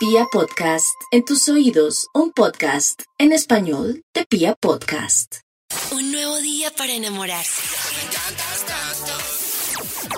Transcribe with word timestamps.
Pia 0.00 0.24
Podcast, 0.32 0.96
en 1.10 1.26
tus 1.26 1.46
oídos, 1.50 2.06
un 2.14 2.32
podcast 2.32 3.02
en 3.18 3.32
español 3.32 4.02
de 4.14 4.24
Pia 4.24 4.54
Podcast. 4.54 5.40
Un 5.92 6.10
nuevo 6.10 6.38
día 6.38 6.70
para 6.70 6.94
enamorarse. 6.94 7.60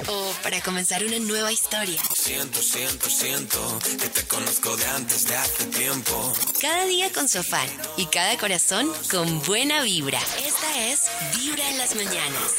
O 0.07 0.33
para 0.45 0.61
comenzar 0.61 1.05
una 1.05 1.19
nueva 1.19 1.51
historia. 1.51 2.01
Siento, 2.15 2.63
siento, 2.63 3.11
siento 3.11 3.79
que 4.01 4.09
te 4.09 4.23
conozco 4.29 4.77
de 4.77 4.87
antes 4.87 5.27
de 5.27 5.35
hace 5.35 5.65
tiempo. 5.67 6.33
Cada 6.61 6.85
día 6.85 7.13
con 7.13 7.29
su 7.29 7.39
afán 7.39 7.69
y 7.97 8.07
cada 8.07 8.39
corazón 8.39 8.89
con 9.11 9.43
buena 9.43 9.83
vibra. 9.83 10.21
Esta 10.47 10.93
es 10.93 11.11
Vibra 11.37 11.69
en 11.69 11.79
las 11.79 11.97
mañanas. 11.97 12.55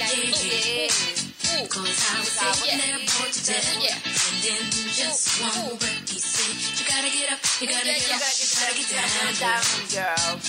Like 0.00 0.40
it. 0.40 0.92
Ooh, 1.50 1.66
Cause 1.68 2.00
I 2.08 2.20
was 2.20 2.32
there 2.40 2.72
yeah, 2.72 2.96
for 3.04 3.28
today. 3.28 3.60
yeah. 3.84 4.00
And 4.00 4.36
then 4.40 4.62
just 4.96 5.40
one 5.42 5.76
word 5.76 6.08
he 6.08 6.18
said, 6.18 6.56
you 6.78 6.84
gotta 6.88 7.10
get 7.12 7.32
up, 7.32 7.40
you 7.60 7.66
gotta 7.68 7.92
get 7.92 8.16
up, 8.16 8.32
you 8.40 8.48
gotta 8.56 8.80
get 8.80 9.36
down, 9.36 9.60
girl. 9.92 10.40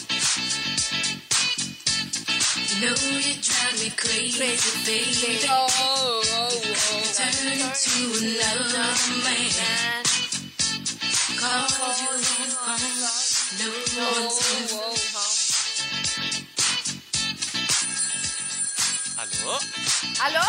You 2.71 2.75
know 2.79 2.95
you 2.95 3.35
drive 3.43 3.75
me 3.75 3.89
crazy, 3.91 4.39
baby. 4.87 5.43
Oh, 5.49 5.67
oh, 5.67 6.23
oh, 6.23 7.03
Turn 7.11 7.51
into 7.51 8.07
another 8.23 8.87
man. 9.25 10.03
Cause 11.41 12.01
you 12.01 12.07
home, 12.55 12.90
no 13.59 13.67
one's 14.11 14.71
home. 14.71 15.91
¿Aló? 19.17 19.59
¿Aló? 20.21 20.41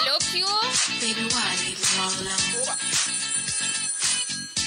¿Aló, 0.00 0.18
qué 0.30 0.44
hubo? 0.44 0.60
Baby, 1.00 1.24
why 1.32 1.56
leave 1.64 1.80
me 1.80 1.86
all 1.98 2.12
alone? 2.20 2.40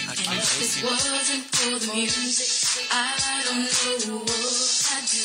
Aquí 0.10 0.24
And 0.28 0.40
if 0.40 0.78
it 0.78 0.90
wasn't 0.90 1.44
for 1.56 1.80
the 1.80 1.94
music, 1.94 2.88
I 2.92 2.94
don't 3.46 3.70
know 4.08 4.18
what 4.18 4.90
I'd 4.92 5.06
do. 5.12 5.24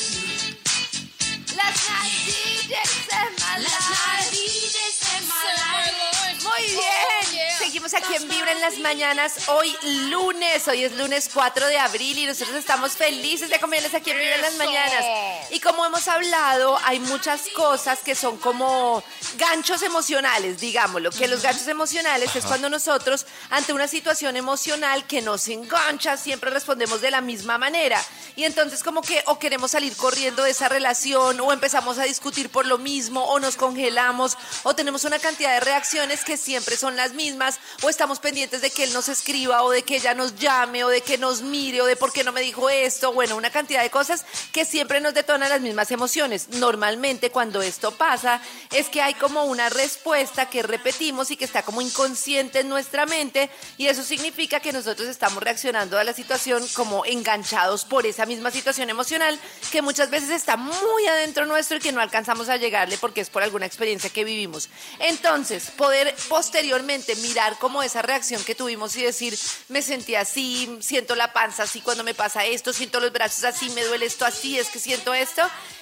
Las 1.57 1.77
night 1.89 2.13
DJs 2.25 3.09
en 3.11 3.31
my 3.39 3.57
Last 3.59 3.89
night, 3.89 4.19
life. 4.19 4.31
DJs 4.31 4.99
in 5.17 5.27
my 5.27 5.35
life. 5.57 6.18
Muy 6.43 6.71
bien. 6.71 6.83
Oh, 6.83 7.57
Seguimos 7.59 7.93
aquí 7.93 8.15
en 8.15 8.27
Vibra 8.27 8.51
en 8.51 8.61
las 8.61 8.77
mañanas. 8.79 9.49
Hoy 9.49 9.75
lunes, 10.09 10.67
hoy 10.67 10.85
es 10.85 10.93
lunes 10.93 11.29
4 11.33 11.67
de 11.67 11.77
abril 11.77 12.17
y 12.17 12.25
nosotros 12.25 12.55
estamos 12.55 12.93
felices 12.93 13.49
de 13.49 13.55
acompañarles 13.55 13.93
aquí 13.93 14.11
en 14.11 14.17
Vibra 14.17 14.35
en 14.35 14.41
las 14.41 14.55
mañanas. 14.55 15.05
Y 15.51 15.59
como 15.59 15.85
hemos 15.85 16.07
hablado, 16.07 16.79
hay 16.85 16.99
muchas 16.99 17.41
cosas 17.55 17.99
que 17.99 18.15
son 18.15 18.37
como 18.37 19.03
ganchos 19.37 19.81
emocionales, 19.83 20.59
digámoslo. 20.59 21.11
Que 21.11 21.27
los 21.27 21.41
ganchos 21.41 21.67
emocionales 21.67 22.35
es 22.35 22.45
cuando 22.45 22.69
nosotros, 22.69 23.25
ante 23.49 23.73
una 23.73 23.87
situación 23.87 24.37
emocional 24.37 25.05
que 25.05 25.21
nos 25.21 25.47
engancha, 25.49 26.15
siempre 26.17 26.49
respondemos 26.49 27.01
de 27.01 27.11
la 27.11 27.21
misma 27.21 27.57
manera. 27.57 28.01
Y 28.35 28.45
entonces 28.45 28.83
como 28.83 29.01
que 29.01 29.21
o 29.25 29.37
queremos 29.37 29.71
salir 29.71 29.95
corriendo 29.97 30.43
de 30.43 30.51
esa 30.51 30.69
relación 30.69 31.39
o 31.41 31.51
empezamos 31.51 31.97
a 31.99 32.03
discutir 32.03 32.49
por 32.49 32.65
lo 32.65 32.77
mismo 32.77 33.25
o 33.25 33.39
nos 33.39 33.57
congelamos 33.57 34.37
o 34.63 34.73
tenemos 34.73 35.03
una 35.03 35.19
cantidad 35.19 35.53
de 35.53 35.59
reacciones 35.59 36.23
que 36.29 36.37
siempre 36.37 36.77
son 36.77 36.95
las 36.95 37.13
mismas 37.13 37.59
o 37.81 37.89
estamos 37.89 38.19
pendientes 38.19 38.61
de 38.61 38.69
que 38.69 38.83
él 38.83 38.93
nos 38.93 39.09
escriba 39.09 39.63
o 39.63 39.71
de 39.71 39.81
que 39.81 39.95
ella 39.95 40.13
nos 40.13 40.35
llame 40.35 40.83
o 40.83 40.87
de 40.87 41.01
que 41.01 41.17
nos 41.17 41.41
mire 41.41 41.81
o 41.81 41.87
de 41.87 41.95
por 41.95 42.13
qué 42.13 42.23
no 42.23 42.31
me 42.31 42.41
dijo 42.41 42.69
esto. 42.69 43.13
Bueno, 43.13 43.35
una 43.35 43.49
cantidad 43.49 43.81
de 43.81 43.89
cosas 43.89 44.25
que 44.53 44.63
siempre 44.63 45.01
nos 45.01 45.15
detonan 45.15 45.49
las 45.49 45.61
mismas 45.61 45.89
emociones. 45.89 46.49
Normalmente 46.49 47.31
cuando 47.31 47.63
esto 47.63 47.89
pasa 47.97 48.43
es 48.71 48.89
que 48.89 49.01
hay 49.01 49.15
como 49.15 49.45
una 49.45 49.69
respuesta 49.69 50.47
que 50.51 50.61
repetimos 50.61 51.31
y 51.31 51.35
que 51.35 51.45
está 51.45 51.63
como 51.63 51.81
inconsciente 51.81 52.59
en 52.59 52.69
nuestra 52.69 53.07
mente 53.07 53.49
y 53.79 53.87
eso 53.87 54.03
significa 54.03 54.59
que 54.59 54.71
nosotros 54.71 55.09
estamos 55.09 55.41
reaccionando 55.41 55.97
a 55.97 56.03
la 56.03 56.13
situación 56.13 56.63
como 56.75 57.05
enganchados 57.05 57.85
por 57.85 58.05
esa 58.05 58.27
misma 58.27 58.51
situación 58.51 58.91
emocional 58.91 59.39
que 59.71 59.81
muchas 59.81 60.11
veces 60.11 60.29
está 60.29 60.57
muy 60.57 61.07
adentro 61.07 61.47
nuestro 61.47 61.77
y 61.77 61.79
que 61.79 61.91
no 61.91 62.01
alcanzamos 62.01 62.49
a 62.49 62.57
llegarle 62.57 62.99
porque 62.99 63.21
es 63.21 63.31
por 63.31 63.41
alguna 63.41 63.65
experiencia 63.65 64.11
que 64.11 64.23
vivimos. 64.23 64.69
Entonces, 64.99 65.71
poder 65.71 66.18
posteriormente 66.27 67.15
mirar 67.17 67.57
como 67.59 67.83
esa 67.83 68.01
reacción 68.01 68.43
que 68.43 68.55
tuvimos 68.55 68.95
y 68.95 69.03
decir, 69.03 69.37
me 69.67 69.81
sentí 69.81 70.15
así, 70.15 70.77
siento 70.81 71.15
la 71.15 71.33
panza 71.33 71.63
así 71.63 71.81
cuando 71.81 72.03
me 72.03 72.13
pasa 72.13 72.45
esto, 72.45 72.73
siento 72.73 72.99
los 72.99 73.11
brazos 73.11 73.43
así, 73.43 73.69
me 73.71 73.83
duele 73.83 74.05
esto 74.05 74.25
así, 74.25 74.57
es 74.57 74.69
que 74.69 74.79
siento 74.79 75.13
esto 75.13 75.41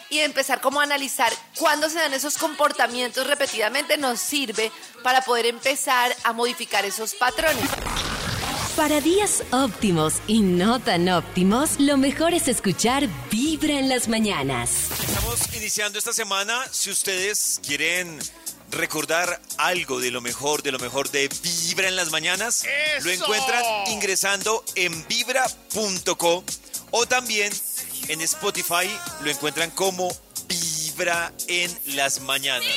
y 0.10 0.20
empezar 0.20 0.62
como 0.62 0.80
a 0.80 0.84
analizar 0.84 1.32
cuándo 1.58 1.90
se 1.90 2.00
dan 2.00 2.14
esos 2.14 2.38
comportamientos 2.38 3.28
repetidamente 3.28 3.98
nos 3.98 4.20
sirve 4.20 4.72
para 5.04 5.22
poder 5.22 5.46
empezar 5.46 6.16
a 6.24 6.34
modificar 6.34 6.86
esos 6.86 7.14
patrones. 7.16 7.70
Para 8.78 9.02
días 9.02 9.44
óptimos 9.52 10.22
y 10.28 10.42
no 10.42 10.80
tan 10.80 11.10
óptimos, 11.10 11.80
lo 11.80 11.98
mejor 11.98 12.36
es 12.36 12.48
escuchar 12.48 13.08
Vibra 13.32 13.74
en 13.74 13.90
las 13.90 14.08
mañanas. 14.08 14.92
Estamos 15.00 15.56
iniciando 15.56 15.98
esta 15.98 16.14
semana. 16.14 16.64
Si 16.72 16.92
ustedes 16.92 17.60
quieren 17.66 18.20
recordar 18.72 19.42
algo 19.58 20.00
de 20.00 20.12
lo 20.12 20.22
mejor, 20.22 20.64
de 20.64 20.72
lo 20.72 20.80
mejor 20.80 21.10
de 21.12 21.30
Vibra 21.44 21.88
en 21.88 21.96
las 21.96 22.12
mañanas, 22.12 22.66
lo 23.04 23.12
encuentran 23.12 23.64
ingresando 23.88 24.64
en 24.76 25.08
vibra.co 25.08 26.44
o 26.92 27.06
también 27.06 27.52
en 28.08 28.22
Spotify 28.22 28.90
lo 29.22 29.30
encuentran 29.30 29.72
como 29.72 30.10
Vibra 30.48 31.34
en 31.48 31.78
las 31.96 32.22
mañanas. 32.22 32.68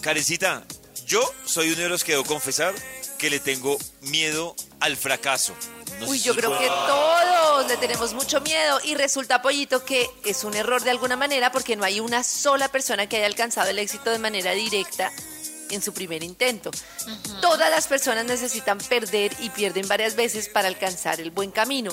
Karencita, 0.00 0.64
yo 1.06 1.20
soy 1.44 1.70
uno 1.70 1.82
de 1.82 1.88
los 1.88 2.04
que 2.04 2.12
debo 2.12 2.24
confesar 2.24 2.74
que 3.18 3.30
le 3.30 3.40
tengo 3.40 3.76
miedo 4.02 4.54
al 4.80 4.96
fracaso. 4.96 5.54
No 6.00 6.06
Uy, 6.06 6.18
si 6.18 6.24
yo 6.24 6.34
creo 6.34 6.58
que 6.58 6.66
todos 6.66 7.68
le 7.68 7.76
tenemos 7.76 8.14
mucho 8.14 8.40
miedo 8.40 8.80
y 8.84 8.94
resulta, 8.94 9.42
Pollito, 9.42 9.84
que 9.84 10.10
es 10.24 10.44
un 10.44 10.54
error 10.54 10.82
de 10.82 10.90
alguna 10.90 11.16
manera 11.16 11.52
porque 11.52 11.76
no 11.76 11.84
hay 11.84 12.00
una 12.00 12.24
sola 12.24 12.68
persona 12.68 13.06
que 13.06 13.18
haya 13.18 13.26
alcanzado 13.26 13.70
el 13.70 13.78
éxito 13.78 14.10
de 14.10 14.18
manera 14.18 14.52
directa 14.52 15.12
en 15.70 15.82
su 15.82 15.92
primer 15.92 16.22
intento. 16.22 16.70
Todas 17.40 17.70
las 17.70 17.86
personas 17.86 18.24
necesitan 18.24 18.78
perder 18.78 19.34
y 19.40 19.50
pierden 19.50 19.86
varias 19.88 20.16
veces 20.16 20.48
para 20.48 20.68
alcanzar 20.68 21.20
el 21.20 21.30
buen 21.30 21.50
camino. 21.50 21.90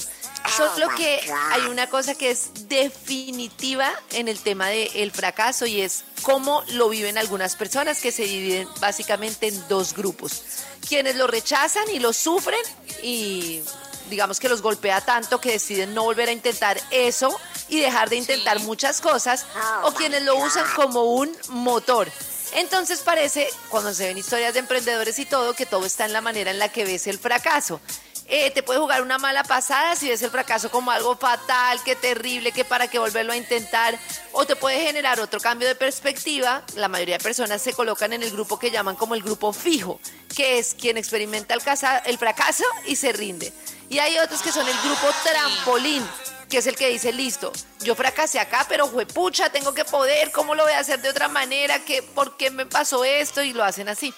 Solo 0.55 0.89
que 0.95 1.19
hay 1.51 1.61
una 1.63 1.87
cosa 1.87 2.15
que 2.15 2.31
es 2.31 2.49
definitiva 2.67 3.91
en 4.11 4.27
el 4.27 4.39
tema 4.39 4.67
del 4.69 5.11
fracaso 5.11 5.65
y 5.65 5.81
es 5.81 6.03
cómo 6.21 6.63
lo 6.73 6.89
viven 6.89 7.17
algunas 7.17 7.55
personas 7.55 8.01
que 8.01 8.11
se 8.11 8.23
dividen 8.23 8.67
básicamente 8.79 9.47
en 9.47 9.67
dos 9.67 9.93
grupos. 9.93 10.41
Quienes 10.87 11.15
lo 11.15 11.27
rechazan 11.27 11.89
y 11.93 11.99
lo 11.99 12.13
sufren 12.13 12.59
y 13.03 13.61
digamos 14.09 14.39
que 14.39 14.49
los 14.49 14.61
golpea 14.61 15.01
tanto 15.01 15.39
que 15.41 15.51
deciden 15.51 15.93
no 15.93 16.03
volver 16.03 16.29
a 16.29 16.31
intentar 16.31 16.79
eso 16.91 17.37
y 17.69 17.79
dejar 17.79 18.09
de 18.09 18.15
intentar 18.17 18.59
muchas 18.61 19.01
cosas 19.01 19.45
o 19.83 19.91
quienes 19.93 20.23
lo 20.23 20.35
usan 20.35 20.65
como 20.75 21.03
un 21.03 21.35
motor. 21.49 22.09
Entonces 22.53 23.01
parece, 23.01 23.47
cuando 23.69 23.93
se 23.93 24.07
ven 24.07 24.17
historias 24.17 24.53
de 24.53 24.59
emprendedores 24.61 25.19
y 25.19 25.25
todo, 25.25 25.53
que 25.53 25.65
todo 25.65 25.85
está 25.85 26.05
en 26.05 26.13
la 26.13 26.21
manera 26.21 26.49
en 26.51 26.59
la 26.59 26.69
que 26.69 26.85
ves 26.85 27.05
el 27.07 27.19
fracaso. 27.19 27.81
Eh, 28.29 28.51
te 28.51 28.61
puede 28.61 28.79
jugar 28.79 29.01
una 29.01 29.17
mala 29.17 29.43
pasada 29.45 29.95
si 29.95 30.09
ves 30.09 30.21
el 30.21 30.29
fracaso 30.31 30.69
como 30.69 30.91
algo 30.91 31.15
fatal, 31.15 31.81
que 31.83 31.95
terrible, 31.95 32.51
que 32.51 32.65
para 32.65 32.89
qué 32.89 32.99
volverlo 32.99 33.31
a 33.31 33.37
intentar, 33.37 33.97
o 34.33 34.45
te 34.45 34.57
puede 34.57 34.81
generar 34.81 35.21
otro 35.21 35.39
cambio 35.39 35.65
de 35.65 35.75
perspectiva. 35.75 36.61
La 36.75 36.89
mayoría 36.89 37.17
de 37.19 37.23
personas 37.23 37.61
se 37.61 37.71
colocan 37.71 38.11
en 38.11 38.23
el 38.23 38.31
grupo 38.31 38.59
que 38.59 38.69
llaman 38.69 38.97
como 38.97 39.15
el 39.15 39.23
grupo 39.23 39.53
fijo, 39.53 40.01
que 40.35 40.59
es 40.59 40.73
quien 40.73 40.97
experimenta 40.97 41.53
el, 41.53 41.61
casa- 41.63 41.99
el 41.99 42.17
fracaso 42.17 42.65
y 42.85 42.97
se 42.97 43.13
rinde. 43.13 43.53
Y 43.89 43.99
hay 43.99 44.17
otros 44.19 44.41
que 44.41 44.51
son 44.51 44.67
el 44.67 44.77
grupo 44.81 45.07
trampolín, 45.23 46.05
que 46.49 46.57
es 46.57 46.67
el 46.67 46.75
que 46.75 46.89
dice, 46.89 47.13
listo, 47.13 47.51
yo 47.81 47.95
fracasé 47.95 48.39
acá, 48.39 48.65
pero 48.67 48.87
juepucha, 48.87 49.49
tengo 49.49 49.73
que 49.73 49.85
poder, 49.85 50.31
¿cómo 50.31 50.55
lo 50.55 50.63
voy 50.63 50.73
a 50.73 50.79
hacer 50.79 51.01
de 51.01 51.09
otra 51.09 51.27
manera? 51.29 51.83
¿Qué, 51.85 52.03
¿Por 52.03 52.37
qué 52.37 52.51
me 52.51 52.65
pasó 52.65 53.03
esto? 53.05 53.41
Y 53.43 53.53
lo 53.53 53.63
hacen 53.63 53.87
así. 53.89 54.13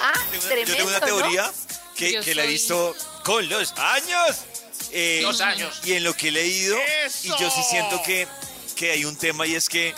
Ah, 0.00 0.12
Tengo 0.30 0.44
tremendo, 0.46 0.72
yo 0.72 0.76
tengo 0.76 0.88
una 0.88 0.98
¿no? 1.00 1.06
teoría 1.06 1.52
que, 1.94 2.34
la 2.34 2.44
he 2.44 2.46
visto 2.46 2.94
con 3.24 3.48
los 3.48 3.72
años. 3.78 4.36
Eh, 4.90 5.20
Los 5.22 5.40
años. 5.40 5.80
Y 5.84 5.94
en 5.94 6.04
lo 6.04 6.14
que 6.14 6.28
he 6.28 6.32
leído, 6.32 6.76
y 7.22 7.28
yo 7.28 7.50
sí 7.50 7.62
siento 7.68 8.02
que, 8.02 8.26
que 8.76 8.90
hay 8.90 9.04
un 9.04 9.16
tema 9.16 9.46
y 9.46 9.54
es 9.54 9.68
que 9.68 9.94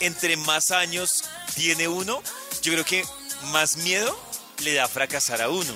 entre 0.00 0.36
más 0.36 0.72
años 0.72 1.24
tiene 1.54 1.88
uno, 1.88 2.22
yo 2.60 2.72
creo 2.72 2.84
que 2.84 3.04
más 3.44 3.76
miedo 3.78 4.18
le 4.58 4.74
da 4.74 4.88
fracasar 4.88 5.40
a 5.40 5.48
uno. 5.48 5.74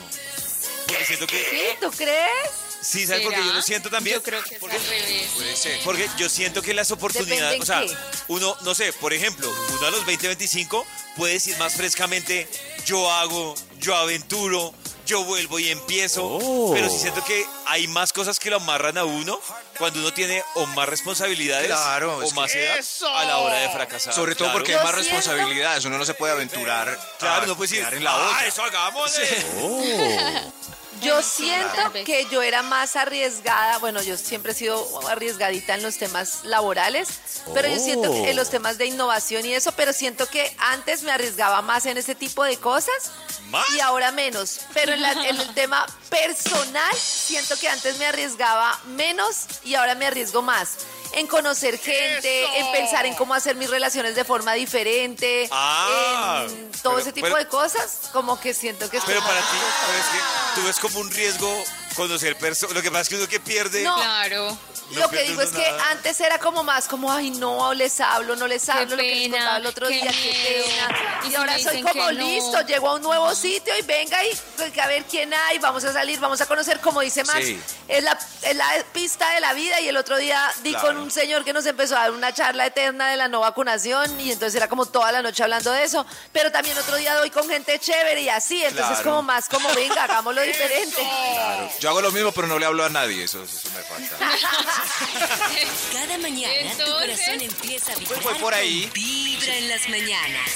Porque 0.90 1.04
siento 1.06 1.26
que... 1.26 1.38
¿Sí? 1.50 1.76
¿Tú 1.80 1.90
crees? 1.90 2.50
Sí, 2.82 3.06
¿sabes 3.06 3.22
por 3.22 3.34
qué 3.34 3.44
yo 3.44 3.52
lo 3.52 3.60
siento 3.62 3.90
también? 3.90 4.16
Yo 4.16 4.22
creo 4.22 4.42
que 4.42 4.54
es 4.54 4.60
Porque- 4.60 4.76
al 4.76 4.86
revés. 4.86 5.28
Puede 5.34 5.56
ser. 5.56 5.80
Porque 5.84 6.08
yo 6.16 6.28
siento 6.30 6.62
que 6.62 6.72
las 6.72 6.90
oportunidades, 6.90 7.60
Depende 7.60 7.62
o 7.62 7.66
sea, 7.66 7.82
en 7.82 7.88
qué. 7.88 7.94
uno, 8.28 8.56
no 8.62 8.74
sé, 8.74 8.92
por 8.94 9.12
ejemplo, 9.12 9.52
uno 9.78 9.86
a 9.86 9.90
los 9.90 10.06
20, 10.06 10.28
25 10.28 10.86
puede 11.16 11.34
decir 11.34 11.56
más 11.58 11.74
frescamente, 11.74 12.48
yo 12.86 13.10
hago, 13.12 13.54
yo 13.80 13.94
aventuro, 13.96 14.72
yo 15.04 15.24
vuelvo 15.24 15.58
y 15.58 15.68
empiezo, 15.68 16.24
Oh. 16.24 16.72
pero 16.72 16.88
sí 16.88 16.98
siento 17.00 17.22
que 17.24 17.44
hay 17.66 17.86
más 17.88 18.12
cosas 18.14 18.38
que 18.38 18.48
lo 18.48 18.56
amarran 18.56 18.96
a 18.96 19.04
uno 19.04 19.38
cuando 19.76 19.98
uno 19.98 20.14
tiene 20.14 20.42
o 20.54 20.64
más 20.66 20.88
responsabilidades 20.88 21.66
Claro, 21.66 22.16
o 22.18 22.30
más 22.30 22.54
edad 22.54 22.78
a 23.14 23.24
la 23.24 23.38
hora 23.38 23.56
de 23.56 23.68
fracasar. 23.70 24.14
Sobre 24.14 24.34
todo 24.34 24.46
Claro. 24.46 24.58
porque 24.58 24.74
hay 24.74 24.82
más 24.84 24.94
responsabilidades. 24.94 25.84
Uno 25.84 25.98
no 25.98 26.04
se 26.06 26.14
puede 26.14 26.32
aventurar. 26.32 26.98
Claro, 27.18 27.42
a 27.42 27.46
no 27.46 27.56
puedes 27.56 27.72
decir, 27.72 27.86
en 27.92 28.04
la 28.04 28.12
ah, 28.12 28.26
otra. 28.30 28.46
eso 28.46 28.62
hagámosle. 28.62 29.28
Yo 31.00 31.22
siento 31.22 31.92
que 32.04 32.26
yo 32.30 32.42
era 32.42 32.62
más 32.62 32.96
arriesgada, 32.96 33.78
bueno, 33.78 34.02
yo 34.02 34.16
siempre 34.16 34.52
he 34.52 34.54
sido 34.54 35.08
arriesgadita 35.08 35.74
en 35.74 35.82
los 35.82 35.96
temas 35.98 36.40
laborales, 36.44 37.08
pero 37.54 37.68
yo 37.68 37.78
siento 37.78 38.10
que 38.12 38.30
en 38.30 38.36
los 38.36 38.50
temas 38.50 38.76
de 38.76 38.86
innovación 38.86 39.46
y 39.46 39.54
eso, 39.54 39.72
pero 39.72 39.92
siento 39.92 40.26
que 40.26 40.54
antes 40.58 41.02
me 41.02 41.12
arriesgaba 41.12 41.62
más 41.62 41.86
en 41.86 41.96
ese 41.96 42.14
tipo 42.14 42.42
de 42.44 42.56
cosas 42.58 43.12
¿Más? 43.50 43.68
y 43.70 43.80
ahora 43.80 44.10
menos. 44.12 44.60
Pero 44.74 44.92
en, 44.92 45.00
la- 45.02 45.12
en 45.12 45.40
el 45.40 45.54
tema 45.54 45.86
personal, 46.10 46.94
siento 46.96 47.56
que 47.58 47.68
antes 47.68 47.96
me 47.98 48.06
arriesgaba 48.06 48.78
menos 48.86 49.46
y 49.64 49.76
ahora 49.76 49.94
me 49.94 50.06
arriesgo 50.06 50.42
más. 50.42 50.70
En 51.12 51.26
conocer 51.26 51.76
gente, 51.78 52.44
en 52.58 52.72
pensar 52.72 53.04
en 53.04 53.14
cómo 53.14 53.34
hacer 53.34 53.56
mis 53.56 53.68
relaciones 53.68 54.14
de 54.14 54.24
forma 54.24 54.52
diferente, 54.54 55.48
Ah, 55.50 56.44
en 56.48 56.70
todo 56.82 56.94
pero- 56.94 56.98
ese 57.00 57.12
tipo 57.12 57.26
pero- 57.26 57.36
de 57.38 57.48
cosas, 57.48 58.10
como 58.12 58.40
que 58.40 58.54
siento 58.54 58.88
que 58.88 58.98
estoy 58.98 59.14
Pero 59.14 59.26
para 59.26 59.40
ti, 59.40 59.56
pero 59.86 59.98
es 59.98 60.06
que 60.06 60.60
tú 60.60 60.66
ves 60.66 60.78
como 60.78 61.00
un 61.00 61.10
riesgo 61.10 61.64
conocer 62.08 62.36
personas. 62.36 62.74
Lo 62.74 62.82
que 62.82 62.90
pasa 62.90 63.02
es 63.02 63.08
que 63.08 63.16
uno 63.16 63.28
que 63.28 63.40
pierde. 63.40 63.82
No. 63.82 63.94
Claro. 63.96 64.58
No 64.92 65.00
lo 65.02 65.08
que 65.08 65.22
digo 65.22 65.40
es 65.40 65.50
que 65.50 65.58
nada. 65.62 65.90
antes 65.92 66.18
era 66.18 66.38
como 66.40 66.64
más 66.64 66.88
como, 66.88 67.12
ay, 67.12 67.30
no, 67.30 67.72
les 67.74 68.00
hablo, 68.00 68.34
no 68.34 68.48
les 68.48 68.68
hablo, 68.68 68.96
lo 68.96 69.02
que 69.02 69.14
les 69.14 69.28
contaba 69.30 69.58
el 69.58 69.66
otro 69.66 69.86
qué 69.86 69.94
día, 69.94 70.10
qué 70.10 70.32
miedo. 70.32 70.64
pena. 70.66 70.98
Y 71.22 71.26
Y, 71.26 71.30
si 71.30 71.36
ahora 71.36 71.58
soy 71.60 71.82
como 71.82 72.04
no. 72.06 72.10
listo, 72.10 72.60
llego 72.62 72.88
a 72.88 72.94
un 72.96 73.02
nuevo 73.02 73.32
sitio 73.36 73.72
y 73.78 73.82
venga 73.82 74.24
y 74.24 74.36
pues, 74.56 74.76
a 74.76 74.86
ver 74.88 75.04
quién 75.04 75.32
hay, 75.32 75.58
vamos 75.60 75.84
a 75.84 75.92
salir, 75.92 76.18
vamos 76.18 76.40
a 76.40 76.46
conocer, 76.46 76.80
como 76.80 77.02
dice 77.02 77.22
Max, 77.22 77.38
Sí. 77.46 77.60
es, 77.86 78.02
la, 78.02 78.18
es 78.42 78.56
la 78.56 78.68
pista 78.92 79.30
de 79.34 79.38
la 79.40 79.52
vida 79.52 79.78
y 79.80 79.86
el 79.86 79.96
otro 79.96 80.16
día 80.16 80.52
di 80.64 80.70
Claro. 80.72 80.88
con 80.88 80.96
un 80.96 81.10
señor 81.12 81.44
que 81.44 81.52
nos 81.52 81.66
empezó 81.66 81.96
a 81.96 82.00
dar 82.00 82.10
una 82.10 82.34
charla 82.34 82.66
eterna 82.66 83.10
de 83.10 83.16
la 83.16 83.28
no 83.28 83.38
vacunación 83.40 84.18
y 84.20 84.32
entonces 84.32 84.56
era 84.56 84.66
como 84.68 84.86
toda 84.86 85.12
la 85.12 85.22
noche 85.22 85.44
hablando 85.44 85.70
de 85.70 85.84
eso, 85.84 86.04
pero 86.32 86.50
también 86.50 86.76
otro 86.76 86.96
día 86.96 87.14
doy 87.14 87.30
con 87.30 87.48
gente 87.48 87.78
chévere 87.78 88.22
y 88.22 88.28
así, 88.28 88.64
entonces 88.64 88.96
Claro. 88.96 89.10
como 89.10 89.22
más 89.22 89.48
como 89.48 89.72
venga, 89.74 90.02
hagámoslo 90.02 90.40
diferente. 90.42 90.96
Claro. 90.96 91.70
Yo 91.78 91.89
hago 91.90 92.00
lo 92.00 92.12
mismo, 92.12 92.32
pero 92.32 92.46
no 92.46 92.58
le 92.58 92.66
hablo 92.66 92.84
a 92.84 92.88
nadie. 92.88 93.24
Eso, 93.24 93.42
eso 93.42 93.68
me 93.74 93.82
falta. 93.82 94.16
Cada 95.92 96.18
mañana 96.18 96.72
tu 96.72 96.90
corazón 96.92 97.40
empieza 97.40 97.92
a 97.92 97.96
vibrar 97.96 98.22
fue 98.22 98.34
por 98.36 98.54
ahí. 98.54 98.90
Vibra 98.94 99.56
en 99.56 99.68
las 99.68 99.88
mañanas. 99.88 100.50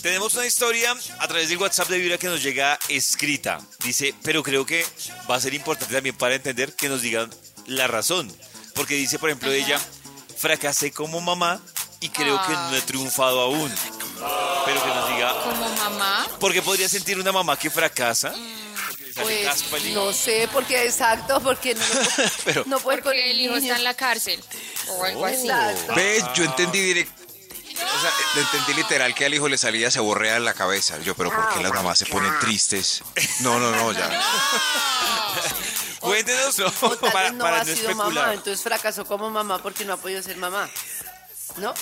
Tenemos 0.00 0.34
una 0.34 0.46
historia 0.46 0.96
a 1.20 1.28
través 1.28 1.48
del 1.48 1.58
WhatsApp 1.58 1.88
de 1.88 1.98
Vibra 1.98 2.18
que 2.18 2.26
nos 2.26 2.42
llega 2.42 2.78
escrita. 2.88 3.60
Dice, 3.84 4.14
pero 4.22 4.42
creo 4.42 4.66
que 4.66 4.84
va 5.30 5.36
a 5.36 5.40
ser 5.40 5.54
importante 5.54 5.94
también 5.94 6.16
para 6.16 6.34
entender 6.34 6.74
que 6.74 6.88
nos 6.88 7.02
digan 7.02 7.30
la 7.66 7.86
razón. 7.86 8.34
Porque 8.74 8.94
dice, 8.94 9.18
por 9.18 9.28
ejemplo, 9.28 9.52
ella, 9.52 9.78
fracasé 10.36 10.90
como 10.90 11.20
mamá 11.20 11.62
y 12.02 12.08
creo 12.10 12.40
que 12.42 12.52
no 12.52 12.74
he 12.76 12.82
triunfado 12.82 13.40
aún. 13.40 13.72
Pero 14.64 14.82
que 14.82 14.88
nos 14.88 15.08
diga, 15.08 15.34
Como 15.42 15.68
mamá. 15.76 16.26
¿por 16.38 16.52
qué 16.52 16.62
podría 16.62 16.88
sentir 16.88 17.18
una 17.18 17.32
mamá 17.32 17.56
que 17.58 17.70
fracasa? 17.70 18.32
Porque 19.16 19.44
sale 19.44 19.64
Pues 19.70 19.84
no 19.86 20.12
sé, 20.12 20.48
porque 20.52 20.84
exacto, 20.84 21.40
porque 21.40 21.74
no, 21.74 21.84
Pero- 22.44 22.64
no 22.66 22.78
puede 22.80 22.98
con 22.98 23.10
Porque 23.12 23.30
el 23.30 23.40
hijo 23.40 23.56
está 23.56 23.76
en 23.76 23.84
la 23.84 23.94
cárcel. 23.94 24.42
O 24.88 25.04
algo 25.04 25.26
así. 25.26 25.48
¿Ves? 25.96 26.24
Yo 26.34 26.44
entendí 26.44 26.80
directo. 26.80 27.20
O 27.72 28.00
sea, 28.00 28.12
entendí 28.36 28.74
literal 28.74 29.14
que 29.14 29.24
al 29.24 29.34
hijo 29.34 29.48
le 29.48 29.58
salía 29.58 29.90
se 29.90 29.98
borrea 29.98 30.36
en 30.36 30.44
la 30.44 30.54
cabeza. 30.54 30.98
Yo, 31.00 31.14
pero 31.16 31.30
¿por 31.30 31.48
qué 31.54 31.62
las 31.62 31.72
mamás 31.72 31.98
se 31.98 32.06
ponen 32.06 32.32
tristes? 32.38 33.02
No, 33.40 33.58
no, 33.58 33.70
no, 33.72 33.92
ya. 33.92 34.08
Cuéntenos 36.00 36.58
O 36.58 36.96
tal 36.96 37.12
para, 37.12 37.24
vez 37.30 37.32
no 37.34 37.44
para 37.44 37.60
ha 37.60 37.64
no 37.64 37.74
sido 37.74 37.94
mamá, 37.94 38.34
entonces 38.34 38.62
fracasó 38.62 39.04
como 39.04 39.30
mamá 39.30 39.58
porque 39.62 39.84
no 39.84 39.92
ha 39.94 39.96
podido 39.96 40.22
ser 40.22 40.36
mamá. 40.36 40.68
¿No? 41.56 41.74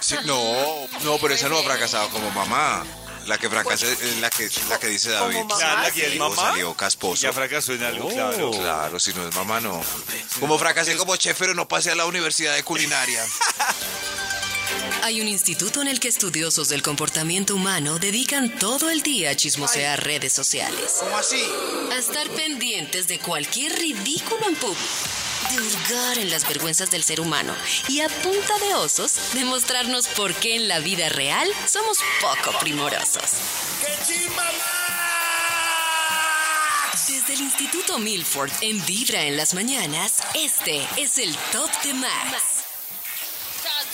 Sí, 0.00 0.16
no, 0.24 0.86
no, 1.02 1.18
pero 1.18 1.34
esa 1.34 1.48
no 1.48 1.58
ha 1.58 1.62
fracasado 1.62 2.08
como 2.10 2.30
mamá. 2.30 2.84
La 3.26 3.36
que 3.36 3.50
fracasa 3.50 3.86
es 3.86 4.16
la 4.20 4.30
que, 4.30 4.48
la 4.70 4.78
que 4.78 4.86
dice 4.86 5.10
David. 5.10 5.36
Como 5.36 5.48
mamá, 5.48 5.60
Claro, 5.60 5.82
la 5.82 5.90
que 5.90 6.00
sí. 6.00 6.06
es 6.12 6.18
mamá 6.18 6.36
salió 6.36 6.74
casposo. 6.74 7.22
ya 7.22 7.32
fracasó 7.32 7.74
en 7.74 7.82
algo, 7.82 8.08
claro. 8.08 8.50
Claro, 8.52 8.98
si 9.00 9.12
no 9.12 9.28
es 9.28 9.34
mamá, 9.34 9.60
no. 9.60 9.82
Como 10.40 10.58
fracasé 10.58 10.96
como 10.96 11.14
chef, 11.16 11.36
pero 11.38 11.52
no 11.54 11.68
pasé 11.68 11.90
a 11.90 11.94
la 11.94 12.06
universidad 12.06 12.54
de 12.54 12.62
culinaria. 12.62 13.22
Hay 15.02 15.20
un 15.20 15.28
instituto 15.28 15.80
en 15.80 15.88
el 15.88 16.00
que 16.00 16.08
estudiosos 16.08 16.68
del 16.68 16.82
comportamiento 16.82 17.54
humano 17.54 17.98
dedican 17.98 18.58
todo 18.58 18.90
el 18.90 19.02
día 19.02 19.30
a 19.30 19.36
chismosear 19.36 20.02
redes 20.04 20.32
sociales. 20.32 20.96
¿Cómo 21.00 21.16
así? 21.16 21.42
A 21.92 21.96
estar 21.96 22.28
pendientes 22.30 23.08
de 23.08 23.18
cualquier 23.18 23.72
ridículo 23.78 24.48
en 24.48 24.56
público. 24.56 24.82
De 25.50 25.60
hurgar 25.60 26.18
en 26.18 26.30
las 26.30 26.46
vergüenzas 26.46 26.90
del 26.90 27.02
ser 27.02 27.20
humano 27.20 27.54
y 27.88 28.00
a 28.00 28.08
punta 28.08 28.58
de 28.58 28.74
osos 28.74 29.14
demostrarnos 29.32 30.06
por 30.08 30.34
qué 30.34 30.56
en 30.56 30.68
la 30.68 30.78
vida 30.80 31.08
real 31.08 31.48
somos 31.66 31.98
poco 32.20 32.58
primorosos. 32.58 33.22
Desde 37.06 37.32
el 37.32 37.40
Instituto 37.40 37.98
Milford 37.98 38.50
en 38.60 38.84
Vibra 38.84 39.22
en 39.22 39.36
las 39.36 39.54
mañanas, 39.54 40.18
este 40.34 40.86
es 40.96 41.18
el 41.18 41.34
Top 41.52 41.70
de 41.82 41.94
Max. 41.94 42.42
Chat, 43.62 43.86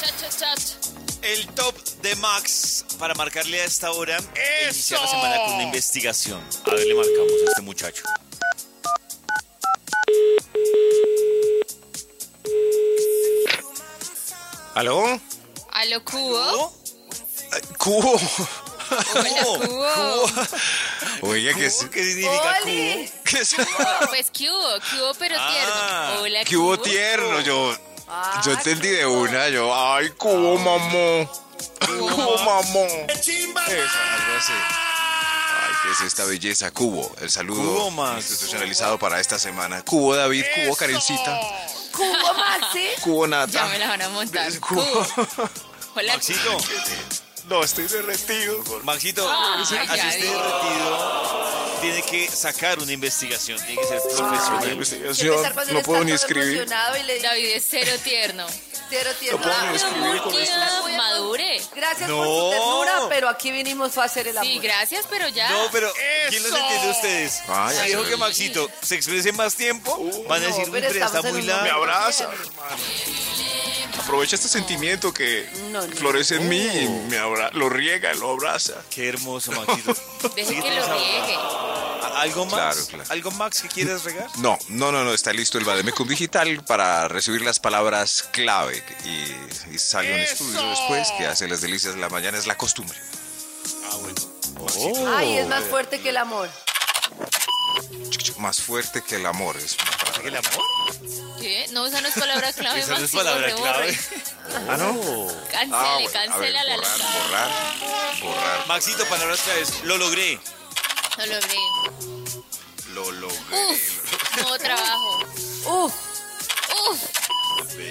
chat, 0.00 0.20
chat, 0.20 0.58
chat. 0.58 0.94
El 1.22 1.46
top 1.54 1.74
de 2.02 2.14
Max 2.16 2.84
para 2.98 3.14
marcarle 3.14 3.62
a 3.62 3.64
esta 3.64 3.90
hora 3.92 4.18
e 4.34 4.64
iniciar 4.64 5.00
la 5.00 5.08
semana 5.08 5.36
con 5.38 5.54
una 5.54 5.62
investigación. 5.62 6.40
A 6.66 6.70
ver, 6.70 6.86
le 6.86 6.94
marcamos 6.94 7.32
a 7.46 7.50
este 7.50 7.62
muchacho. 7.62 8.04
¿Aló? 14.74 15.20
¿Aló, 15.72 16.04
Cubo? 16.04 16.72
Cubo. 17.78 18.20
Hola, 19.14 19.30
Cubo. 19.66 20.30
Oye, 21.22 21.54
¿qué, 21.54 21.66
es, 21.66 21.86
¿Qué 21.90 22.04
significa 22.04 22.58
¡Oli! 22.64 23.08
cubo? 23.08 23.20
qué, 23.24 23.38
es- 23.40 23.56
Pues 24.08 24.26
Cubo, 24.36 24.68
Cubo, 24.90 25.14
pero 25.18 25.36
Ah. 25.38 25.50
tierno. 25.50 26.22
Hola, 26.22 26.44
Cubo. 26.44 26.78
tierno? 26.80 27.40
Yo, 27.40 27.76
Ah, 28.06 28.42
yo 28.44 28.52
entendí 28.52 28.88
de 28.88 29.06
una, 29.06 29.48
yo, 29.48 29.74
ay, 29.74 30.10
cubo, 30.10 30.58
mamón. 30.58 31.26
Cubo, 31.86 32.36
mamón. 32.38 32.88
Eso, 33.08 33.38
algo 33.38 34.36
así. 34.38 34.52
Ay, 34.52 35.72
¿qué 35.82 35.90
es 35.92 36.00
esta 36.02 36.24
belleza? 36.24 36.70
Cubo, 36.70 37.10
el 37.22 37.30
saludo 37.30 37.90
institucionalizado 38.16 38.98
para 38.98 39.20
esta 39.20 39.38
semana. 39.38 39.82
Cubo, 39.82 40.14
David, 40.14 40.44
cubo, 40.54 40.76
Karencita. 40.76 41.40
Cubo 41.96 42.34
Maxi. 42.34 42.86
Cubo, 43.02 43.24
Ya 43.26 43.30
Nata. 43.30 43.66
me 43.66 43.78
la 43.78 43.88
van 43.88 44.02
a 44.02 44.08
montar. 44.10 44.60
Cubo. 44.60 44.82
Cubo. 44.82 45.50
Hola, 45.96 46.14
Maxito, 46.14 46.58
No, 47.48 47.62
estoy 47.62 47.86
derretido. 47.86 48.62
Maxito, 48.82 49.30
Ay, 49.30 49.62
así 49.62 49.74
ya 49.76 50.08
esté 50.08 50.24
derretido, 50.24 51.78
tiene 51.80 52.02
que 52.02 52.28
sacar 52.28 52.78
una 52.80 52.90
investigación, 52.92 53.58
tiene 53.64 53.80
que 53.80 53.86
ser 53.86 54.00
profesional. 54.02 54.64
Qué 54.64 54.72
Investigación, 54.72 55.42
no 55.72 55.82
puedo 55.82 56.02
ni 56.04 56.12
escribir. 56.12 56.66
y 57.00 57.02
le 57.04 57.20
David 57.20 57.46
es 57.54 57.66
cero 57.68 57.92
tierno. 58.02 58.46
Con 59.30 60.00
Muy 60.00 60.20
tierno, 60.20 60.96
madure. 60.96 61.60
Gracias 61.74 62.08
No. 62.08 62.16
por 62.16 62.26
su 62.26 62.50
ternura, 62.50 63.08
pero 63.08 63.28
aquí 63.28 63.50
vinimos 63.50 63.96
a 63.98 64.04
hacer 64.04 64.28
el 64.28 64.38
amor. 64.38 64.50
Sí, 64.52 64.58
gracias, 64.60 65.06
pero 65.10 65.28
ya. 65.28 65.50
No, 65.50 65.68
pero 65.72 65.92
¿quién 66.28 66.42
los 66.42 66.52
entiende 66.52 66.88
a 66.88 66.90
ustedes? 66.90 67.42
Ay, 67.48 67.76
si 67.76 67.86
dijo 67.88 68.04
que 68.04 68.16
Maxito 68.16 68.68
se 68.82 68.94
exprese 68.94 69.32
más 69.32 69.54
tiempo, 69.54 69.96
van 70.28 70.42
a 70.42 70.48
no, 70.48 70.54
decir, 70.56 70.64
"Uy, 70.72 70.80
pero 70.80 70.92
pero 70.92 71.06
está 71.06 71.22
muy 71.22 71.42
largo. 71.42 71.64
Me 71.64 71.70
abraza. 71.70 72.28
Aprovecha 74.04 74.36
este 74.36 74.48
sentimiento 74.48 75.12
que 75.14 75.48
No, 75.70 75.84
no. 75.86 75.96
florece 75.96 76.36
en 76.36 76.48
mí 76.48 76.60
y 76.60 76.88
me 77.10 77.18
abra 77.18 77.50
lo 77.52 77.68
riega, 77.68 78.12
lo 78.14 78.30
abraza. 78.30 78.74
Qué 78.90 79.08
hermoso, 79.08 79.50
Maxito. 79.52 79.94
Deje 80.36 80.54
que 80.62 80.70
lo 80.74 80.86
riegue. 80.94 81.36
¿Algo 82.16 82.44
más? 82.46 82.52
Claro, 82.76 82.86
claro. 82.86 83.04
¿Algo 83.10 83.30
Max 83.32 83.62
que 83.62 83.68
quieras 83.68 84.04
regar? 84.04 84.28
No, 84.38 84.58
no, 84.68 84.92
no, 84.92 85.02
no, 85.04 85.12
está 85.12 85.32
listo 85.32 85.58
el 85.58 85.64
Bademecum 85.64 86.06
Digital 86.06 86.62
para 86.64 87.08
recibir 87.08 87.42
las 87.42 87.58
palabras 87.58 88.28
clave. 88.30 88.82
Y, 89.04 89.74
y 89.74 89.78
sale 89.78 90.14
un 90.14 90.20
estudio 90.20 90.62
después 90.70 91.10
que 91.18 91.26
hace 91.26 91.48
las 91.48 91.60
delicias 91.60 91.94
de 91.94 92.00
la 92.00 92.08
mañana, 92.08 92.38
es 92.38 92.46
la 92.46 92.56
costumbre. 92.56 92.96
Ah, 93.90 93.96
bueno. 94.00 95.14
Ay, 95.16 95.38
es 95.38 95.48
más 95.48 95.64
fuerte 95.64 96.00
que 96.00 96.10
el 96.10 96.18
amor. 96.18 96.48
Más 98.38 98.60
fuerte 98.60 99.02
que 99.02 99.16
el 99.16 99.26
amor. 99.26 99.56
Es 99.56 99.76
una 99.82 99.90
palabra. 99.98 100.28
¿El 100.28 100.36
amor? 100.36 101.23
¿Qué? 101.44 101.66
No, 101.72 101.86
esa 101.86 102.00
no 102.00 102.08
es 102.08 102.14
palabra 102.14 102.52
clave, 102.54 102.80
Esa 102.80 102.98
no 102.98 103.04
es 103.04 103.10
palabra 103.10 103.54
clave. 103.54 103.92
borre. 103.92 103.98
Ah, 104.70 104.76
¿no? 104.78 104.94
Cancele, 105.50 105.74
Ah, 105.74 105.98
bueno, 106.00 106.08
a 106.08 106.12
cancela 106.12 106.38
ver, 106.40 106.52
la 106.64 106.76
borrar, 106.76 106.98
lista. 106.98 107.18
borrar, 107.18 107.50
borrar. 108.22 108.66
Maxito, 108.66 109.04
palabras 109.06 109.40
claves. 109.40 109.84
Lo 109.84 109.98
logré. 109.98 110.40
No 111.18 111.26
logré. 111.26 111.58
Lo 112.94 113.10
logré. 113.12 113.64
Uf, 113.66 114.36
nuevo 114.36 114.58
trabajo. 114.58 115.18
Uf, 115.66 115.94
Uf, 116.90 117.00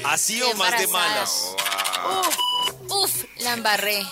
Así 0.05 0.41
o 0.41 0.53
más 0.55 0.77
de 0.79 0.87
malas. 0.87 1.53
Wow. 2.89 3.03
uf, 3.03 3.23
la 3.37 3.53
embarré. 3.53 4.03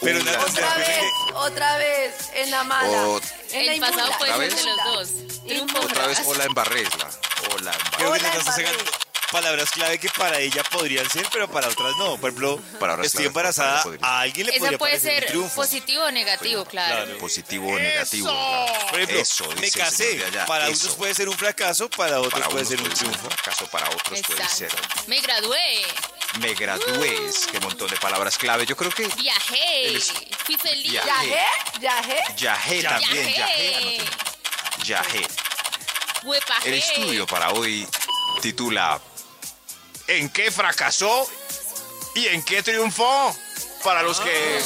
Pero 0.00 0.18
la 0.24 0.40
otra 0.42 0.74
vez, 0.74 0.88
que- 0.88 1.32
otra 1.34 1.76
vez, 1.76 2.14
en 2.34 2.50
la 2.50 2.64
mala. 2.64 3.20
En 3.52 3.66
la 3.66 3.72
El 3.74 3.80
pasado 3.80 3.98
inmunda. 4.08 4.18
fue 4.18 4.30
¿Otra 4.30 4.44
el 4.44 4.50
vez? 4.50 4.56
de 4.56 4.64
los 4.64 4.84
dos. 4.84 5.08
Triunfo 5.46 5.78
Otra 5.80 6.06
vez 6.06 6.16
fracaso. 6.16 6.30
hola 6.30 6.44
embarresla. 6.44 7.10
Hola 7.54 7.72
Creo 7.96 8.12
que 8.12 8.18
Hola, 8.18 8.28
estás 8.38 8.60
palabras 9.32 9.70
clave 9.70 9.98
que 9.98 10.08
para 10.10 10.38
ella 10.38 10.62
podrían 10.64 11.08
ser, 11.10 11.26
pero 11.32 11.50
para 11.50 11.68
otras 11.68 11.92
no. 11.98 12.16
Por 12.16 12.30
ejemplo, 12.30 12.60
Palabras 12.78 13.08
estoy 13.08 13.26
embarazada, 13.26 13.82
a 14.00 14.20
alguien 14.20 14.46
le 14.46 14.52
Esa 14.52 14.60
podría 14.60 14.78
puede 14.78 15.00
ser 15.00 15.26
triunfo. 15.26 15.56
positivo 15.56 16.04
o 16.04 16.10
negativo, 16.10 16.64
claro. 16.64 17.04
Claro. 17.04 17.18
Positivo 17.18 17.68
o 17.72 17.78
negativo. 17.78 18.28
claro. 18.28 18.86
Por 18.88 19.00
ejemplo, 19.00 19.18
Eso, 19.20 19.44
me 19.60 19.70
casé. 19.70 20.22
para 20.46 20.68
eso. 20.68 20.84
unos 20.86 20.96
puede 20.96 21.14
ser 21.14 21.28
un 21.28 21.36
fracaso, 21.36 21.90
para 21.90 22.20
otros 22.20 22.32
Para 22.34 22.48
puede 22.48 22.64
ser 22.64 22.78
un 22.80 22.84
puede 22.84 22.96
ser 22.96 23.06
un 23.08 23.12
triunfo. 23.14 23.36
fracaso, 23.36 23.66
para 23.66 23.90
otros 23.90 24.20
puede 24.26 24.48
ser. 24.48 24.70
Me 25.08 25.20
gradué, 25.20 25.82
Me 26.40 26.54
gradué, 26.54 27.26
es 27.28 27.46
que 27.46 27.58
montón 27.60 27.88
de 27.90 27.96
palabras 27.96 28.38
clave. 28.38 28.64
Yo 28.64 28.76
creo 28.76 28.90
que 28.90 29.06
viajé, 29.08 29.88
Eres- 29.88 30.12
fui 30.44 30.56
feliz. 30.56 30.92
Viajé. 30.92 32.22
Yajé 32.36 32.82
Ya- 32.82 32.88
también, 32.90 33.34
Yajé. 33.34 33.98
Viajé. 34.84 35.16
anoten. 35.18 35.45
El 36.64 36.74
estudio 36.74 37.26
para 37.26 37.50
hoy 37.50 37.86
titula 38.40 39.00
¿En 40.08 40.28
qué 40.30 40.50
fracasó 40.50 41.28
y 42.14 42.26
en 42.28 42.42
qué 42.44 42.62
triunfó? 42.62 43.36
Para 43.84 44.02
los 44.02 44.18
que 44.20 44.60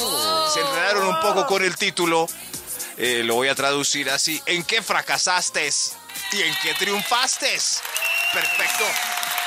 se 0.53 0.59
enredaron 0.61 1.07
un 1.07 1.19
poco 1.19 1.45
con 1.45 1.63
el 1.63 1.75
título, 1.75 2.27
eh, 2.97 3.21
lo 3.23 3.35
voy 3.35 3.49
a 3.49 3.55
traducir 3.55 4.09
así. 4.09 4.41
¿En 4.45 4.63
qué 4.63 4.81
fracasaste 4.81 5.69
y 6.31 6.41
en 6.41 6.55
qué 6.63 6.73
triunfaste? 6.75 7.59
Perfecto. 8.33 8.85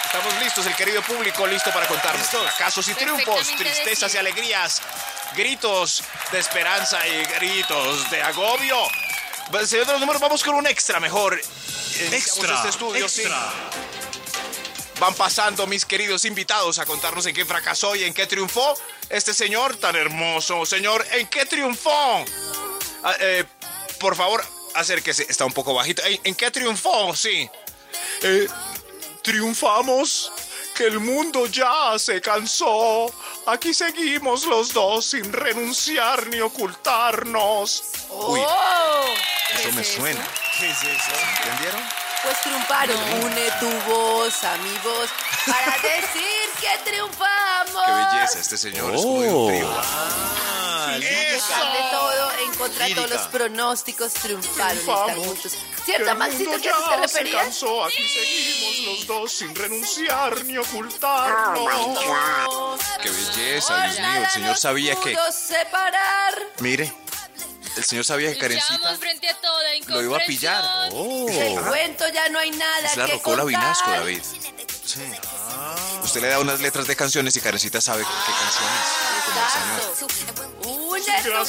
Estamos 0.04 0.40
listos, 0.40 0.66
el 0.66 0.76
querido 0.76 1.02
público, 1.02 1.46
listo 1.46 1.72
para 1.72 1.88
contarnos 1.88 2.28
fracasos 2.28 2.86
y 2.88 2.94
triunfos, 2.94 3.48
tristezas 3.56 4.14
y 4.14 4.18
alegrías, 4.18 4.80
gritos 5.34 6.04
de 6.30 6.38
esperanza 6.38 7.04
y 7.08 7.24
gritos 7.36 8.08
de 8.10 8.22
agobio. 8.22 8.76
Señor 9.66 9.86
de 9.86 9.92
los 9.92 10.00
números, 10.00 10.20
vamos 10.20 10.42
con 10.42 10.54
un 10.54 10.66
extra 10.66 11.00
mejor. 11.00 11.40
Iniciamos 12.06 12.50
este 12.56 12.68
estudio, 12.68 13.08
sí. 13.08 13.22
Van 15.00 15.14
pasando 15.14 15.66
mis 15.66 15.84
queridos 15.84 16.24
invitados 16.24 16.78
a 16.78 16.86
contarnos 16.86 17.26
en 17.26 17.34
qué 17.34 17.44
fracasó 17.44 17.96
y 17.96 18.04
en 18.04 18.14
qué 18.14 18.26
triunfó 18.26 18.74
este 19.08 19.34
señor 19.34 19.76
tan 19.76 19.96
hermoso. 19.96 20.64
Señor, 20.64 21.04
¿en 21.12 21.26
qué 21.28 21.46
triunfó? 21.46 22.24
Ah, 23.02 23.14
eh, 23.20 23.44
por 23.98 24.16
favor, 24.16 24.44
acérquese. 24.74 25.26
Está 25.28 25.44
un 25.44 25.52
poco 25.52 25.74
bajito. 25.74 26.02
¿En, 26.04 26.20
en 26.24 26.34
qué 26.34 26.50
triunfó? 26.50 27.14
Sí. 27.14 27.48
Eh, 28.22 28.46
triunfamos. 29.22 30.32
Que 30.74 30.86
el 30.86 30.98
mundo 30.98 31.46
ya 31.46 31.96
se 31.98 32.20
cansó. 32.20 33.06
Aquí 33.46 33.72
seguimos 33.72 34.44
los 34.46 34.72
dos 34.72 35.06
sin 35.06 35.32
renunciar 35.32 36.26
ni 36.28 36.40
ocultarnos. 36.40 37.84
Uy, 38.10 38.40
Oh, 38.44 39.04
eso 39.54 39.62
¿qué 39.68 39.72
me 39.72 39.84
suena. 39.84 40.26
¿Qué 40.58 40.70
es 40.70 40.78
eso? 40.82 41.12
¿Entendieron? 41.42 41.80
Pues 42.24 42.40
triunfaron. 42.40 42.96
Une 43.22 43.50
tu 43.60 43.70
voz 43.92 44.42
a 44.44 44.56
mi 44.58 44.76
voz 44.78 45.10
para 45.46 45.76
decir 45.82 46.50
que 46.60 46.90
triunfamos. 46.90 47.84
Qué 47.86 47.92
belleza 48.16 48.38
este 48.40 48.56
señor. 48.56 48.94
Es 48.94 49.02
como 49.02 49.22
de 49.22 49.28
un 49.32 49.48
trío. 49.48 49.70
Ah, 49.70 50.53
A 50.96 51.34
pesar 51.34 51.72
de 51.72 51.90
todo, 51.90 52.32
en 52.44 52.54
contra 52.54 52.86
de 52.86 52.94
todos 52.94 53.10
los 53.10 53.26
pronósticos, 53.28 54.12
triunfaron 54.14 54.78
estar 54.78 55.04
Triunfamos. 55.04 55.26
juntos. 55.26 55.52
¿Cierto, 55.84 56.14
Maxito, 56.14 56.60
que 56.60 56.68
a 56.68 56.72
eso 56.72 56.90
te 56.90 56.96
referías? 56.96 57.62
Aquí 57.86 58.08
seguimos 58.08 58.78
los 58.98 59.06
dos 59.06 59.32
sin 59.32 59.54
renunciar 59.54 60.44
ni 60.44 60.56
ocultarnos. 60.58 61.70
Qué 63.02 63.10
belleza, 63.10 63.82
Dios 63.86 63.98
mío. 64.00 64.22
El 64.24 64.30
señor 64.30 64.56
sabía 64.56 64.96
que. 64.96 65.16
Separar. 65.32 66.34
Mire, 66.60 66.92
el 67.76 67.84
señor 67.84 68.04
sabía 68.04 68.32
que 68.32 68.38
Karencita 68.38 68.74
Luchamos 68.76 68.98
frente 68.98 69.28
a 69.28 69.34
toda 69.40 69.62
lo 69.88 70.02
iba 70.02 70.16
a 70.16 70.20
pillar. 70.20 70.90
Del 70.92 71.60
cuento 71.60 72.08
ya 72.08 72.28
no 72.28 72.38
hay 72.38 72.50
nada 72.52 72.88
Es 72.88 72.96
la 72.96 73.06
que 73.06 73.12
rocola 73.14 73.42
contar. 73.42 73.60
Vinasco, 73.60 73.90
David. 73.90 74.22
Sí. 74.84 75.00
Usted 76.14 76.28
le 76.28 76.30
da 76.30 76.38
unas 76.38 76.60
letras 76.60 76.86
de 76.86 76.94
canciones 76.94 77.34
y 77.34 77.40
Karencita 77.40 77.80
sabe 77.80 78.04
qué 78.04 78.32
canciones. 78.38 78.86
Como 80.62 80.94
el 80.94 81.10
señor. 81.10 81.42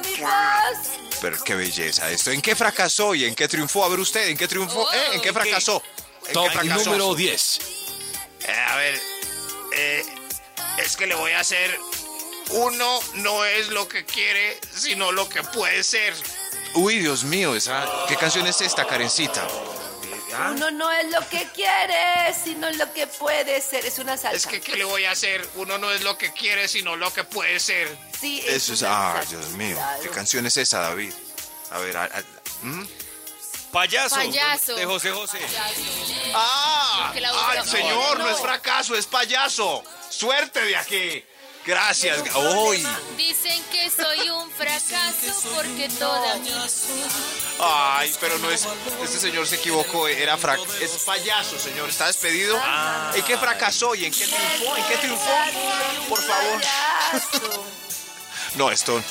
Mi 0.00 0.16
voz. 0.22 0.88
Pero 1.20 1.44
qué 1.44 1.54
belleza 1.54 2.10
esto. 2.10 2.30
¿En 2.30 2.40
qué 2.40 2.56
fracasó 2.56 3.14
y 3.14 3.26
en 3.26 3.34
qué 3.34 3.48
triunfó? 3.48 3.84
A 3.84 3.90
ver 3.90 4.00
usted, 4.00 4.28
¿en 4.28 4.38
qué 4.38 4.48
triunfó? 4.48 4.84
Oh, 4.84 4.92
¿Eh? 4.94 5.16
¿En 5.16 5.20
qué 5.20 5.30
fracasó? 5.30 5.82
¿En 6.26 6.32
Top 6.32 6.48
qué 6.58 6.68
número 6.68 7.14
10. 7.14 7.58
Eh, 8.40 8.52
a 8.66 8.76
ver, 8.76 8.98
eh, 9.74 10.06
es 10.78 10.96
que 10.96 11.06
le 11.06 11.14
voy 11.14 11.32
a 11.32 11.40
hacer. 11.40 11.78
Uno 12.48 12.98
no 13.16 13.44
es 13.44 13.68
lo 13.68 13.88
que 13.88 14.06
quiere, 14.06 14.58
sino 14.74 15.12
lo 15.12 15.28
que 15.28 15.42
puede 15.42 15.84
ser. 15.84 16.14
Uy, 16.72 16.98
Dios 17.00 17.24
mío, 17.24 17.54
esa, 17.54 17.86
¿qué 18.08 18.16
canción 18.16 18.46
es 18.46 18.62
esta, 18.62 18.86
Karencita? 18.86 19.46
Uno 20.52 20.70
no 20.70 20.90
es 20.92 21.10
lo 21.10 21.28
que 21.28 21.46
quiere, 21.54 22.34
sino 22.34 22.70
lo 22.72 22.92
que 22.92 23.06
puede 23.06 23.60
ser. 23.60 23.84
Es 23.86 23.98
una 23.98 24.16
salsa. 24.16 24.36
Es 24.36 24.46
que, 24.46 24.60
¿qué 24.60 24.76
le 24.76 24.84
voy 24.84 25.04
a 25.04 25.12
hacer? 25.12 25.46
Uno 25.56 25.78
no 25.78 25.90
es 25.90 26.02
lo 26.02 26.16
que 26.18 26.32
quiere, 26.32 26.68
sino 26.68 26.96
lo 26.96 27.12
que 27.12 27.24
puede 27.24 27.58
ser. 27.60 27.96
sí, 28.18 28.42
Eso 28.46 28.74
es, 28.74 28.82
ah, 28.82 29.14
salsa. 29.16 29.30
Dios 29.36 29.50
mío, 29.50 29.76
¿qué 30.02 30.08
canción 30.10 30.46
es 30.46 30.56
esa, 30.56 30.80
David? 30.80 31.12
A 31.70 31.78
ver, 31.78 31.96
a- 31.96 32.04
a- 32.04 32.22
¿mm? 32.62 32.86
Payaso. 33.72 34.16
Payaso. 34.16 34.74
De 34.74 34.84
José 34.84 35.10
José. 35.12 35.38
¡Ah! 36.34 37.12
La 37.18 37.30
¡Ah, 37.32 37.52
el 37.54 37.60
busca- 37.62 37.70
señor! 37.70 38.18
No. 38.18 38.24
No 38.24 38.30
es 38.30 38.38
fracaso, 38.40 38.94
es 38.94 39.06
payaso. 39.06 39.82
¡Suerte 40.10 40.60
de 40.64 40.76
aquí! 40.76 41.24
Gracias. 41.64 42.22
¡Uy! 42.34 42.84
Dicen 43.16 43.62
que 43.70 43.88
soy 43.90 44.28
un 44.30 44.50
fracaso 44.50 45.50
porque 45.54 45.88
toda 45.98 46.36
mi 46.36 46.50
Ay, 47.60 48.12
pero 48.20 48.38
no 48.38 48.50
es. 48.50 48.66
Este 49.02 49.20
señor 49.20 49.46
se 49.46 49.56
equivocó, 49.56 50.08
era 50.08 50.36
frac. 50.36 50.60
Es 50.80 50.90
payaso, 51.04 51.58
señor. 51.58 51.88
Está 51.88 52.08
despedido. 52.08 52.60
¿En 53.14 53.24
qué 53.24 53.36
fracasó 53.38 53.94
y 53.94 54.06
en 54.06 54.12
qué 54.12 54.26
triunfó? 54.26 54.76
¿En 54.76 54.84
qué 54.86 54.96
triunfó? 54.96 55.30
Por 56.08 56.22
favor. 56.22 56.60
No, 58.54 58.70
esto. 58.70 59.02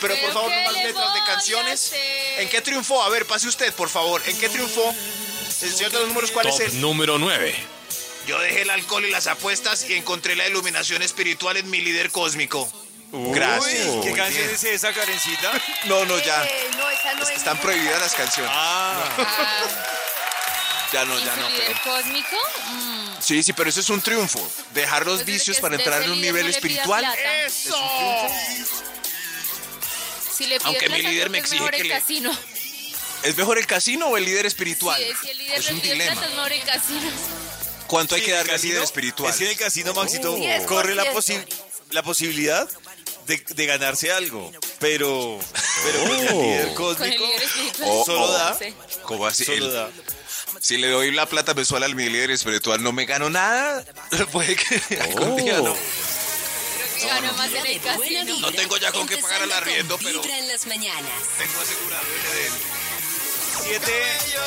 Pero 0.00 0.16
por 0.16 0.20
¿Pero 0.20 0.32
favor, 0.32 0.50
no 0.50 0.62
más 0.64 0.72
le 0.72 0.84
letras 0.86 1.14
de 1.14 1.20
canciones. 1.24 1.92
¿En 2.38 2.48
qué 2.48 2.60
triunfó? 2.60 3.00
A 3.04 3.08
ver, 3.08 3.24
pase 3.24 3.46
usted, 3.46 3.72
por 3.74 3.88
favor. 3.88 4.20
¿En 4.26 4.36
qué 4.36 4.48
triunfó? 4.48 4.92
El 5.62 5.72
señor 5.72 5.92
de 5.92 5.98
los 6.00 6.08
números, 6.08 6.32
¿cuál 6.32 6.48
es 6.48 6.56
Top 6.56 6.66
el? 6.66 6.80
número 6.80 7.16
9. 7.16 7.79
Yo 8.30 8.38
dejé 8.38 8.62
el 8.62 8.70
alcohol 8.70 9.04
y 9.04 9.10
las 9.10 9.26
apuestas 9.26 9.84
y 9.90 9.94
encontré 9.94 10.36
la 10.36 10.46
iluminación 10.46 11.02
espiritual 11.02 11.56
en 11.56 11.68
mi 11.68 11.80
líder 11.80 12.12
cósmico. 12.12 12.70
Gracias. 13.10 13.88
¿Qué 14.04 14.12
canción 14.12 14.44
bien. 14.44 14.50
es 14.54 14.62
esa, 14.62 14.92
Karencita? 14.92 15.50
No, 15.86 16.04
no, 16.04 16.16
ya. 16.18 16.44
Eh, 16.44 16.70
no, 16.78 16.88
esa 16.90 17.12
no 17.14 17.22
Es 17.22 17.26
que 17.28 17.34
es 17.34 17.38
están 17.40 17.58
prohibidas 17.58 17.98
las 18.00 18.14
canciones. 18.14 18.52
Ah, 18.54 19.04
Ah, 19.18 19.64
Ya 20.92 21.04
no, 21.06 21.18
¿y 21.18 21.24
ya 21.24 21.34
no, 21.34 21.46
pero. 21.48 21.58
líder 21.58 21.80
cósmico? 21.82 22.36
Mm, 22.70 23.00
Sí, 23.20 23.42
sí, 23.42 23.52
pero 23.52 23.68
eso 23.68 23.80
es 23.80 23.90
un 23.90 24.00
triunfo. 24.00 24.48
Dejar 24.74 25.04
los 25.06 25.16
pues 25.16 25.26
vicios 25.26 25.58
para 25.58 25.74
entrar 25.74 26.00
en 26.04 26.12
un 26.12 26.20
nivel 26.20 26.44
no 26.44 26.50
espiritual. 26.50 27.04
¡Eso! 27.44 27.76
Si 30.36 30.46
le 30.46 30.58
pide 30.60 30.68
Aunque 30.68 30.88
mi 30.88 31.02
líder 31.02 31.30
me 31.30 31.38
es 31.38 31.44
exige 31.46 31.62
mejor 31.62 31.74
que 31.74 31.80
el 31.82 31.88
le- 31.88 31.94
casino. 31.98 32.30
¿Es 33.24 33.36
mejor 33.36 33.58
el 33.58 33.66
casino 33.66 34.06
o 34.06 34.16
el 34.16 34.24
líder 34.24 34.46
espiritual? 34.46 35.02
Sí, 35.02 35.12
si 35.20 35.30
el 35.30 35.38
líder 35.38 35.58
es 35.58 35.64
le 35.66 35.72
un 35.74 35.80
dilema. 35.82 36.12
plata, 36.12 36.26
es 36.28 36.34
mejor 36.34 36.52
el 36.52 36.62
casino. 36.62 37.10
¿Cuánto 37.90 38.14
hay 38.14 38.20
que 38.22 38.28
en 38.30 38.32
el 38.32 38.38
darle 38.38 38.52
al 38.52 38.56
casino- 38.58 38.72
líder 38.74 38.84
espiritual? 38.84 39.30
Es 39.32 39.36
que 39.38 39.44
en 39.44 39.50
el 39.50 39.56
casino, 39.56 39.94
Maxito, 39.94 40.32
Oh. 40.34 40.66
corre 40.66 40.94
la, 40.94 41.04
10%. 41.04 41.12
posi- 41.44 41.44
la 41.90 42.02
posibilidad 42.02 42.68
de, 43.26 43.36
de 43.48 43.66
ganarse 43.66 44.12
algo. 44.12 44.50
Pero, 44.78 45.38
pero 45.84 46.02
con 46.02 46.10
el 46.12 46.20
líder 46.20 46.30
Con 46.30 46.68
el 46.68 46.74
cósmico, 46.74 47.24
líder 47.26 47.42
espiritual. 47.42 47.88
Oh, 47.90 48.04
solo 48.04 48.22
oh. 48.22 48.32
da. 48.32 48.54
Sí. 48.58 48.74
¿Cómo 49.02 49.26
así? 49.26 49.44
Solo 49.44 49.66
El- 49.66 49.72
da. 49.72 49.90
si 50.60 50.78
le 50.78 50.88
doy 50.88 51.10
la 51.10 51.26
plata 51.26 51.52
mensual 51.54 51.82
al 51.82 51.94
mi 51.96 52.08
líder 52.08 52.30
espiritual, 52.30 52.82
¿no 52.82 52.92
me 52.92 53.04
gano 53.06 53.28
nada? 53.28 53.84
Puede 54.32 54.54
que 54.56 54.80
algún 55.00 55.36
día 55.36 55.58
no. 55.60 55.76
Gano 57.02 57.32
más 57.32 57.50
en 57.52 57.66
el 57.66 57.80
casino. 57.80 58.38
No 58.40 58.52
tengo 58.52 58.76
ya 58.76 58.92
con 58.92 59.08
qué 59.08 59.16
pagar 59.16 59.38
el 59.38 59.44
empezando 59.50 59.54
arriendo, 59.70 59.98
pero- 59.98 60.20
Vibra 60.22 60.38
en 60.38 60.48
las 60.48 60.66
mañanas. 60.66 61.12
Tengo 61.38 61.60
asegurado 61.60 62.04
el 62.06 62.22
de 62.38 62.46
él. 62.46 62.52
7 63.62 63.92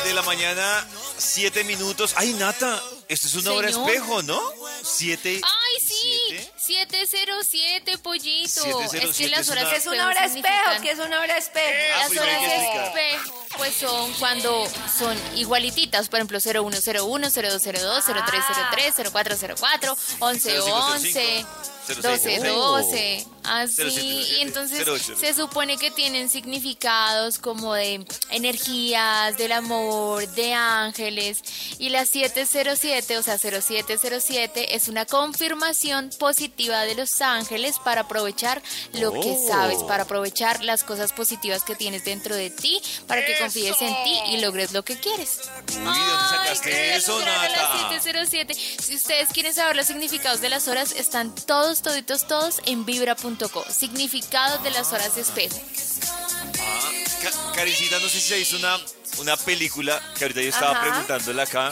de 0.08 0.14
la 0.14 0.22
mañana, 0.22 0.86
7 1.16 1.64
minutos. 1.64 2.14
Ay, 2.16 2.32
Nata, 2.34 2.82
esto 3.08 3.26
es 3.26 3.34
una 3.34 3.52
hora 3.52 3.68
espejo, 3.68 4.22
¿no? 4.22 4.40
7. 4.82 5.40
Ay, 5.42 5.84
sí. 5.86 6.20
¿Siete? 6.28 6.52
707, 6.66 7.98
pollito. 7.98 8.48
707 8.48 9.10
es 9.10 9.16
que 9.16 9.28
las 9.28 9.40
es 9.40 9.48
una- 9.50 9.60
una- 9.62 9.70
Que 9.70 9.76
es 9.76 9.86
una 9.86 10.06
hora 10.08 10.24
espejo, 10.26 10.82
que 10.82 10.90
es 10.90 10.98
una 10.98 11.20
hora 11.20 11.36
espejo. 11.38 11.94
Ah, 11.96 12.08
Las 12.08 12.10
horas 12.22 12.42
espejo. 12.42 13.44
pues 13.58 13.74
son 13.74 14.12
cuando 14.14 14.66
son 14.98 15.16
igualititas, 15.36 16.08
por 16.08 16.18
ejemplo 16.20 16.40
0101, 16.40 17.30
0202, 17.30 18.04
0303, 18.04 18.94
0404, 18.94 19.96
1111, 20.20 21.44
1212, 21.86 23.26
así. 23.44 23.76
0707, 23.76 24.34
Y 24.38 24.40
entonces 24.40 24.86
08. 24.88 25.16
se 25.18 25.34
supone 25.34 25.76
que 25.76 25.90
tienen 25.90 26.30
significados 26.30 27.38
como 27.38 27.74
de 27.74 28.04
energías, 28.30 29.36
del 29.36 29.52
amor, 29.52 30.26
de 30.30 30.54
ángeles. 30.54 31.42
Y 31.78 31.90
la 31.90 32.06
707, 32.06 33.18
o 33.18 33.22
sea 33.22 33.36
0707, 33.38 34.74
es 34.74 34.88
una 34.88 35.04
confirmación 35.04 36.10
positiva 36.18 36.53
de 36.56 36.94
los 36.94 37.20
ángeles 37.20 37.76
para 37.84 38.02
aprovechar 38.02 38.62
lo 38.92 39.12
que 39.12 39.34
Oh. 39.36 39.48
sabes, 39.48 39.82
para 39.82 40.04
aprovechar 40.04 40.62
las 40.62 40.84
cosas 40.84 41.12
positivas 41.12 41.62
que 41.64 41.74
tienes 41.74 42.04
dentro 42.04 42.34
de 42.36 42.50
ti, 42.50 42.80
para 43.08 43.24
que 43.26 43.36
confíes 43.38 43.76
en 43.82 43.94
ti 44.04 44.18
y 44.30 44.36
logres 44.38 44.72
lo 44.72 44.84
que 44.84 44.98
quieres. 44.98 45.40
Uy, 45.70 45.74
¿dónde 45.84 46.28
sacaste 46.30 46.72
Ay, 46.92 46.98
eso, 46.98 47.18
qué 47.18 47.24
raro, 47.24 47.42
Nata? 47.52 47.74
la 47.74 47.88
707. 47.90 48.54
Si 48.54 48.94
ustedes 48.94 49.28
quieren 49.30 49.52
saber 49.54 49.74
los 49.76 49.86
significados 49.86 50.40
de 50.40 50.48
las 50.48 50.68
horas, 50.68 50.92
están 50.92 51.34
todos, 51.34 51.82
toditos, 51.82 52.26
todos 52.28 52.60
en 52.66 52.84
vibra.co. 52.84 53.64
Significados 53.70 54.62
de 54.62 54.70
las 54.70 54.92
horas 54.92 55.16
de 55.16 55.22
espejo. 55.22 55.56
Ah, 56.60 56.90
Ca- 57.22 57.52
Karencita, 57.54 57.98
no 57.98 58.08
sé 58.08 58.20
si 58.20 58.28
se 58.28 58.38
hizo 58.38 58.56
una, 58.56 58.78
una 59.18 59.36
película 59.36 60.00
que 60.16 60.24
ahorita 60.24 60.40
yo 60.40 60.48
estaba 60.50 60.72
Ajá. 60.72 60.80
preguntándole 60.82 61.42
acá. 61.42 61.70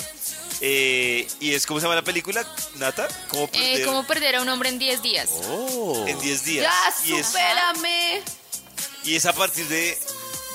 Eh, 0.65 1.27
y 1.41 1.55
es, 1.55 1.67
¿cómo 1.67 1.81
se 1.81 1.85
llama 1.85 1.97
la 1.97 2.03
película, 2.03 2.47
Nata? 2.77 3.09
¿Cómo 3.29 3.45
Eh, 3.47 3.49
perder 3.51 3.85
¿Cómo 3.85 4.07
perder 4.07 4.37
a 4.37 4.43
un 4.43 4.49
hombre 4.49 4.69
en 4.69 4.79
10 4.79 5.03
días? 5.03 5.29
Oh. 5.49 6.05
en 6.07 6.19
10 6.21 6.45
días? 6.45 6.73
Ya, 7.05 7.09
y, 7.09 7.19
es, 7.19 7.27
supérame. 7.27 8.23
y 9.03 9.17
es 9.17 9.27
a 9.27 9.33
partir 9.33 9.67
de, 9.67 9.99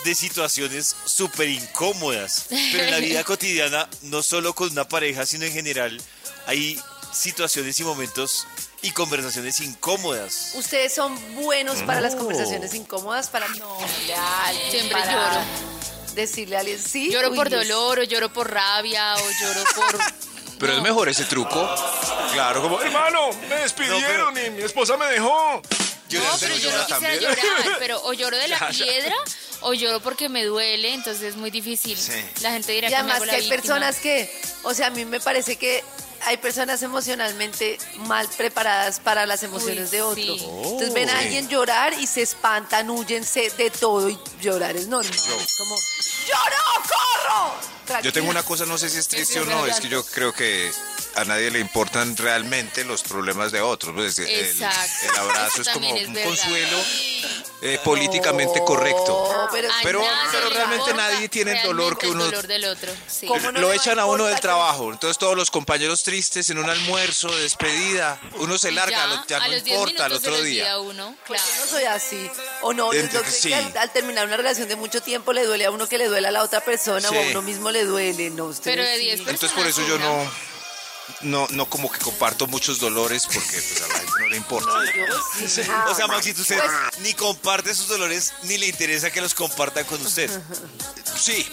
de 0.05 0.15
situaciones 0.15 0.95
súper 1.05 1.49
incómodas. 1.49 2.45
Pero 2.49 2.83
en 2.85 2.91
la 2.91 2.99
vida 2.99 3.23
cotidiana, 3.25 3.89
no 4.03 4.23
solo 4.23 4.55
con 4.55 4.71
una 4.71 4.87
pareja, 4.87 5.25
sino 5.25 5.43
en 5.43 5.51
general, 5.51 6.01
hay 6.45 6.79
situaciones 7.11 7.77
y 7.79 7.83
momentos 7.83 8.47
y 8.81 8.91
conversaciones 8.91 9.59
incómodas. 9.59 10.53
Ustedes 10.55 10.93
son 10.93 11.17
buenos 11.35 11.79
para 11.83 11.99
las 11.99 12.15
conversaciones 12.15 12.73
incómodas, 12.75 13.27
para 13.27 13.47
no 13.49 13.77
a 14.15 14.47
alguien, 14.47 14.71
Siempre 14.71 14.99
para 15.01 15.11
lloro. 15.11 15.45
Decirle 16.17 16.57
a 16.57 16.59
alguien, 16.61 16.79
sí. 16.83 17.09
Lloro 17.11 17.29
uy, 17.29 17.35
por 17.37 17.47
Dios. 17.49 17.67
dolor, 17.67 17.99
o 17.99 18.03
lloro 18.03 18.33
por 18.33 18.51
rabia, 18.51 19.15
o 19.15 19.19
lloro 19.19 19.63
por... 19.75 19.97
Pero 20.59 20.73
es 20.75 20.81
mejor 20.81 21.07
ese 21.07 21.23
truco. 21.25 21.69
Claro, 22.33 22.61
como, 22.63 22.81
hermano, 22.81 23.29
me 23.47 23.55
despidieron 23.57 24.35
y 24.43 24.49
mi 24.49 24.63
esposa 24.63 24.97
me 24.97 25.05
dejó. 25.05 25.61
Yo 26.09 26.19
No, 26.19 26.25
no 26.31 26.37
pero 26.39 26.55
yo 26.57 26.71
no 26.75 26.85
quisiera 26.87 27.15
llorar, 27.17 27.75
pero 27.79 28.01
o 28.05 28.13
lloro 28.13 28.35
de 28.37 28.47
la 28.47 28.57
Ya, 28.59 28.71
ya. 28.71 28.85
piedra 28.85 29.15
o 29.61 29.73
lloro 29.75 29.99
porque 29.99 30.29
me 30.29 30.43
duele, 30.45 30.93
entonces 30.95 31.21
es 31.23 31.35
muy 31.35 31.51
difícil. 31.51 31.95
Sí. 31.95 32.13
La 32.41 32.51
gente 32.53 32.71
dirá 32.71 32.87
Y 32.87 32.91
que 32.91 32.95
me 32.95 33.01
además 33.01 33.15
hago 33.17 33.25
que 33.25 33.27
la 33.27 33.33
hay 33.33 33.39
víctima. 33.41 33.61
personas 33.61 33.95
que, 33.97 34.41
o 34.63 34.73
sea, 34.73 34.87
a 34.87 34.89
mí 34.89 35.05
me 35.05 35.19
parece 35.19 35.57
que 35.57 35.83
hay 36.25 36.37
personas 36.37 36.81
emocionalmente 36.81 37.77
mal 37.99 38.27
preparadas 38.37 38.99
para 38.99 39.25
las 39.25 39.43
emociones 39.43 39.85
Uy, 39.85 39.91
de 39.91 40.01
otro. 40.01 40.15
sí. 40.23 40.45
Entonces 40.63 40.93
ven 40.93 41.09
a 41.09 41.13
Sí. 41.13 41.25
alguien 41.25 41.47
llorar 41.49 41.93
y 41.93 42.07
se 42.07 42.21
espantan, 42.21 42.89
huyen 42.89 43.23
se- 43.23 43.49
de 43.51 43.69
todo 43.69 44.09
y 44.09 44.17
llorar 44.41 44.75
es 44.75 44.87
normal. 44.87 45.13
Es 45.13 45.57
como, 45.57 45.75
¡lloro, 46.27 46.57
corro! 46.87 48.01
Yo 48.03 48.11
tengo 48.11 48.29
una 48.29 48.43
cosa, 48.43 48.65
no 48.65 48.77
sé 48.77 48.89
si 48.89 48.97
es 48.97 49.07
triste 49.07 49.39
o 49.39 49.45
no, 49.45 49.65
es 49.65 49.79
que 49.79 49.87
yo 49.89 50.03
creo 50.05 50.33
que 50.33 50.71
a 51.17 51.25
nadie 51.25 51.49
le 51.51 51.59
importan 51.59 52.15
realmente 52.15 52.83
los 52.85 53.03
problemas 53.03 53.51
de 53.51 53.59
otros. 53.61 53.93
pues, 53.95 54.17
el, 54.19 54.27
Exacto. 54.27 54.91
el 55.11 55.17
abrazo 55.19 55.61
es 55.63 55.69
como 55.69 55.95
es 55.95 56.07
un 56.07 56.13
verdad. 56.13 56.29
consuelo 56.29 56.77
eh, 57.63 57.79
políticamente 57.83 58.61
correcto. 58.63 59.29
No, 59.33 59.47
pero, 59.51 59.67
A 59.71 59.73
Pero- 59.81 60.03
pero 60.31 60.49
le 60.49 60.55
realmente 60.55 60.89
importa 60.91 61.09
nadie 61.11 61.27
tiene 61.27 61.53
el 61.59 61.63
dolor 61.63 61.97
que 61.97 62.07
uno- 62.07 62.25
El 62.25 62.29
dolor 62.31 62.45
del 62.47 62.65
otro, 62.65 62.91
sí. 63.07 63.25
¿Cómo 63.25 63.51
no 63.51 63.59
Lo 63.59 63.73
echan 63.73 63.97
a 63.97 64.05
uno 64.05 64.25
del 64.25 64.39
trabajo, 64.39 64.91
entonces 64.93 65.17
todos 65.17 65.35
los 65.35 65.49
compañeros 65.49 66.03
tristes 66.03 66.49
en 66.51 66.59
un 66.59 66.69
almuerzo, 66.69 67.29
despedida, 67.35 68.19
uno 68.35 68.59
se 68.59 68.71
larga, 68.71 68.97
ya, 68.97 69.07
lo- 69.07 69.25
ya, 69.25 69.37
a 69.37 69.47
no 69.47 69.53
los 69.55 69.63
10 69.63 69.75
importa 69.75 70.05
al 70.05 70.13
otro 70.13 70.39
día. 70.43 70.71
a 70.73 70.79
uno, 70.79 71.15
claro. 71.25 71.43
yo 71.55 71.65
no 71.65 71.71
soy 71.71 71.83
así. 71.85 72.29
O 72.61 72.73
no, 72.73 72.91
sí. 73.27 73.51
al, 73.53 73.75
al 73.75 73.91
terminar 73.91 74.27
una 74.27 74.37
relación 74.37 74.67
de 74.69 74.75
mucho 74.75 75.01
tiempo 75.01 75.33
le 75.33 75.43
duele 75.45 75.65
a 75.65 75.71
uno 75.71 75.89
que 75.89 75.97
le 75.97 76.07
duele 76.07 76.27
a 76.27 76.31
la 76.31 76.43
otra 76.43 76.61
persona 76.61 77.09
o 77.09 77.13
a 77.15 77.21
uno 77.21 77.41
mismo 77.41 77.71
le 77.71 77.85
duele. 77.85 78.29
No, 78.29 78.45
ustedes 78.45 78.77
Pero 78.77 78.83
de 78.87 78.97
sí. 78.97 79.03
10 79.05 79.19
Entonces 79.21 79.51
por 79.53 79.65
eso 79.65 79.81
yo 79.87 79.97
no, 79.97 80.31
no, 81.21 81.47
no 81.51 81.69
como 81.69 81.91
que 81.91 81.99
comparto 81.99 82.47
muchos 82.47 82.79
dolores 82.79 83.25
porque 83.25 83.49
pues 83.49 83.81
a 83.83 83.87
la 83.87 83.93
gente 83.99 84.13
no 84.19 84.27
le 84.29 84.37
importa. 84.37 84.69
O 85.89 85.95
sea, 85.95 86.07
Maxito, 86.07 86.41
usted 86.41 86.57
Pues- 86.59 86.99
ni 86.99 87.13
comparte 87.13 87.73
sus 87.73 87.87
dolores, 87.87 88.33
ni 88.43 88.57
le 88.57 88.67
interesa 88.67 89.11
que 89.11 89.21
los 89.21 89.33
compartan 89.33 89.85
con 89.85 90.01
usted. 90.05 90.29
Sí, 91.17 91.47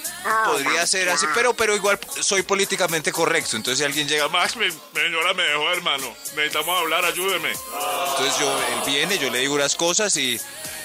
podría 0.44 0.86
ser 0.86 1.08
así, 1.08 1.24
pero, 1.34 1.54
pero 1.54 1.74
igual 1.74 1.98
soy 2.20 2.42
políticamente 2.42 3.10
correcto. 3.12 3.56
Entonces 3.56 3.78
si 3.78 3.84
alguien 3.86 4.06
llega, 4.06 4.28
Max, 4.28 4.56
mi 4.56 4.66
señora 4.94 5.32
me 5.32 5.42
dejó, 5.42 5.70
hermano, 5.72 6.14
necesitamos 6.36 6.78
hablar, 6.78 7.02
ayúdeme. 7.06 7.50
Entonces 7.50 8.38
yo, 8.38 8.58
él 8.58 8.82
viene, 8.84 9.16
yo 9.18 9.30
le 9.30 9.38
digo 9.38 9.54
unas 9.54 9.74
cosas 9.74 10.14
y, 10.18 10.38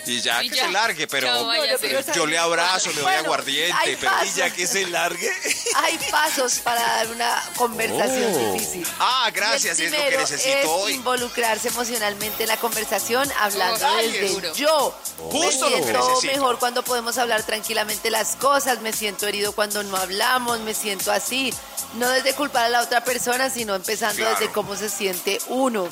y 0.06 0.22
ya 0.22 0.44
Y 0.44 0.50
que 0.50 0.56
ya. 0.58 0.66
se 0.66 0.72
largue, 0.72 1.08
pero 1.08 1.28
Chao, 1.28 1.46
váyase. 1.46 1.78
pero 1.88 2.14
yo 2.14 2.26
le 2.26 2.38
abrazo, 2.38 2.90
le 2.90 2.96
doy 2.96 3.04
Bueno, 3.04 3.20
aguardiente, 3.20 3.98
pero... 4.00 4.12
Y 4.26 4.32
ya 4.32 4.50
que 4.52 4.66
se 4.68 4.88
largue, 4.88 5.32
Hay 5.76 5.98
pasos 6.10 6.60
para 6.60 6.82
dar 6.82 7.08
una 7.12 7.44
conversación 7.56 8.34
Oh. 8.36 8.54
difícil. 8.54 8.88
Ah, 9.00 9.30
gracias, 9.34 9.80
es 9.80 9.92
lo 9.92 9.98
que 9.98 10.18
necesito 10.18 10.58
es 10.58 10.66
hoy. 10.68 10.94
involucrarse 10.94 11.68
emocionalmente 11.70 12.44
en 12.44 12.50
la 12.50 12.58
conversación, 12.58 13.30
hablando 13.40 13.86
Ay, 13.88 14.12
desde 14.12 14.54
yo. 14.56 14.96
Justo 15.18 15.66
me 15.70 15.72
lo 15.72 15.78
que 15.78 15.84
siento 15.84 16.10
necesito. 16.10 16.34
mejor 16.34 16.60
cuando 16.60 16.84
podemos 16.84 17.18
hablar 17.18 17.44
tranquilamente 17.44 18.10
las 18.10 18.36
cosas, 18.36 18.82
me 18.82 18.94
siento 18.94 19.28
herido 19.28 19.52
cuando 19.54 19.84
no 19.84 19.98
hablamos, 19.98 20.60
me 20.62 20.74
siento 20.74 21.12
así. 21.12 21.54
No 21.96 22.08
desde 22.10 22.34
culpar 22.34 22.66
a 22.66 22.70
la 22.70 22.82
otra 22.82 23.04
persona, 23.04 23.50
sino 23.50 23.76
empezando 23.76 24.18
Claro. 24.18 24.38
desde 24.40 24.52
cómo 24.52 24.76
se 24.76 24.90
siente 24.90 25.40
uno. 25.48 25.88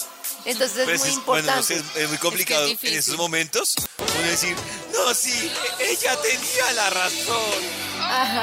Entonces 0.46 0.86
pues 0.86 1.02
es 1.02 1.08
muy 1.08 1.10
es, 1.20 1.26
bueno, 1.26 1.52
no 1.52 1.58
importante. 1.58 1.84
sé, 1.94 2.00
es, 2.00 2.04
es 2.04 2.10
muy 2.10 2.18
complicado 2.20 2.64
en 2.64 2.70
difícil. 2.72 2.98
esos 2.98 3.18
momentos 3.18 3.76
uno 3.98 4.28
decir, 4.30 4.56
no, 4.94 5.14
sí, 5.14 5.52
e- 5.80 5.92
ella 5.92 6.16
tenía 6.22 6.72
la 6.74 6.90
razón. 6.90 7.64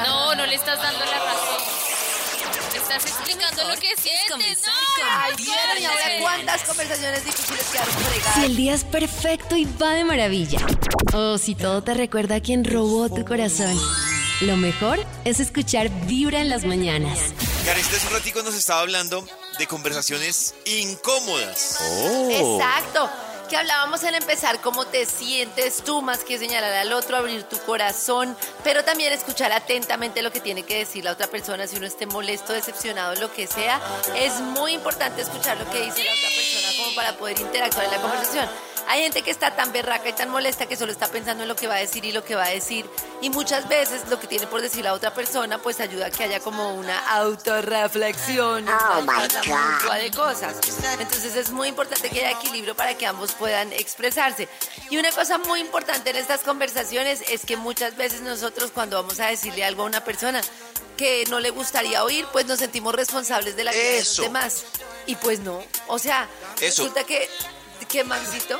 No, 0.05 0.35
no 0.35 0.45
le 0.45 0.55
estás 0.55 0.79
dando 0.81 1.05
la 1.05 1.19
razón. 1.19 1.61
Estás 2.75 3.05
explicando 3.05 3.63
lo 3.67 3.73
que 3.79 3.95
sientes. 3.95 4.29
comenzar 4.29 4.73
No. 4.73 5.03
Ay, 5.09 5.33
en 5.33 5.39
y 5.81 5.85
ahora 5.85 6.03
mañanas. 6.03 6.21
cuántas 6.21 6.61
conversaciones 6.63 7.25
difíciles 7.25 7.63
quedaron 7.71 7.93
fregadas. 7.95 8.35
Si 8.35 8.43
el 8.45 8.55
día 8.55 8.73
es 8.73 8.83
perfecto 8.83 9.55
y 9.55 9.65
va 9.65 9.93
de 9.93 10.03
maravilla. 10.03 10.59
O 11.13 11.37
si 11.37 11.55
todo 11.55 11.81
te 11.83 11.93
recuerda 11.93 12.35
a 12.35 12.39
quien 12.41 12.63
robó 12.65 13.09
tu 13.09 13.25
corazón. 13.25 13.79
Lo 14.41 14.57
mejor 14.57 15.03
es 15.23 15.39
escuchar 15.39 15.89
Vibra 16.05 16.41
en 16.41 16.49
las 16.49 16.65
mañanas. 16.65 17.17
Karencita 17.65 17.95
hace 17.97 18.07
un 18.07 18.13
ratico 18.13 18.43
nos 18.43 18.53
estaba 18.53 18.81
hablando 18.81 19.25
de 19.57 19.67
conversaciones 19.67 20.53
incómodas. 20.65 21.79
Exacto. 22.29 23.09
Que 23.49 23.57
hablábamos 23.57 24.01
en 24.03 24.15
empezar 24.15 24.59
cómo 24.59 24.85
te 24.85 25.05
sientes 25.05 25.83
tú, 25.83 26.01
más 26.01 26.23
que 26.23 26.39
señalar 26.39 26.73
al 26.73 26.91
otro, 26.93 27.15
abrir 27.15 27.43
tu 27.43 27.59
corazón, 27.59 28.35
pero 28.63 28.83
también 28.83 29.13
escuchar 29.13 29.51
atentamente 29.51 30.23
lo 30.23 30.31
que 30.31 30.39
tiene 30.39 30.63
que 30.63 30.79
decir 30.79 31.03
la 31.03 31.11
otra 31.11 31.27
persona, 31.27 31.67
si 31.67 31.75
uno 31.75 31.85
esté 31.85 32.07
molesto, 32.07 32.53
decepcionado, 32.53 33.13
lo 33.21 33.31
que 33.31 33.45
sea. 33.45 33.79
Es 34.15 34.39
muy 34.39 34.73
importante 34.73 35.21
escuchar 35.21 35.57
lo 35.57 35.69
que 35.69 35.79
dice 35.79 36.03
la 36.03 36.13
otra 36.13 36.29
persona 36.29 36.83
como 36.83 36.95
para 36.95 37.17
poder 37.17 37.39
interactuar 37.39 37.85
en 37.85 37.91
la 37.91 38.01
conversación. 38.01 38.49
Hay 38.87 39.01
gente 39.01 39.21
que 39.21 39.31
está 39.31 39.55
tan 39.55 39.71
berraca 39.71 40.07
y 40.09 40.13
tan 40.13 40.29
molesta 40.29 40.67
que 40.67 40.75
solo 40.75 40.91
está 40.91 41.07
pensando 41.07 41.43
en 41.43 41.49
lo 41.49 41.55
que 41.55 41.67
va 41.67 41.75
a 41.75 41.79
decir 41.79 42.05
y 42.05 42.11
lo 42.11 42.23
que 42.23 42.35
va 42.35 42.45
a 42.45 42.49
decir. 42.49 42.85
Y 43.21 43.29
muchas 43.29 43.67
veces 43.67 44.03
lo 44.09 44.19
que 44.19 44.27
tiene 44.27 44.47
por 44.47 44.61
decir 44.61 44.83
la 44.83 44.93
otra 44.93 45.13
persona 45.13 45.57
pues 45.57 45.79
ayuda 45.79 46.07
a 46.07 46.11
que 46.11 46.23
haya 46.23 46.39
como 46.39 46.73
una 46.75 46.97
autorreflexión, 47.15 48.63
una 48.63 49.01
mutua 49.01 49.95
de 49.95 50.11
cosas. 50.11 50.55
Entonces 50.99 51.35
es 51.35 51.51
muy 51.51 51.69
importante 51.69 52.09
que 52.09 52.25
haya 52.25 52.39
equilibrio 52.39 52.75
para 52.75 52.95
que 52.97 53.05
ambos 53.05 53.31
puedan 53.33 53.71
expresarse. 53.73 54.47
Y 54.89 54.97
una 54.97 55.11
cosa 55.11 55.37
muy 55.39 55.59
importante 55.61 56.11
en 56.11 56.17
estas 56.17 56.41
conversaciones 56.41 57.23
es 57.29 57.45
que 57.45 57.57
muchas 57.57 57.97
veces 57.97 58.21
nosotros 58.21 58.71
cuando 58.71 59.01
vamos 59.01 59.19
a 59.19 59.27
decirle 59.27 59.63
algo 59.63 59.83
a 59.83 59.85
una 59.85 60.03
persona 60.03 60.41
que 60.97 61.25
no 61.29 61.39
le 61.39 61.49
gustaría 61.49 62.03
oír, 62.03 62.25
pues 62.31 62.45
nos 62.45 62.59
sentimos 62.59 62.93
responsables 62.95 63.55
de 63.55 63.63
la 63.63 63.71
vida 63.71 63.83
de 63.83 63.99
los 63.99 64.17
demás. 64.17 64.63
Y 65.05 65.15
pues 65.15 65.39
no. 65.39 65.61
O 65.87 65.99
sea, 65.99 66.27
Eso. 66.59 66.83
resulta 66.83 67.03
que, 67.03 67.27
que 67.87 68.03
Maxito, 68.03 68.59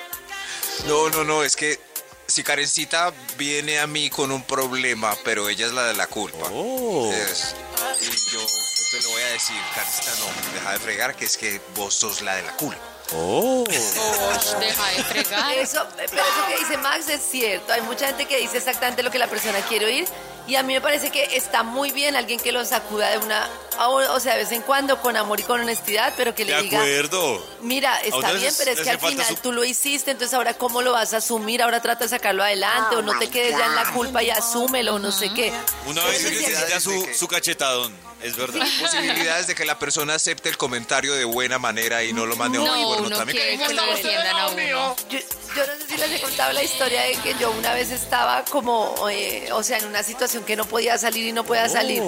No, 0.88 1.10
no, 1.10 1.24
no, 1.24 1.44
es 1.44 1.56
que 1.56 1.80
si 2.28 2.44
Karencita 2.44 3.14
viene 3.38 3.80
a 3.80 3.88
mí 3.88 4.10
con 4.10 4.32
un 4.32 4.44
problema, 4.44 5.16
pero 5.24 5.50
ella 5.50 5.66
es 5.66 5.72
la 5.74 5.86
de 5.86 5.94
la 5.94 6.08
culpa. 6.08 6.48
Es- 6.48 7.56
y 8.02 8.06
yo 8.32 8.40
entonces 8.42 9.04
le 9.06 9.08
voy 9.12 9.22
a 9.22 9.28
decir, 9.28 9.56
Karencita, 9.74 10.12
no, 10.20 10.54
deja 10.54 10.72
de 10.74 10.80
fregar, 10.80 11.16
que 11.16 11.26
es 11.26 11.38
que 11.38 11.62
vos 11.76 11.94
sos 11.94 12.22
la 12.22 12.36
de 12.36 12.44
la 12.44 12.56
culpa. 12.58 12.82
Oh. 13.14 13.64
Ush, 13.68 14.56
deja 14.60 14.88
de 14.90 15.04
fregar. 15.04 15.54
Eso, 15.58 15.86
pero 15.96 16.12
eso 16.14 16.48
que 16.48 16.58
dice 16.58 16.78
Max 16.78 17.08
es 17.08 17.22
cierto. 17.22 17.72
Hay 17.72 17.82
mucha 17.82 18.08
gente 18.08 18.26
que 18.28 18.38
dice 18.40 18.58
exactamente 18.58 19.04
lo 19.04 19.12
que 19.12 19.20
la 19.20 19.28
persona 19.28 19.60
quiere 19.68 19.86
oír. 19.86 20.08
Y 20.48 20.56
a 20.56 20.64
mí 20.64 20.74
me 20.74 20.82
parece 20.82 21.10
que 21.10 21.24
está 21.36 21.64
muy 21.64 21.92
bien 21.92 22.16
alguien 22.16 22.40
que 22.40 22.52
lo 22.52 22.64
sacuda 22.66 23.10
de 23.10 23.18
una, 23.18 23.48
o 23.80 24.20
sea, 24.20 24.34
de 24.34 24.44
vez 24.44 24.52
en 24.52 24.62
cuando 24.62 25.02
con 25.02 25.18
amor 25.18 25.40
y 25.40 25.44
con 25.44 25.60
honestidad, 25.62 26.14
pero 26.16 26.36
que 26.36 26.46
le 26.46 26.54
De 26.56 26.62
diga, 26.64 26.80
acuerdo. 26.80 27.44
mira, 27.62 28.00
está 28.02 28.32
bien, 28.34 28.54
pero 28.58 28.72
es 28.72 28.82
que 28.82 28.90
al 28.92 29.00
final 29.00 29.26
su- 29.26 29.36
tú 29.38 29.52
lo 29.52 29.64
hiciste, 29.66 30.12
entonces 30.12 30.36
ahora 30.36 30.54
cómo 30.54 30.82
lo 30.84 30.92
vas 30.92 31.14
a 31.14 31.18
asumir, 31.18 31.64
ahora 31.64 31.82
trata 31.82 32.04
de 32.04 32.10
sacarlo 32.10 32.44
adelante, 32.44 32.96
o 32.96 33.02
no 33.02 33.18
te 33.18 33.30
quedes 33.30 33.58
ya 33.58 33.66
en 33.66 33.76
la 33.76 33.86
culpa 33.92 34.22
y 34.22 34.30
asúmelo, 34.30 34.96
o 34.96 35.00
no 35.00 35.12
sé 35.12 35.34
qué. 35.34 35.52
Una 35.88 36.04
vez 36.06 36.22
necesita 36.24 36.80
su, 36.80 36.92
de 36.92 37.06
que- 37.08 37.14
su 37.16 37.28
cachetadón, 37.28 37.96
es 38.22 38.36
verdad. 38.38 38.66
Posibilidades 38.80 39.48
de 39.48 39.56
que 39.56 39.66
la 39.66 39.80
persona 39.80 40.14
acepte 40.16 40.50
el 40.50 40.58
comentario 40.58 41.14
de 41.16 41.26
buena 41.26 41.58
manera 41.58 42.04
y 42.04 42.14
no 42.14 42.26
lo 42.28 42.36
mande 42.36 42.60
a 42.60 42.62
un 42.62 42.68
No, 42.68 42.90
uno 42.98 43.18
también. 43.18 43.38
quiere 43.38 43.58
que 43.68 43.74
lo 43.74 43.82
a 43.82 44.48
uno. 44.50 44.96
Yo, 45.10 45.20
yo 45.20 45.66
no 45.68 45.74
sé 45.80 45.88
si 45.90 45.98
les 45.98 46.12
he 46.12 46.22
contado 46.22 46.54
la 46.54 46.64
historia 46.64 47.02
de 47.04 47.16
que 47.16 47.36
yo 47.40 47.52
una 47.52 47.74
vez 47.74 47.92
estaba 47.92 48.44
como, 48.46 48.94
eh, 49.10 49.50
o 49.54 49.64
sea, 49.64 49.78
en 49.78 49.86
una 49.86 50.04
situación 50.04 50.35
que 50.44 50.56
no 50.56 50.66
podía 50.66 50.98
salir 50.98 51.26
y 51.28 51.32
no 51.32 51.44
podía 51.46 51.70
salir. 51.70 52.02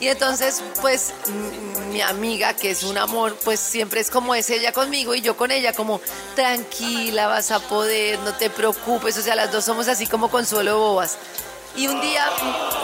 Y 0.00 0.08
entonces, 0.08 0.62
pues, 0.80 1.12
mi 1.90 2.00
amiga, 2.02 2.54
que 2.54 2.70
es 2.70 2.82
un 2.84 2.98
amor, 2.98 3.36
pues 3.44 3.58
siempre 3.60 4.00
es 4.00 4.10
como 4.10 4.34
es 4.34 4.48
ella 4.50 4.72
conmigo 4.72 5.14
y 5.14 5.20
yo 5.22 5.36
con 5.36 5.50
ella, 5.50 5.72
como, 5.72 6.00
tranquila, 6.36 7.26
vas 7.28 7.50
a 7.50 7.60
poder, 7.60 8.18
no 8.20 8.34
te 8.34 8.50
preocupes. 8.50 9.16
O 9.16 9.22
sea, 9.22 9.34
las 9.34 9.50
dos 9.52 9.64
somos 9.64 9.88
así 9.88 10.06
como 10.06 10.30
consuelo 10.30 10.78
bobas. 10.78 11.16
Y 11.74 11.86
un 11.88 12.00
día 12.02 12.30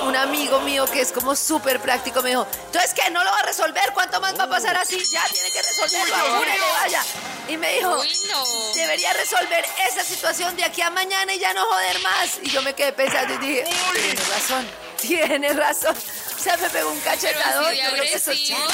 un- 0.07 0.17
amigo 0.17 0.61
mío 0.61 0.87
que 0.87 1.01
es 1.03 1.13
como 1.13 1.37
súper 1.37 1.79
práctico 1.81 2.23
me 2.23 2.31
dijo, 2.31 2.47
entonces 2.67 2.93
que 2.95 3.09
no 3.11 3.23
lo 3.23 3.31
va 3.31 3.39
a 3.41 3.43
resolver, 3.43 3.85
¿cuánto 3.93 4.19
más 4.21 4.37
va 4.39 4.45
a 4.45 4.49
pasar 4.49 4.77
así? 4.79 4.99
Ya 5.13 5.23
tiene 5.31 5.51
que 5.53 5.61
resolverlo, 5.63 6.17
apúrele, 6.17 6.59
vaya. 6.81 7.03
Y 7.49 7.57
me 7.59 7.75
dijo, 7.75 7.99
Uy, 8.01 8.19
no. 8.33 8.45
debería 8.75 9.13
resolver 9.13 9.65
esa 9.91 10.03
situación 10.03 10.57
de 10.57 10.65
aquí 10.65 10.81
a 10.81 10.89
mañana 10.91 11.35
y 11.35 11.39
ya 11.39 11.53
no 11.53 11.65
joder 11.67 12.01
más. 12.03 12.39
Y 12.43 12.49
yo 12.51 12.63
me 12.63 12.75
quedé 12.75 12.93
pensando 12.95 13.35
y 13.35 13.39
dije, 13.39 13.65
tiene 13.93 14.15
razón, 14.35 14.67
tiene 15.03 15.53
razón. 15.53 15.97
O 15.97 16.43
sea, 16.43 16.57
me 16.57 16.71
pegó 16.71 16.91
un 16.91 17.01
cachetador. 17.01 17.71
de 17.71 17.77
yo 17.77 17.91
creo 17.91 18.03
que 18.03 18.09
eso 18.15 18.17
es 18.17 18.39
agresivo. 18.39 18.59
chido. 18.59 18.69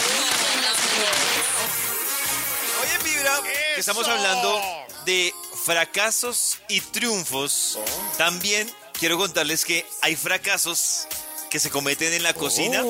Hoy 2.82 2.88
en 2.96 3.02
Vibra 3.04 3.40
que 3.42 3.80
estamos 3.80 4.06
hablando 4.08 4.60
de 5.06 5.34
fracasos 5.64 6.58
y 6.68 6.80
triunfos. 6.80 7.78
También 8.18 8.72
quiero 8.98 9.16
contarles 9.16 9.64
que 9.64 9.86
hay 10.02 10.16
fracasos 10.16 11.06
que 11.50 11.60
se 11.60 11.70
cometen 11.70 12.12
en 12.12 12.22
la 12.22 12.34
cocina, 12.34 12.82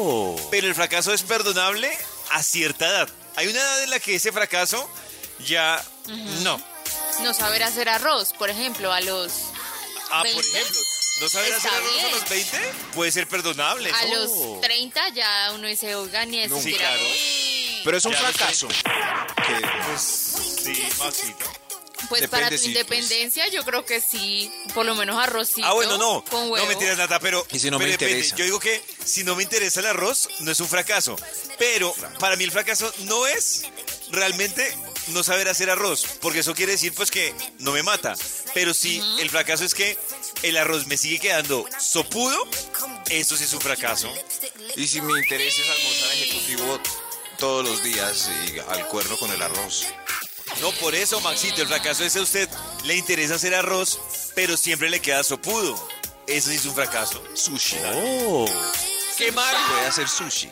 pero 0.51 0.67
el 0.67 0.75
fracaso 0.75 1.13
es 1.13 1.23
perdonable 1.23 1.91
a 2.31 2.43
cierta 2.43 2.87
edad. 2.89 3.09
Hay 3.37 3.49
una 3.49 3.61
edad 3.61 3.83
en 3.83 3.91
la 3.91 4.01
que 4.01 4.15
ese 4.15 4.33
fracaso 4.33 4.89
ya 5.47 5.83
no. 6.43 6.61
No 7.21 7.35
saber 7.35 7.63
hacer 7.63 7.89
arroz, 7.89 8.33
por 8.33 8.51
ejemplo, 8.51 8.93
a 8.93 9.01
los 9.03 9.33
Ah, 10.11 10.23
por 10.23 10.33
20. 10.43 10.59
ejemplo, 10.61 10.81
no 11.21 11.29
saber 11.29 11.53
Está 11.53 11.69
hacer 11.69 11.81
arroz 11.81 12.05
a 12.05 12.09
los 12.11 12.29
20 12.29 12.59
puede 12.95 13.13
ser 13.13 13.29
perdonable. 13.29 13.91
a 13.91 14.05
los 14.07 14.61
30 14.61 15.09
ya 15.11 15.53
uno 15.55 15.67
dice, 15.69 15.95
oiga, 15.95 16.25
ni 16.27 16.41
es 16.41 16.51
Sí, 16.53 16.59
siquiera 16.63 16.89
claro. 16.91 17.05
Pero 17.85 17.97
es 17.99 18.05
un 18.05 18.13
Ya 18.13 18.21
lo 18.23 18.29
fracaso. 18.33 18.69
Que, 18.69 19.67
Pues, 19.87 20.01
sí, 20.65 20.89
Maxito. 20.99 21.45
Pues 22.09 22.21
Depende, 22.21 22.29
para 22.29 22.51
tu 22.51 22.59
sí, 22.59 22.65
pues. 22.65 22.67
independencia 22.67 23.49
yo 23.49 23.65
creo 23.65 23.85
que 23.87 23.99
sí, 24.01 24.53
por 24.75 24.85
lo 24.85 24.95
menos 24.95 25.17
arrocito 25.23 25.67
Ah, 25.67 25.73
bueno, 25.73 25.97
no. 25.97 26.23
con 26.25 26.51
huevo. 26.51 26.57
No 26.59 26.67
mentiras, 26.67 26.99
Nata, 26.99 27.19
pero. 27.19 27.47
¿Y 27.51 27.59
si 27.59 27.71
no 27.71 27.79
me 27.79 27.85
pero 27.87 27.93
depende. 27.93 28.13
interesa? 28.19 28.37
Yo 28.37 28.45
digo 28.45 28.61
que 28.61 28.83
si 29.05 29.25
no 29.25 29.35
me 29.37 29.43
interesa 29.43 29.81
el 29.81 29.87
arroz, 29.87 30.29
no 30.41 30.51
es 30.53 30.61
un 30.61 30.69
fracaso. 30.69 31.17
Pero 31.59 31.95
para 32.19 32.37
mí 32.37 32.45
el 32.45 32.51
fracaso 32.53 32.93
no 33.05 33.27
es 33.27 33.63
realmente 34.11 34.77
no 35.09 35.23
saber 35.23 35.49
hacer 35.49 35.71
arroz. 35.71 36.05
Porque 36.21 36.41
eso 36.41 36.55
quiere 36.55 36.73
decir, 36.73 36.93
pues, 36.95 37.11
que 37.11 37.35
no 37.59 37.73
me 37.73 37.83
mata. 37.83 38.15
Pero 38.55 38.75
si 38.75 39.01
el 39.21 39.31
fracaso 39.31 39.65
es 39.65 39.75
que 39.75 39.99
el 40.43 40.57
arroz 40.57 40.87
me 40.87 40.97
sigue 40.97 41.19
quedando 41.19 41.67
sopudo, 41.79 42.37
eso 43.11 43.37
sí 43.37 43.45
es 43.45 43.53
un 43.53 43.61
fracaso. 43.61 44.13
y 44.77 44.87
si 44.87 45.01
mi 45.01 45.13
interés 45.19 45.59
es 45.59 45.69
almorzar 45.69 46.13
ejecutivo 46.13 46.81
todos 47.39 47.69
los 47.69 47.83
días 47.83 48.31
y 48.49 48.59
al 48.59 48.87
cuerno 48.89 49.17
con 49.19 49.31
el 49.31 49.43
arroz. 49.43 49.87
No, 50.61 50.71
por 50.73 50.95
eso, 50.95 51.21
Maxito, 51.21 51.63
el 51.63 51.69
fracaso 51.69 52.05
es 52.05 52.15
a 52.17 52.21
usted 52.23 52.49
le 52.85 52.95
interesa 52.97 53.35
hacer 53.35 53.55
arroz, 53.55 53.99
pero 54.35 54.57
siempre 54.57 54.89
le 54.91 55.01
queda 55.01 55.25
sopudo. 55.25 55.89
Eso 56.27 56.51
sí 56.51 56.57
es 56.57 56.65
un 56.65 56.75
fracaso. 56.75 57.23
Sushi. 57.35 57.77
Quemar, 59.19 59.55
Puede 59.69 59.87
hacer 59.87 60.09
sushi. 60.09 60.51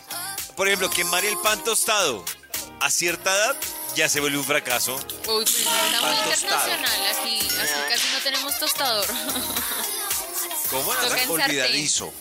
por 0.56 0.66
ejemplo, 0.68 0.90
quemar 0.90 1.24
el 1.24 1.36
pan 1.38 1.62
tostado 1.64 2.24
a 2.80 2.90
cierta 2.90 3.34
edad 3.34 3.56
ya 3.94 4.08
se 4.08 4.20
vuelve 4.20 4.38
un 4.38 4.44
fracaso. 4.44 4.96
Uy, 4.96 5.44
pues 5.44 5.56
está 5.56 5.70
muy 5.70 6.00
Pan 6.00 6.30
tostado. 6.30 6.70
internacional 6.72 7.16
aquí, 7.18 7.38
aquí 7.38 7.72
casi 7.90 8.08
no 8.12 8.18
tenemos 8.22 8.58
tostador. 8.58 9.06
¿Cómo? 10.70 10.94
En 10.94 11.30
Olvidadizo. 11.30 12.12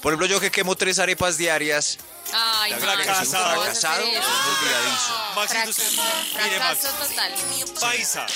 Por 0.00 0.12
ejemplo, 0.12 0.26
yo 0.26 0.38
que 0.40 0.50
quemo 0.50 0.76
tres 0.76 0.98
arepas 0.98 1.36
diarias, 1.38 1.98
Ay, 2.32 2.72
Max, 2.72 2.82
fracasado. 2.84 3.44
¿cómo 3.54 3.60
vas 3.66 3.84
a 3.84 3.92
hacer 3.94 4.04
fracasado, 4.04 4.04
olvidadizo. 4.60 5.14
Fracaso, 5.34 5.82
mire, 6.44 6.58
Max, 6.58 6.80
total. 6.82 7.34
paisa, 7.80 8.26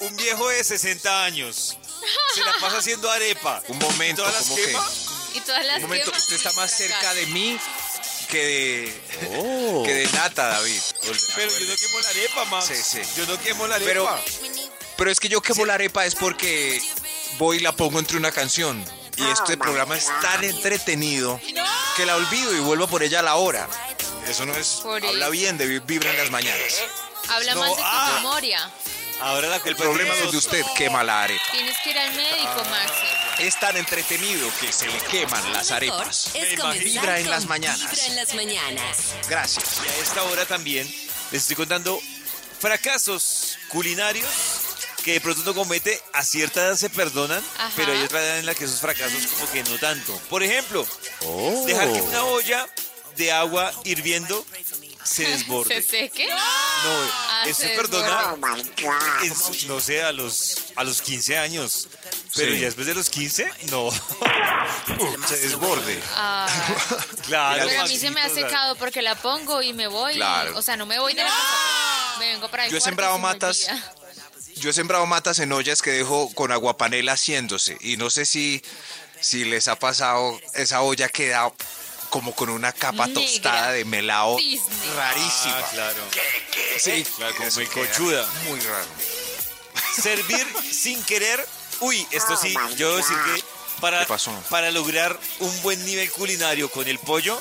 un 0.00 0.16
viejo 0.16 0.48
de 0.50 0.62
60 0.64 1.24
años, 1.24 1.76
se 2.34 2.40
la 2.44 2.52
pasa 2.60 2.78
haciendo 2.78 3.10
arepa. 3.10 3.62
Un 3.68 3.78
momento, 3.78 4.22
¿Todas 4.22 4.34
las 4.34 4.44
como 4.44 4.56
que-? 4.56 5.38
Y 5.38 5.40
todas 5.40 5.64
las 5.64 5.76
Un 5.76 5.82
momento, 5.82 6.10
usted 6.14 6.36
está 6.36 6.52
más 6.52 6.70
fracaso. 6.74 6.76
cerca 7.00 7.14
de 7.14 7.26
mí 7.26 7.58
que 8.26 8.44
de, 8.44 9.82
que 9.84 9.94
de 9.94 10.06
nata, 10.12 10.48
David. 10.48 10.80
Pero 11.36 11.52
yo 11.58 11.66
no 11.66 11.76
quemo 11.76 12.00
la 12.00 12.08
arepa. 12.08 12.62
Sí, 12.62 12.74
sí. 12.74 13.00
Yo 13.16 13.26
no 13.26 13.40
quemo 13.40 13.66
la 13.66 13.76
arepa. 13.76 13.88
Pero, 13.90 14.24
pero 14.96 15.10
es 15.10 15.20
que 15.20 15.28
yo 15.28 15.40
quemo 15.40 15.64
la 15.66 15.74
arepa 15.74 16.04
es 16.06 16.14
porque 16.14 16.80
voy 17.38 17.58
y 17.58 17.60
la 17.60 17.72
pongo 17.72 17.98
entre 17.98 18.16
una 18.16 18.32
canción. 18.32 18.84
Y 19.16 19.24
este 19.30 19.56
programa 19.56 19.96
es 19.96 20.06
tan 20.20 20.42
entretenido 20.42 21.40
que 21.96 22.04
la 22.04 22.16
olvido 22.16 22.52
y 22.54 22.58
vuelvo 22.60 22.88
por 22.88 23.02
ella 23.04 23.20
a 23.20 23.22
la 23.22 23.36
hora. 23.36 23.68
Eso 24.28 24.44
no 24.46 24.54
es. 24.56 24.80
Por 24.82 25.04
habla 25.04 25.26
eso. 25.26 25.30
bien 25.30 25.56
de 25.56 25.66
vi- 25.66 25.78
vibra 25.80 26.10
en 26.10 26.16
las 26.18 26.30
mañanas. 26.30 26.82
Habla 27.28 27.54
No, 27.54 27.60
más 27.60 27.70
de 27.70 27.76
tu 27.76 27.82
ah. 27.84 28.12
memoria. 28.16 28.70
Ahora 29.20 29.48
la 29.48 29.56
El 29.56 29.62
culpa 29.62 29.84
problema 29.84 30.12
es 30.14 30.22
es 30.24 30.32
de 30.32 30.38
usted 30.38 30.64
quema 30.76 31.04
la 31.04 31.22
arepa. 31.22 31.42
Tienes 31.52 31.76
que 31.84 31.90
ir 31.90 31.98
al 31.98 32.12
médico, 32.14 32.64
Maxi. 32.68 33.06
Es 33.38 33.58
tan 33.60 33.76
entretenido 33.76 34.48
que 34.60 34.72
se 34.72 34.86
le 34.86 34.98
queman 35.10 35.52
las 35.52 35.70
arepas. 35.70 36.30
es 36.34 36.50
Vibra 36.84 37.18
en 37.18 37.24
con 37.24 37.30
las 37.30 37.46
mañanas. 37.46 37.80
Vibra 37.90 38.06
en 38.06 38.16
las 38.16 38.34
mañanas. 38.34 38.96
Gracias. 39.28 39.64
Y 39.84 39.88
a 39.88 39.96
esta 40.02 40.22
hora 40.24 40.46
también 40.46 40.86
les 41.30 41.42
estoy 41.42 41.56
contando 41.56 42.00
fracasos 42.60 43.58
culinarios 43.68 44.28
que 45.04 45.12
de 45.14 45.20
pronto 45.20 45.42
uno 45.42 45.54
comete, 45.54 46.00
a 46.14 46.24
cierta 46.24 46.62
edad 46.62 46.76
se 46.76 46.88
perdonan, 46.88 47.44
Ajá. 47.58 47.70
pero 47.76 47.92
hay 47.92 48.02
otra 48.02 48.24
edad 48.24 48.38
en 48.38 48.46
la 48.46 48.54
que 48.54 48.64
esos 48.64 48.80
fracasos 48.80 49.26
como 49.26 49.50
que 49.52 49.62
no 49.64 49.78
tanto. 49.78 50.16
Por 50.30 50.42
ejemplo, 50.42 50.86
Oh. 51.26 51.64
dejar 51.66 51.92
que 51.92 52.00
una 52.00 52.24
olla 52.24 52.66
de 53.16 53.30
agua 53.30 53.70
hirviendo 53.84 54.46
se 55.04 55.24
¿Se 55.24 55.30
desborde. 55.30 55.82
seque? 55.82 56.26
No, 56.26 56.34
Ah, 56.36 57.44
eso 57.46 57.60
se 57.62 57.68
se 57.68 57.74
perdona, 57.76 58.34
en 59.22 59.34
su- 59.36 59.66
no 59.68 59.80
sé, 59.80 60.02
a 60.02 60.12
los, 60.12 60.56
a 60.76 60.84
los 60.84 61.00
15 61.02 61.36
años. 61.38 61.88
Pero 62.34 62.52
Sí. 62.52 62.58
ya 62.60 62.66
después 62.66 62.86
de 62.86 62.94
los 62.94 63.08
15, 63.10 63.50
no. 63.70 63.90
se 65.28 65.36
desborde. 65.40 66.00
Ah, 66.14 66.46
Claro. 67.26 67.66
pero 67.68 67.82
a 67.82 67.86
mí 67.86 67.96
se 67.98 68.10
me 68.10 68.20
ha 68.20 68.24
Maxito, 68.24 68.46
secado 68.48 68.76
porque 68.76 69.02
la 69.02 69.14
pongo 69.14 69.62
y 69.62 69.72
me 69.72 69.86
voy. 69.86 70.14
Claro. 70.14 70.56
O 70.56 70.62
sea, 70.62 70.76
no 70.76 70.86
me 70.86 70.98
voy 70.98 71.14
de 71.14 71.22
la 71.22 71.28
casa, 71.28 71.42
pero 72.10 72.18
me 72.20 72.32
vengo 72.34 72.48
para 72.50 72.64
el 72.66 72.70
Yo 72.70 72.76
he 72.76 72.80
cuarto 72.80 72.88
sembrado 72.90 73.14
y 73.14 73.16
se 73.16 73.22
me 73.22 73.28
matas. 73.28 73.60
olvida. 73.68 73.94
Yo 74.56 74.70
he 74.70 74.72
sembrado 74.72 75.06
matas 75.06 75.38
en 75.40 75.52
ollas 75.52 75.82
que 75.82 75.90
dejo 75.90 76.32
con 76.34 76.52
aguapanela 76.52 77.12
haciéndose. 77.12 77.76
Y 77.80 77.96
no 77.96 78.08
sé 78.10 78.24
si, 78.24 78.62
si 79.20 79.44
les 79.44 79.68
ha 79.68 79.78
pasado, 79.78 80.40
esa 80.54 80.80
olla 80.82 81.08
queda 81.08 81.52
como 82.14 82.32
con 82.32 82.48
una 82.48 82.72
capa 82.72 83.08
Negra. 83.08 83.22
tostada 83.22 83.72
de 83.72 83.84
melao 83.84 84.36
Disney. 84.36 84.90
rarísima. 84.94 85.58
Ah, 85.58 85.68
claro. 85.72 86.02
Sí, 86.78 87.04
Claro, 87.16 87.34
como 87.34 87.50
muy 87.50 87.66
cochuda. 87.66 88.24
Muy 88.46 88.60
raro. 88.60 88.86
Servir 90.00 90.46
sin 90.72 91.02
querer. 91.02 91.44
Uy, 91.80 92.06
esto 92.12 92.36
sí, 92.36 92.54
yo 92.76 92.86
debo 92.90 92.98
decir 92.98 93.16
que 93.34 93.42
para, 93.80 93.98
¿Qué 93.98 94.06
pasó? 94.06 94.30
para 94.48 94.70
lograr 94.70 95.18
un 95.40 95.62
buen 95.62 95.84
nivel 95.84 96.08
culinario 96.12 96.70
con 96.70 96.86
el 96.86 97.00
pollo, 97.00 97.36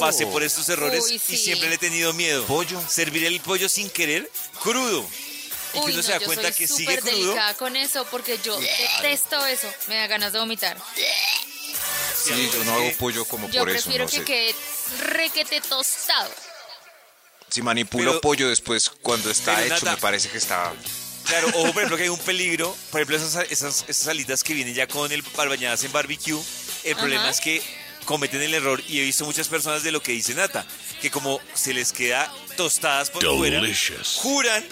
pasé 0.00 0.24
por 0.26 0.42
estos 0.42 0.70
errores 0.70 1.04
Uy, 1.04 1.16
y 1.16 1.18
sí. 1.18 1.36
siempre 1.36 1.68
le 1.68 1.74
he 1.74 1.78
tenido 1.78 2.14
miedo. 2.14 2.46
¿Pollo? 2.46 2.80
Servir 2.88 3.26
el 3.26 3.38
pollo 3.42 3.68
sin 3.68 3.90
querer, 3.90 4.30
crudo. 4.62 5.06
Y 5.74 5.80
que 5.80 5.80
Uy, 5.80 5.84
uno 5.92 5.96
no, 5.98 6.02
se 6.02 6.12
da 6.12 6.18
yo 6.20 6.26
cuenta 6.26 6.44
soy 6.44 6.54
que 6.54 6.66
sigue 6.66 6.98
crudo. 6.98 7.12
delicada 7.14 7.54
con 7.54 7.76
eso 7.76 8.06
porque 8.10 8.38
yo 8.42 8.58
detesto 8.58 9.44
eso. 9.44 9.70
Me 9.88 9.96
da 9.96 10.06
ganas 10.06 10.32
de 10.32 10.38
vomitar. 10.38 10.78
Sí, 12.24 12.50
yo 12.52 12.64
no 12.64 12.74
hago 12.74 12.92
pollo 12.98 13.24
como 13.24 13.48
Yo 13.50 13.60
por 13.60 13.70
eso. 13.70 13.84
prefiero 13.84 14.04
No 14.04 14.10
que 14.10 14.16
sé. 14.18 14.24
quede 14.24 14.54
requete 15.00 15.60
tostado. 15.60 16.30
Si 17.50 17.62
manipulo 17.62 18.10
Pero- 18.12 18.20
pollo 18.20 18.48
después 18.48 18.90
cuando 19.02 19.30
está 19.30 19.62
hecho, 19.64 19.84
me 19.86 19.96
parece 19.96 20.28
que 20.28 20.38
está. 20.38 20.72
Claro, 21.24 21.48
ojo, 21.54 21.72
por 21.72 21.76
ejemplo, 21.78 21.96
que 21.96 22.02
hay 22.04 22.08
un 22.08 22.18
peligro. 22.18 22.76
Por 22.90 23.00
ejemplo, 23.00 23.16
esas, 23.16 23.46
esas, 23.50 23.84
esas 23.88 24.08
alitas 24.08 24.42
que 24.42 24.52
vienen 24.54 24.74
ya 24.74 24.86
con 24.86 25.10
el 25.10 25.22
bañadas 25.22 25.84
en 25.84 25.92
barbecue. 25.92 26.40
El 26.82 26.96
problema 26.96 27.30
es 27.30 27.40
que 27.40 27.62
cometen 28.04 28.42
el 28.42 28.52
error 28.54 28.82
y 28.86 29.00
he 29.00 29.02
visto 29.02 29.24
muchas 29.24 29.48
personas 29.48 29.82
de 29.82 29.90
lo 29.92 30.02
que 30.02 30.12
dice 30.12 30.34
Nata, 30.34 30.66
que 31.00 31.10
como 31.10 31.40
se 31.54 31.72
les 31.72 31.92
queda 31.92 32.30
tostadas 32.56 33.08
por 33.10 33.24
fuera, 33.24 33.62
juran 34.16 34.64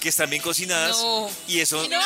que 0.00 0.08
están 0.08 0.28
bien 0.30 0.42
cocinadas 0.42 0.96
No. 0.98 1.30
y 1.46 1.60
eso 1.60 1.76
por 1.76 1.88
dentro 1.88 2.02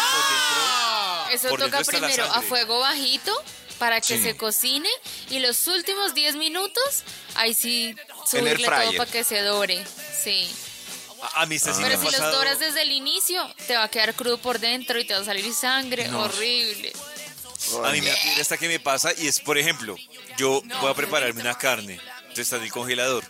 Eso 1.33 1.49
Por 1.49 1.61
toca 1.61 1.79
dentro 1.79 1.81
está 1.81 1.93
la 2.01 2.07
primero 2.09 2.31
a 2.31 2.43
fuego 2.43 2.79
bajito 2.81 3.43
para 3.79 4.01
que 4.01 4.17
Sí. 4.17 4.23
se 4.23 4.37
cocine 4.37 4.89
y 5.31 5.39
los 5.41 5.67
últimos 5.67 6.15
10 6.15 6.37
minutos, 6.37 7.05
ahí 7.35 7.55
sí 7.55 7.95
subirle 8.29 8.67
todo 8.67 8.93
para 8.97 9.11
que 9.11 9.25
se 9.25 9.41
dore. 9.43 9.85
Sí. 10.23 10.51
a, 11.23 11.43
a 11.43 11.47
mí 11.47 11.59
sí 11.59 11.71
me 11.71 11.77
Pero 11.89 11.99
si 11.99 12.05
los 12.07 12.15
pasado. 12.17 12.33
doras 12.37 12.59
desde 12.59 12.83
el 12.83 12.93
inicio, 12.93 13.43
te 13.67 13.75
va 13.77 13.85
a 13.85 13.89
quedar 13.89 14.15
crudo 14.15 14.39
por 14.39 14.59
dentro 14.61 14.99
y 15.01 15.05
te 15.07 15.15
va 15.15 15.21
a 15.21 15.25
salir 15.25 15.53
sangre. 15.55 16.09
Horrible. 16.11 16.93
A 17.85 17.91
mí 17.91 18.01
me 18.03 18.09
da 18.11 18.17
esta 18.39 18.57
que 18.59 18.69
me 18.69 18.79
pasa 18.79 19.13
y 19.17 19.27
es, 19.27 19.41
por 19.41 19.57
ejemplo, 19.59 19.97
yo 20.37 20.63
voy 20.81 20.91
a 20.91 20.95
prepararme 20.95 21.41
una 21.41 21.57
carne, 21.59 21.95
entonces 22.19 22.41
está 22.47 22.57
en 22.57 22.65
el 22.65 22.71
congelador 22.73 23.25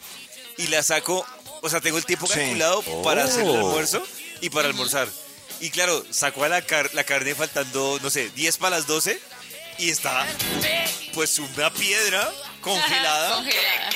y 0.58 0.66
la 0.66 0.82
saco, 0.82 1.24
o 1.62 1.68
sea, 1.70 1.80
tengo 1.80 1.96
el 1.96 2.04
tiempo 2.04 2.26
Sí. 2.26 2.34
calculado 2.34 2.82
para 3.02 3.24
hacer 3.24 3.42
el 3.44 3.50
Oh. 3.50 3.56
almuerzo 3.68 4.02
y 4.40 4.50
para 4.50 4.68
almorzar. 4.68 5.08
Y 5.60 5.70
claro, 5.70 6.04
saco 6.10 6.44
a 6.44 6.48
la, 6.48 6.60
car- 6.66 6.92
la 6.92 7.04
carne 7.04 7.34
faltando, 7.34 7.98
no 8.02 8.10
sé, 8.10 8.28
10 8.30 8.58
para 8.58 8.76
las 8.76 8.86
12 8.86 9.18
y 9.78 9.90
está 9.90 10.26
pues 11.14 11.38
una 11.38 11.70
piedra 11.72 12.30
congelada 12.60 13.34
Congelada. 13.36 13.90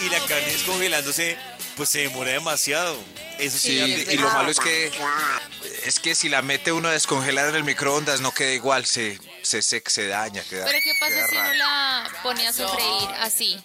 y 0.00 0.08
la 0.08 0.18
carne 0.26 0.46
descongelándose, 0.52 1.38
pues 1.76 1.88
se 1.88 2.00
demora 2.00 2.32
demasiado. 2.32 2.96
Eso 3.38 3.58
sí, 3.58 3.78
Y, 3.78 4.16
lo 4.16 4.28
malo 4.30 4.50
es 4.50 4.60
que 4.60 4.90
es 5.84 5.98
que 5.98 6.14
si 6.14 6.28
la 6.28 6.42
mete 6.42 6.70
uno 6.72 6.88
a 6.88 6.92
descongelar 6.92 7.48
en 7.48 7.56
el 7.56 7.64
microondas 7.64 8.20
no 8.20 8.32
queda 8.32 8.52
igual, 8.52 8.86
se, 8.86 9.18
se, 9.42 9.62
se, 9.62 9.82
se 9.86 10.06
daña. 10.06 10.42
Queda, 10.44 10.64
Pero 10.66 10.78
¿qué 10.84 10.92
pasa 11.00 11.14
queda 11.14 11.28
si 11.28 11.34
uno 11.36 11.44
raro. 11.44 11.56
la 11.58 12.12
pone 12.22 12.46
a 12.46 12.52
sofreír 12.52 13.08
así? 13.20 13.62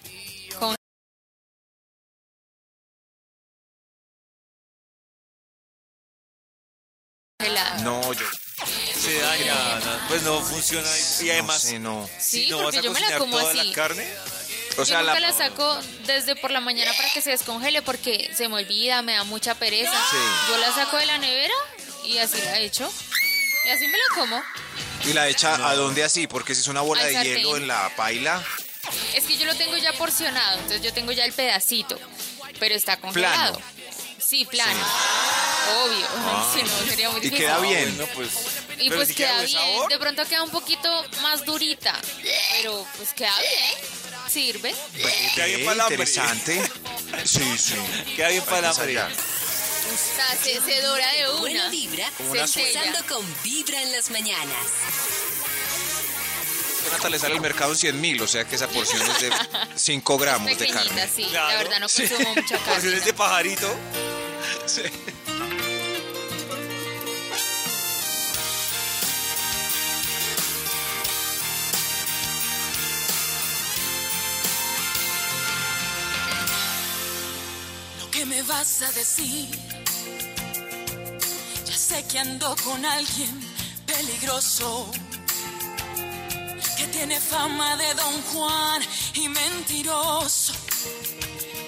Congelada. 7.40 7.78
No, 7.84 8.14
yo 8.14 8.26
se 9.12 9.20
daña, 9.22 9.54
na- 9.80 10.06
pues 10.08 10.22
no 10.24 10.42
funciona 10.42 10.88
y 11.22 11.30
además 11.30 11.64
no 11.64 11.70
sé, 11.70 11.80
no. 11.80 12.10
Sí, 12.20 12.44
si 12.46 12.50
no 12.50 12.58
vas 12.58 12.64
porque 12.66 12.78
a 12.80 12.82
yo 12.82 12.92
me 12.92 13.00
la 13.00 13.18
como 13.18 13.38
toda 13.40 13.50
así. 13.52 13.64
la 13.70 13.74
carne, 13.74 14.08
O 14.78 14.86
sea, 14.86 15.02
yo 15.02 15.08
nunca 15.08 15.20
la, 15.20 15.32
la 15.32 15.34
saco 15.38 15.80
desde 16.06 16.36
por 16.36 16.52
la 16.52 16.60
mañana 16.62 16.92
para 16.96 17.10
que 17.12 17.22
se 17.22 17.32
descongele 17.32 17.82
porque 17.82 18.32
se 18.36 18.48
me 18.48 18.56
olvida, 18.56 19.02
me 19.02 19.14
da 19.14 19.24
mucha 19.24 19.56
pereza. 19.56 19.92
Sí. 20.12 20.18
Yo 20.50 20.58
la 20.58 20.74
saco 20.74 20.98
de 20.98 21.06
la 21.06 21.18
nevera 21.18 21.54
y 22.06 22.18
así 22.20 22.38
la 22.44 22.60
echo. 22.60 22.92
Y 23.66 23.70
así 23.70 23.86
me 23.88 23.98
la 23.98 24.04
como. 24.16 24.42
y 25.06 25.14
la 25.14 25.28
echa 25.28 25.56
a 25.68 25.76
dónde 25.76 26.04
así, 26.04 26.28
porque 26.28 26.54
si 26.56 26.62
es 26.62 26.68
una 26.68 26.82
bola 26.82 27.02
Al 27.02 27.08
de 27.08 27.14
sartén. 27.14 27.36
hielo 27.38 27.58
en 27.58 27.68
la 27.68 27.92
paila, 27.96 28.42
Es 29.14 29.26
que 29.26 29.38
yo 29.38 29.46
lo 29.46 29.56
tengo 29.56 29.76
ya 29.78 29.92
porcionado, 29.94 30.54
entonces 30.60 30.82
yo 30.82 30.94
tengo 30.94 31.12
ya 31.12 31.26
el 31.26 31.34
pedacito, 31.34 32.00
pero 32.60 32.74
está 32.76 32.96
congelado. 32.98 33.62
Sí, 34.20 34.46
plano. 34.46 34.80
Obvio. 35.84 36.08
Si 36.54 36.64
no, 36.64 36.90
sería 36.90 37.10
muy 37.10 37.18
Ah. 37.20 37.24
Y 37.26 37.30
difícil. 37.30 37.46
queda 37.46 37.60
bien. 37.60 37.98
bueno, 37.98 38.12
pues 38.16 38.30
Y 38.80 38.90
pero 38.90 38.96
pues 38.98 39.08
si 39.10 39.16
queda 39.16 39.34
buen 39.36 39.46
bien. 39.46 39.60
sabor. 39.60 39.90
De 39.90 39.98
pronto 40.00 40.26
queda 40.26 40.44
un 40.44 40.50
poquito 40.52 41.06
más 41.22 41.44
durita, 41.46 42.00
pero 42.62 42.86
pues 42.98 43.14
queda 43.14 43.34
bien. 43.40 44.30
Sirve. 44.30 44.76
Queda 45.36 45.46
bien 45.46 45.66
para 45.66 45.84
hambre. 45.84 45.96
interesante. 45.96 46.62
Sí, 47.26 47.58
sí. 47.58 47.74
Queda 48.16 48.30
bien 48.30 48.44
para 48.44 48.60
el 48.60 48.66
Hay 48.66 48.72
que 48.74 48.80
hambre. 48.82 48.94
ensayar. 48.94 49.12
O 49.12 50.16
sea, 50.16 50.38
se, 50.44 50.62
se 50.62 50.82
dora 50.82 51.12
de 51.14 51.28
Buena 51.40 51.62
una. 51.62 51.70
vibra, 51.70 52.12
una 52.30 52.46
suela. 52.48 52.68
empezando 52.84 53.16
con 53.16 53.26
Vibra 53.44 53.82
en 53.82 53.92
las 53.94 54.10
mañanas. 54.12 54.58
Jonathan 56.86 57.12
le 57.12 57.20
sale 57.20 57.34
al 57.36 57.42
mercado 57.42 57.72
en 57.72 57.78
100 57.78 58.02
mil, 58.02 58.22
o 58.22 58.28
sea 58.28 58.46
que 58.46 58.56
esa 58.56 58.68
porción 58.68 59.02
es 59.02 59.22
de 59.22 59.32
5 59.76 60.18
gramos 60.18 60.58
de 60.58 60.68
carne. 60.70 61.10
sí. 61.14 61.24
Claro. 61.30 61.48
La 61.50 61.58
verdad 61.64 61.80
no 61.80 61.88
consumo 61.90 62.36
mucha 62.36 62.58
carne. 62.58 62.74
Porciones 62.74 63.06
de 63.06 63.14
pajarito. 63.14 63.76
¿Qué 78.18 78.26
me 78.26 78.42
vas 78.42 78.82
a 78.82 78.92
decir? 78.94 79.48
Ya 81.68 81.78
sé 81.78 82.04
que 82.08 82.18
ando 82.18 82.56
con 82.64 82.84
alguien 82.84 83.40
peligroso, 83.86 84.90
que 86.78 86.88
tiene 86.88 87.20
fama 87.20 87.78
de 87.78 87.94
don 87.94 88.22
Juan 88.34 88.82
y 89.14 89.30
mentiroso. 89.30 90.52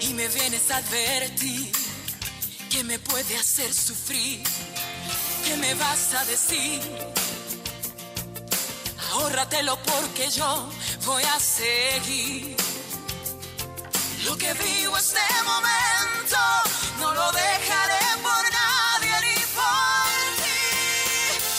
Y 0.02 0.08
me 0.16 0.28
vienes 0.28 0.72
a 0.72 0.78
advertir 0.78 1.72
que 2.72 2.84
me 2.84 2.98
puede 2.98 3.38
hacer 3.38 3.72
sufrir. 3.72 4.42
¿Qué 5.46 5.56
me 5.56 5.76
vas 5.76 6.16
a 6.16 6.26
decir? 6.26 6.82
Ahórratelo 9.12 9.78
porque 9.84 10.32
yo 10.32 10.68
voy 11.06 11.22
a 11.26 11.40
seguir. 11.40 12.69
Lo 14.26 14.38
que 14.38 14.54
vivo 14.54 14.98
este 14.98 15.20
momento 15.46 16.38
no 17.00 17.14
lo 17.14 17.32
dejaré 17.32 18.06
por 18.22 18.44
nadie 18.60 19.14
ni 19.26 19.38
por 19.58 20.20
ti. 20.44 20.62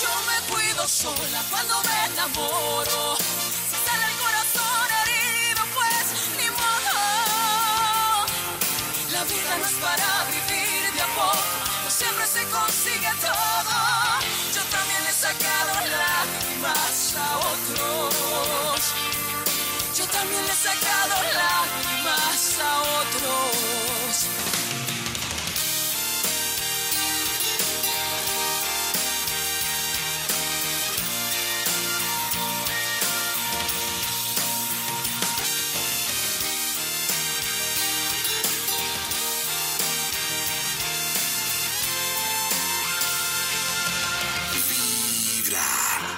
Yo 0.02 0.12
me 0.28 0.36
cuido 0.52 0.86
sola 0.86 1.42
cuando 1.50 1.82
me 1.82 2.04
enamoro. 2.12 3.16
Si 3.16 3.76
sale 3.86 4.04
el 4.04 4.16
corazón 4.24 4.86
herido, 5.00 5.62
pues 5.74 6.04
ni 6.38 6.48
modo. 6.60 6.96
La 9.12 9.24
vida 9.24 9.52
no 9.58 9.66
es 9.66 9.76
para 9.86 10.08
vivir 10.30 10.92
de 10.92 11.00
a 11.00 11.06
poco, 11.14 11.56
no 11.84 11.90
siempre 11.90 12.26
se 12.26 12.44
consigue 12.44 13.12
todo. 13.20 13.74
Yo 14.54 14.62
también 14.76 15.02
he 15.08 15.12
sacado 15.12 15.72
lágrimas 15.74 16.09
también 20.20 20.44
le 20.44 20.52
he 20.52 20.54
sacado 20.54 21.14
lágrimas 21.34 22.58
a 22.60 22.82
otros. 23.00 24.26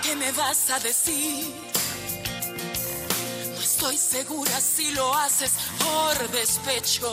¿Qué 0.03 0.17
me 0.17 0.33
vas 0.33 0.71
a 0.71 0.81
decir? 0.81 1.72
Estoy 3.83 3.99
segura 3.99 4.61
si 4.61 4.92
lo 4.92 5.12
haces 5.12 5.55
por 5.81 6.31
despecho. 6.31 7.12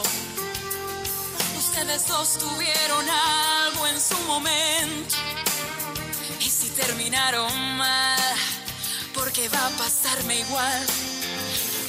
Ustedes 1.58 2.08
dos 2.08 2.38
tuvieron 2.38 3.10
algo 3.10 3.88
en 3.88 3.99
su 3.99 4.15
momento. 4.27 5.15
Y 6.39 6.47
si 6.47 6.69
terminaron 6.69 7.51
mal, 7.75 8.36
porque 9.15 9.49
va 9.49 9.65
a 9.65 9.69
pasarme 9.71 10.41
igual. 10.41 10.86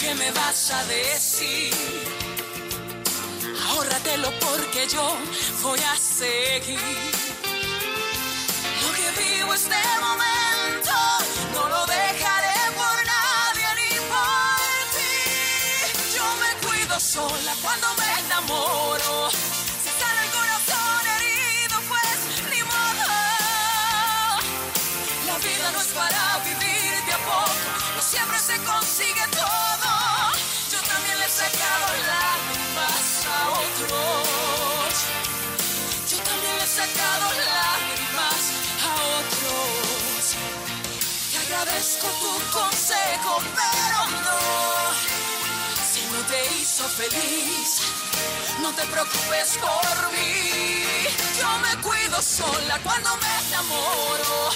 ¿Qué 0.00 0.14
me 0.14 0.30
vas 0.30 0.70
a 0.70 0.82
decir? 0.86 1.74
Ahórratelo 3.68 4.32
porque 4.40 4.88
yo 4.88 5.14
voy 5.62 5.80
a 5.80 5.94
seguir. 5.94 7.19
Enamoro. 18.50 19.30
Si 19.30 19.90
sale 19.98 20.20
el 20.24 20.30
corazón 20.30 21.02
herido, 21.16 21.76
pues 21.88 22.18
ni 22.50 22.62
modo. 22.62 23.08
La 25.26 25.36
vida 25.38 25.72
no 25.72 25.80
es 25.80 25.88
para 25.88 26.38
vivir 26.44 27.04
de 27.06 27.12
a 27.12 27.18
poco, 27.18 27.70
no 27.96 28.02
siempre 28.02 28.38
se 28.38 28.56
consigue 28.58 29.26
todo. 29.30 29.90
Yo 30.72 30.80
también 30.82 31.18
le 31.18 31.26
he 31.26 31.28
sacado 31.28 31.86
lágrimas 32.12 33.26
a 33.26 33.50
otros. 33.64 34.94
Yo 36.10 36.18
también 36.18 36.56
le 36.58 36.64
he 36.64 36.66
sacado 36.66 37.26
lágrimas 37.54 38.42
a 38.86 38.90
otros. 39.18 40.22
Te 41.30 41.38
agradezco 41.38 42.06
tu 42.06 42.58
consejo, 42.58 43.42
pero 43.54 44.00
no. 44.24 45.29
No 46.12 46.20
te 46.26 46.54
hizo 46.54 46.88
feliz, 46.88 47.82
no 48.60 48.72
te 48.74 48.84
preocupes 48.86 49.58
por 49.58 50.12
mí. 50.12 50.84
Yo 51.38 51.48
me 51.58 51.82
cuido 51.82 52.20
sola 52.20 52.78
cuando 52.82 53.10
me 53.16 53.46
enamoro. 53.48 54.50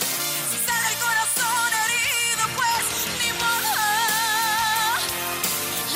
Si 0.50 0.58
sale 0.66 0.88
el 0.92 0.98
corazón 0.98 1.68
herido, 1.84 2.44
pues 2.56 2.84
ni 3.20 3.32
modo. 3.38 3.72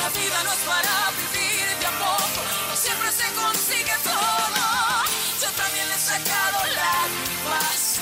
La 0.00 0.08
vida 0.10 0.42
no 0.44 0.52
es 0.52 0.62
para 0.72 1.10
vivir 1.18 1.66
de 1.80 1.86
a 1.86 1.98
poco, 1.98 2.40
no 2.68 2.76
siempre 2.76 3.10
se 3.10 3.26
consigue 3.34 3.96
todo. 4.04 4.62
Yo 5.42 5.50
también 5.56 5.88
le 5.88 5.94
he 5.94 5.98
sacado 5.98 6.58
lágrimas 6.74 7.98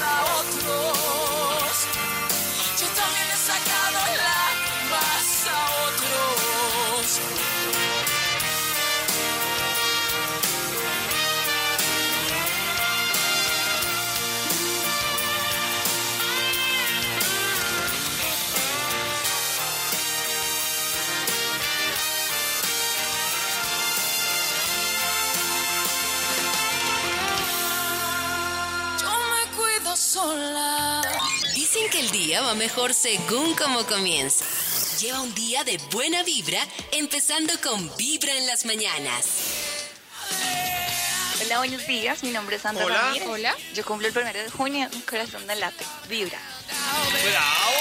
va 32.41 32.55
mejor 32.55 32.93
según 32.95 33.55
cómo 33.55 33.87
comienza. 33.87 34.45
Lleva 35.01 35.21
un 35.21 35.35
día 35.35 35.65
de 35.65 35.79
buena 35.91 36.23
vibra, 36.23 36.59
empezando 36.93 37.53
con 37.61 37.95
Vibra 37.97 38.37
en 38.37 38.47
las 38.47 38.65
mañanas. 38.65 39.27
Hola, 41.45 41.59
buenos 41.59 41.87
días. 41.87 42.23
Mi 42.23 42.31
nombre 42.31 42.57
es 42.57 42.63
Sandra 42.63 42.85
Hola. 42.85 42.99
Ramírez. 42.99 43.29
Hola. 43.29 43.57
Yo 43.75 43.85
cumplo 43.85 44.09
el 44.09 44.13
primero 44.13 44.39
de 44.43 44.51
junio. 44.51 44.89
Mi 44.93 45.01
corazón 45.03 45.47
de 45.47 45.57
late. 45.57 45.85
Vibra. 46.09 46.39
¡Bravo! 47.23 47.77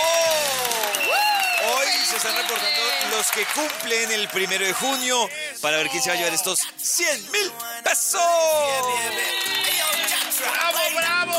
Hoy 1.67 1.87
se 2.07 2.17
están 2.17 2.35
reportando 2.35 2.81
los 3.15 3.31
que 3.31 3.45
cumplen 3.55 4.11
el 4.11 4.27
primero 4.29 4.65
de 4.65 4.73
junio 4.73 5.29
para 5.61 5.77
ver 5.77 5.89
quién 5.89 6.03
se 6.03 6.09
va 6.09 6.15
a 6.15 6.17
llevar 6.17 6.33
estos 6.33 6.59
100 6.77 7.31
mil 7.31 7.51
pesos. 7.83 8.21
¡Bravo, 10.51 10.79
bravo! 10.95 11.35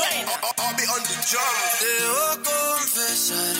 Debo 1.81 2.43
confesar, 2.43 3.57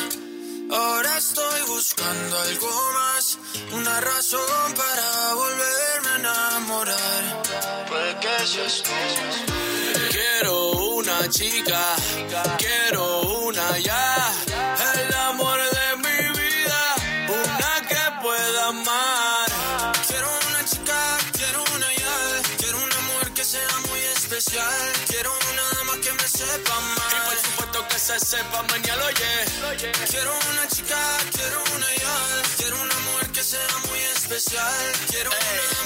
ahora 0.71 1.17
estoy 1.17 1.61
buscando 1.67 2.39
algo 2.39 2.91
más, 2.93 3.37
una 3.73 3.99
razón 4.01 4.73
para 4.75 5.33
volverme 5.33 6.09
a 6.09 6.15
enamorar. 6.15 7.43
Puede 7.87 8.19
que 8.19 8.47
seas 8.47 8.83
tú. 8.83 8.91
Quiero 10.11 10.71
una 10.71 11.29
chica, 11.29 11.95
quiero 12.57 13.16
sepa 28.19 28.63
mañana, 28.63 29.03
oye. 29.05 29.91
Quiero 30.09 30.31
una 30.51 30.67
chica, 30.67 30.97
quiero 31.33 31.63
una 31.75 31.87
ya, 31.95 32.41
quiero 32.57 32.81
una 32.81 32.97
mujer 32.99 33.27
que 33.31 33.43
sea 33.43 33.67
muy 33.87 33.99
especial, 34.15 34.93
quiero 35.09 35.29
una 35.29 35.76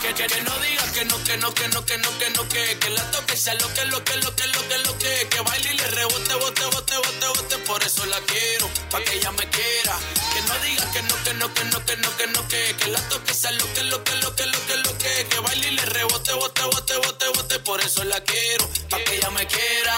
que 0.00 0.14
que, 0.14 0.26
que, 0.26 0.42
no 0.42 0.58
diga 0.58 0.92
que 0.92 1.04
no, 1.04 1.24
que 1.24 1.36
no, 1.36 1.54
que 1.54 1.68
no, 1.68 1.84
que 1.84 1.98
no, 1.98 2.18
que 2.18 2.30
no, 2.30 2.48
que, 2.48 2.78
que 2.78 2.90
la 2.90 3.10
toque 3.10 3.36
sea 3.36 3.54
lo 3.54 3.72
que, 3.74 3.84
lo 3.84 4.02
que, 4.02 4.16
lo 4.16 4.34
que, 4.34 4.46
lo 4.46 4.68
que, 4.68 4.78
lo 4.78 4.98
que, 4.98 5.28
que 5.28 5.40
baile 5.40 5.72
y 5.72 5.76
le 5.76 5.86
rebote, 5.88 6.34
bote, 6.34 6.64
bote, 6.64 6.96
bote, 6.96 7.26
bote, 7.26 7.58
por 7.66 7.82
eso 7.82 8.06
la 8.06 8.18
quiero, 8.20 8.70
pa' 8.90 9.00
que 9.02 9.14
ella 9.16 9.30
me 9.32 9.48
quiera. 9.50 9.98
Que 10.32 10.42
no 10.42 10.54
diga 10.60 10.90
que 10.92 11.02
no, 11.02 11.22
que 11.24 11.34
no, 11.34 11.54
que 11.54 11.64
no, 11.64 11.84
que 11.84 11.96
no, 11.96 12.16
que 12.16 12.26
no, 12.28 12.48
que, 12.48 12.76
que 12.76 12.90
la 12.90 13.08
toque 13.08 13.34
sea 13.34 13.52
lo 13.52 13.72
que, 13.74 13.82
lo 13.84 14.02
que, 14.04 14.14
lo 14.16 14.34
que, 14.34 14.46
lo 14.46 14.66
que, 14.66 14.76
lo 14.76 14.98
que, 14.98 15.26
que 15.28 15.38
baile 15.40 15.68
y 15.68 15.70
le 15.72 15.84
rebote, 15.86 16.32
bote, 16.34 16.62
bote, 16.62 16.96
bote, 16.96 17.28
bote, 17.34 17.58
por 17.60 17.80
eso 17.80 18.04
la 18.04 18.20
quiero, 18.22 18.68
pa' 18.88 18.98
que 19.04 19.16
ella 19.16 19.30
me 19.30 19.46
quiera. 19.46 19.96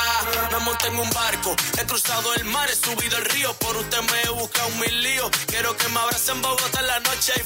Me 0.51 0.59
monté 0.59 0.89
en 0.89 0.97
un 0.99 1.11
barco, 1.11 1.55
he 1.79 1.87
cruzado 1.87 2.35
el 2.35 2.45
mar, 2.45 2.69
he 2.71 2.75
subido 2.75 3.17
el 3.19 3.25
río, 3.27 3.55
por 3.55 3.77
usted 3.77 4.01
me 4.01 4.23
he 4.23 4.29
buscado 4.31 4.69
mil 4.71 5.03
líos. 5.03 5.31
Quiero 5.47 5.77
que 5.77 5.89
me 5.89 6.01
abracen 6.01 6.37
en 6.37 6.43
Bogotá 6.43 6.81
en 6.81 6.87
la 6.87 7.01
noche 7.01 7.33
hay 7.37 7.43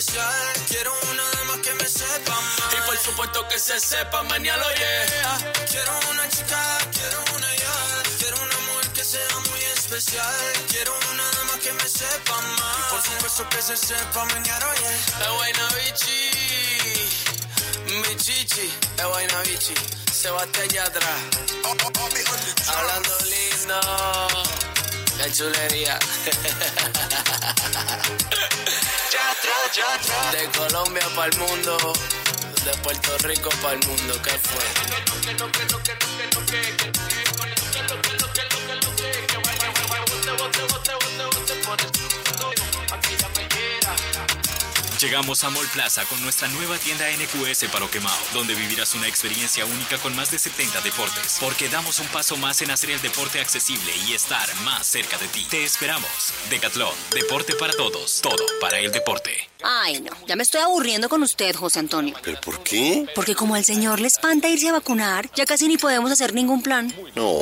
especial. 0.00 0.52
Quiero 0.66 0.92
una 1.12 1.22
dama 1.36 1.60
que 1.62 1.72
me 1.74 1.86
sepa 1.86 2.32
amar. 2.32 2.72
Y 2.72 2.76
por 2.86 2.96
supuesto 2.96 3.46
que 3.48 3.58
se 3.58 3.78
sepa 3.78 4.22
mañana, 4.24 4.64
yeah. 4.78 5.52
Quiero 5.70 5.92
una 6.10 6.28
chica, 6.28 6.78
quiero 6.92 7.18
una 7.36 7.56
ya, 7.56 7.74
quiero 8.18 8.36
una 8.42 8.58
mujer 8.66 8.88
que 8.92 9.04
sea 9.04 9.38
muy 9.50 9.60
especial. 9.76 10.34
Quiero 10.68 10.92
una 11.12 11.24
dama 11.36 11.58
que 11.62 11.72
me 11.72 11.88
sepa 11.88 12.38
amar. 12.38 12.76
Y 12.78 12.90
por 12.90 13.02
supuesto 13.02 13.48
que 13.50 13.62
se 13.62 13.76
sepa 13.76 14.24
mañana, 14.24 14.66
yeah. 14.80 15.18
La 15.20 15.30
buena 15.32 15.68
bichi, 15.76 16.20
mi 18.00 18.16
chichi, 18.16 18.72
la 18.96 19.06
buena 19.06 19.40
bichi. 19.42 19.74
Sebastián 20.12 20.68
Yatra, 20.68 21.14
hablando 22.68 23.18
lindo. 23.32 23.80
Qué 25.18 25.32
chulería. 25.32 25.98
De 29.10 30.46
Colombia 30.56 31.02
para 31.16 31.32
el 31.32 31.36
mundo, 31.36 31.76
de 32.64 32.70
Puerto 32.78 33.18
Rico 33.26 33.50
para 33.60 33.74
el 33.74 33.84
mundo, 33.84 34.14
¿qué 34.22 34.30
fue? 34.30 34.62
Llegamos 45.00 45.44
a 45.44 45.50
Mall 45.50 45.66
Plaza 45.68 46.04
con 46.04 46.20
nuestra 46.20 46.46
nueva 46.48 46.76
tienda 46.76 47.06
NQS 47.10 47.64
para 47.72 47.86
Oquemao, 47.86 48.18
donde 48.34 48.54
vivirás 48.54 48.94
una 48.94 49.08
experiencia 49.08 49.64
única 49.64 49.96
con 49.96 50.14
más 50.14 50.30
de 50.30 50.38
70 50.38 50.82
deportes. 50.82 51.38
Porque 51.40 51.70
damos 51.70 52.00
un 52.00 52.06
paso 52.08 52.36
más 52.36 52.60
en 52.60 52.70
hacer 52.70 52.90
el 52.90 53.00
deporte 53.00 53.40
accesible 53.40 53.92
y 54.06 54.12
estar 54.12 54.46
más 54.62 54.86
cerca 54.86 55.16
de 55.16 55.28
ti. 55.28 55.46
Te 55.48 55.64
esperamos. 55.64 56.34
Decathlon, 56.50 56.94
deporte 57.14 57.54
para 57.54 57.72
todos, 57.72 58.20
todo 58.20 58.44
para 58.60 58.78
el 58.78 58.92
deporte. 58.92 59.49
Ay, 59.62 60.00
no, 60.00 60.10
ya 60.26 60.36
me 60.36 60.42
estoy 60.42 60.60
aburriendo 60.60 61.08
con 61.08 61.22
usted, 61.22 61.54
José 61.54 61.78
Antonio. 61.78 62.14
¿Pero 62.22 62.40
por 62.40 62.62
qué? 62.62 63.06
Porque 63.14 63.34
como 63.34 63.54
al 63.54 63.64
señor 63.64 64.00
le 64.00 64.08
espanta 64.08 64.48
irse 64.48 64.68
a 64.68 64.72
vacunar, 64.72 65.30
ya 65.34 65.46
casi 65.46 65.68
ni 65.68 65.76
podemos 65.76 66.10
hacer 66.10 66.34
ningún 66.34 66.62
plan. 66.62 66.92
No, 67.14 67.40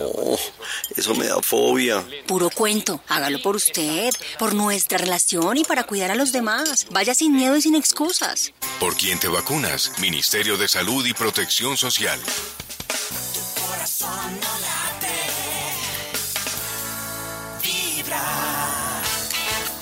eso 0.96 1.14
me 1.14 1.26
da 1.26 1.40
fobia. 1.42 2.04
Puro 2.26 2.50
cuento, 2.50 3.00
hágalo 3.09 3.40
por 3.42 3.57
usted, 3.57 4.12
por 4.38 4.54
nuestra 4.54 4.98
relación 4.98 5.57
y 5.57 5.64
para 5.64 5.85
cuidar 5.85 6.11
a 6.11 6.14
los 6.14 6.33
demás. 6.33 6.87
Vaya 6.90 7.14
sin 7.14 7.35
miedo 7.35 7.57
y 7.57 7.62
sin 7.62 7.74
excusas. 7.74 8.52
¿Por 8.81 8.96
quién 8.96 9.18
te 9.18 9.28
vacunas? 9.28 9.92
Ministerio 9.98 10.57
de 10.57 10.68
Salud 10.68 11.04
y 11.07 11.14
Protección 11.14 11.76
Social. 11.76 12.20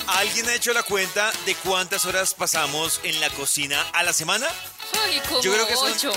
¿Alguien 0.07 0.47
ha 0.49 0.55
hecho 0.55 0.73
la 0.73 0.83
cuenta 0.83 1.31
de 1.45 1.55
cuántas 1.55 2.05
horas 2.05 2.33
pasamos 2.33 2.99
en 3.03 3.19
la 3.19 3.29
cocina 3.31 3.81
a 3.93 4.03
la 4.03 4.13
semana? 4.13 4.47
Ay, 5.05 5.21
como 5.27 5.41
Yo 5.41 5.53
creo 5.53 5.67
que 5.67 5.75
son- 5.75 5.91
ocho. 5.91 6.11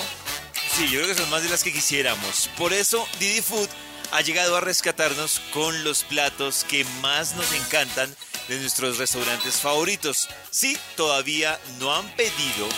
Sí, 0.76 0.88
yo 0.88 1.00
creo 1.00 1.09
que 1.14 1.20
son 1.20 1.29
más 1.31 1.43
de 1.43 1.49
las 1.49 1.62
que 1.64 1.72
quisiéramos. 1.72 2.49
Por 2.57 2.72
eso 2.72 3.07
Didi 3.18 3.43
Food 3.43 3.68
ha 4.12 4.20
llegado 4.20 4.57
a 4.57 4.61
rescatarnos 4.61 5.41
con 5.53 5.82
los 5.84 6.05
platos 6.05 6.64
que 6.68 6.84
más 7.03 7.34
nos 7.34 7.53
encantan 7.53 8.14
de 8.49 8.59
nuestros 8.59 8.99
restaurantes 8.99 9.57
favoritos. 9.57 10.28
Si 10.51 10.78
todavía 10.97 11.59
no 11.78 11.95
han 11.95 12.09
pedido, 12.16 12.68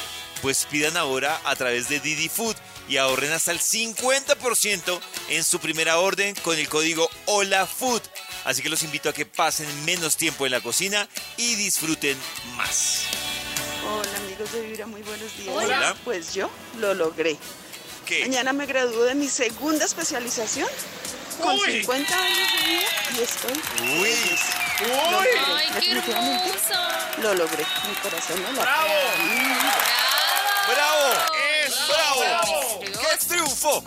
pues 0.41 0.67
pidan 0.71 0.97
ahora 0.97 1.41
a 1.45 1.55
través 1.57 1.89
de 1.89 2.01
Didi 2.01 2.29
Food 2.29 2.57
y 2.89 2.97
ahorren 2.97 3.33
hasta 3.33 3.53
el 3.53 3.61
50% 3.61 5.01
en 5.29 5.45
su 5.45 5.61
primera 5.61 5.99
orden 5.99 6.35
con 6.37 6.59
el 6.59 6.69
código 6.69 7.09
Hola 7.27 7.67
Food. 7.67 8.03
Así 8.45 8.63
que 8.63 8.69
los 8.69 8.83
invito 8.83 9.09
a 9.09 9.13
que 9.13 9.25
pasen 9.25 9.67
menos 9.85 10.17
tiempo 10.17 10.47
en 10.47 10.53
la 10.53 10.61
cocina 10.61 11.09
y 11.37 11.55
disfruten 11.55 12.19
más. 12.57 13.05
Hola 13.87 14.19
amigos 14.19 14.53
de 14.53 14.63
Vibra, 14.63 14.87
muy 14.87 15.03
buenos 15.03 15.37
días. 15.37 15.55
Hola. 15.55 15.95
Pues 16.05 16.35
yo 16.35 16.51
lo 16.79 16.95
logré. 16.95 17.37
¿Qué? 18.07 18.21
Mañana 18.27 18.53
me 18.53 18.67
gradúo 18.67 19.05
de 19.05 19.15
mi 19.15 19.29
segunda 19.29 19.85
especialización 19.85 20.69
con 21.41 21.59
50 21.59 22.15
años 22.19 22.49
de 22.53 22.69
vida 22.69 22.89
y 23.17 23.23
estoy 23.23 23.53
Uy. 24.01 24.11
feliz. 24.11 24.41
Lo 24.81 25.11
logré, 25.13 25.31
Ay, 25.47 25.67
qué 25.69 25.75
definitivamente 25.75 26.49
hermosa. 26.49 27.11
Lo 27.23 27.35
logré, 27.35 27.65
mi 27.89 27.95
corazón 27.97 28.43
no 28.43 28.53
lo 28.53 28.63
¡Bravo! 28.63 28.93
¡Bravo! 30.69 31.13
¡Eso! 31.65 31.87
¡Bravo! 31.89 32.81
¡Qué 32.85 33.27
triunfo! 33.27 33.85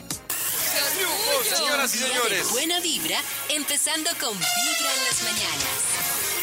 Triunfos, 0.75 1.57
señoras 1.57 1.95
y 1.95 1.99
señores. 1.99 2.49
Buena 2.51 2.81
vibra, 2.81 3.17
empezando 3.47 4.09
con 4.19 4.33
Vibra 4.37 4.93
en 4.93 5.03
las 5.05 5.23
mañanas. 5.23 6.34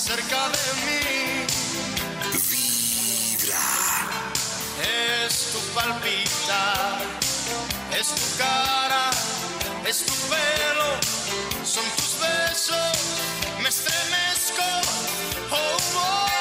Cerca 0.00 0.48
de 0.48 0.66
mí. 0.86 1.46
Vibra. 2.50 3.68
Es 5.26 5.52
tu 5.52 5.60
palpitar, 5.74 7.02
es 7.98 8.08
tu 8.08 8.38
cara, 8.38 9.10
es 9.86 9.98
tu 10.06 10.14
pelo, 10.32 10.90
son 11.64 11.84
tus 11.96 12.12
besos, 12.18 12.96
me 13.62 13.68
estremezco. 13.68 14.64
Oh, 15.50 15.76
oh. 15.96 16.39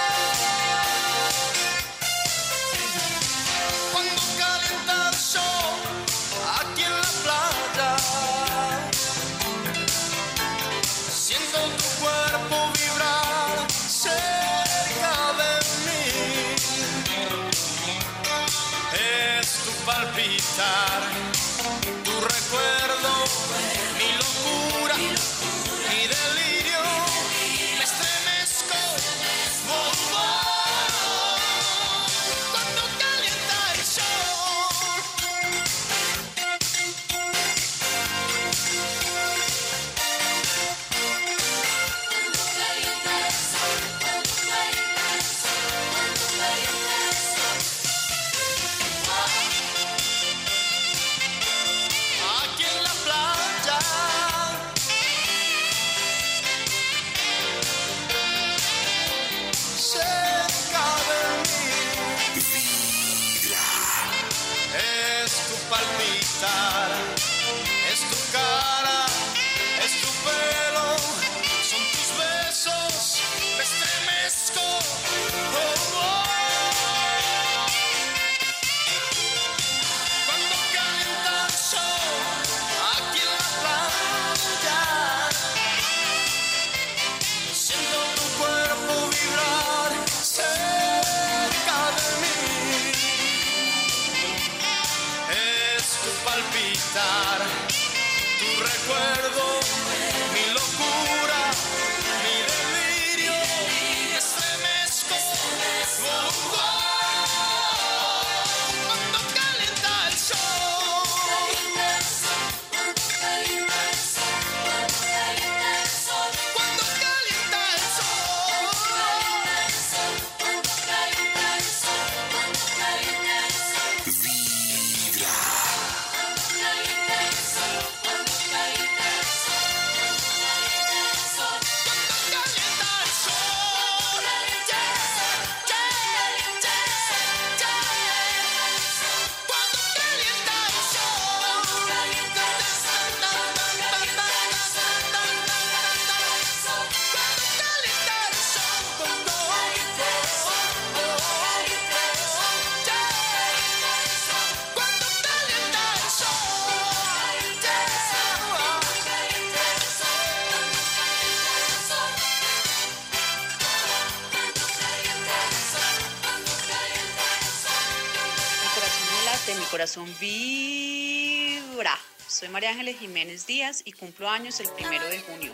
Corazón 169.89 170.15
vibra. 170.19 171.97
Soy 172.27 172.47
María 172.49 172.69
Ángeles 172.69 172.99
Jiménez 172.99 173.47
Díaz 173.47 173.81
y 173.85 173.91
cumplo 173.91 174.29
años 174.29 174.59
el 174.59 174.69
primero 174.69 175.03
de 175.09 175.19
junio. 175.19 175.51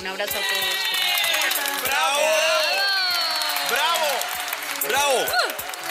Un 0.00 0.06
abrazo 0.06 0.32
a 0.32 0.40
todos. 0.40 1.84
¡Bravo! 1.84 2.20
¡Bravo! 4.88 5.26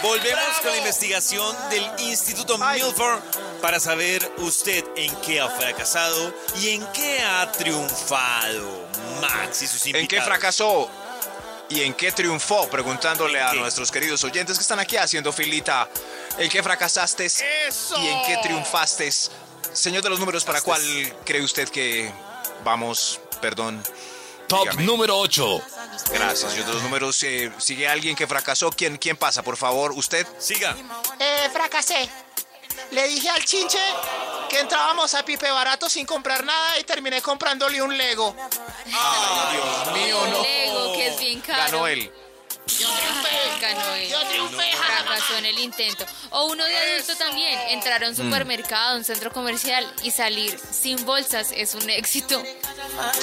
Volvemos 0.01 0.59
con 0.61 0.71
la 0.71 0.77
investigación 0.77 1.55
del 1.69 1.85
Instituto 1.99 2.57
Milford 2.57 3.21
para 3.61 3.79
saber 3.79 4.27
usted 4.37 4.83
en 4.95 5.15
qué 5.17 5.39
ha 5.39 5.49
fracasado 5.49 6.33
y 6.59 6.69
en 6.69 6.87
qué 6.93 7.21
ha 7.21 7.51
triunfado. 7.51 8.87
Max 9.21 9.61
y 9.61 9.67
sus 9.67 9.85
invitados. 9.85 10.01
¿En 10.01 10.07
qué 10.07 10.21
fracasó? 10.21 10.89
¿Y 11.69 11.83
en 11.83 11.93
qué 11.93 12.11
triunfó? 12.11 12.67
Preguntándole 12.69 13.39
a 13.39 13.51
qué? 13.51 13.57
nuestros 13.57 13.91
queridos 13.91 14.23
oyentes 14.23 14.57
que 14.57 14.63
están 14.63 14.79
aquí 14.79 14.97
haciendo 14.97 15.31
filita. 15.31 15.87
¿En 16.37 16.49
qué 16.49 16.63
fracasaste? 16.63 17.27
¿Y 17.97 18.07
en 18.07 18.23
qué 18.25 18.37
triunfaste? 18.41 19.09
Señor 19.73 20.03
de 20.03 20.09
los 20.09 20.19
números, 20.19 20.43
¿para 20.43 20.61
cuál 20.61 20.81
cree 21.25 21.41
usted 21.43 21.69
que 21.69 22.11
vamos? 22.63 23.19
Perdón. 23.41 23.83
Top 24.47 24.63
Dígame. 24.63 24.83
número 24.83 25.17
8. 25.17 25.61
Gracias, 26.13 26.51
señor 26.51 26.67
de 26.67 26.73
los 26.73 26.83
números. 26.83 27.21
eh, 27.23 27.51
¿Sigue 27.57 27.87
alguien 27.87 28.15
que 28.15 28.27
fracasó? 28.27 28.69
¿Quién, 28.71 28.97
¿Quién 28.97 29.15
pasa, 29.17 29.41
por 29.41 29.57
favor? 29.57 29.91
¿Usted? 29.93 30.27
Siga. 30.39 30.75
Eh, 31.19 31.49
fracasé. 31.51 32.09
Le 32.91 33.07
dije 33.07 33.29
al 33.29 33.43
chinche 33.45 33.79
que 34.49 34.59
entrábamos 34.59 35.13
a 35.13 35.23
Pipe 35.23 35.49
Barato 35.49 35.89
sin 35.89 36.05
comprar 36.05 36.43
nada 36.43 36.77
y 36.79 36.83
terminé 36.83 37.21
comprándole 37.21 37.81
un 37.81 37.95
Lego. 37.97 38.35
Ay, 38.91 39.57
Dios 39.57 39.93
mío, 39.93 40.27
no. 40.27 40.41
Lego, 40.41 40.93
que 40.93 41.07
es 41.07 41.19
bien 41.19 41.39
caro. 41.41 41.63
Ganó 41.63 41.87
él. 41.87 42.11
Yo 42.67 42.87
triunfé. 42.89 44.09
Yo 44.09 44.19
triunfé. 44.27 44.71
Fracasó 44.77 45.37
en 45.37 45.45
el 45.45 45.59
intento. 45.59 46.05
O 46.31 46.45
uno 46.45 46.63
de 46.65 46.75
adulto 46.77 47.15
también. 47.17 47.59
Entrar 47.69 48.03
a 48.03 48.09
un 48.09 48.15
supermercado, 48.15 48.93
a 48.93 48.97
un 48.97 49.03
centro 49.03 49.31
comercial 49.31 49.91
y 50.03 50.11
salir 50.11 50.59
sin 50.71 51.03
bolsas 51.05 51.49
es 51.53 51.75
un 51.75 51.89
éxito. 51.89 52.41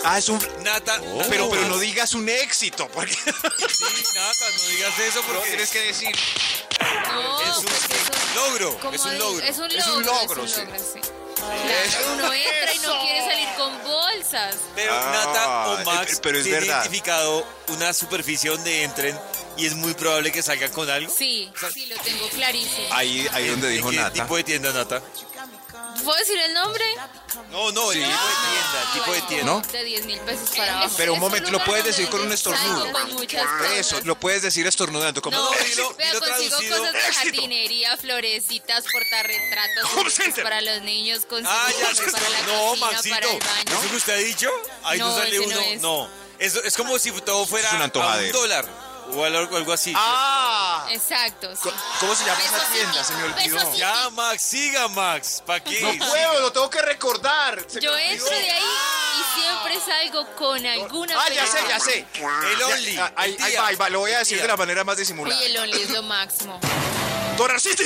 Ah, 0.04 0.18
es 0.18 0.28
un... 0.28 0.38
Nata, 0.62 1.00
Pero, 1.28 1.48
pero 1.50 1.68
no 1.68 1.78
digas 1.78 2.14
un 2.14 2.28
éxito, 2.28 2.88
porque 2.88 3.14
Sí, 3.14 3.84
Nata, 4.14 4.44
no 4.56 4.62
digas 4.68 4.98
eso 4.98 5.22
no 5.22 5.28
porque 5.28 5.48
tienes 5.48 5.70
que 5.70 5.80
decir... 5.80 6.16
No, 7.12 7.40
es 7.42 7.58
un, 7.58 7.64
pues 7.64 7.84
es 7.84 8.08
un- 8.08 8.34
logro, 8.34 8.92
es 8.92 9.04
un 9.04 9.18
logro. 9.18 9.44
Es 9.46 9.58
un 9.58 9.74
logro. 9.74 9.78
Es 9.78 9.86
un 9.86 10.04
logro, 10.06 10.44
es 10.44 10.52
sí. 10.52 10.60
un 10.60 10.66
logro, 10.70 10.80
sí. 10.94 11.00
Claro, 11.40 12.12
uno 12.14 12.32
entra 12.32 12.74
y 12.74 12.78
no 12.80 13.00
quiere 13.02 13.20
salir 13.24 13.48
con 13.56 13.82
bolsas. 13.84 14.56
Pero 14.74 14.92
Ah, 14.94 15.10
Nata 15.12 15.68
o 15.70 15.78
eh, 15.80 15.84
Max 15.84 16.20
pero 16.22 16.38
es 16.38 16.44
tienen 16.44 16.62
verdad. 16.62 16.76
identificado 16.82 17.46
una 17.68 17.92
superficie 17.92 18.50
donde 18.50 18.82
entren 18.84 19.18
y 19.56 19.66
es 19.66 19.74
muy 19.74 19.94
probable 19.94 20.30
que 20.32 20.42
salgan 20.42 20.70
con 20.70 20.88
algo. 20.90 21.12
Sí, 21.16 21.50
sí, 21.72 21.86
lo 21.86 21.96
tengo 21.96 22.28
clarísimo. 22.28 22.86
Ahí, 22.92 23.26
ahí 23.32 23.48
donde 23.48 23.68
¿De 23.68 23.72
dijo 23.74 23.90
qué 23.90 23.96
Nata. 23.96 24.12
tipo 24.12 24.36
de 24.36 24.44
tienda, 24.44 24.72
Nata? 24.72 25.02
¿Puedo 26.04 26.18
decir 26.18 26.38
el 26.38 26.54
nombre? 26.54 26.84
No, 27.50 27.70
no, 27.72 27.92
el 27.92 27.98
tipo 27.98 28.08
de 28.10 28.34
tienda, 28.50 28.82
el 28.82 28.92
tipo 29.00 29.12
de 29.12 29.20
tienda. 29.22 29.52
¿No? 29.52 29.60
De 29.60 29.84
10 29.84 30.04
mil 30.06 30.20
pesos 30.20 30.50
para 30.56 30.78
abajo. 30.78 30.94
Pero 30.96 31.12
un 31.12 31.16
Es 31.16 31.20
momento, 31.20 31.50
lo 31.50 31.64
puedes 31.64 31.84
decir 31.84 32.08
con 32.08 32.20
un 32.20 32.32
estornudo. 32.32 32.86
Eso, 33.74 34.00
lo 34.04 34.18
puedes 34.18 34.42
decir 34.42 34.66
estornudando. 34.66 35.20
Como, 35.22 35.36
No, 35.36 35.50
dilo- 35.52 35.94
pero 35.96 36.20
dilo 36.20 36.20
consigo 36.20 36.56
traducido. 36.56 36.78
cosas 36.78 36.92
de 36.92 37.12
jardinería, 37.14 37.96
florecitas, 37.96 38.84
portarretratos, 38.92 40.42
para 40.42 40.60
los 40.60 40.82
niños, 40.82 41.24
consigo 41.26 41.50
Ah, 41.52 41.70
ya, 41.78 41.88
cosas 41.90 42.12
para 42.12 42.28
la 42.28 42.40
no, 42.42 42.68
cocina, 42.70 42.86
Maxito. 42.92 43.14
para 43.16 43.30
el 43.32 43.38
baño. 43.38 43.78
¿Eso 43.80 43.90
que 43.90 43.96
usted 43.96 44.12
ha 44.12 44.16
dicho? 44.16 44.50
Ahí 44.84 44.98
no, 44.98 45.08
No, 45.08 45.16
sale 45.16 45.40
uno. 45.40 45.54
no 45.54 45.60
es. 45.60 45.80
No, 45.80 46.08
es, 46.38 46.54
es 46.56 46.76
como 46.76 46.98
si 46.98 47.10
todo 47.12 47.46
fuera 47.46 47.68
Es 47.68 47.74
un 47.74 47.80
a 47.82 47.84
un 47.84 48.32
dólar 48.32 48.89
o 49.14 49.24
algo, 49.24 49.56
algo 49.56 49.72
así. 49.72 49.92
¡Ah! 49.96 50.86
Exacto, 50.90 51.50
sí. 51.54 51.68
¿Cómo 52.00 52.14
se 52.14 52.24
llama 52.24 52.40
esa 52.44 52.64
tienda? 52.72 53.04
City, 53.04 53.04
Se 53.04 53.14
me 53.14 53.24
olvidó. 53.24 53.76
Ya, 53.76 54.10
Max, 54.10 54.42
siga, 54.42 54.88
Max. 54.88 55.42
¿Para 55.46 55.62
qué? 55.62 55.80
No 55.80 56.06
puedo, 56.06 56.40
lo 56.40 56.52
tengo 56.52 56.70
que 56.70 56.82
recordar. 56.82 57.64
Se 57.68 57.80
Yo 57.80 57.96
entro 57.96 58.26
de 58.28 58.50
ahí 58.50 58.62
y 58.62 59.40
siempre 59.40 59.80
salgo 59.80 60.26
con 60.36 60.64
alguna 60.66 61.14
Ah, 61.20 61.28
ya 61.30 61.46
sé, 61.46 61.58
ya 61.68 61.80
sé. 61.80 62.06
El 62.52 62.62
Only. 62.62 62.94
Ya, 62.94 63.12
ahí, 63.16 63.34
el 63.36 63.42
ahí 63.42 63.50
tía. 63.52 63.60
va, 63.62 63.66
ahí 63.68 63.76
va, 63.76 63.88
lo 63.90 64.00
voy 64.00 64.12
a 64.12 64.18
decir 64.18 64.36
tía. 64.38 64.42
de 64.42 64.48
la 64.48 64.56
manera 64.56 64.84
más 64.84 64.96
disimulada. 64.96 65.36
Oye, 65.38 65.46
el 65.50 65.56
Only 65.58 65.82
es 65.82 65.90
lo 65.90 66.02
máximo. 66.02 66.58
Dólar 67.36 67.60
City. 67.60 67.84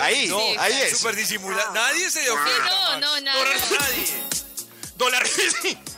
Ahí, 0.00 0.26
No, 0.28 0.38
ahí 0.60 0.82
es. 0.82 0.98
Súper 0.98 1.14
disimulado. 1.16 1.72
Nadie 1.72 2.10
se 2.10 2.20
dio 2.20 2.34
Sí, 2.34 2.40
cuenta. 2.42 2.96
no, 2.98 3.20
no. 3.20 3.20
Nadie. 3.20 4.22
Dólar 4.96 5.26
City. 5.26 5.78
¡Ya! 5.84 5.93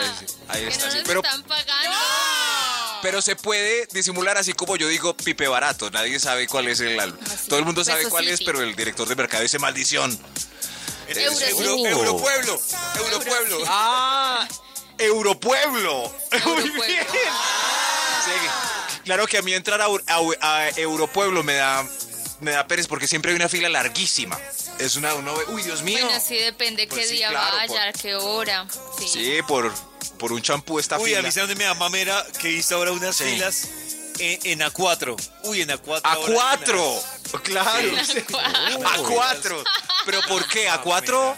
Ahí, 0.00 0.06
ahí, 0.08 0.26
sí. 0.26 0.34
Ahí 0.48 0.62
Que 0.62 0.68
está. 0.68 0.86
no 0.86 0.92
sí. 0.92 0.98
nos 0.98 1.06
Pero, 1.08 1.20
están 1.22 1.42
pagando. 1.44 1.96
pero 3.02 3.22
se 3.22 3.36
puede 3.36 3.86
disimular 3.92 4.36
así 4.38 4.52
como 4.52 4.76
yo 4.76 4.88
digo 4.88 5.16
pipe 5.16 5.46
barato. 5.48 5.90
Nadie 5.90 6.18
sabe 6.20 6.46
cuál 6.46 6.68
es 6.68 6.80
el 6.80 6.98
álbum. 6.98 7.18
Todo 7.48 7.58
el 7.58 7.64
mundo 7.64 7.84
sabe 7.84 8.08
cuál 8.08 8.28
es, 8.28 8.42
pero 8.42 8.60
el 8.62 8.74
director 8.76 9.08
de 9.08 9.16
mercado 9.16 9.42
dice 9.42 9.58
maldición. 9.58 10.18
Es 11.08 11.18
Euro 11.18 11.38
Euro, 11.40 11.74
City. 11.76 11.86
Europueblo. 11.86 12.60
Europueblo. 12.96 13.58
Ah, 13.68 14.48
Europueblo. 14.98 16.00
Muy 16.00 16.40
Europueblo. 16.40 16.84
bien. 16.86 17.06
Sí, 18.24 18.30
claro 19.04 19.26
que 19.26 19.36
a 19.38 19.42
mí 19.42 19.52
entrar 19.52 19.80
a, 19.82 19.86
a- 19.86 20.20
a 20.40 20.68
Europueblo 20.70 21.42
me 21.42 21.54
da 21.56 21.86
me 22.44 22.52
da 22.52 22.66
pereza 22.66 22.88
porque 22.88 23.08
siempre 23.08 23.32
hay 23.32 23.36
una 23.36 23.48
fila 23.48 23.68
larguísima. 23.68 24.38
Es 24.78 24.96
una 24.96 25.14
uno 25.14 25.34
ve- 25.36 25.44
uy, 25.48 25.62
Dios 25.62 25.82
mío. 25.82 25.98
Bueno, 26.04 26.20
sí, 26.26 26.36
depende 26.36 26.86
Pues 26.86 27.02
qué 27.02 27.08
sí, 27.08 27.14
día 27.16 27.28
claro, 27.30 27.56
vaya, 27.56 27.92
qué 27.92 28.14
hora. 28.14 28.66
Sí. 28.98 29.08
Sí, 29.08 29.38
por 29.48 29.72
por 30.18 30.32
un 30.32 30.42
champú 30.42 30.78
esta 30.78 30.98
Uy, 30.98 31.06
fila. 31.06 31.18
a 31.20 31.22
mí 31.22 31.32
se 31.32 31.40
donde 31.40 31.56
me 31.56 31.64
da 31.64 31.74
mamera 31.74 32.24
que 32.40 32.48
visto 32.48 32.76
ahora 32.76 32.92
unas 32.92 33.16
Sí. 33.16 33.24
filas 33.24 33.68
en, 34.18 34.38
en 34.44 34.60
A4. 34.60 35.16
Uy, 35.44 35.62
en 35.62 35.70
A4. 35.70 36.00
A 36.04 36.12
ahora 36.12 36.32
cuatro. 36.34 37.02
Claro. 37.42 37.90
Sí. 38.04 38.18
A 38.84 38.98
cuatro. 38.98 39.64
¿Pero 40.06 40.20
por 40.28 40.46
qué? 40.48 40.68
¿A 40.68 40.80
cuatro 40.80 41.34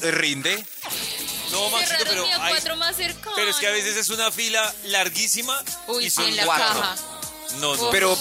rinde? 0.00 0.64
No, 1.50 1.68
Maxito, 1.70 1.98
Cerraron 1.98 2.24
pero, 2.30 2.42
hay- 2.42 2.54
A4 2.54 2.76
más 2.76 2.96
cercano. 2.96 3.32
pero 3.36 3.50
es 3.50 3.56
que 3.56 3.66
a 3.66 3.70
veces 3.72 3.96
es 3.96 4.08
una 4.08 4.30
fila 4.30 4.72
larguísima 4.84 5.62
Uy, 5.88 6.06
y 6.06 6.10
son 6.10 6.24
en 6.26 6.36
la 6.36 6.44
cuatro. 6.46 6.66
caja. 6.66 6.96
No, 7.60 7.76
no. 7.76 7.90
Pero 7.90 8.16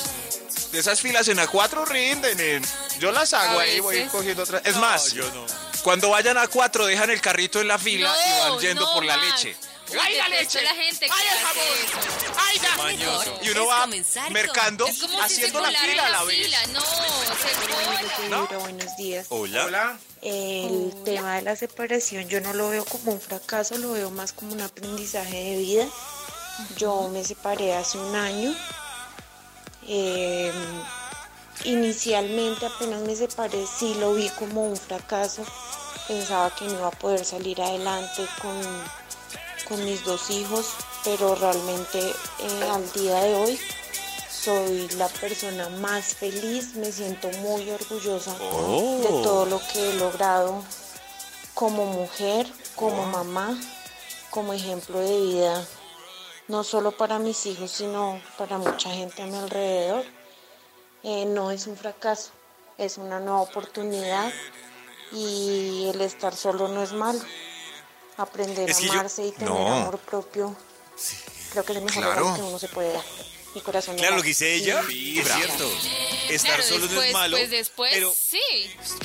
esas 0.73 1.01
filas 1.01 1.27
en 1.27 1.37
A4 1.39 1.85
rinden. 1.87 2.37
eh. 2.39 2.61
Yo 2.99 3.11
las 3.11 3.33
hago 3.33 3.59
A 3.59 3.63
ahí, 3.63 3.79
voy 3.79 3.95
veces. 3.97 4.11
cogiendo 4.11 4.43
otras. 4.43 4.61
Es 4.65 4.75
No, 4.75 4.81
más, 4.81 5.11
yo 5.13 5.29
no. 5.31 5.45
cuando 5.83 6.09
vayan 6.09 6.37
a 6.37 6.43
A4 6.49 6.85
dejan 6.85 7.09
el 7.09 7.21
carrito 7.21 7.59
en 7.61 7.67
la 7.67 7.77
fila 7.77 8.13
y 8.27 8.39
van 8.49 8.59
yendo 8.59 8.85
no, 8.85 8.93
por 8.93 9.03
la 9.05 9.17
leche. 9.17 9.55
Uy, 9.89 9.97
¡Ay, 10.01 10.15
la 10.15 10.29
leche! 10.29 10.61
la 10.61 10.73
gente 10.73 11.05
que 11.05 11.11
¡Ay, 11.11 11.25
el 11.27 11.33
hace 11.33 11.45
jabón! 11.45 11.65
eso. 11.83 12.33
¡Ay, 12.39 12.59
ya! 12.59 12.75
Mañoso. 12.77 13.39
Y 13.41 13.49
uno 13.49 13.63
Es 13.63 13.69
va 13.69 13.81
comenzar 13.81 14.23
con- 14.23 14.33
mercando, 14.33 14.87
Es 14.87 14.99
como 14.99 15.13
si 15.13 15.17
se 15.17 15.23
haciendo 15.41 15.59
la 15.59 15.67
fila 15.81 16.05
a 16.05 16.09
la 16.09 16.17
la 16.19 16.23
vez. 16.23 16.45
fila. 16.45 16.67
No, 16.67 16.79
se 16.79 18.21
Vibra, 18.29 18.57
buenos 18.59 18.95
días. 18.97 19.25
Hola. 19.29 19.65
Hola. 19.65 19.97
El 20.21 20.93
tema 21.03 21.35
de 21.35 21.41
la 21.41 21.55
separación 21.57 22.29
yo 22.29 22.39
no 22.39 22.53
lo 22.53 22.69
veo 22.69 22.85
como 22.85 23.11
un 23.11 23.19
fracaso, 23.19 23.77
lo 23.77 23.91
veo 23.91 24.11
más 24.11 24.31
como 24.31 24.53
un 24.53 24.61
aprendizaje 24.61 25.35
de 25.43 25.57
vida. 25.57 25.85
Yo 26.77 27.09
me 27.09 27.23
separé 27.25 27.75
hace 27.75 27.97
un 27.97 28.15
año. 28.15 28.55
Eh, 29.87 30.51
inicialmente 31.65 32.65
apenas 32.65 33.01
me 33.01 33.15
separé 33.15 33.65
sí 33.65 33.95
lo 33.95 34.13
vi 34.13 34.29
como 34.29 34.65
un 34.65 34.77
fracaso. 34.77 35.43
Pensaba 36.07 36.53
que 36.55 36.65
no 36.65 36.73
iba 36.73 36.87
a 36.87 36.91
poder 36.91 37.23
salir 37.23 37.61
adelante 37.61 38.25
con, 38.41 38.59
con 39.67 39.85
mis 39.85 40.03
dos 40.03 40.29
hijos, 40.29 40.67
pero 41.03 41.35
realmente 41.35 41.99
eh, 41.99 42.69
al 42.71 42.91
día 42.93 43.19
de 43.21 43.35
hoy 43.35 43.59
soy 44.29 44.89
la 44.97 45.07
persona 45.07 45.69
más 45.69 46.15
feliz, 46.15 46.73
me 46.73 46.91
siento 46.91 47.29
muy 47.39 47.69
orgullosa 47.69 48.33
de 48.33 49.21
todo 49.23 49.45
lo 49.45 49.61
que 49.71 49.89
he 49.89 49.93
logrado 49.93 50.63
como 51.53 51.85
mujer, 51.85 52.47
como 52.75 53.05
mamá, 53.05 53.55
como 54.31 54.53
ejemplo 54.53 54.99
de 54.99 55.21
vida, 55.21 55.67
no 56.51 56.65
solo 56.65 56.91
para 56.91 57.17
mis 57.17 57.45
hijos, 57.45 57.71
sino 57.71 58.21
para 58.37 58.57
mucha 58.57 58.89
gente 58.89 59.21
a 59.23 59.25
mi 59.25 59.37
alrededor. 59.37 60.03
Eh, 61.03 61.25
no 61.25 61.49
es 61.49 61.65
un 61.65 61.77
fracaso, 61.77 62.31
es 62.77 62.97
una 62.97 63.19
nueva 63.21 63.41
oportunidad 63.41 64.31
y 65.13 65.87
el 65.93 66.01
estar 66.01 66.35
solo 66.35 66.67
no 66.67 66.83
es 66.83 66.91
malo. 66.91 67.19
Aprender 68.17 68.69
Es 68.69 68.79
a 68.79 68.81
yo- 68.81 68.91
amarse 68.91 69.25
y 69.25 69.31
tener 69.31 69.49
No. 69.49 69.73
amor 69.73 69.97
propio, 69.99 70.53
creo 71.51 71.63
que 71.63 71.71
es 71.71 71.77
el 71.77 71.85
mejor 71.85 72.03
Claro. 72.03 72.35
que 72.35 72.41
uno 72.41 72.59
se 72.59 72.67
puede 72.67 72.91
dar. 72.93 73.03
Mi 73.53 73.61
corazón 73.61 73.97
Claro, 73.97 74.15
lo 74.15 74.21
que 74.21 74.29
dice 74.29 74.53
ella 74.53 74.81
Sí. 74.87 75.19
es 75.19 75.27
cierto. 75.27 75.69
Estar 76.29 76.55
Claro, 76.55 76.63
solo 76.63 76.87
no 76.87 77.01
es 77.01 77.11
malo. 77.11 77.37
Pues 77.37 77.49
después, 77.49 77.91
pero 77.93 78.15
sí. 78.29 78.39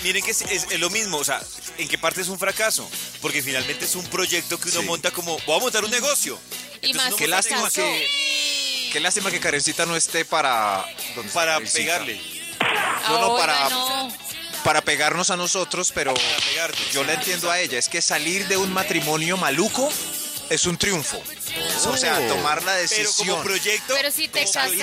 miren 0.05 0.23
que 0.25 0.31
es, 0.31 0.43
es- 0.43 0.67
es 0.71 0.79
lo 0.81 0.89
mismo. 0.91 1.17
O 1.19 1.25
sea, 1.25 1.43
¿en 1.79 1.89
qué 1.89 1.99
parte 1.99 2.21
es 2.21 2.29
un 2.29 2.39
fracaso? 2.39 2.89
Porque 3.21 3.43
finalmente 3.43 3.85
es 3.85 3.97
un 3.97 4.05
proyecto 4.07 4.59
que 4.61 4.69
uno 4.69 4.81
Sí. 4.83 4.87
monta 4.87 5.11
como, 5.11 5.37
voy 5.47 5.57
a 5.57 5.61
montar 5.61 5.85
un 5.85 5.91
negocio. 5.91 6.39
Y 6.83 6.93
más 6.95 7.15
Qué 7.15 7.27
lástima 7.27 7.69
que, 7.71 8.89
qué 8.93 9.01
lástima 9.01 9.31
que 9.33 9.41
Karencita 9.41 9.85
no 9.87 9.97
esté 9.97 10.25
para... 10.25 10.85
¿dónde 11.17 11.29
está 11.29 11.41
Para 11.41 11.61
pegarle. 11.61 12.21
No, 13.09 13.21
no, 13.21 13.37
para- 13.37 13.69
no. 13.69 14.13
Para 14.63 14.81
pegarnos 14.83 15.31
a 15.31 15.37
nosotros, 15.37 15.91
pero 15.95 16.15
Para 16.15 16.37
pegarte. 16.49 16.79
yo 16.93 17.03
la 17.05 17.15
entiendo 17.15 17.51
a 17.51 17.61
ella. 17.61 17.79
Es 17.79 17.89
que 17.89 18.01
salir 18.03 18.47
de 18.49 18.57
un 18.57 18.73
matrimonio 18.73 19.37
maluco 19.37 19.89
es 20.51 20.67
un 20.67 20.77
triunfo. 20.77 21.21
O 21.87 21.97
sea, 21.97 22.27
tomar 22.29 22.63
la 22.63 22.73
Pero 22.73 22.83
decisión. 22.83 23.29
como 23.29 23.43
proyecto. 23.43 23.95
Pero 23.95 24.11
si 24.11 24.29
te 24.29 24.41
casaste 24.41 24.77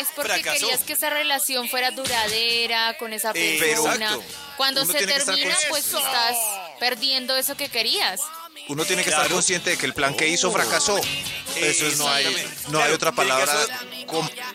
es 0.00 0.08
porque 0.14 0.32
fracasó. 0.34 0.52
querías 0.60 0.80
que 0.84 0.92
esa 0.94 1.10
relación 1.10 1.68
fuera 1.68 1.90
duradera 1.90 2.96
con 2.98 3.12
esa 3.12 3.32
Eh, 3.34 3.56
persona. 3.58 4.06
exacto. 4.14 4.22
Cuando 4.56 4.82
Uno 4.82 4.92
se 4.92 5.06
termina, 5.06 5.56
pues 5.68 5.84
tú 5.84 5.98
estás 5.98 6.36
perdiendo 6.80 7.36
eso 7.36 7.56
que 7.56 7.68
querías. 7.68 8.20
Uno 8.68 8.84
tiene 8.84 9.02
que 9.02 9.08
Claro. 9.10 9.22
estar 9.24 9.34
consciente 9.34 9.70
de 9.70 9.76
que 9.78 9.86
el 9.86 9.94
plan 9.94 10.14
que 10.14 10.28
hizo 10.28 10.50
fracasó. 10.52 10.98
Eso 11.56 11.86
es- 11.86 11.96
no 11.98 12.08
hay, 12.08 12.26
no 12.68 12.80
otra 12.94 13.12
palabra. 13.12 13.54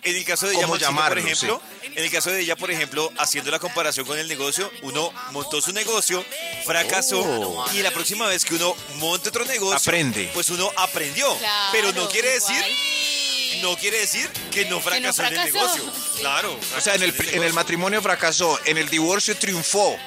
En 0.03 0.15
el 0.15 0.23
caso 0.25 0.47
de 0.47 0.55
ella, 0.55 0.67
por 0.67 1.17
ejemplo, 1.17 1.61
en 1.83 2.03
el 2.03 2.11
caso 2.11 2.29
de 2.31 2.41
ella, 2.41 2.55
por 2.55 2.71
ejemplo, 2.71 3.11
haciendo 3.17 3.51
la 3.51 3.59
comparación 3.59 4.05
con 4.05 4.17
el 4.17 4.27
negocio, 4.27 4.71
uno 4.83 5.11
montó 5.31 5.61
su 5.61 5.73
negocio, 5.73 6.23
fracasó, 6.65 7.19
Oh. 7.21 7.65
y 7.73 7.81
la 7.81 7.91
próxima 7.91 8.27
vez 8.27 8.45
que 8.45 8.55
uno 8.55 8.75
monte 8.95 9.29
otro 9.29 9.45
negocio, 9.45 9.77
Aprende. 9.77 10.29
pues 10.33 10.49
uno 10.49 10.71
aprendió. 10.77 11.35
Claro, 11.37 11.69
pero 11.71 11.91
no 11.93 12.07
quiere 12.09 12.29
decir, 12.29 12.55
igual. 12.55 13.61
no 13.63 13.77
quiere 13.77 13.99
decir 13.99 14.29
que 14.51 14.65
no 14.65 14.79
fracasó, 14.79 15.23
en 15.23 15.33
el 15.37 15.45
negocio. 15.53 15.83
Claro. 16.19 16.59
O 16.77 16.81
sea, 16.81 16.95
en 16.95 17.03
el, 17.03 17.15
en 17.33 17.53
matrimonio 17.53 18.01
fracasó, 18.01 18.59
en 18.65 18.77
el 18.77 18.89
divorcio 18.89 19.35
triunfó. 19.37 19.97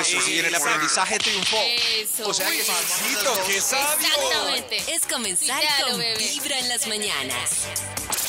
Eso 0.00 0.20
sí, 0.20 0.38
en 0.38 0.46
el 0.46 0.54
aprendizaje 0.54 1.18
triunfó. 1.18 1.56
Eso. 1.56 2.28
O 2.28 2.34
sea 2.34 2.50
que 2.50 2.64
Maxito, 2.64 3.42
qué 3.46 3.60
sabio. 3.60 4.06
Exactamente. 4.06 4.94
Es 4.94 5.06
comenzar 5.06 5.62
con 5.82 5.98
bebé. 5.98 6.16
Vibra 6.16 6.58
en 6.58 6.68
las 6.68 6.86
mañanas. 6.86 7.50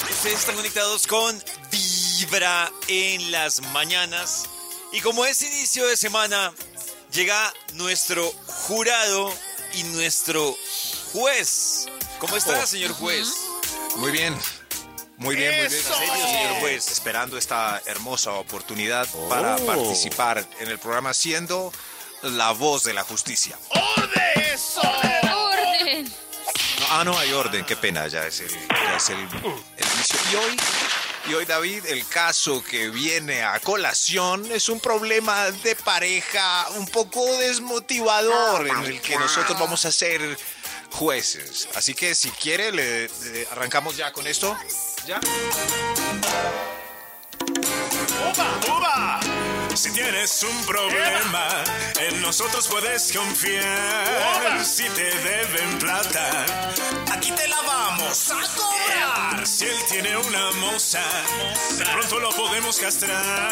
Ustedes 0.09 0.39
están 0.39 0.55
conectados 0.55 1.07
con 1.07 1.43
Vibra 1.71 2.71
en 2.87 3.31
las 3.31 3.61
mañanas. 3.61 4.45
Y 4.91 5.01
como 5.01 5.25
es 5.25 5.41
inicio 5.41 5.87
de 5.87 5.97
semana, 5.97 6.53
llega 7.11 7.53
nuestro 7.73 8.31
jurado 8.67 9.33
y 9.73 9.83
nuestro 9.83 10.57
juez. 11.13 11.87
¿Cómo 12.19 12.35
está, 12.35 12.67
señor 12.67 12.91
juez? 12.93 13.29
Muy 13.95 14.11
bien. 14.11 14.37
Muy 15.22 15.36
bien, 15.36 15.51
muy 15.51 15.67
bien. 15.67 15.84
Señor 15.84 16.59
juez. 16.61 16.89
Esperando 16.89 17.38
esta 17.38 17.80
hermosa 17.86 18.32
oportunidad 18.32 19.07
para 19.30 19.55
participar 19.57 20.43
en 20.59 20.67
el 20.67 20.80
programa 20.80 21.13
siendo 21.13 21.72
la 22.24 22.51
voz 22.51 22.84
de 22.84 22.93
la 22.93 23.03
justicia. 23.03 23.57
¡Orden! 23.69 24.32
No, 26.80 26.86
ah, 26.89 27.03
no 27.05 27.17
hay 27.17 27.32
orden, 27.32 27.63
qué 27.65 27.76
pena, 27.76 28.07
ya 28.07 28.26
es 28.26 28.39
el, 28.41 28.49
ya 28.49 28.97
es 28.97 29.09
el, 29.09 29.19
el 29.19 29.86
inicio. 29.93 30.19
Y 30.32 30.36
hoy, 30.36 30.57
y 31.30 31.34
hoy, 31.36 31.45
David, 31.45 31.86
el 31.86 32.05
caso 32.07 32.63
que 32.63 32.89
viene 32.89 33.43
a 33.43 33.59
colación 33.59 34.51
es 34.51 34.69
un 34.69 34.80
problema 34.80 35.51
de 35.51 35.76
pareja 35.76 36.67
un 36.78 36.88
poco 36.88 37.24
desmotivador 37.38 38.67
en 38.67 38.84
el 38.86 39.01
que 39.01 39.17
nosotros 39.17 39.57
vamos 39.59 39.86
a 39.86 39.91
ser 39.91 40.38
jueces. 40.91 41.67
Así 41.75 41.93
que 41.93 42.15
si 42.15 42.29
quiere, 42.31 42.71
le, 42.71 43.09
arrancamos 43.51 43.97
ya 43.97 44.11
con 44.11 44.27
esto. 44.27 44.55
Si 49.76 49.89
tienes 49.91 50.43
un 50.43 50.65
problema, 50.65 51.47
en 51.99 52.22
nosotros 52.22 52.67
puedes 52.67 53.11
confiar. 53.11 54.63
Si 54.63 54.84
te 54.89 55.03
deben 55.03 55.80
plata, 55.80 56.45
aquí 57.11 57.32
te 57.32 57.47
la 57.47 57.61
vamos 57.61 58.32
a 58.32 58.41
cobrar. 58.55 59.47
Si 59.47 59.65
él 59.65 59.78
tiene 59.89 60.17
una 60.17 60.51
moza, 60.51 61.01
de 61.78 61.86
pronto 61.86 62.19
lo 62.19 62.30
podemos 62.32 62.78
castrar. 62.80 63.51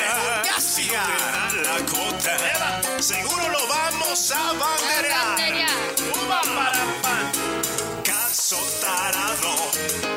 Si 0.59 0.87
te 0.87 0.93
dan 0.93 1.63
la 1.63 1.85
cota, 1.85 3.01
seguro 3.01 3.49
lo 3.49 3.67
vamos 3.67 4.31
a 4.31 4.53
banderear. 4.53 5.79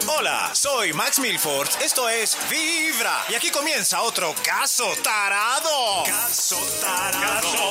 Hola, 0.06 0.50
soy 0.54 0.92
Max 0.92 1.18
Milford. 1.18 1.68
Esto 1.82 2.08
es 2.10 2.36
Vibra. 2.50 3.24
Y 3.30 3.34
aquí 3.34 3.50
comienza 3.50 4.02
otro 4.02 4.34
caso 4.44 4.84
tarado. 5.02 6.02
Caso 6.04 6.58
tarado. 6.80 7.70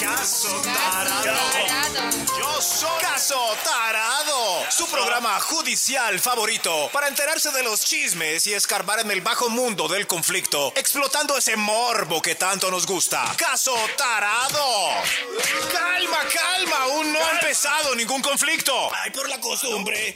Caso 0.00 0.62
tarado. 0.62 2.16
Yo 2.38 2.62
soy 2.62 2.96
Caso 3.00 3.56
Tarado, 3.64 4.70
su 4.70 4.86
programa 4.88 5.40
judicial 5.40 6.20
favorito 6.20 6.90
para 6.92 7.08
enterarse 7.08 7.50
de 7.50 7.62
los 7.62 7.80
chismes 7.80 8.46
y 8.46 8.52
escarbar 8.52 9.00
en 9.00 9.10
el 9.10 9.22
bajo 9.22 9.48
mundo 9.48 9.88
del 9.88 10.06
conflicto, 10.06 10.72
explotando 10.76 11.36
ese 11.36 11.56
morbo 11.56 12.20
que 12.20 12.34
tanto 12.34 12.70
nos 12.70 12.86
gusta. 12.86 13.34
Caso 13.38 13.74
Tarado. 13.96 15.02
Calma, 15.72 16.18
calma, 16.32 16.76
aún 16.82 17.12
no 17.12 17.24
ha 17.24 17.30
empezado 17.32 17.94
ningún 17.94 18.20
conflicto. 18.20 18.90
Ay, 19.02 19.10
por 19.12 19.28
la 19.30 19.40
costumbre. 19.56 20.14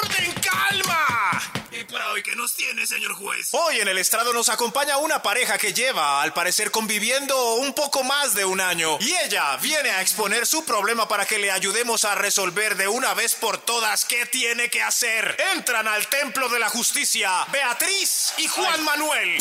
¡Orden, 0.00 0.32
calma! 0.40 1.42
¿Y 1.70 1.84
para 1.84 2.12
hoy 2.12 2.22
qué 2.22 2.34
nos 2.34 2.54
tiene, 2.54 2.86
señor 2.86 3.12
juez? 3.14 3.48
Hoy 3.52 3.80
en 3.80 3.88
el 3.88 3.98
estrado 3.98 4.32
nos 4.32 4.48
acompaña 4.48 4.96
una 4.96 5.20
pareja 5.22 5.58
que 5.58 5.74
lleva, 5.74 6.22
al 6.22 6.32
parecer, 6.32 6.70
conviviendo 6.70 7.56
un 7.56 7.74
poco 7.74 8.02
más 8.04 8.32
de 8.32 8.46
un 8.46 8.62
año. 8.62 8.96
Y 9.00 9.12
ella 9.26 9.56
viene 9.58 9.90
a 9.90 10.00
exponer 10.00 10.46
su 10.46 10.64
problema 10.64 11.06
para 11.06 11.26
que 11.26 11.38
le 11.38 11.50
ayudemos 11.50 12.06
a 12.06 12.14
resolver 12.14 12.76
de 12.76 12.88
una 12.88 13.12
vez 13.12 13.34
por 13.34 13.58
todas 13.58 14.06
qué 14.06 14.24
tiene 14.26 14.70
que 14.70 14.80
hacer. 14.80 15.36
Entran 15.54 15.86
al 15.86 16.06
templo 16.06 16.48
de 16.48 16.58
la 16.58 16.70
justicia 16.70 17.44
Beatriz 17.52 18.32
y 18.38 18.46
Juan 18.46 18.82
Manuel. 18.82 19.38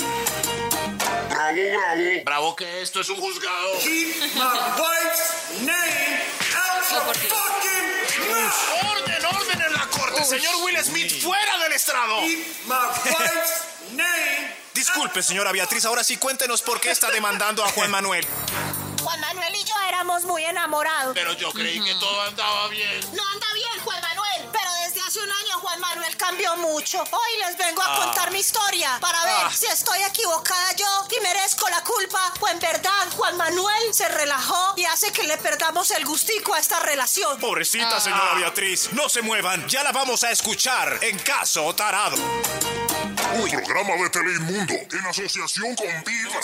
Bravo, 1.29 1.61
bravo. 1.71 2.23
Bravo 2.25 2.55
que 2.57 2.81
esto 2.81 2.99
es 2.99 3.09
un 3.09 3.15
juzgado. 3.15 3.79
Keep 3.79 4.35
my 4.35 4.81
wife's 4.81 5.61
name 5.61 6.19
out 6.57 7.07
of 7.07 7.15
fucking. 7.15 7.72
¡Orden, 8.31 9.25
orden 9.25 9.61
en 9.61 9.73
la 9.73 9.87
corte! 9.87 10.23
Señor 10.23 10.55
Will 10.63 10.77
Smith, 10.83 11.21
fuera 11.21 11.57
del 11.59 11.73
estrado. 11.73 12.19
Disculpe, 14.73 15.21
señora 15.23 15.51
Beatriz, 15.51 15.85
ahora 15.85 16.03
sí 16.03 16.17
cuéntenos 16.17 16.61
por 16.61 16.79
qué 16.81 16.91
está 16.91 17.11
demandando 17.11 17.63
a 17.63 17.69
Juan 17.69 17.91
Manuel. 17.91 18.25
Juan 19.01 19.19
Manuel 19.19 19.55
y 19.55 19.63
yo 19.63 19.75
éramos 19.87 20.23
muy 20.23 20.43
enamorados. 20.45 21.13
Pero 21.13 21.33
yo 21.33 21.51
creí 21.51 21.83
que 21.83 21.93
todo 21.95 22.21
andaba 22.23 22.67
bien. 22.69 22.99
No 23.13 23.27
anda 23.29 23.52
Juan 25.73 25.81
Manuel 25.95 26.15
cambió 26.17 26.55
mucho. 26.57 27.01
Hoy 27.01 27.39
les 27.47 27.57
vengo 27.57 27.81
a 27.81 27.95
Ah. 27.95 28.05
contar 28.05 28.31
mi 28.31 28.37
historia 28.39 28.95
para 29.01 29.23
ver 29.25 29.45
Ah. 29.47 29.51
si 29.51 29.65
estoy 29.65 30.03
equivocada 30.03 30.71
yo 30.75 31.07
y 31.17 31.19
merezco 31.21 31.67
la 31.69 31.81
culpa 31.83 32.31
o 32.41 32.47
en 32.47 32.59
verdad 32.59 33.09
Juan 33.15 33.35
Manuel 33.37 33.91
se 33.91 34.07
relajó 34.07 34.75
y 34.77 34.85
hace 34.85 35.11
que 35.11 35.23
le 35.23 35.35
perdamos 35.39 35.89
el 35.89 36.05
gustico 36.05 36.53
a 36.53 36.59
esta 36.59 36.79
relación. 36.81 37.39
Pobrecita 37.39 37.99
señora 37.99 38.35
Beatriz, 38.35 38.89
no 38.91 39.09
se 39.09 39.23
muevan, 39.23 39.67
ya 39.67 39.81
la 39.81 39.91
vamos 39.91 40.23
a 40.23 40.29
escuchar 40.29 40.99
en 41.01 41.17
caso 41.19 41.73
tarado. 41.73 42.17
Un 42.17 43.49
programa 43.49 43.95
de 44.03 44.09
Teleinmundo 44.11 44.73
en 44.75 45.05
asociación 45.07 45.75
con 45.75 45.87
Vibra. 46.05 46.39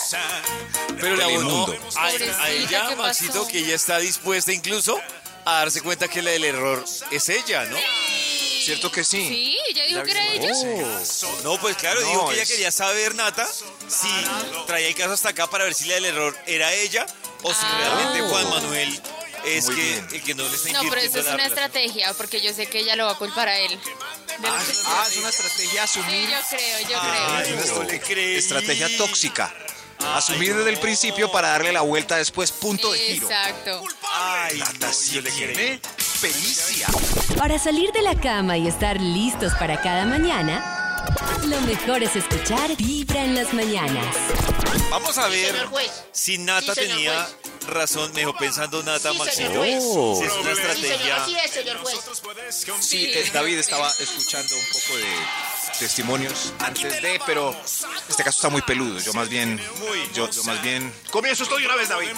Pero 1.00 1.16
le 1.16 1.24
abonó 1.24 1.68
a, 1.98 2.06
a 2.06 2.50
ella, 2.50 2.88
¿qué 2.90 2.96
Maxito, 2.96 3.48
que 3.48 3.60
ella 3.60 3.76
está 3.76 4.00
dispuesta 4.00 4.52
incluso 4.52 5.00
a 5.46 5.54
darse 5.60 5.82
cuenta 5.82 6.08
que 6.08 6.24
la 6.24 6.32
del 6.32 6.46
error 6.46 6.84
es 7.12 7.30
ella, 7.30 7.66
¿no? 7.66 7.78
¿Cierto 8.66 8.92
que 8.92 9.04
sí? 9.04 9.28
Sí, 9.28 9.58
ella 9.70 9.86
dijo 9.86 10.04
que 10.04 10.12
era 10.12 10.34
ella. 10.34 10.52
Oh. 10.54 11.40
No, 11.44 11.60
pues 11.60 11.76
claro, 11.78 12.02
No, 12.02 12.08
dijo 12.08 12.28
que 12.28 12.34
ella 12.36 12.44
es- 12.44 12.50
quería 12.50 12.72
saber, 12.72 13.16
Nata, 13.16 13.48
si 13.88 14.08
traía 14.68 14.88
el 14.88 14.96
caso 14.96 15.14
hasta 15.14 15.30
acá 15.30 15.48
para 15.50 15.64
ver 15.66 15.74
si 15.74 15.86
la 15.86 15.96
del 15.96 16.06
error 16.06 16.38
era 16.46 16.72
ella 16.74 17.06
o 17.44 17.54
si 17.54 17.60
Ah. 17.64 17.78
realmente 17.80 18.22
Juan 18.30 18.50
Manuel 18.50 19.02
es 19.46 19.66
Muy 19.66 19.76
que 19.76 19.98
el 20.18 20.24
que 20.24 20.36
no 20.36 20.48
le 20.48 20.56
está 20.56 20.72
No, 20.72 20.90
pero 20.90 21.02
eso 21.02 21.20
es 21.20 21.28
una 21.28 21.46
estrategia, 21.46 22.14
porque 22.16 22.42
yo 22.42 22.54
sé 22.54 22.68
que 22.68 22.80
ella 22.80 22.96
lo 22.96 23.06
va 23.06 23.12
a 23.14 23.18
culpar 23.18 23.48
a 23.48 23.58
él. 23.58 23.80
Ah, 24.44 24.64
ah, 24.86 25.08
es 25.10 25.18
una 25.18 25.30
estrategia 25.30 25.88
Sí, 25.88 26.00
asumir. 26.00 26.30
yo 26.30 26.38
creo, 26.50 26.90
yo 26.90 27.00
Ay, 27.02 27.44
creo. 27.56 27.76
no 27.76 27.84
le 27.84 28.00
creí. 28.02 28.36
Estrategia 28.38 28.98
tóxica. 28.98 29.54
Asumir 30.06 30.56
desde 30.56 30.70
el 30.72 30.80
principio 30.80 31.32
para 31.32 31.50
darle 31.50 31.72
la 31.74 31.82
vuelta 31.82 32.16
después, 32.18 32.52
punto 32.52 32.92
de 32.92 33.00
giro. 33.00 33.28
Exacto. 33.30 33.84
Ay, 34.12 34.58
Nata 34.58 34.88
no, 34.88 34.94
sí 34.94 35.12
yo 35.16 35.22
le 35.22 35.30
creí. 35.30 35.54
tiene 35.54 35.82
pericia. 36.22 36.88
Para 37.38 37.60
salir 37.60 37.92
de 37.92 38.02
la 38.02 38.16
cama 38.16 38.58
y 38.58 38.68
estar 38.68 39.00
listos 39.00 39.54
para 39.56 39.80
cada 39.82 40.06
mañana, 40.06 41.06
lo 41.46 41.60
mejor 41.62 42.02
es 42.04 42.16
escuchar 42.16 42.76
Vibra 42.78 43.24
en 43.24 43.36
las 43.36 43.54
mañanas. 43.54 44.16
Vamos 44.90 45.18
a 45.18 45.28
ver 45.28 45.56
si 46.12 46.38
Nata 46.40 46.74
Sí, 46.74 46.82
señor 46.82 46.96
tenía 46.98 47.24
juez. 47.24 47.68
razón, 47.68 48.12
me 48.14 48.22
dejó 48.22 48.36
pensando 48.38 48.82
Nata, 48.84 49.12
Sí, 49.12 49.18
Maxito. 49.18 49.52
juez. 49.60 49.84
Si 49.84 49.90
es 49.90 49.94
una 49.94 50.16
Sí, 50.16 50.22
señor, 50.34 50.52
estrategia. 50.60 51.16
así 51.24 51.36
es, 51.36 51.52
señor 51.52 51.78
juez. 51.78 51.96
Sí, 52.80 53.06
eh, 53.06 53.30
David 53.34 53.60
estaba 53.60 53.92
escuchando 54.00 54.56
un 54.56 54.66
poco 54.66 54.98
de 54.98 55.06
testimonios 55.78 56.54
antes 56.60 57.02
de, 57.02 57.20
pero 57.26 57.56
este 58.08 58.24
caso 58.24 58.38
está 58.38 58.50
muy 58.50 58.62
peludo. 58.62 59.00
Yo 59.00 59.14
más 59.14 59.30
bien, 59.30 59.62
yo, 60.14 60.30
yo 60.30 60.44
más 60.44 60.62
bien. 60.62 60.94
Comienzo 61.12 61.44
esto 61.44 61.58
de 61.58 61.66
una 61.66 61.76
vez, 61.76 61.90
David. 61.90 62.10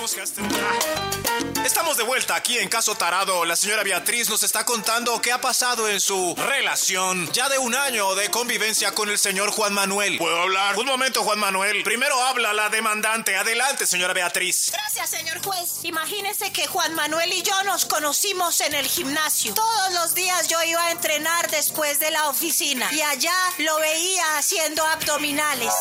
Estamos 1.66 1.98
de 1.98 2.04
vuelta 2.04 2.36
aquí 2.36 2.58
en 2.58 2.70
Caso 2.70 2.96
Tarado. 2.96 3.46
La 3.46 3.56
señora 3.56 3.84
Beatriz 3.84 4.30
nos 4.30 4.44
está 4.44 4.66
contando 4.66 5.22
qué 5.22 5.32
ha 5.32 5.40
pasado 5.40 5.88
en 5.88 6.00
su 6.00 6.36
relación 6.36 7.32
ya 7.32 7.50
de 7.50 7.58
un 7.58 7.76
año 7.76 8.16
de 8.16 8.30
convivencia 8.30 8.94
con 8.94 9.10
el 9.10 9.18
señor 9.18 9.52
Juan 9.52 9.74
Manuel. 9.74 10.18
¿Puedo 10.18 10.42
hablar? 10.42 10.78
Un 10.78 10.86
momento, 10.86 11.24
Juan 11.24 11.40
Manuel. 11.40 11.84
Primero 11.84 12.22
habla 12.24 12.54
la 12.54 12.70
demandante. 12.70 13.36
Adelante, 13.38 13.86
señora 13.86 14.14
Beatriz. 14.14 14.72
Gracias, 14.72 15.10
señor 15.12 15.42
juez. 15.44 15.84
Imagínese 15.84 16.52
que 16.52 16.68
Juan 16.68 16.94
Manuel 16.96 17.32
y 17.32 17.42
yo 17.44 17.64
nos 17.64 17.86
conocimos 17.86 18.62
en 18.62 18.74
el 18.74 18.88
gimnasio. 18.88 19.54
Todos 19.54 19.94
los 19.94 20.14
días 20.16 20.48
yo 20.48 20.62
iba 20.64 20.84
a 20.86 20.92
entrenar 20.92 21.50
después 21.52 22.00
de 22.00 22.12
la 22.12 22.30
oficina 22.30 22.90
y 22.92 23.02
allá 23.02 23.31
lo 23.58 23.80
veía 23.80 24.38
haciendo 24.38 24.84
abdominales. 24.86 25.74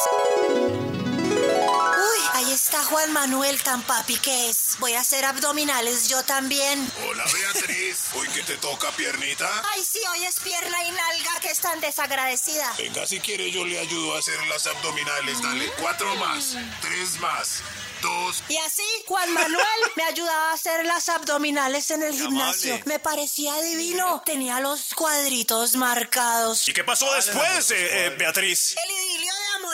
Uy, 1.31 2.21
ahí 2.35 2.53
está 2.53 2.83
Juan 2.85 3.13
Manuel 3.13 3.63
tan 3.63 3.83
papi 3.83 4.17
que 4.19 4.51
es. 4.51 4.77
Voy 4.81 4.95
a 4.95 5.01
hacer 5.01 5.25
abdominales 5.25 6.09
yo 6.09 6.23
también. 6.25 6.91
Hola 7.09 7.25
Beatriz, 7.33 8.07
hoy 8.15 8.27
que 8.29 8.43
te 8.43 8.57
toca 8.57 8.91
piernita. 8.93 9.49
Ay, 9.73 9.83
sí, 9.85 10.01
hoy 10.13 10.25
es 10.25 10.41
pierna 10.41 10.83
y 10.85 10.91
nalga 10.91 11.41
que 11.41 11.51
es 11.51 11.61
tan 11.61 11.81
desagradecida. 11.81 12.73
Venga, 12.79 13.07
si 13.07 13.21
quiere 13.21 13.51
yo 13.51 13.65
le 13.65 13.79
ayudo 13.79 14.17
a 14.17 14.19
hacer 14.19 14.45
las 14.49 14.67
abdominales. 14.67 15.41
Dale, 15.43 15.71
cuatro 15.81 16.15
más, 16.17 16.57
tres 16.81 17.21
más, 17.21 17.63
dos. 18.03 18.43
Y 18.49 18.57
así, 18.59 18.83
Juan 19.07 19.33
Manuel 19.33 19.65
me 19.97 20.03
ayudaba 20.05 20.51
a 20.51 20.55
hacer 20.55 20.85
las 20.87 21.09
abdominales 21.09 21.91
en 21.91 22.03
el 22.03 22.13
gimnasio. 22.15 22.75
amable. 22.75 22.93
Me 22.93 22.99
parecía 22.99 23.55
divino. 23.63 24.23
Tenía 24.27 24.59
los 24.61 24.95
cuadritos 24.95 25.77
marcados. 25.77 26.67
¿Y 26.69 26.73
qué 26.73 26.83
pasó 26.85 27.13
después, 27.15 27.71
eh, 27.71 28.07
eh, 28.07 28.15
Beatriz? 28.19 28.75
El 28.85 29.00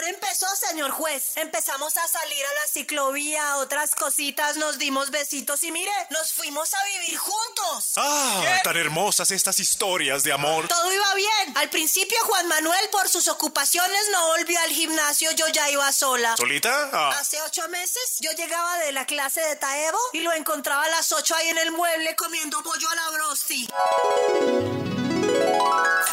empezó, 0.07 0.47
señor 0.57 0.91
juez. 0.91 1.37
Empezamos 1.37 1.97
a 1.97 2.09
salir 2.09 2.45
a 2.45 2.55
la 2.55 2.67
ciclovía, 2.67 3.57
otras 3.57 3.95
cositas, 3.95 4.57
nos 4.57 4.79
dimos 4.79 5.11
besitos 5.11 5.63
y 5.63 5.73
mire, 5.73 5.93
nos 6.11 6.33
fuimos 6.33 6.73
a 6.75 6.79
vivir 6.85 7.19
juntos. 7.19 7.93
Ah, 7.97 8.61
tan 8.65 8.77
hermosas 8.77 9.31
estas 9.31 9.61
historias 9.61 10.23
de 10.23 10.33
amor. 10.33 10.69
Todo 10.69 10.93
iba 10.93 11.15
bien. 11.15 11.57
Al 11.57 11.71
principio 11.71 12.17
Juan 12.25 12.49
Manuel 12.49 12.89
por 12.91 13.09
sus 13.09 13.29
ocupaciones 13.29 14.01
no 14.13 14.27
volvió 14.29 14.59
al 14.61 14.71
gimnasio, 14.71 15.31
yo 15.33 15.49
ya 15.49 15.71
iba 15.71 15.91
sola. 15.93 16.37
¿Solita? 16.37 16.91
Ah. 16.93 17.17
Hace 17.19 17.41
ocho 17.43 17.69
meses 17.69 18.19
yo 18.21 18.31
llegaba 18.33 18.79
de 18.79 18.93
la 18.93 19.07
clase 19.07 19.41
de 19.41 19.57
Taebo 19.57 19.99
y 20.13 20.21
lo 20.21 20.33
encontraba 20.33 20.85
a 20.85 20.89
las 20.89 21.13
ocho 21.13 21.35
ahí 21.35 21.49
en 21.49 21.59
el 21.59 21.73
mueble 21.73 22.15
comiendo 22.17 22.63
pollo 22.63 22.89
a 22.91 22.95
la 22.95 23.11
brosti. 23.11 23.69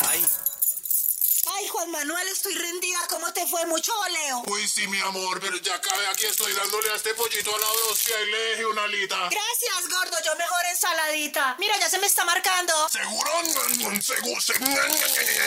Ay, 0.09 0.25
Ay, 1.55 1.67
Juan 1.67 1.91
Manuel, 1.91 2.27
estoy 2.29 2.55
rendida. 2.55 2.97
¿Cómo 3.09 3.31
te 3.33 3.45
fue? 3.47 3.65
Mucho 3.65 3.91
voleo. 3.95 4.43
Uy, 4.47 4.67
sí, 4.67 4.87
mi 4.87 4.99
amor, 5.01 5.39
pero 5.39 5.57
ya 5.57 5.75
acabé 5.75 6.07
aquí, 6.07 6.25
estoy 6.25 6.53
dándole 6.53 6.89
a 6.91 6.95
este 6.95 7.13
pollito 7.13 7.55
a 7.55 7.59
la 7.59 7.67
hostia 7.89 8.19
y 8.21 8.31
le 8.31 8.37
dejé 8.37 8.65
una 8.65 8.83
alita. 8.83 9.15
Gracias, 9.29 9.89
gordo. 9.89 10.17
Yo 10.25 10.35
mejor 10.35 10.65
ensaladita. 10.71 11.55
Mira, 11.59 11.77
ya 11.79 11.89
se 11.89 11.99
me 11.99 12.07
está 12.07 12.25
marcando. 12.25 12.73
¿Seguro? 12.89 13.31
¿Seguro? 14.01 14.41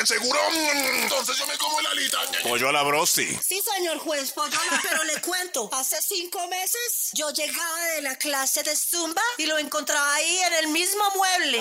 ¿Seguro? 0.04 0.40
Entonces 0.50 1.36
yo 1.36 1.46
me 1.46 1.58
como 1.58 1.80
la 1.80 1.90
alita. 1.90 2.18
Pollo 2.42 2.68
a 2.68 2.72
la 2.72 2.82
brosti. 2.82 3.38
Sí, 3.46 3.60
señor 3.74 3.98
juez, 3.98 4.32
Pollola, 4.32 4.80
pero 4.82 5.04
le 5.04 5.20
cuento. 5.20 5.68
Hace 5.72 6.00
cinco 6.02 6.46
meses 6.48 7.10
yo 7.12 7.30
llegaba 7.30 7.80
de 7.94 8.02
la 8.02 8.16
clase 8.16 8.62
de 8.62 8.76
Zumba 8.76 9.22
y 9.38 9.46
lo 9.46 9.58
encontraba 9.58 10.14
ahí 10.14 10.38
en 10.38 10.52
el 10.54 10.68
mismo 10.68 11.04
mueble. 11.16 11.60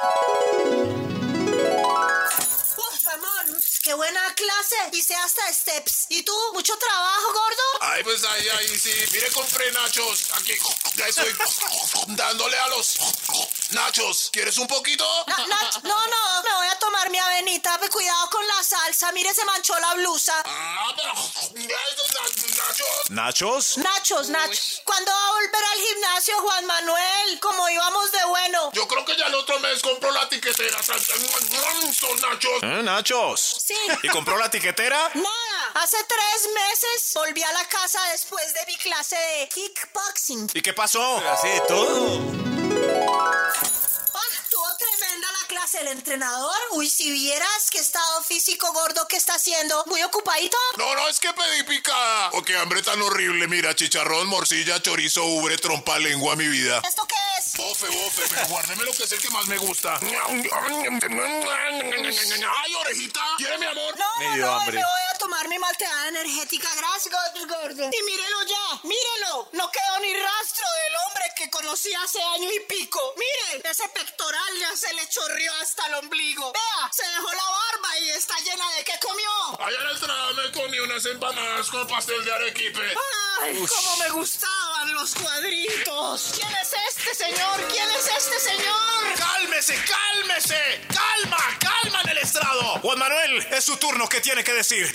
Uf, 2.78 3.08
amor, 3.14 3.60
qué 3.86 3.94
buena 3.94 4.34
clase. 4.34 4.76
Hice 4.94 5.16
hasta 5.16 5.54
steps. 5.54 6.08
¿Y 6.10 6.24
tú? 6.24 6.36
¿Mucho 6.54 6.76
trabajo, 6.78 7.32
gordo? 7.34 7.64
Ay, 7.82 8.04
pues 8.04 8.24
ahí, 8.24 8.50
ahí 8.50 8.80
sí. 8.80 8.92
Mire, 9.14 9.32
compré 9.32 9.72
nachos. 9.72 10.26
Aquí, 10.34 10.54
ya 10.96 11.08
estoy 11.08 11.34
dándole 12.08 12.58
a 12.58 12.68
los 12.70 12.96
nachos. 13.72 14.30
¿Quieres 14.34 14.58
un 14.58 14.68
poquito? 14.68 15.06
No, 15.28 15.38
no, 15.48 15.60
no, 15.84 16.08
no, 16.08 16.44
me 16.44 16.54
voy 16.56 16.68
a 16.68 16.80
tomar 16.80 17.10
mi 17.12 17.20
avenita. 17.20 17.80
Cuidado 17.92 18.30
con 18.32 18.46
la 18.48 18.64
salsa. 18.64 19.12
Mire, 19.12 19.34
se 19.34 19.46
manchó 19.46 19.78
la 19.80 19.94
blusa. 19.94 20.34
Ah, 20.46 20.92
pero... 20.96 21.14
na- 21.14 21.76
nachos. 22.66 23.10
¿Nachos? 23.10 23.78
Nachos, 23.78 24.30
nachos. 24.30 24.82
¿Cuándo 24.84 25.12
va 25.12 25.28
a 25.28 25.32
volver 25.32 25.64
al 25.64 25.80
gimnasio, 25.80 26.40
Juan 26.42 26.66
Manuel? 26.66 27.40
Como 27.40 27.70
íbamos 27.70 28.12
de 28.12 28.26
bueno. 28.26 28.72
Yo 28.74 28.88
creo 28.88 29.06
que 29.06 29.16
ya 29.16 29.28
el 29.28 29.36
otro 29.36 29.60
mes 29.60 29.82
compró 29.82 30.12
la 30.12 30.28
tiquetera. 30.28 30.82
Son 30.82 32.20
nachos. 32.22 32.64
¿Eh, 32.64 32.82
nachos? 32.84 33.62
Sí. 33.66 33.75
¿Y 34.04 34.10
compró 34.10 34.38
la 34.38 34.50
tiquetera? 34.50 35.10
Nada. 35.14 35.72
Hace 35.76 35.98
tres 36.04 36.50
meses 36.54 37.12
volví 37.14 37.44
a 37.44 37.52
la 37.52 37.66
casa 37.68 38.00
después 38.12 38.54
de 38.54 38.66
mi 38.68 38.78
clase 38.78 39.16
de 39.16 39.50
kickboxing. 39.50 40.50
¿Y 40.54 40.62
qué 40.62 40.74
pasó? 40.74 41.22
De 41.44 41.62
todo. 41.68 42.22
Ah, 44.14 44.78
tremenda 44.78 45.28
del 45.72 45.88
entrenador. 45.88 46.56
Uy, 46.72 46.90
si 46.90 47.10
vieras 47.12 47.70
qué 47.72 47.80
estado 47.80 48.22
físico 48.24 48.72
gordo 48.74 49.08
que 49.08 49.16
está 49.18 49.34
haciendo. 49.36 49.84
Muy 49.88 50.04
ocupadito. 50.04 50.58
No, 50.78 50.94
no, 50.96 51.08
es 51.08 51.20
que 51.20 51.32
pedí 51.34 51.64
picada. 51.64 52.30
Oh, 52.34 52.44
qué 52.44 52.56
hambre 52.58 52.82
tan 52.84 53.02
horrible. 53.02 53.48
Mira, 53.48 53.76
chicharrón, 53.76 54.28
morcilla, 54.28 54.82
chorizo, 54.82 55.24
ubre, 55.26 55.58
trompa, 55.58 55.98
lengua, 56.00 56.36
mi 56.36 56.48
vida. 56.48 56.82
¿Esto 56.88 57.06
qué 57.08 57.16
es? 57.40 57.58
Bofe, 57.58 57.88
bofe, 57.88 58.24
pero 58.30 58.48
guárdeme 58.48 58.84
lo 58.84 58.92
que 58.94 59.04
es 59.04 59.12
el 59.12 59.20
que 59.20 59.30
más 59.30 59.46
me 59.48 59.58
gusta. 59.58 60.00
Ay, 60.02 60.16
orejita. 62.76 63.22
¿Quiere 63.38 63.58
mi 63.58 63.66
amor? 63.66 63.98
No, 63.98 64.06
Me 64.20 64.36
dio 64.36 64.46
no, 64.46 64.56
hambre. 64.60 64.78
me 64.78 64.84
voy 64.84 65.02
a 65.14 65.18
tomar 65.18 65.48
mi 65.48 65.58
malteada 65.60 66.08
energética. 66.10 66.68
Gracias, 66.76 67.14
gordo, 67.14 67.48
gordo. 67.48 67.90
Y 67.92 68.04
mírelo 68.04 68.44
ya, 68.48 68.80
mírelo. 68.84 69.50
No 69.54 69.72
quedó 69.72 70.00
ni 70.02 70.14
rastro 70.14 70.66
del 70.84 70.94
hombre 71.08 71.24
que 71.38 71.50
conocí 71.50 71.94
hace 71.94 72.22
año 72.22 72.52
y 72.52 72.60
pico. 72.62 73.00
Mire, 73.18 73.62
ese 73.70 73.88
pectoral 73.90 74.60
ya 74.60 74.76
se 74.76 74.94
le 74.94 75.08
chorrió 75.10 75.54
hasta 75.62 75.88
el 75.88 75.96
ombligo. 75.96 76.52
Vea, 76.52 76.90
se 76.92 77.08
dejó 77.08 77.32
la 77.32 77.44
barba 77.44 78.00
y 78.00 78.10
está 78.10 78.36
llena 78.40 78.70
de 78.78 78.84
qué 78.84 78.94
comió. 79.02 79.30
Allá 79.60 79.78
en 79.78 79.86
la 79.86 79.92
entrada 79.92 80.34
me 80.34 80.52
comí 80.52 80.80
unas 80.80 81.06
empanadas 81.06 81.70
con 81.70 81.88
pastel 81.88 82.24
de 82.24 82.34
arequipe. 82.34 82.96
Ay, 83.42 83.58
Ush. 83.58 83.70
cómo 83.70 83.98
me 83.98 84.10
gustaban 84.10 84.94
los 84.94 85.14
cuadritos. 85.16 86.34
¿Quién 86.36 86.56
es 86.56 86.74
este 86.90 87.16
señor? 87.16 87.68
¿Quién 87.70 87.90
es 87.92 88.08
este 88.18 88.40
señor? 88.40 88.76
¡Cálmese, 89.18 89.76
cálmese! 89.86 90.82
¡Calma, 90.94 91.38
calma 91.60 92.02
en 92.04 92.10
el 92.10 92.18
estrado! 92.20 92.80
Juan 92.80 93.00
Manuel, 93.00 93.48
es 93.52 93.64
su 93.66 93.78
turno. 93.78 94.08
¿Qué 94.08 94.22
tiene 94.22 94.44
que 94.44 94.54
decir? 94.54 94.92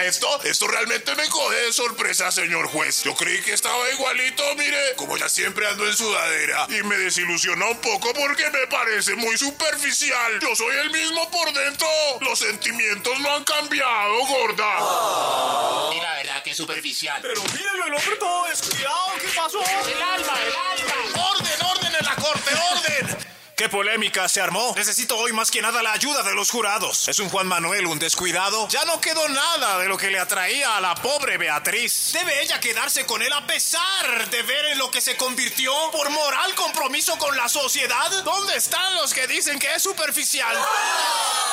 Esto, 0.00 0.42
esto 0.44 0.66
realmente 0.68 1.14
me 1.16 1.28
coge 1.28 1.56
de 1.56 1.72
sorpresa, 1.72 2.30
señor 2.30 2.68
juez. 2.68 3.02
Yo 3.02 3.14
creí 3.14 3.40
que 3.42 3.52
estaba 3.52 3.88
igualito, 3.90 4.42
mire, 4.56 4.94
como 4.96 5.16
ya 5.16 5.28
siempre 5.28 5.66
ando 5.66 5.86
en 5.86 5.96
sudadera. 5.96 6.66
Y 6.68 6.82
me 6.84 6.96
desilusiona 6.98 7.66
un 7.66 7.80
poco 7.80 8.12
porque 8.14 8.48
me 8.50 8.66
parece 8.88 9.14
muy 9.16 9.36
superficial. 9.36 10.40
Yo 10.40 10.54
soy 10.56 10.74
el 10.76 10.90
mismo 10.90 11.30
por 11.30 11.52
dentro. 11.52 11.86
Los 12.20 12.38
sentimientos 12.38 13.18
no 13.20 13.34
han 13.34 13.44
cambiado, 13.44 14.26
gorda. 14.26 15.94
Y 15.94 16.00
la 16.00 16.14
verdad 16.14 16.42
que 16.42 16.50
es 16.50 16.56
superficial. 16.56 17.20
Pero 17.20 17.42
mírenlo, 17.42 17.86
el 17.86 17.94
hombre 17.94 18.16
todo 18.16 18.46
descuidado. 18.46 19.12
¿Qué 19.20 19.28
pasó? 19.36 19.60
El 19.60 20.02
alma, 20.02 20.32
el 20.40 20.52
alma. 20.54 21.28
¡Orden, 21.32 21.62
orden 21.66 21.94
en 21.98 22.04
la 22.04 22.14
corte, 22.16 22.50
orden! 22.54 23.17
¿Qué 23.58 23.68
polémica 23.68 24.28
se 24.28 24.40
armó? 24.40 24.72
Necesito 24.76 25.16
hoy 25.16 25.32
más 25.32 25.50
que 25.50 25.60
nada 25.60 25.82
la 25.82 25.90
ayuda 25.90 26.22
de 26.22 26.32
los 26.32 26.48
jurados. 26.48 27.08
¿Es 27.08 27.18
un 27.18 27.28
Juan 27.28 27.48
Manuel 27.48 27.86
un 27.86 27.98
descuidado? 27.98 28.68
Ya 28.68 28.84
no 28.84 29.00
quedó 29.00 29.28
nada 29.28 29.80
de 29.80 29.88
lo 29.88 29.96
que 29.96 30.12
le 30.12 30.20
atraía 30.20 30.76
a 30.76 30.80
la 30.80 30.94
pobre 30.94 31.38
Beatriz. 31.38 32.12
¿Debe 32.12 32.40
ella 32.40 32.60
quedarse 32.60 33.04
con 33.04 33.20
él 33.20 33.32
a 33.32 33.44
pesar 33.48 34.30
de 34.30 34.42
ver 34.44 34.64
en 34.66 34.78
lo 34.78 34.92
que 34.92 35.00
se 35.00 35.16
convirtió 35.16 35.72
por 35.90 36.08
moral 36.10 36.54
compromiso 36.54 37.18
con 37.18 37.36
la 37.36 37.48
sociedad? 37.48 38.08
¿Dónde 38.22 38.54
están 38.56 38.94
los 38.94 39.12
que 39.12 39.26
dicen 39.26 39.58
que 39.58 39.74
es 39.74 39.82
superficial? 39.82 40.56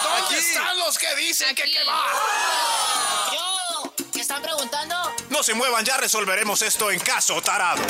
¿Dónde 0.03 0.25
Aquí. 0.25 0.35
están 0.35 0.77
los 0.77 0.99
que 0.99 1.15
dicen 1.15 1.55
que 1.55 1.63
qué 1.63 1.83
va? 1.85 2.03
Yo, 3.33 3.93
¿qué 4.13 4.21
están 4.21 4.43
preguntando? 4.43 4.95
No 5.29 5.41
se 5.41 5.55
muevan, 5.55 5.83
ya 5.83 5.97
resolveremos 5.97 6.61
esto 6.61 6.91
en 6.91 6.99
caso 6.99 7.41
tarado. 7.41 7.81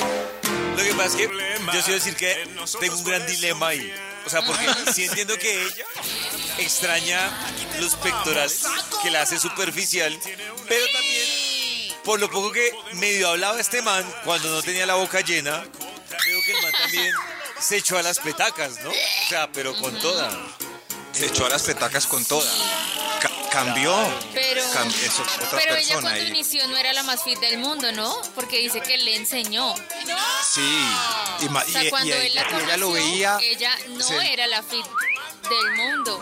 Lo 0.76 0.84
que 0.84 0.94
pasa 0.94 1.06
es 1.06 1.16
que 1.16 1.24
yo 1.28 1.82
quiero 1.82 1.94
decir 1.94 2.16
que 2.16 2.48
tengo 2.80 2.98
un 2.98 3.04
gran 3.04 3.26
dilema 3.26 3.68
ahí. 3.70 3.94
O 4.26 4.30
sea, 4.30 4.42
porque 4.42 4.66
sí 4.94 5.06
entiendo 5.06 5.38
que 5.38 5.64
ella 5.64 5.86
extraña 6.58 7.32
los 7.80 7.96
pectorales, 7.96 8.64
que 9.04 9.12
la 9.12 9.22
hace 9.22 9.40
superficial, 9.40 10.18
pero 10.68 10.86
también, 10.92 11.94
por 12.04 12.20
lo 12.20 12.30
poco 12.30 12.52
que 12.52 12.72
medio 12.94 13.30
hablaba 13.30 13.60
este 13.60 13.82
man 13.82 14.04
cuando 14.24 14.50
no 14.50 14.64
tenía 14.64 14.86
la 14.86 14.96
boca 14.96 15.22
llena, 15.22 15.64
veo 16.26 16.42
que 16.44 16.52
el 16.52 16.62
man 16.64 16.72
también 16.78 17.14
se 17.60 17.78
echó 17.78 17.98
a 17.98 18.02
las 18.02 18.20
petacas, 18.20 18.82
¿no? 18.84 18.90
O 18.90 19.30
sea, 19.30 19.52
pero 19.52 19.76
con 19.78 19.98
toda. 20.00 20.30
Se 21.14 21.28
echó 21.28 21.46
a 21.46 21.50
las 21.50 21.64
petacas 21.64 22.08
con 22.08 22.26
toda. 22.26 22.52
Ca- 23.56 23.64
cambió. 23.66 23.96
Pero, 24.34 24.62
Cam- 24.74 24.88
es 24.94 25.20
otra 25.20 25.60
pero 25.60 25.76
ella 25.76 25.94
cuando 26.02 26.10
ahí. 26.22 26.28
inició 26.28 26.68
no 26.68 26.78
era 26.78 26.94
la 26.94 27.04
más 27.04 27.24
fit 27.24 27.40
del 27.40 27.58
mundo, 27.60 27.92
¿no? 27.92 28.14
Porque 28.36 28.58
dice 28.60 28.82
que 28.82 28.98
le 28.98 29.16
enseñó. 29.16 29.74
Sí. 30.54 30.62
Y, 31.42 31.46
O 31.48 31.62
sea, 31.72 31.84
y- 31.84 31.88
y 31.88 31.90
cuando 31.90 32.14
él 32.16 32.36
la 32.36 32.42
ella, 32.42 32.50
conoció, 32.50 32.66
ella 32.68 32.78
lo 32.78 32.92
veía. 32.92 33.38
ella 33.42 33.72
no 33.90 34.22
era 34.22 34.48
la 34.48 34.62
fit 34.64 34.86
del 35.50 35.76
mundo. 35.78 36.20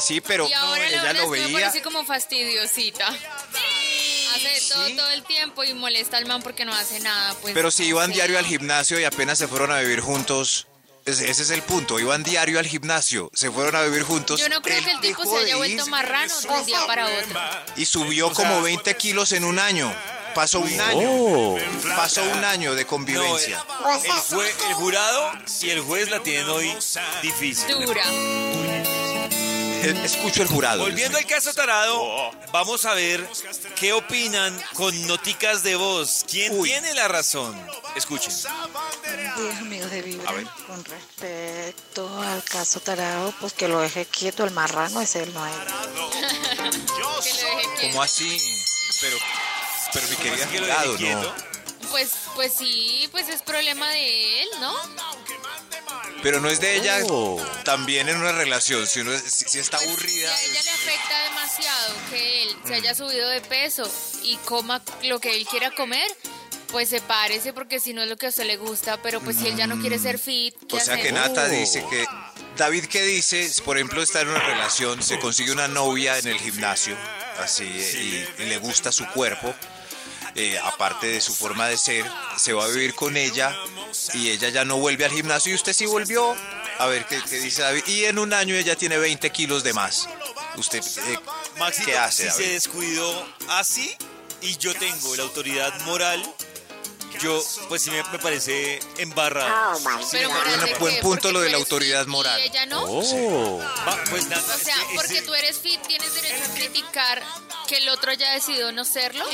Sí, 0.00 0.20
pero 0.20 0.48
y 0.48 0.52
ahora 0.52 0.82
la 0.82 0.88
ella 0.88 1.12
lo 1.14 1.20
que 1.32 1.38
me 1.40 1.44
veía. 1.46 1.58
parece 1.68 1.82
como 1.82 2.04
fastidiosita. 2.04 3.08
Hace 3.08 4.60
todo 4.68 4.88
todo 4.96 5.10
el 5.10 5.24
tiempo 5.24 5.64
y 5.64 5.74
molesta 5.74 6.16
al 6.16 6.26
man 6.26 6.40
porque 6.42 6.64
no 6.64 6.72
hace 6.74 7.00
nada. 7.00 7.34
Pues, 7.42 7.52
Pero 7.52 7.70
si 7.70 7.84
iban 7.86 8.12
diario 8.12 8.38
al 8.38 8.46
gimnasio 8.46 9.00
y 9.00 9.04
apenas 9.04 9.38
se 9.38 9.48
fueron 9.48 9.72
a 9.72 9.80
vivir 9.80 10.00
juntos. 10.00 10.66
Ese, 11.10 11.30
ese 11.30 11.42
es 11.42 11.50
el 11.50 11.62
punto. 11.62 11.98
Iban 11.98 12.22
diario 12.22 12.58
al 12.58 12.66
gimnasio, 12.66 13.30
se 13.34 13.50
fueron 13.50 13.76
a 13.76 13.82
vivir 13.82 14.02
juntos. 14.02 14.40
Yo 14.40 14.48
no 14.48 14.62
creo 14.62 14.78
él 14.78 14.84
que 14.84 14.90
el 14.92 15.00
tipo 15.00 15.24
se 15.24 15.36
haya 15.36 15.56
vuelto 15.56 15.86
marrano 15.86 16.40
de 16.40 16.48
un 16.48 16.66
día 16.66 16.86
para 16.86 17.06
otro. 17.06 17.40
Y 17.76 17.84
subió 17.84 18.32
como 18.32 18.62
20 18.62 18.96
kilos 18.96 19.32
en 19.32 19.44
un 19.44 19.58
año. 19.58 19.92
Pasó 20.34 20.60
un 20.60 20.80
año. 20.80 21.08
Oh. 21.10 21.58
Pasó 21.96 22.22
un 22.22 22.44
año 22.44 22.74
de 22.76 22.86
convivencia. 22.86 23.64
El, 24.04 24.10
jue- 24.12 24.52
el 24.68 24.74
jurado 24.74 25.32
y 25.60 25.70
el 25.70 25.80
juez 25.80 26.08
la 26.08 26.22
tienen 26.22 26.48
hoy 26.48 26.72
difícil. 27.22 27.66
Dura. 27.84 28.04
Escucho 30.04 30.42
el 30.42 30.48
jurado. 30.48 30.82
Volviendo 30.82 31.16
al 31.16 31.26
caso 31.26 31.52
tarado, 31.54 32.30
vamos 32.52 32.84
a 32.84 32.94
ver 32.94 33.26
qué 33.76 33.92
opinan 33.92 34.58
con 34.74 35.06
noticas 35.06 35.62
de 35.62 35.76
voz. 35.76 36.24
¿Quién 36.30 36.62
tiene 36.62 36.92
la 36.94 37.08
razón? 37.08 37.54
Escuchen. 37.96 38.32
Buenos 39.04 39.36
días, 39.36 39.58
amigos 39.58 39.90
de 39.90 40.02
Vibra. 40.02 40.30
A 40.30 40.32
ver. 40.34 40.46
Con 40.66 40.84
respecto 40.84 42.22
al 42.22 42.42
caso 42.44 42.80
Tarado, 42.80 43.32
pues 43.40 43.52
que 43.52 43.68
lo 43.68 43.80
deje 43.80 44.04
quieto, 44.06 44.44
el 44.44 44.50
marrano 44.50 45.00
es 45.00 45.16
él, 45.16 45.32
no 45.32 45.44
quieto. 46.60 47.46
¿Cómo 47.82 48.02
así? 48.02 48.38
Pero, 49.00 49.16
pero 49.94 50.08
mi 50.08 50.16
querida 50.16 50.48
que 50.48 50.58
jurado, 50.58 50.96
quieto? 50.96 51.22
no. 51.22 51.49
Pues, 51.90 52.10
pues 52.34 52.52
sí, 52.56 53.08
pues 53.10 53.28
es 53.28 53.42
problema 53.42 53.88
de 53.90 54.42
él, 54.42 54.48
¿no? 54.60 54.74
Pero 56.22 56.40
no 56.40 56.48
es 56.48 56.60
de 56.60 56.76
ella 56.76 56.98
Oh. 57.08 57.42
también 57.64 58.08
en 58.08 58.16
una 58.16 58.32
relación. 58.32 58.86
Si, 58.86 59.00
uno 59.00 59.10
si, 59.18 59.44
si 59.48 59.58
está 59.58 59.78
Si 59.78 59.86
aburrida. 59.88 60.32
a 60.34 60.42
ella 60.42 60.60
le 60.62 60.70
afecta 60.70 61.24
demasiado 61.24 61.94
que 62.10 62.42
él 62.44 62.56
se 62.66 62.74
haya 62.74 62.94
subido 62.94 63.28
de 63.30 63.40
peso 63.40 63.90
y 64.22 64.36
coma 64.44 64.82
lo 65.04 65.18
que 65.18 65.34
él 65.36 65.46
quiera 65.46 65.70
comer, 65.72 66.06
pues 66.68 66.90
sepárese 66.90 67.52
porque 67.52 67.80
si 67.80 67.92
no 67.94 68.02
es 68.02 68.08
lo 68.08 68.16
que 68.16 68.26
a 68.26 68.28
usted 68.28 68.44
le 68.44 68.56
gusta, 68.56 69.00
pero 69.02 69.20
pues 69.20 69.36
si 69.38 69.48
él 69.48 69.56
ya 69.56 69.66
no 69.66 69.80
quiere 69.80 69.98
ser 69.98 70.18
fit, 70.18 70.54
¿qué 70.68 70.76
O 70.76 70.80
sea 70.80 71.00
que? 71.00 71.10
Nata 71.12 71.48
dice 71.48 71.84
que. 71.90 72.06
David, 72.56 72.84
¿qué 72.86 73.02
dice? 73.02 73.50
Por 73.64 73.78
ejemplo, 73.78 74.02
está 74.02 74.20
en 74.20 74.28
una 74.28 74.40
relación, 74.40 75.02
se 75.02 75.18
consigue 75.18 75.50
una 75.52 75.66
novia 75.68 76.18
en 76.18 76.26
el 76.28 76.38
gimnasio, 76.38 76.94
así, 77.38 77.64
eh, 77.64 78.26
y, 78.38 78.42
y 78.42 78.46
le 78.46 78.58
gusta 78.58 78.92
su 78.92 79.06
cuerpo, 79.08 79.54
eh, 80.34 80.58
aparte 80.62 81.06
de 81.08 81.20
su 81.20 81.34
forma 81.34 81.66
de 81.68 81.76
ser, 81.76 82.04
se 82.36 82.52
va 82.52 82.64
a 82.64 82.68
vivir 82.68 82.94
con 82.94 83.16
ella 83.16 83.56
y 84.14 84.30
ella 84.30 84.48
ya 84.48 84.64
no 84.64 84.76
vuelve 84.78 85.04
al 85.04 85.10
gimnasio 85.12 85.52
y 85.52 85.54
usted 85.56 85.72
sí 85.72 85.86
volvió. 85.86 86.36
A 86.78 86.86
ver 86.86 87.04
qué, 87.06 87.20
qué 87.28 87.36
dice 87.40 87.60
David. 87.62 87.84
Y 87.86 88.04
en 88.06 88.18
un 88.18 88.32
año 88.32 88.54
ella 88.54 88.74
tiene 88.76 88.96
20 88.96 89.30
kilos 89.30 89.62
de 89.62 89.72
más. 89.74 90.08
Usted, 90.56 90.82
eh, 90.82 91.18
Maxito, 91.58 91.86
¿Qué 91.90 91.98
hace, 91.98 92.24
si 92.24 92.30
se 92.36 92.42
David? 92.42 92.52
descuidó 92.54 93.28
así 93.48 93.94
y 94.40 94.56
yo 94.56 94.74
tengo 94.74 95.14
la 95.16 95.24
autoridad 95.24 95.78
moral, 95.82 96.22
yo, 97.20 97.42
pues 97.68 97.82
sí 97.82 97.90
me, 97.90 98.02
me 98.04 98.18
parece 98.18 98.80
embarrado. 98.96 99.78
Pero 100.10 100.30
Bueno, 100.30 100.44
moral 100.44 100.64
de 100.64 100.74
buen 100.78 100.94
qué? 100.94 101.02
punto 101.02 101.32
lo 101.32 101.40
de 101.40 101.50
la 101.50 101.58
autoridad 101.58 102.00
fit 102.00 102.08
moral. 102.08 102.40
Y 102.40 102.44
ella 102.44 102.64
no. 102.66 102.82
Oh. 102.86 103.58
Va, 103.86 104.02
pues 104.08 104.26
nada, 104.28 104.42
O 104.54 104.58
sea, 104.58 104.76
porque 104.94 105.18
ese- 105.18 105.22
tú 105.26 105.34
eres 105.34 105.58
fit, 105.58 105.82
tienes 105.86 106.14
derecho 106.14 106.42
a 106.50 106.54
criticar 106.54 107.22
que 107.68 107.76
el 107.76 107.88
otro 107.90 108.10
haya 108.12 108.32
decidido 108.32 108.72
no 108.72 108.86
serlo. 108.86 109.26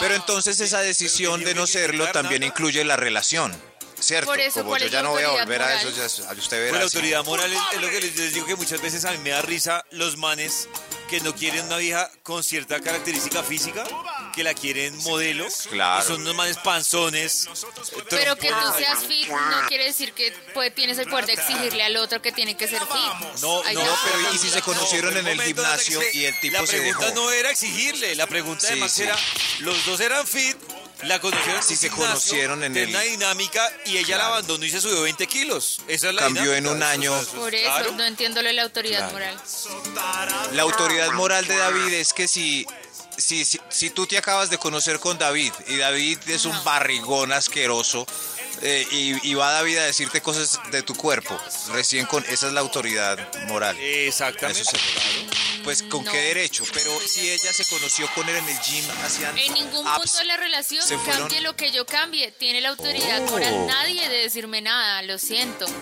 Pero 0.00 0.14
entonces 0.14 0.60
esa 0.60 0.80
decisión 0.80 1.42
de 1.44 1.54
no 1.54 1.66
serlo 1.66 2.06
también 2.12 2.42
incluye 2.42 2.84
la 2.84 2.96
relación, 2.96 3.54
¿cierto? 3.98 4.26
Por 4.30 4.40
eso, 4.40 4.60
Como 4.60 4.70
¿cuál 4.70 4.82
yo 4.82 4.88
ya 4.88 4.98
la 4.98 5.02
no 5.04 5.10
voy 5.10 5.22
a 5.22 5.30
volver 5.30 5.62
a 5.62 5.66
moral? 5.66 5.78
eso, 5.78 5.90
ya, 5.90 6.06
usted 6.06 6.32
Pues 6.34 6.50
verá. 6.50 6.72
la 6.72 6.78
sí. 6.78 6.84
autoridad 6.84 7.24
moral 7.24 7.52
es, 7.52 7.60
es 7.72 7.80
lo 7.80 7.88
que 7.88 8.00
les, 8.00 8.16
les 8.16 8.34
digo 8.34 8.46
que 8.46 8.56
muchas 8.56 8.80
veces 8.82 9.04
a 9.04 9.12
mí 9.12 9.18
me 9.18 9.30
da 9.30 9.42
risa 9.42 9.84
los 9.90 10.16
manes 10.16 10.68
que 11.08 11.20
no 11.20 11.34
quieren 11.34 11.66
una 11.66 11.76
vieja 11.78 12.10
con 12.22 12.42
cierta 12.42 12.80
característica 12.80 13.42
física, 13.42 13.84
que 14.36 14.44
la 14.44 14.54
quieren 14.54 14.94
modelo. 14.98 15.46
Claro. 15.70 16.04
y 16.04 16.06
son 16.06 16.20
unos 16.20 16.34
manes 16.34 16.58
panzones. 16.58 17.48
Pero 18.10 18.36
que 18.36 18.48
tú 18.50 18.54
seas 18.78 18.98
fit 19.06 19.26
no 19.28 19.66
quiere 19.68 19.84
decir 19.84 20.12
que 20.12 20.32
pues, 20.54 20.72
tienes 20.74 20.98
el 20.98 21.08
poder 21.08 21.26
de 21.26 21.32
exigirle 21.32 21.82
al 21.82 21.96
otro 21.96 22.20
que 22.22 22.30
tiene 22.32 22.56
que 22.56 22.68
ser 22.68 22.80
fit. 22.80 23.40
No, 23.40 23.62
no, 23.62 23.62
pero 23.64 24.34
¿y 24.34 24.38
si 24.38 24.50
se 24.50 24.60
conocieron 24.62 25.14
No, 25.14 25.20
en 25.20 25.26
el 25.26 25.40
gimnasio 25.42 26.00
y 26.12 26.26
el 26.26 26.38
tipo 26.40 26.58
La 26.60 26.66
se 26.66 26.76
pregunta 26.78 27.06
dejó? 27.06 27.14
no 27.20 27.30
era 27.32 27.50
exigirle, 27.50 28.14
la 28.14 28.26
pregunta 28.26 28.68
Sí, 28.68 28.88
sí. 28.88 29.02
era, 29.04 29.16
los 29.60 29.84
dos 29.86 29.98
eran 30.00 30.26
fit, 30.26 30.56
la 31.04 31.18
conocieron 31.20 31.62
Si 31.62 31.72
en 31.74 31.78
se 31.78 31.88
gimnasio, 31.88 32.06
conocieron 32.14 32.62
en 32.64 32.76
el- 32.76 32.88
una 32.90 33.00
dinámica 33.00 33.72
y 33.86 33.96
ella 33.96 34.18
la 34.18 34.26
abandonó 34.26 34.64
y 34.66 34.70
se 34.70 34.80
subió 34.82 35.00
20 35.02 35.26
kilos. 35.26 35.80
Esa 35.88 36.08
es 36.10 36.14
la 36.14 36.22
Cambió 36.22 36.54
en 36.54 36.66
un 36.66 36.82
año. 36.82 37.12
Por 37.34 37.54
eso 37.54 37.64
claro. 37.70 37.92
no 37.92 38.04
entiendo 38.04 38.42
lo 38.42 38.48
de 38.48 38.54
la 38.54 38.62
autoridad 38.62 39.10
Claro. 39.10 39.12
moral. 39.14 39.40
La 40.52 40.62
autoridad 40.62 41.10
moral 41.12 41.46
de 41.46 41.56
David 41.56 41.92
es 41.94 42.12
que 42.12 42.28
si, 42.28 42.66
si, 43.16 43.44
si, 43.44 43.60
si 43.68 43.90
tú 43.90 44.06
te 44.06 44.18
acabas 44.18 44.50
de 44.50 44.58
conocer 44.58 44.98
con 45.00 45.18
David 45.18 45.52
y 45.68 45.76
David 45.76 46.18
es 46.28 46.44
un 46.44 46.64
barrigón 46.64 47.32
asqueroso 47.32 48.06
eh, 48.62 48.86
y, 48.90 49.30
y 49.30 49.34
va 49.34 49.52
David 49.52 49.78
a 49.78 49.84
decirte 49.84 50.20
cosas 50.22 50.58
de 50.70 50.82
tu 50.82 50.94
cuerpo, 50.94 51.38
recién 51.72 52.06
con 52.06 52.24
esa 52.26 52.46
es 52.48 52.52
la 52.52 52.60
autoridad 52.60 53.18
moral. 53.46 53.76
Exactamente. 53.78 54.62
Eso 54.62 54.70
se- 54.70 55.46
pues 55.64 55.82
con 55.82 56.04
no. 56.04 56.12
qué 56.12 56.18
derecho, 56.18 56.62
pero 56.72 56.96
si 57.00 57.28
ella 57.28 57.52
se 57.52 57.64
conoció 57.66 58.08
con 58.14 58.28
él 58.28 58.36
en 58.36 58.48
el 58.48 58.58
gym, 58.60 58.84
hacían 59.04 59.36
En 59.36 59.52
ningún 59.52 59.84
abs- 59.84 59.96
punto 60.02 60.18
de 60.18 60.24
la 60.26 60.36
relación 60.36 60.86
se 60.86 60.96
fueron- 60.96 61.22
cambie 61.22 61.40
lo 61.40 61.56
que 61.56 61.72
yo 61.72 61.84
cambie. 61.84 62.30
Tiene 62.30 62.60
la 62.60 62.68
autoridad 62.68 63.20
Oh. 63.26 63.30
moral 63.32 63.66
nadie 63.66 64.08
de 64.08 64.18
decirme 64.18 64.60
nada, 64.62 65.02
lo 65.02 65.18
siento. 65.18 65.66
No, 65.66 65.74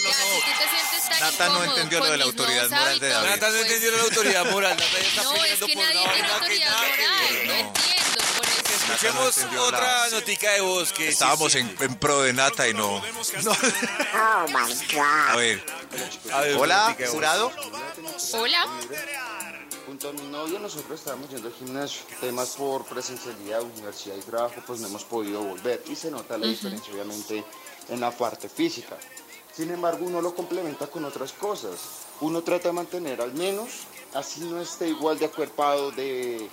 no, 0.00 0.08
Ya, 0.10 0.14
si 0.14 0.40
tú 0.40 0.58
te 0.58 0.68
sientes 0.68 1.08
tan 1.08 1.20
Nata 1.20 1.48
no 1.48 1.64
entendió 1.64 1.98
lo 2.00 2.10
de 2.10 2.18
la 2.18 2.24
autoridad 2.24 2.68
moral 2.68 2.98
de 3.00 3.08
David. 3.08 3.28
Nata 3.30 3.46
no 3.48 3.52
pues, 3.56 3.66
entendió 3.66 3.90
la 3.96 4.02
autoridad 4.02 4.44
moral. 4.50 4.76
Nata 4.76 4.92
ya 4.92 5.08
está 5.08 5.22
No, 5.22 5.44
es 5.44 5.52
que 5.52 5.58
por 5.74 5.76
nadie 5.76 6.00
tiene 6.12 6.28
autoridad 6.32 6.72
moral. 6.72 7.46
No 7.46 7.52
eso. 7.54 7.72
Escuchemos 8.84 9.38
otra 9.60 9.80
la- 10.08 10.10
notica 10.10 10.50
de 10.52 10.60
voz 10.60 10.92
que 10.92 11.08
Estábamos 11.08 11.52
sí. 11.52 11.58
en, 11.58 11.76
en 11.80 11.94
pro 11.96 12.22
de 12.22 12.32
Nata 12.32 12.68
y 12.68 12.74
no. 12.74 13.00
no. 13.44 13.52
A 14.12 15.36
ver. 15.36 15.64
A 16.32 16.40
ver, 16.40 16.56
Hola, 16.56 16.96
jurado. 17.10 17.52
Hola. 18.34 18.66
Junto 19.86 20.08
a 20.08 20.12
mi 20.12 20.22
novio 20.28 20.58
nosotros 20.58 20.98
estábamos 20.98 21.28
yendo 21.30 21.48
al 21.48 21.54
gimnasio. 21.54 22.02
Temas 22.20 22.50
por 22.50 22.84
presencialidad, 22.86 23.62
universidad 23.62 24.16
y 24.16 24.20
trabajo, 24.22 24.54
pues 24.66 24.80
no 24.80 24.88
hemos 24.88 25.04
podido 25.04 25.42
volver. 25.42 25.82
Y 25.88 25.96
se 25.96 26.10
nota 26.10 26.38
la 26.38 26.46
diferencia 26.46 26.92
obviamente 26.92 27.44
en 27.88 28.00
la 28.00 28.10
parte 28.10 28.48
física. 28.48 28.96
Sin 29.54 29.70
embargo, 29.70 30.06
uno 30.06 30.20
lo 30.22 30.34
complementa 30.34 30.86
con 30.86 31.04
otras 31.04 31.32
cosas. 31.32 31.78
Uno 32.20 32.42
trata 32.42 32.68
de 32.68 32.72
mantener 32.72 33.20
al 33.20 33.32
menos, 33.34 33.68
así 34.14 34.40
no 34.40 34.60
esté 34.60 34.88
igual 34.88 35.18
de 35.18 35.26
acuerpado, 35.26 35.90
de, 35.90 36.48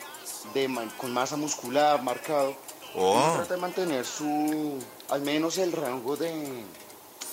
de 0.54 0.70
con 0.98 1.14
masa 1.14 1.36
muscular 1.36 2.02
marcado. 2.04 2.56
Oh. 2.96 3.34
Trata 3.36 3.54
de 3.56 3.60
mantener 3.62 4.06
su, 4.06 4.78
al 5.10 5.22
menos 5.22 5.58
el 5.58 5.72
rango 5.72 6.16
de, 6.16 6.64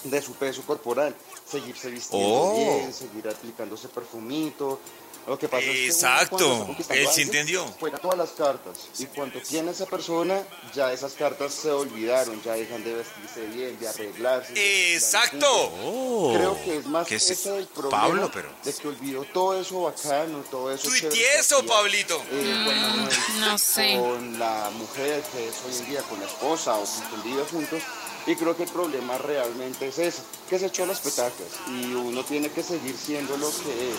de 0.04 0.22
su 0.22 0.32
peso 0.34 0.62
corporal. 0.66 1.14
Seguirse 1.48 1.90
vistiendo 1.90 2.28
Oh. 2.28 2.54
bien, 2.56 2.92
seguir 2.92 3.28
aplicándose 3.28 3.88
perfumito. 3.88 4.80
Lo 5.26 5.36
que 5.38 5.48
pasa 5.48 5.64
es 5.64 5.70
que 5.72 5.80
uno 5.84 5.92
Exacto. 5.92 6.36
está 6.52 6.66
conquistando 6.66 7.00
Él 7.02 7.08
alguien, 7.08 7.26
entendió. 7.28 7.64
Juega 7.80 7.98
todas 7.98 8.18
las 8.18 8.30
cartas. 8.30 8.78
Y 8.98 9.06
cuando 9.06 9.40
tiene 9.40 9.72
esa 9.72 9.86
persona, 9.86 10.40
ya 10.74 10.92
esas 10.92 11.14
cartas 11.14 11.52
se 11.52 11.70
olvidaron, 11.70 12.40
ya 12.42 12.52
dejan 12.52 12.84
de 12.84 12.94
vestirse 12.94 13.46
bien, 13.48 13.78
de 13.80 13.88
arreglarse. 13.88 14.94
Exacto. 14.94 15.46
Oh. 15.82 16.32
Creo 16.36 16.64
que 16.64 16.76
es 16.78 16.86
más 16.86 17.08
Que 17.08 17.16
ese 17.16 17.34
se- 17.34 17.58
el 17.58 17.66
problema 17.66 18.00
Pablo, 18.02 18.30
pero- 18.32 18.50
de 18.62 18.72
que 18.72 18.88
olvidó 18.88 19.24
todo 19.24 19.60
eso 19.60 19.82
bacano, 19.82 20.38
todo 20.50 20.72
eso 20.72 20.90
que 20.92 21.00
Tuitieso, 21.00 21.56
hacía, 21.58 21.68
Pablito. 21.68 22.22
eh, 22.30 22.62
Juan 22.64 22.80
Manuel, 22.80 23.16
no 23.40 23.58
sé. 23.58 23.96
Con 23.98 24.38
la 24.38 24.70
mujer 24.74 25.22
que 25.32 25.48
es 25.48 25.54
hoy 25.66 25.76
en 25.76 25.90
día, 25.90 26.02
con 26.02 26.20
la 26.20 26.26
esposa 26.26 26.74
o 26.76 26.84
con 27.10 27.46
juntos. 27.46 27.82
Y 28.26 28.34
creo 28.34 28.56
que 28.56 28.64
el 28.64 28.68
problema 28.70 29.16
realmente 29.18 29.86
es 29.88 29.98
ese, 29.98 30.22
que 30.50 30.58
se 30.58 30.66
echó 30.66 30.84
las 30.84 30.98
petacas 31.00 31.46
y 31.68 31.94
uno 31.94 32.24
tiene 32.24 32.50
que 32.50 32.62
seguir 32.62 32.96
siendo 32.96 33.36
lo 33.36 33.48
que 33.50 33.90
es, 33.90 33.96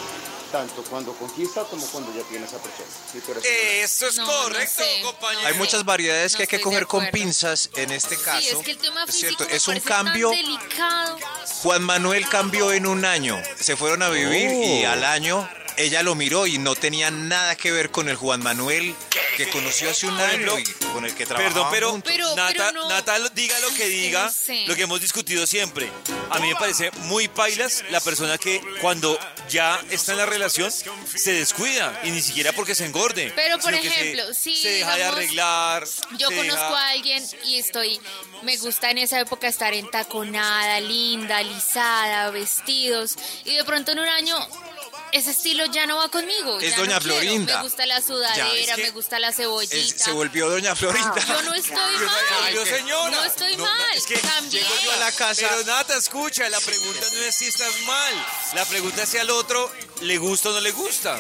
tanto 0.52 0.82
cuando 0.84 1.14
conquista 1.14 1.64
como 1.64 1.86
cuando 1.88 2.14
ya 2.14 2.24
tiene 2.24 2.46
esa 2.46 2.58
persona. 2.58 2.88
Corazón. 3.26 3.44
Eso 3.50 4.08
es 4.08 4.18
No, 4.18 4.26
no 4.26 4.44
correcto, 4.44 4.84
sé. 4.84 5.02
compañero. 5.02 5.48
Hay 5.48 5.54
muchas 5.54 5.86
variedades 5.86 6.34
No 6.34 6.38
que 6.38 6.44
hay 6.44 6.48
que 6.48 6.60
coger 6.62 6.88
con 6.88 7.10
pinzas 7.10 7.70
en 7.76 7.92
este 7.92 8.18
caso. 8.18 8.42
Sí, 8.42 8.50
es 8.50 8.58
que 8.66 8.72
el 8.72 8.78
tema 8.80 9.04
Es 9.06 9.12
físico 9.16 9.36
cierto, 9.46 9.56
es 9.56 9.68
un 9.70 9.80
cambio. 9.80 10.32
Juan 11.64 11.84
Manuel 11.84 12.28
cambió 12.28 12.72
en 12.74 12.86
un 12.86 13.06
año. 13.06 13.42
Se 13.60 13.76
fueron 13.78 14.04
a 14.04 14.10
vivir 14.10 14.52
y 14.52 14.86
Oh. 14.86 14.90
al 14.92 15.04
año 15.06 15.50
ella 15.78 16.02
lo 16.04 16.16
miró 16.16 16.48
y 16.48 16.58
no 16.58 16.76
tenía 16.76 17.12
nada 17.12 17.56
que 17.56 17.72
ver 17.72 17.92
con 17.92 18.10
el 18.10 18.16
Juan 18.16 18.42
Manuel 18.44 18.96
que 19.38 19.50
conoció 19.52 19.90
hace 19.90 20.08
un 20.08 20.18
año 20.20 20.58
ejemplo, 20.58 20.60
y 20.60 20.64
con 20.94 21.06
el 21.06 21.14
que 21.16 21.26
trabajaba 21.26 21.70
Perdón, 21.72 22.02
pero. 22.04 22.18
Pero- 22.18 22.36
Nata, 22.36 22.54
pero 22.54 22.72
no- 22.74 22.90
Nata 22.90 23.20
lo- 23.20 23.30
diga 23.30 23.58
lo 23.60 23.70
que 23.74 23.86
diga, 23.88 24.32
lo 24.66 24.76
que 24.76 24.82
hemos 24.82 25.00
discutido 25.00 25.46
siempre. 25.48 25.90
A 26.30 26.40
mí 26.40 26.50
me 26.50 26.56
parece 26.56 26.92
muy 27.04 27.28
pailas 27.28 27.84
la 27.90 28.02
persona 28.02 28.38
que 28.38 28.62
cuando 28.82 29.18
ya 29.50 29.80
está 29.92 30.12
en 30.14 30.18
la 30.18 30.26
relación 30.26 30.72
se 30.72 31.32
descuida 31.34 32.02
y 32.04 32.12
ni 32.12 32.22
siquiera 32.22 32.52
porque 32.52 32.76
se 32.76 32.86
engorde. 32.86 33.32
Pero, 33.36 33.60
por 33.60 33.72
que 33.74 33.82
se- 33.82 33.88
ejemplo, 33.88 34.34
si, 34.34 34.56
se 34.56 34.70
deja 34.70 34.96
de 34.96 35.04
arreglar. 35.06 35.86
Yo 36.18 36.28
conozco 36.30 36.44
deja- 36.56 36.78
a 36.80 36.90
alguien 36.90 37.24
y 37.46 37.58
estoy, 37.58 38.00
me 38.42 38.58
gusta 38.58 38.90
en 38.92 38.98
esa 38.98 39.20
época 39.20 39.48
estar 39.48 39.74
entaconada, 39.74 40.80
linda, 40.80 41.42
lisada, 41.44 42.30
vestidos, 42.32 43.16
y 43.46 43.56
de 43.56 43.64
pronto 43.64 43.92
en 43.92 44.00
un 44.00 44.08
año 44.10 44.36
ese 45.12 45.32
estilo 45.32 45.66
ya 45.68 45.86
no 45.86 45.98
va 45.98 46.10
conmigo. 46.10 46.60
Es 46.60 46.72
ya 46.72 46.78
Doña 46.78 46.96
no 46.96 47.00
quiero. 47.02 47.16
Florinda. 47.16 47.58
Me 47.58 47.64
gusta 47.64 47.86
la 47.86 48.02
sudadera, 48.02 48.36
Ya, 48.54 48.56
es 48.60 48.72
que 48.76 48.82
me 48.84 48.90
gusta 48.92 49.20
la 49.20 49.30
Es- 49.30 49.36
cebollita. 49.38 50.04
se 50.06 50.12
volvió 50.12 50.50
Doña 50.50 50.76
Florinda. 50.76 51.16
Yo 51.28 51.42
no 51.44 51.54
estoy 51.54 51.76
mal. 51.76 52.54
yo, 52.54 52.66
señora. 52.66 53.10
No 53.12 53.24
estoy 53.24 53.58
No, 53.58 53.64
mal. 53.66 53.82
es 53.96 54.06
que 54.06 54.20
Cambié. 54.20 54.62
llego 54.62 54.76
yo 54.84 54.92
a 54.92 54.98
la 54.98 55.12
casa. 55.12 55.48
Pero 55.50 55.64
Nata, 55.66 55.96
escucha, 55.98 56.50
la 56.50 56.60
pregunta 56.60 57.06
no 57.14 57.22
es 57.24 57.36
si 57.36 57.46
estás 57.48 57.82
mal. 57.86 58.14
La 58.54 58.66
pregunta 58.66 59.04
es 59.04 59.10
si 59.10 59.18
al 59.18 59.30
otro 59.30 59.72
le 60.02 60.18
gusta 60.18 60.50
o 60.50 60.54
no 60.54 60.60
le 60.62 60.72
gusta. 60.72 61.20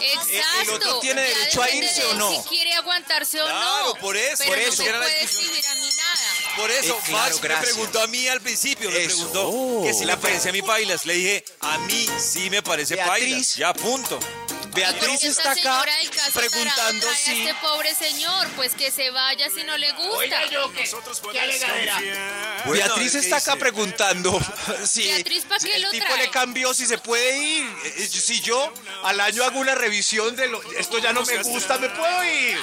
Exacto. 0.00 0.60
¿El 0.62 0.70
otro 0.70 1.00
tiene 1.00 1.22
Ya 1.30 1.38
derecho 1.38 1.62
a 1.62 1.70
irse 1.70 2.00
de 2.02 2.06
o 2.06 2.14
no? 2.14 2.30
Si 2.42 2.48
quiere 2.48 2.72
aguantarse 2.74 3.40
o 3.40 3.44
Claro, 3.44 3.86
no. 3.88 3.94
por 4.00 4.16
eso, 4.16 4.34
Pero 4.38 4.50
por 4.50 4.58
no 4.58 4.64
eso. 4.68 4.76
se 4.82 4.88
Era 4.88 4.98
la 4.98 5.04
puede 5.06 5.22
exigir 5.22 5.66
a 5.66 5.74
mí 5.74 5.88
nada. 5.96 6.56
Por 6.56 6.70
eso, 6.70 6.94
Eh, 6.94 7.02
claro, 7.06 7.36
Max 7.38 7.42
me 7.42 7.56
preguntó 7.56 8.00
a 8.00 8.06
mí 8.06 8.28
al 8.28 8.40
principio, 8.40 8.90
me 8.90 8.98
Eso. 9.04 9.08
preguntó 9.16 9.48
Oh. 9.48 9.82
que 9.84 9.92
si 9.94 10.04
le 10.04 10.16
parecía 10.16 10.50
a 10.50 10.52
mí 10.52 10.62
pailas. 10.62 11.04
Le 11.06 11.14
dije, 11.14 11.44
a 11.60 11.78
mí 11.78 12.08
sí 12.18 12.48
me 12.50 12.62
parece 12.62 12.94
Beatriz. 12.96 13.10
pailas. 13.24 13.56
Ya, 13.56 13.72
punto. 13.74 14.18
Beatriz 14.76 15.24
está 15.24 15.52
acá 15.52 15.84
preguntando 16.34 17.06
si... 17.14 17.30
a 17.30 17.34
este 17.34 17.54
pobre 17.60 17.94
señor, 17.94 18.46
pues 18.56 18.74
que 18.74 18.90
se 18.90 19.10
vaya 19.10 19.48
si 19.50 19.64
no 19.64 19.76
le 19.78 19.90
gusta. 19.92 20.42
¿Qué 21.32 21.40
alegadera? 21.40 21.98
Bueno, 22.66 22.84
Beatriz 22.84 23.12
¿qué 23.12 23.18
está 23.18 23.36
acá 23.38 23.56
preguntando 23.56 24.38
si, 24.84 25.04
Beatriz, 25.04 25.44
¿pa' 25.46 25.58
si 25.58 25.66
qué 25.68 25.76
el 25.76 25.82
lo 25.82 25.90
tipo 25.90 26.04
trae? 26.06 26.18
le 26.18 26.30
cambió, 26.30 26.74
si 26.74 26.86
se 26.86 26.98
puede 26.98 27.38
ir. 27.38 27.66
Eh, 27.84 28.08
Si 28.08 28.40
yo 28.40 28.72
al 29.02 29.20
año 29.20 29.44
hago 29.44 29.58
una 29.60 29.74
revisión 29.74 30.36
de 30.36 30.48
lo, 30.48 30.62
esto 30.74 30.98
ya 30.98 31.12
no 31.12 31.22
me 31.22 31.42
gusta, 31.42 31.78
me 31.78 31.88
puedo 31.88 32.24
ir. 32.24 32.58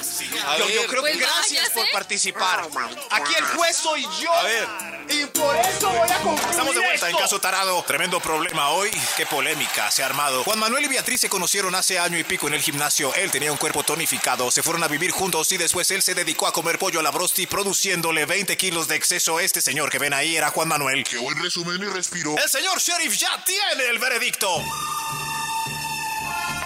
Yo, 0.58 0.68
yo 0.68 0.86
creo 0.86 1.02
que 1.02 1.10
Pues 1.12 1.18
gracias 1.18 1.62
váyase. 1.68 1.72
por 1.80 1.90
participar. 1.92 2.68
Aquí 3.10 3.34
el 3.34 3.44
juez 3.44 3.76
soy 3.76 4.06
yo. 4.20 4.32
A 4.32 4.42
ver. 4.44 4.68
Y 5.08 5.26
por 5.26 5.54
eso 5.56 5.90
voy 5.90 6.10
a 6.10 6.16
concluir 6.18 6.50
Estamos 6.50 6.74
de 6.74 6.80
vuelta 6.80 7.10
en. 7.10 7.16
Caso 7.16 7.38
Tarado. 7.38 7.82
Tremendo 7.84 8.20
problema 8.20 8.70
hoy. 8.70 8.90
Qué 9.16 9.26
polémica 9.26 9.90
se 9.90 10.02
ha 10.02 10.06
armado. 10.06 10.42
Juan 10.44 10.58
Manuel 10.58 10.84
y 10.84 10.88
Beatriz 10.88 11.20
se 11.20 11.28
conocieron 11.28 11.74
hace 11.74 11.98
año 12.04 12.18
y 12.18 12.24
pico 12.24 12.46
en 12.46 12.54
el 12.54 12.60
gimnasio. 12.60 13.12
Él 13.14 13.30
tenía 13.30 13.50
un 13.50 13.58
cuerpo 13.58 13.82
tonificado. 13.82 14.50
Se 14.50 14.62
fueron 14.62 14.82
a 14.84 14.88
vivir 14.88 15.10
juntos 15.10 15.50
y 15.52 15.56
después 15.56 15.90
él 15.90 16.02
se 16.02 16.14
dedicó 16.14 16.46
a 16.46 16.52
comer 16.52 16.78
pollo 16.78 17.00
a 17.00 17.02
la 17.02 17.10
brosti, 17.10 17.46
produciéndole 17.46 18.26
20 18.26 18.56
kilos 18.56 18.86
de 18.88 18.96
exceso. 18.96 19.40
Este 19.40 19.60
señor 19.60 19.90
que 19.90 19.98
ven 19.98 20.12
ahí 20.12 20.36
era 20.36 20.50
Juan 20.50 20.68
Manuel. 20.68 21.02
Qué 21.04 21.16
buen 21.16 21.42
resumen 21.42 21.82
y 21.82 21.86
respiro. 21.86 22.36
El 22.36 22.48
señor 22.48 22.78
sheriff 22.78 23.16
ya 23.16 23.42
tiene 23.44 23.88
el 23.88 23.98
veredicto. 23.98 24.62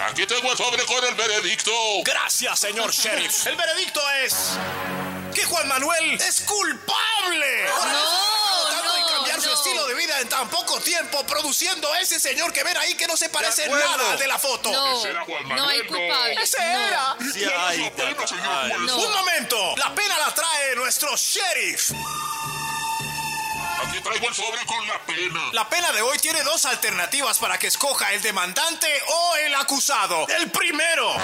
Aquí 0.09 0.25
tengo 0.25 0.51
el 0.51 0.57
sobre 0.57 0.83
con 0.85 1.03
el 1.05 1.15
veredicto. 1.15 1.71
Gracias, 2.03 2.59
señor 2.59 2.91
sheriff. 2.91 3.47
El 3.47 3.55
veredicto 3.55 4.01
es 4.25 4.57
que 5.33 5.45
Juan 5.45 5.67
Manuel 5.67 6.13
es 6.21 6.41
culpable. 6.41 7.65
No, 7.67 8.38
estilo 9.59 9.87
de 9.87 9.93
vida 9.95 10.19
en 10.21 10.29
tan 10.29 10.49
poco 10.49 10.79
tiempo 10.79 11.23
produciendo 11.25 11.91
a 11.91 11.99
ese 11.99 12.19
señor 12.19 12.51
que 12.53 12.63
ven 12.63 12.77
ahí 12.77 12.95
que 12.95 13.07
no 13.07 13.17
se 13.17 13.29
parece 13.29 13.65
en 13.65 13.71
nada 13.71 14.11
al 14.11 14.19
de 14.19 14.27
la 14.27 14.39
foto? 14.39 14.71
No, 14.71 14.99
Ese 14.99 15.09
era 15.09 15.25
Juan 15.25 15.47
no 15.47 15.67
hay 15.67 15.85
culpable. 15.85 16.33
¡Ese 16.41 16.57
no. 16.59 16.87
era! 16.87 17.17
Sí, 17.33 17.43
ay, 17.57 17.91
Tata, 17.95 18.25
ay. 18.63 18.73
No. 18.85 18.97
Un 18.97 19.11
momento, 19.11 19.75
la 19.77 19.93
pena 19.93 20.17
la 20.17 20.33
trae 20.33 20.75
nuestro 20.75 21.15
sheriff. 21.15 21.91
Aquí 23.81 23.99
traigo 24.01 24.27
el 24.27 24.35
sobre 24.35 24.65
con 24.65 24.87
la 24.87 24.99
pena. 25.05 25.49
La 25.53 25.69
pena 25.69 25.91
de 25.91 26.01
hoy 26.01 26.17
tiene 26.19 26.43
dos 26.43 26.65
alternativas 26.65 27.39
para 27.39 27.57
que 27.57 27.67
escoja 27.67 28.13
el 28.13 28.21
demandante 28.21 28.87
o 29.07 29.35
el 29.37 29.55
acusado. 29.55 30.27
El 30.27 30.51
primero. 30.51 31.15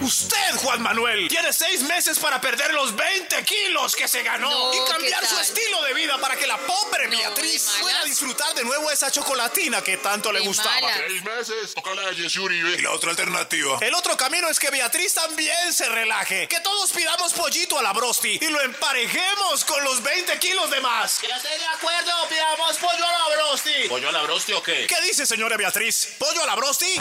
Usted, 0.00 0.56
Juan 0.62 0.80
Manuel, 0.80 1.28
tiene 1.28 1.52
seis 1.52 1.82
meses 1.82 2.18
para 2.20 2.40
perder 2.40 2.72
los 2.72 2.94
20 2.94 3.44
kilos 3.44 3.96
que 3.96 4.06
se 4.06 4.22
ganó 4.22 4.48
No, 4.48 4.72
y 4.72 4.90
cambiar 4.90 5.20
¿qué 5.20 5.26
su 5.26 5.38
estilo 5.38 5.82
de 5.82 5.92
vida 5.92 6.16
para 6.18 6.36
que 6.36 6.46
la 6.46 6.56
pobre 6.56 7.08
Beatriz 7.08 7.68
pueda 7.80 8.04
disfrutar 8.04 8.54
de 8.54 8.64
nuevo 8.64 8.90
esa 8.90 9.10
chocolatina 9.10 9.82
que 9.82 9.96
tanto 9.96 10.32
le 10.32 10.40
gustaba. 10.40 10.80
malas. 10.80 10.98
Seis 11.06 11.22
meses. 11.24 11.74
A. 11.76 12.78
Y 12.78 12.82
la 12.82 12.92
otra 12.92 13.10
alternativa. 13.10 13.78
El 13.80 13.94
otro 13.94 14.16
camino 14.16 14.48
es 14.48 14.58
que 14.58 14.70
Beatriz 14.70 15.14
también 15.14 15.72
se 15.72 15.88
relaje. 15.88 16.46
Que 16.48 16.60
todos 16.60 16.92
pidamos 16.92 17.32
pollito 17.32 17.78
a 17.78 17.82
la 17.82 17.92
brosti 17.92 18.38
y 18.40 18.48
lo 18.48 18.60
emparejemos 18.60 19.64
con 19.64 19.82
los 19.84 20.02
20 20.02 20.38
kilos 20.38 20.70
de 20.70 20.80
más. 20.80 21.20
Ya 21.22 21.40
de 21.56 21.66
acuerdo, 21.66 22.12
pidamos 22.28 22.76
pollo 22.78 23.04
a 23.06 23.12
la 23.12 23.36
brosti. 23.36 23.88
¿Pollo 23.88 24.08
a 24.08 24.12
la 24.12 24.22
brosti 24.22 24.52
o 24.52 24.62
qué? 24.62 24.86
¿Qué 24.86 25.00
dice, 25.02 25.24
señora 25.24 25.56
Beatriz? 25.56 26.16
¿Pollo 26.18 26.42
a 26.42 26.46
la 26.46 26.54
brosti? 26.56 27.00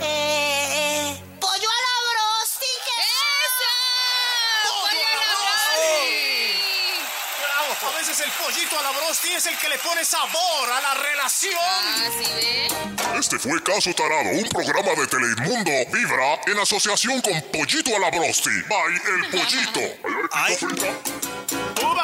Eh, 0.00 1.16
pollo 1.40 1.68
a 1.68 1.80
la 1.86 1.96
brosti, 2.08 2.66
¿qué? 2.86 3.02
¡Pollo 4.64 4.88
a 4.88 5.16
la 5.16 5.26
brosti! 5.36 6.62
Bravo. 7.42 7.92
A 7.92 7.98
veces 7.98 8.20
el 8.20 8.30
pollito 8.32 8.78
a 8.78 8.82
la 8.82 8.90
brosti 8.92 9.28
es 9.32 9.46
el 9.46 9.58
que 9.58 9.68
le 9.68 9.78
pone 9.78 10.04
sabor 10.04 10.70
a 10.70 10.80
la 10.80 10.94
relación. 10.94 11.54
Ah, 11.60 12.08
¿sí 12.18 12.32
ve? 12.34 12.68
Este 13.18 13.38
fue 13.38 13.62
Caso 13.62 13.92
Tarado, 13.94 14.30
un 14.30 14.48
programa 14.48 14.94
de 15.00 15.06
Telemundo 15.06 15.70
Vibra 15.92 16.40
en 16.46 16.58
asociación 16.58 17.20
con 17.20 17.40
Pollito 17.52 17.94
a 17.94 17.98
la 17.98 18.10
Brosti. 18.10 18.50
Bye, 18.68 19.00
el 19.14 19.30
pollito. 19.30 19.80
Ay. 20.32 20.56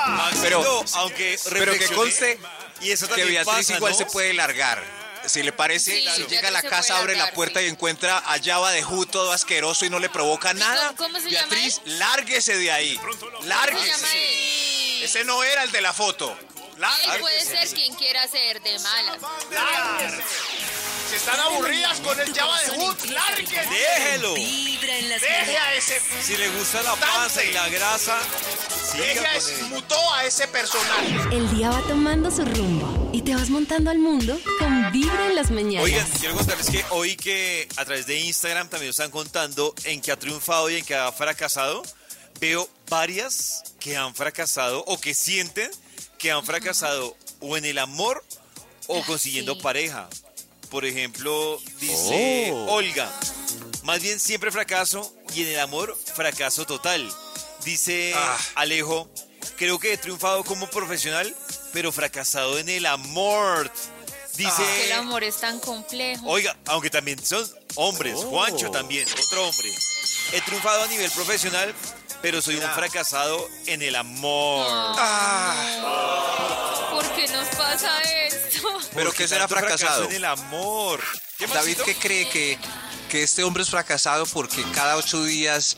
¡Uva! 0.06 0.30
Pero- 0.42 0.84
aunque 0.94 1.38
Pero 1.50 1.72
que 1.78 1.86
conste 1.88 2.38
y 2.80 2.90
eso 2.90 3.08
que 3.08 3.24
Beatriz 3.24 3.46
pasa, 3.56 3.76
igual 3.76 3.92
¿no? 3.92 3.98
se 3.98 4.06
puede 4.06 4.32
largar. 4.34 4.82
Si 5.26 5.42
le 5.42 5.52
parece, 5.52 6.00
Sí, 6.00 6.08
si 6.14 6.26
llega 6.26 6.48
a 6.48 6.50
la 6.52 6.62
casa, 6.62 6.96
abre 6.98 7.16
la 7.16 7.32
puerta 7.32 7.58
sí. 7.60 7.66
y 7.66 7.68
encuentra 7.68 8.18
a 8.18 8.38
Java 8.42 8.70
de 8.70 8.82
Ju 8.82 9.04
todo 9.04 9.32
asqueroso 9.32 9.84
y 9.84 9.90
no 9.90 9.98
le 9.98 10.08
provoca 10.08 10.54
nada. 10.54 10.94
cómo- 10.96 11.18
llama 11.18 11.28
Beatriz, 11.28 11.80
lárguese 11.84 12.56
de 12.56 12.70
ahí. 12.70 12.96
¿Cómo 12.96 13.12
se 13.12 13.18
llama 13.20 13.38
Lárguese. 13.46 15.04
Ese 15.04 15.24
no 15.24 15.42
era 15.42 15.64
el 15.64 15.72
de 15.72 15.80
la 15.80 15.92
foto. 15.92 16.36
Él 16.78 17.20
puede 17.20 17.40
ser 17.44 17.68
quien 17.74 17.94
quiera 17.96 18.26
ser 18.28 18.62
de 18.62 18.78
malas. 18.78 19.18
Si 21.10 21.16
están 21.16 21.40
aburridas 21.40 22.00
con 22.00 22.20
el 22.20 22.32
Java 22.34 22.60
de 22.62 22.70
Hood, 22.70 23.04
lárguense. 23.06 23.68
Déjelo. 23.70 24.34
Vibra 24.34 24.96
en 24.98 25.08
las 25.08 25.20
Deje 25.22 25.46
mañanas. 25.46 25.62
a 25.66 25.74
ese. 25.74 26.02
Si 26.22 26.36
le 26.36 26.48
gusta 26.50 26.82
la 26.82 26.94
panza 26.96 27.42
y 27.44 27.52
la 27.52 27.68
grasa, 27.70 28.18
siga 28.92 29.22
a 29.22 29.24
con 29.24 29.36
ese. 29.36 29.54
él. 29.54 29.62
Mutó 29.70 30.14
a 30.14 30.24
ese 30.24 30.46
personaje. 30.48 31.34
El 31.36 31.50
día 31.56 31.70
va 31.70 31.80
tomando 31.88 32.30
su 32.30 32.44
rumbo 32.44 33.10
y 33.12 33.22
te 33.22 33.34
vas 33.34 33.48
montando 33.48 33.90
al 33.90 33.98
mundo 33.98 34.38
con 34.58 34.92
Vibra 34.92 35.26
en 35.26 35.34
las 35.34 35.50
mañanas. 35.50 35.84
Oigan, 35.84 36.06
quiero 36.20 36.34
contarles 36.36 36.68
que 36.70 36.84
hoy 36.90 37.16
que 37.16 37.66
a 37.76 37.84
través 37.86 38.06
de 38.06 38.18
Instagram 38.20 38.68
también 38.68 38.88
nos 38.90 38.96
están 38.98 39.10
contando 39.10 39.74
en 39.84 40.00
que 40.02 40.12
ha 40.12 40.18
triunfado 40.18 40.68
y 40.70 40.76
en 40.76 40.84
que 40.84 40.94
ha 40.94 41.10
fracasado. 41.10 41.82
Veo 42.38 42.68
varias 42.88 43.64
que 43.80 43.96
han 43.96 44.14
fracasado 44.14 44.84
o 44.86 45.00
que 45.00 45.14
sienten 45.14 45.70
que 46.18 46.30
han 46.32 46.44
fracasado 46.44 47.16
o 47.40 47.56
en 47.56 47.64
el 47.64 47.78
amor 47.78 48.24
o 48.86 49.02
consiguiendo 49.04 49.54
sí. 49.54 49.60
pareja. 49.62 50.08
Por 50.70 50.84
ejemplo, 50.84 51.58
dice 51.80 52.50
Oh. 52.52 52.74
Olga, 52.74 53.10
más 53.84 54.02
bien 54.02 54.20
siempre 54.20 54.50
fracaso 54.50 55.14
y 55.34 55.42
en 55.42 55.48
el 55.48 55.60
amor 55.60 55.96
fracaso 56.14 56.66
total. 56.66 57.10
Dice 57.64 58.12
Ah. 58.14 58.38
Alejo, 58.56 59.08
creo 59.56 59.78
que 59.78 59.92
he 59.94 59.98
triunfado 59.98 60.44
como 60.44 60.68
profesional, 60.68 61.34
pero 61.72 61.90
fracasado 61.92 62.58
en 62.58 62.68
el 62.68 62.86
amor. 62.86 63.70
Dice... 64.36 64.62
Que 64.62 64.86
el 64.86 64.92
amor 64.92 65.24
es 65.24 65.38
tan 65.38 65.58
complejo. 65.58 66.26
Oiga, 66.28 66.56
aunque 66.66 66.90
también 66.90 67.24
son 67.24 67.48
hombres, 67.74 68.14
Oh. 68.18 68.28
Juancho 68.28 68.70
también, 68.70 69.06
otro 69.24 69.48
hombre. 69.48 69.68
He 70.32 70.40
triunfado 70.42 70.82
a 70.82 70.86
nivel 70.88 71.10
profesional, 71.10 71.74
pero 72.22 72.42
soy 72.42 72.56
un 72.56 72.70
fracasado 72.70 73.48
en 73.66 73.82
el 73.82 73.96
amor. 73.96 74.66
¿Por 76.90 77.10
qué 77.14 77.28
nos 77.28 77.48
pasa 77.56 78.00
esto? 78.02 78.78
Pero 78.94 79.12
que 79.12 79.28
será 79.28 79.46
fracasado. 79.46 80.04
en 80.04 80.12
el 80.12 80.24
amor. 80.24 81.02
¿Qué 81.36 81.46
David? 81.46 81.78
¿qué 81.84 81.94
cree 81.94 82.28
que, 82.28 82.58
que 83.08 83.22
este 83.22 83.44
hombre 83.44 83.62
es 83.62 83.70
fracasado 83.70 84.26
porque 84.26 84.64
cada 84.74 84.96
ocho 84.96 85.22
días 85.22 85.76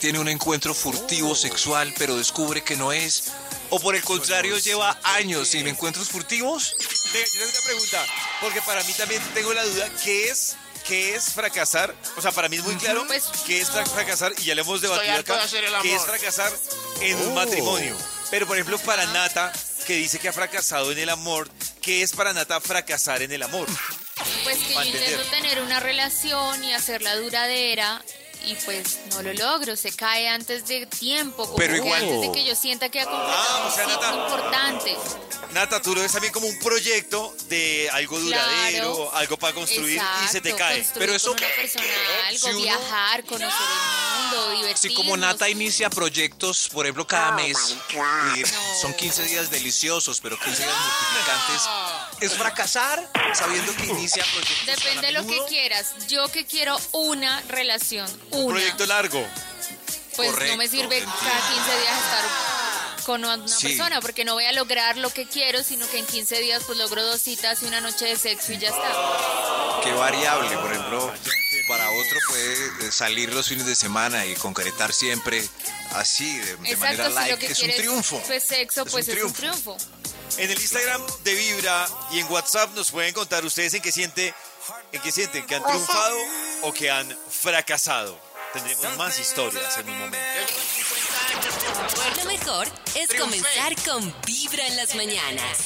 tiene 0.00 0.18
un 0.18 0.28
encuentro 0.28 0.72
furtivo 0.72 1.34
sexual, 1.34 1.92
pero 1.98 2.16
descubre 2.16 2.62
que 2.62 2.76
no 2.76 2.92
es? 2.92 3.32
¿O 3.68 3.80
por 3.80 3.96
el 3.96 4.02
contrario 4.02 4.56
lleva 4.58 4.98
años 5.02 5.48
sin 5.48 5.66
encuentros 5.66 6.08
furtivos? 6.08 6.74
Yo 6.78 6.88
tengo 7.12 7.50
una 7.50 7.60
pregunta, 7.64 8.06
porque 8.40 8.62
para 8.62 8.82
mí 8.84 8.92
también 8.92 9.22
tengo 9.34 9.52
la 9.52 9.64
duda, 9.64 9.90
¿qué 10.04 10.28
es, 10.28 10.56
qué 10.86 11.14
es 11.14 11.32
fracasar? 11.32 11.94
O 12.16 12.22
sea, 12.22 12.32
para 12.32 12.48
mí 12.48 12.56
es 12.56 12.62
muy 12.64 12.76
claro 12.76 13.04
Pues- 13.06 13.24
qué 13.46 13.60
es 13.60 13.68
fra- 13.70 13.84
fracasar, 13.86 14.32
y 14.38 14.44
ya 14.44 14.54
lo 14.54 14.62
hemos 14.62 14.80
debatido 14.80 15.12
acá, 15.14 15.38
qué 15.82 15.94
es 15.94 16.02
fracasar 16.02 16.52
en 17.00 17.16
un 17.18 17.28
Oh. 17.32 17.34
matrimonio. 17.34 17.96
Pero, 18.30 18.46
por 18.46 18.56
ejemplo, 18.56 18.78
para 18.78 19.06
Nata, 19.06 19.52
que 19.86 19.94
dice 19.94 20.18
que 20.18 20.28
ha 20.28 20.32
fracasado 20.32 20.90
en 20.92 20.98
el 20.98 21.08
amor, 21.10 21.48
¿qué 21.80 22.02
es 22.02 22.12
para 22.12 22.32
Nata 22.32 22.60
fracasar 22.60 23.22
en 23.22 23.32
el 23.32 23.42
amor? 23.42 23.68
Pues 24.44 24.58
que 24.58 24.74
yo 24.74 24.82
intento 24.84 25.22
tener 25.30 25.60
una 25.62 25.78
relación 25.80 26.64
y 26.64 26.72
hacerla 26.74 27.14
duradera 27.16 28.02
y 28.46 28.54
pues 28.64 29.00
no 29.10 29.22
lo 29.22 29.32
logro, 29.34 29.76
se 29.76 29.92
cae 29.92 30.28
antes 30.28 30.66
de 30.66 30.86
tiempo, 30.86 31.44
como 31.44 31.56
Pero 31.56 31.72
que 31.74 31.78
igual- 31.80 32.02
antes 32.02 32.20
de 32.22 32.32
que 32.32 32.44
yo 32.44 32.54
sienta 32.54 32.88
que 32.88 33.00
ha 33.00 33.04
completado 33.06 33.36
Ah, 33.36 33.66
o 33.66 33.74
sea, 33.74 33.84
un 33.86 33.90
ciclo 33.92 34.06
Nata- 34.12 34.22
importante. 34.24 34.96
Nata, 35.52 35.82
tú 35.82 35.94
lo 35.94 36.02
ves 36.02 36.12
también 36.12 36.32
como 36.32 36.46
un 36.46 36.58
proyecto 36.58 37.34
de 37.48 37.88
algo 37.92 38.18
duradero, 38.20 38.94
Claro. 38.94 39.12
algo 39.14 39.36
para 39.38 39.54
construir 39.54 40.00
y 40.24 40.28
se 40.28 40.40
te 40.40 40.54
cae. 40.54 40.86
Pero 40.94 41.14
eso- 41.14 41.34
con 41.34 41.42
algo, 41.44 42.38
Si 42.38 42.46
uno- 42.50 42.58
viajar, 42.62 43.24
conocer 43.24 43.48
el 43.48 44.20
mundo, 44.30 44.50
divertirnos. 44.50 44.80
Si 44.80 44.94
como 44.94 45.16
Nata 45.16 45.48
inicia 45.48 45.88
proyectos, 45.90 46.68
por 46.72 46.84
ejemplo, 46.86 47.06
cada 47.06 47.32
mes, 47.32 47.56
y 48.36 48.42
son 48.80 48.92
15 48.94 49.22
días 49.24 49.50
deliciosos, 49.50 50.20
pero 50.20 50.38
15 50.38 50.62
días 50.62 50.76
mortificantes, 50.76 52.05
¿es 52.20 52.32
fracasar 52.34 53.08
sabiendo 53.34 53.74
que 53.76 53.86
inicia 53.86 54.24
proyectos 54.32 54.66
Depende 54.66 55.00
de 55.02 55.06
a 55.08 55.20
lo 55.22 55.26
que 55.26 55.38
quieras. 55.48 55.94
Yo 56.08 56.28
que 56.30 56.44
quiero 56.46 56.78
una 56.92 57.40
relación, 57.48 58.08
Un 58.30 58.48
proyecto 58.48 58.86
largo. 58.86 59.24
pues 60.16 60.32
no 60.48 60.56
me 60.56 60.68
sirve 60.68 61.00
cada 61.00 61.54
15 61.54 61.80
días 61.80 61.96
estar 61.98 63.04
con 63.04 63.24
una 63.24 63.46
Sí. 63.46 63.68
persona 63.68 64.00
porque 64.00 64.24
no 64.24 64.34
voy 64.34 64.46
a 64.46 64.52
lograr 64.52 64.96
lo 64.96 65.10
que 65.10 65.26
quiero, 65.26 65.62
sino 65.62 65.88
que 65.90 65.98
en 65.98 66.06
15 66.06 66.40
días 66.40 66.62
pues 66.66 66.78
logro 66.78 67.04
dos 67.04 67.20
citas 67.22 67.62
y 67.62 67.66
una 67.66 67.80
noche 67.80 68.06
de 68.06 68.16
sexo 68.16 68.52
y 68.52 68.58
ya 68.58 68.68
está. 68.70 69.80
Qué 69.84 69.92
variable, 69.92 70.56
por 70.58 70.72
ejemplo, 70.72 71.12
para 71.68 71.88
otro 71.90 72.18
puede 72.28 72.90
salir 72.90 73.32
los 73.32 73.46
fines 73.48 73.66
de 73.66 73.76
semana 73.76 74.26
y 74.26 74.34
concretar 74.34 74.92
siempre 74.92 75.46
así, 75.92 76.36
de, 76.38 76.56
de 76.56 76.76
manera 76.76 77.08
si 77.24 77.30
lo 77.30 77.38
que 77.38 77.46
Es 77.46 77.62
un 77.62 77.70
triunfo. 77.72 78.20
pues 78.26 78.42
sexo, 78.42 78.82
Es 78.84 78.90
pues 78.90 79.08
un 79.08 79.16
es 79.18 79.22
un 79.24 79.32
triunfo. 79.32 79.76
En 80.38 80.50
el 80.50 80.60
Instagram 80.60 81.02
de 81.24 81.34
Vibra 81.34 81.88
y 82.12 82.18
en 82.20 82.30
WhatsApp 82.30 82.74
nos 82.74 82.90
pueden 82.90 83.14
contar 83.14 83.44
ustedes 83.44 83.74
en 83.74 83.82
qué 83.82 83.90
siente, 83.90 84.34
en 84.92 85.00
qué 85.00 85.10
sienten 85.10 85.46
que 85.46 85.54
han 85.54 85.64
triunfado 85.64 86.16
o 86.62 86.72
que 86.72 86.90
han 86.90 87.08
fracasado. 87.30 88.18
Tendremos 88.52 88.96
más 88.96 89.18
historias 89.18 89.78
en 89.78 89.88
un 89.88 89.98
momento. 89.98 90.52
Lo 92.16 92.24
mejor 92.24 92.68
es 92.94 93.18
comenzar 93.18 93.74
con 93.84 94.14
Vibra 94.26 94.66
en 94.66 94.76
las 94.76 94.94
mañanas. 94.94 95.58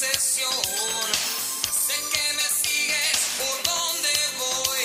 Sé 0.00 0.08
que 2.10 2.32
me 2.32 2.42
sigues 2.62 3.20
por 3.36 3.56
donde 3.64 4.14
voy 4.38 4.80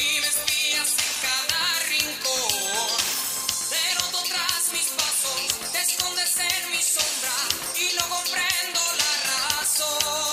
y 0.00 0.20
me 0.20 0.26
espías 0.26 0.90
en 1.04 1.12
cada 1.20 1.80
rincón. 1.90 2.88
Pero 3.68 4.00
tú 4.10 4.20
tras 4.26 4.72
mis 4.72 4.88
pasos 4.88 5.70
te 5.70 5.80
escondes 5.82 6.34
en 6.38 6.70
mi 6.70 6.82
sombra 6.82 7.36
y 7.76 7.92
luego 7.92 8.22
prendo 8.32 8.80
la 8.96 9.12
razón. 9.50 10.23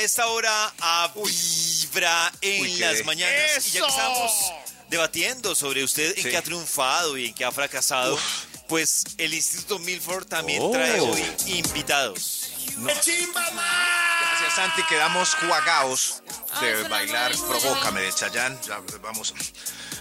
A 0.00 0.02
esta 0.02 0.26
hora 0.28 0.72
a 0.80 1.12
Vibra 1.14 2.32
en 2.40 2.62
Uy, 2.62 2.76
las 2.78 3.04
mañanas. 3.04 3.66
Y 3.66 3.70
ya 3.70 3.80
que 3.80 3.86
¡Eso! 3.86 3.86
estamos 3.88 4.32
debatiendo 4.88 5.54
sobre 5.54 5.84
usted 5.84 6.16
en 6.16 6.24
Sí. 6.24 6.30
qué 6.30 6.36
ha 6.38 6.42
triunfado 6.42 7.18
y 7.18 7.26
en 7.28 7.34
qué 7.34 7.44
ha 7.44 7.52
fracasado, 7.52 8.18
pues 8.66 9.04
el 9.18 9.34
Instituto 9.34 9.78
Milford 9.78 10.26
también 10.26 10.62
Oh. 10.62 10.70
trae 10.70 11.00
hoy 11.00 11.22
invitados. 11.46 12.50
Gracias, 12.78 14.54
Santi. 14.56 14.82
Quedamos 14.88 15.34
juagaos 15.34 16.22
de 16.62 16.74
Ay, 16.76 16.88
bailar 16.88 17.32
Provócame 17.36 18.00
de 18.00 18.12
Chayanne. 18.14 18.58
Ya 18.66 18.80
vamos 19.02 19.34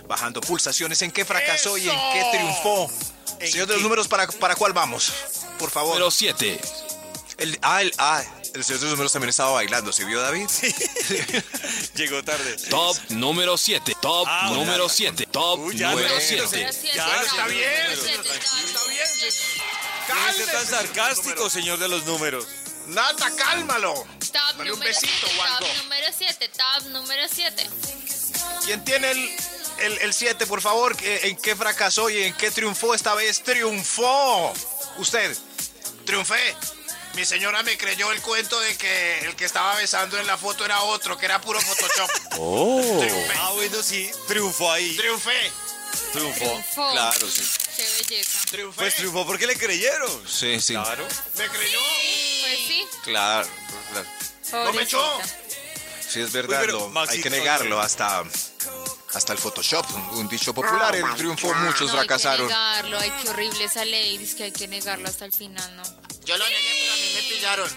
bajando 0.08 0.40
pulsaciones. 0.40 1.02
¿En 1.02 1.12
qué 1.12 1.26
fracasó 1.26 1.78
y 1.78 1.90
en 1.90 1.96
¡Eso! 1.96 2.10
qué 2.14 2.38
triunfó? 2.38 2.92
¿En 3.40 3.52
Señor 3.52 3.68
de 3.68 3.74
los 3.74 3.84
números, 3.84 4.08
¿para, 4.08 4.28
¿para 4.28 4.56
cuál 4.56 4.72
vamos? 4.72 5.12
Por 5.58 5.70
favor. 5.70 5.96
Número 5.96 6.10
7. 6.10 6.60
El, 7.38 7.60
ah, 7.62 7.82
el, 7.82 7.94
ah, 7.98 8.24
el 8.54 8.64
señor 8.64 8.80
de 8.80 8.86
los 8.86 8.92
números 8.94 9.12
también 9.12 9.30
estaba 9.30 9.52
bailando. 9.52 9.92
¿Se 9.94 10.06
vio, 10.06 10.22
David? 10.22 10.48
Llegó 11.96 12.24
tarde. 12.24 12.56
Top 12.70 12.98
número 13.10 13.58
7. 13.58 13.96
Top 14.02 14.26
Ah, 14.28 14.50
número 14.54 14.86
hola. 14.86 14.94
7. 14.94 15.26
Top 15.28 15.60
Uy, 15.60 15.78
ya, 15.78 15.92
número 15.92 16.10
no, 16.16 16.20
7. 16.20 16.44
Número 16.44 16.74
siete, 16.74 16.98
Ya, 16.98 17.22
está 17.22 17.48
bien, 17.48 17.70
está 17.92 18.84
bien. 18.88 19.12
De 20.28 20.34
ser 20.34 20.52
tan 20.52 20.66
sarcástico, 20.66 21.50
señor 21.50 21.80
de 21.80 21.88
los 21.88 22.06
números. 22.06 22.46
Nata, 22.88 23.32
cálmalo. 23.36 23.94
Top 23.94 24.08
Dale 24.58 24.72
un 24.72 24.80
número 24.80 24.90
besito 24.94 25.08
siete, 25.28 25.38
o 25.40 25.44
algo. 25.44 25.60
top 25.68 25.78
número 25.84 26.08
7, 26.18 26.50
top 26.50 26.88
número 26.90 27.24
7. 27.32 27.70
¿Quién 28.66 28.84
tiene 28.84 29.12
el, 29.12 29.98
el, 30.02 30.14
7, 30.14 30.46
por 30.48 30.62
favor? 30.62 30.96
¿Qué- 30.96 31.28
¿En 31.28 31.38
qué 31.38 31.56
fracasó 31.56 32.10
y 32.10 32.24
en 32.24 32.34
qué 32.36 32.50
triunfó? 32.52 32.94
Esta 32.96 33.14
vez 33.16 33.44
triunfó. 33.44 34.54
Usted. 34.98 35.38
Triunfé. 36.06 36.56
Mi 37.20 37.26
señora 37.26 37.62
me 37.64 37.78
creyó 37.78 38.14
el 38.14 38.22
cuento 38.22 38.58
de 38.62 38.78
que 38.78 39.20
el 39.26 39.36
que 39.36 39.44
estaba 39.44 39.76
besando 39.76 40.18
en 40.18 40.26
la 40.26 40.38
foto 40.38 40.64
era 40.64 40.84
otro, 40.84 41.18
que 41.18 41.26
era 41.26 41.42
puro 41.42 41.60
Photoshop. 41.60 42.10
Oh. 42.38 43.06
Ah, 43.36 43.52
bueno, 43.56 43.84
sí, 43.84 44.10
triunfó 44.26 44.72
ahí. 44.72 44.96
Triunfé. 44.96 45.52
Triunfó. 46.14 46.46
Triunfó. 46.46 46.92
Claro, 46.94 47.30
sí. 47.30 47.42
Qué 47.76 47.86
belleza. 48.10 48.40
Triunfé. 48.50 48.78
Pues 48.80 48.96
triunfó 48.96 49.26
porque 49.26 49.48
le 49.48 49.58
creyeron. 49.58 50.10
Sí, 50.30 50.62
sí. 50.62 50.76
Claro. 50.76 51.06
Me 51.38 51.48
creyó. 51.50 51.80
Pues 52.42 52.58
sí, 52.66 52.88
Claro, 53.04 53.50
claro. 53.92 54.66
No 54.66 54.72
me 54.72 54.84
echó. 54.84 55.02
pobrecita. 55.12 55.38
Sí, 56.10 56.22
es 56.22 56.32
verdad. 56.32 56.62
Uy, 56.62 56.66
pero, 56.68 56.90
lo- 56.90 57.00
hay 57.02 57.22
que 57.22 57.30
negarlo 57.30 57.82
hasta, 57.82 58.24
hasta 59.14 59.34
el 59.34 59.40
Photoshop. 59.40 59.86
Un, 59.96 60.20
un 60.20 60.28
dicho 60.30 60.54
popular. 60.54 60.96
Él 60.96 61.04
triunfó, 61.18 61.54
muchos 61.56 61.92
No, 61.92 62.00
hay 62.00 62.08
que 62.08 62.14
fracasaron. 62.16 62.48
negarlo, 62.48 63.00
ay, 63.00 63.12
qué 63.22 63.30
horrible 63.30 63.64
esa 63.64 63.86
ley, 63.86 64.18
dice 64.18 64.36
que 64.38 64.44
hay 64.46 64.52
que 64.52 64.68
negarlo 64.68 65.08
hasta 65.10 65.26
el 65.26 65.34
final, 65.34 65.76
¿no? 65.76 65.84
Yo 66.26 66.38
lo 66.38 66.46
negué, 66.48 66.70
pero 66.82 66.94
a 66.94 66.96
mí 66.98 67.12
me 67.16 67.22
pillaron. 67.36 67.70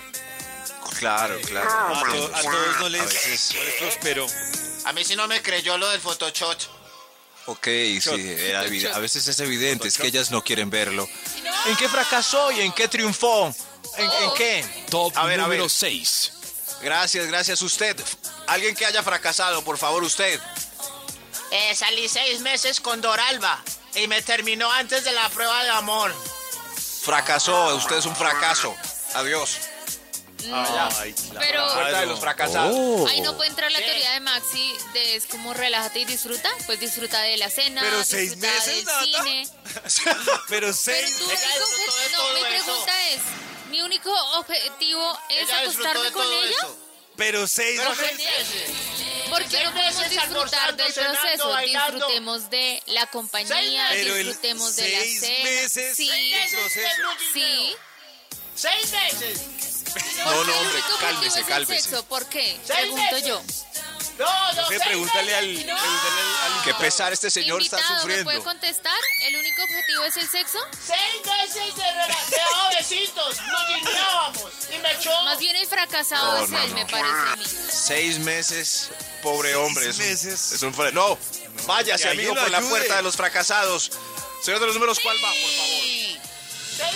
Claro, 0.99 1.41
claro. 1.43 1.71
A, 1.71 2.03
to- 2.13 2.35
a 2.37 2.43
todos 2.43 2.81
no 2.81 2.89
les, 2.89 3.01
A 3.01 3.05
veces. 3.05 3.55
no 3.57 3.65
les 3.65 3.75
prosperó. 3.75 4.27
A 4.85 4.93
mí 4.93 5.05
sí 5.05 5.17
no 5.17 5.27
me 5.29 5.41
creyó 5.43 5.79
lo 5.79 5.89
del 5.91 6.01
Photoshop. 6.01 6.57
Ok, 7.47 7.65
sí, 7.65 8.35
era 8.39 8.61
a 8.61 8.99
veces 9.01 9.27
es 9.27 9.41
evidente, 9.41 9.89
es 9.89 9.99
que 9.99 10.07
ellas 10.07 10.31
no 10.31 10.43
quieren 10.45 10.71
verlo. 10.71 11.09
¿En 11.67 11.77
qué 11.77 11.89
fracasó 11.89 12.53
y 12.53 12.61
en 12.61 12.73
qué 12.73 12.87
triunfó? 12.87 13.47
¿En, 13.97 14.05
en 14.05 14.35
qué? 14.37 14.87
Top 14.91 15.13
A 15.17 15.25
ver, 15.27 15.41
número 15.41 15.65
ver. 15.65 15.71
6. 15.71 16.33
Gracias, 16.83 17.27
gracias 17.27 17.61
usted. 17.63 17.97
Alguien 18.47 18.75
que 18.77 18.87
haya 18.87 19.03
fracasado, 19.03 19.63
por 19.65 19.77
favor, 19.79 20.05
usted. 20.05 20.39
Eh, 21.55 21.75
salí 21.75 22.09
seis 22.09 22.41
meses 22.41 22.81
con 22.81 23.01
Doralba 23.01 23.63
y 23.95 24.07
me 24.09 24.23
terminó 24.23 24.71
antes 24.73 25.05
de 25.05 25.13
la 25.13 25.29
prueba 25.29 25.63
de 25.65 25.71
amor. 25.71 26.15
Fracasó, 27.03 27.77
usted 27.77 27.97
es 27.97 28.07
un 28.07 28.17
fracaso. 28.17 28.75
Adiós. 29.15 29.59
Ay, 30.99 31.15
Pero 31.39 31.73
Puerta 31.73 32.01
de 32.01 32.07
los 32.07 32.19
fracasados. 32.19 33.09
ahí 33.11 33.21
no 33.21 33.37
puede 33.37 33.51
entrar 33.51 33.71
la 33.71 33.79
teoría 33.79 34.11
de 34.13 34.21
Maxi 34.21 34.75
de 34.93 35.15
es 35.17 35.27
como 35.27 35.55
relájate 35.55 36.01
y 36.01 36.05
disfruta, 36.05 36.51
pues 36.67 36.81
disfruta 36.81 37.21
de 37.21 37.37
la 37.37 37.49
cena, 37.49 37.81
Pero 37.81 38.03
seis 38.03 38.37
meses, 38.39 38.85
del 38.85 39.05
cine. 39.05 39.49
Pero 40.05 40.17
Pero 40.49 40.73
seis. 40.73 41.17
tú, 41.19 41.31
Ella 41.31 41.39
único 41.49 41.77
disfrutó 41.77 41.97
de 41.97 42.09
obje- 42.09 42.13
no, 42.13 42.19
todo 42.19 42.35
mi 42.35 42.41
eso. 42.41 42.49
pregunta 42.65 43.09
es, 43.11 43.21
mi 43.71 43.81
único 43.83 44.11
objetivo 44.39 45.19
es 45.29 45.49
Ella 45.49 45.61
acostarme 45.61 46.05
de 46.07 46.13
con 46.13 46.23
todo 46.25 46.43
ella. 46.43 46.57
eso. 46.57 46.79
Pero 47.17 47.47
seis 47.47 47.79
Pero 47.79 47.91
meses. 47.91 48.07
seis 48.17 48.29
meses. 48.49 48.77
Porque 49.29 49.49
Seis 49.51 49.65
no 49.65 49.73
podemos 49.73 49.97
meses 49.97 50.11
disfrutar 50.11 50.77
del 50.77 50.93
proceso, 50.93 51.49
bailando. 51.49 51.95
disfrutemos 51.97 52.51
de 52.51 52.83
la 52.87 53.07
compañía, 53.07 53.87
Pero 53.91 54.15
disfrutemos 54.15 54.77
de 54.77 54.89
la 54.91 54.99
seis 55.01 55.21
cena. 55.21 55.45
meses 55.45 55.97
sí, 55.97 56.11
el 56.11 56.51
proceso. 56.51 57.09
sí. 57.33 57.77
Seis 58.55 58.93
meses. 58.93 59.41
No, 60.19 60.45
no, 60.45 60.59
hombre, 60.59 60.81
cálmese, 61.01 61.43
cálmese. 61.45 62.03
¿Por 62.05 62.27
qué? 62.27 62.59
Seis 62.65 62.79
Pregunto 62.81 63.03
meses. 63.13 63.27
yo. 63.27 63.43
No, 64.19 64.53
no, 64.53 64.63
Jefe, 64.67 64.79
seis 64.79 64.83
pregúntale 64.89 65.35
al, 65.35 65.45
pregúntale 65.47 65.81
al- 65.81 66.53
al 66.59 66.65
Qué 66.65 66.75
pesar, 66.75 67.13
este 67.13 67.31
señor 67.31 67.61
está 67.63 67.77
Invitado, 67.79 67.95
¿me 67.95 68.01
sufriendo. 68.03 68.25
puede 68.25 68.43
contestar? 68.43 68.99
¿El 69.23 69.37
único 69.37 69.63
objetivo 69.63 70.05
es 70.05 70.17
el 70.19 70.29
sexo? 70.29 70.59
Seis 70.87 70.99
meses 71.25 71.75
de, 71.75 71.83
rela- 71.83 72.27
de 72.29 72.37
dado 72.37 72.71
besitos. 72.79 73.37
Nos 73.41 73.69
guiñábamos. 73.69 74.53
Y 74.75 74.79
me 74.79 74.93
echó. 74.93 75.23
Más 75.25 75.39
bien 75.39 75.57
el 75.57 75.67
fracasado 75.67 76.39
No, 76.39 76.45
es 76.45 76.51
no, 76.51 76.59
él, 76.59 76.69
no. 76.71 76.75
me 76.77 76.87
parece 76.87 77.09
a 77.33 77.37
mí. 77.37 77.45
Seis 77.71 78.19
meses, 78.19 78.91
pobre 79.23 79.55
hombre. 79.57 79.89
es 79.89 79.99
un- 79.99 80.05
meses. 80.07 80.53
Es 80.53 80.63
un 80.63 80.75
fra- 80.75 80.91
no, 80.93 81.19
váyase, 81.67 82.05
que 82.05 82.11
amigo, 82.11 82.31
alguien 82.33 82.35
lo 82.37 82.41
por 82.43 82.51
la 82.51 82.59
ayude. 82.59 82.71
puerta 82.71 82.97
de 82.97 83.03
los 83.03 83.17
fracasados. 83.17 83.91
Señor 84.43 84.61
de 84.61 84.67
los 84.67 84.75
números, 84.75 84.99
¿cuál 85.01 85.17
va, 85.25 85.29
por 85.31 85.51
favor? 85.51 86.32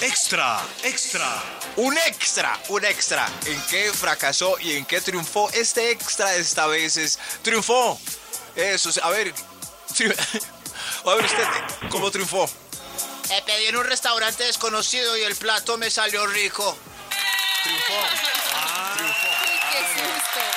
Extra, 0.01 0.61
extra. 0.83 1.43
Un 1.77 1.97
extra, 1.99 2.59
un 2.69 2.85
extra. 2.85 3.29
¿En 3.47 3.61
qué 3.67 3.93
fracasó 3.93 4.59
y 4.61 4.77
en 4.77 4.85
qué 4.85 5.01
triunfó? 5.01 5.51
Este 5.53 5.91
extra 5.91 6.35
esta 6.37 6.67
vez 6.67 6.97
es 6.97 7.19
triunfó. 7.43 7.99
Eso, 8.55 8.91
a 9.03 9.11
ver. 9.11 9.33
tri- 9.95 10.17
A 11.05 11.15
ver 11.15 11.25
usted, 11.25 11.45
¿cómo 11.89 12.11
triunfó? 12.11 12.49
Me 13.29 13.41
pedí 13.43 13.67
en 13.67 13.77
un 13.77 13.85
restaurante 13.85 14.45
desconocido 14.45 15.17
y 15.17 15.23
el 15.23 15.35
plato 15.37 15.79
me 15.79 15.91
salió 15.91 16.27
rico. 16.27 16.77
Susto. 17.65 17.93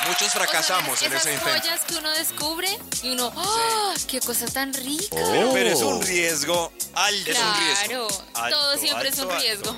Muchos 0.10 0.34
fracasamos 0.34 0.94
O 0.94 0.98
sea, 0.98 1.08
en 1.08 1.14
ese 1.14 1.30
esas 1.34 1.42
intento. 1.48 1.60
joyas 1.62 1.82
que 1.86 1.96
uno 1.96 2.12
descubre 2.14 2.80
y 3.04 3.10
uno, 3.12 3.32
¡ah! 3.36 3.94
¡Qué 4.08 4.20
cosa 4.20 4.46
tan 4.48 4.74
rica! 4.74 5.16
Pero 5.54 5.70
es 5.70 5.82
un 5.82 6.02
riesgo 6.02 6.72
alto. 6.94 7.32
Es 7.32 7.38
un 7.40 7.56
riesgo. 7.56 8.08
Claro, 8.08 8.26
Alto, 8.34 8.60
todo 8.60 8.78
siempre 8.78 9.10
es 9.10 9.20
alto, 9.20 9.28
un 9.28 9.32
alto. 9.34 9.44
riesgo. 9.44 9.76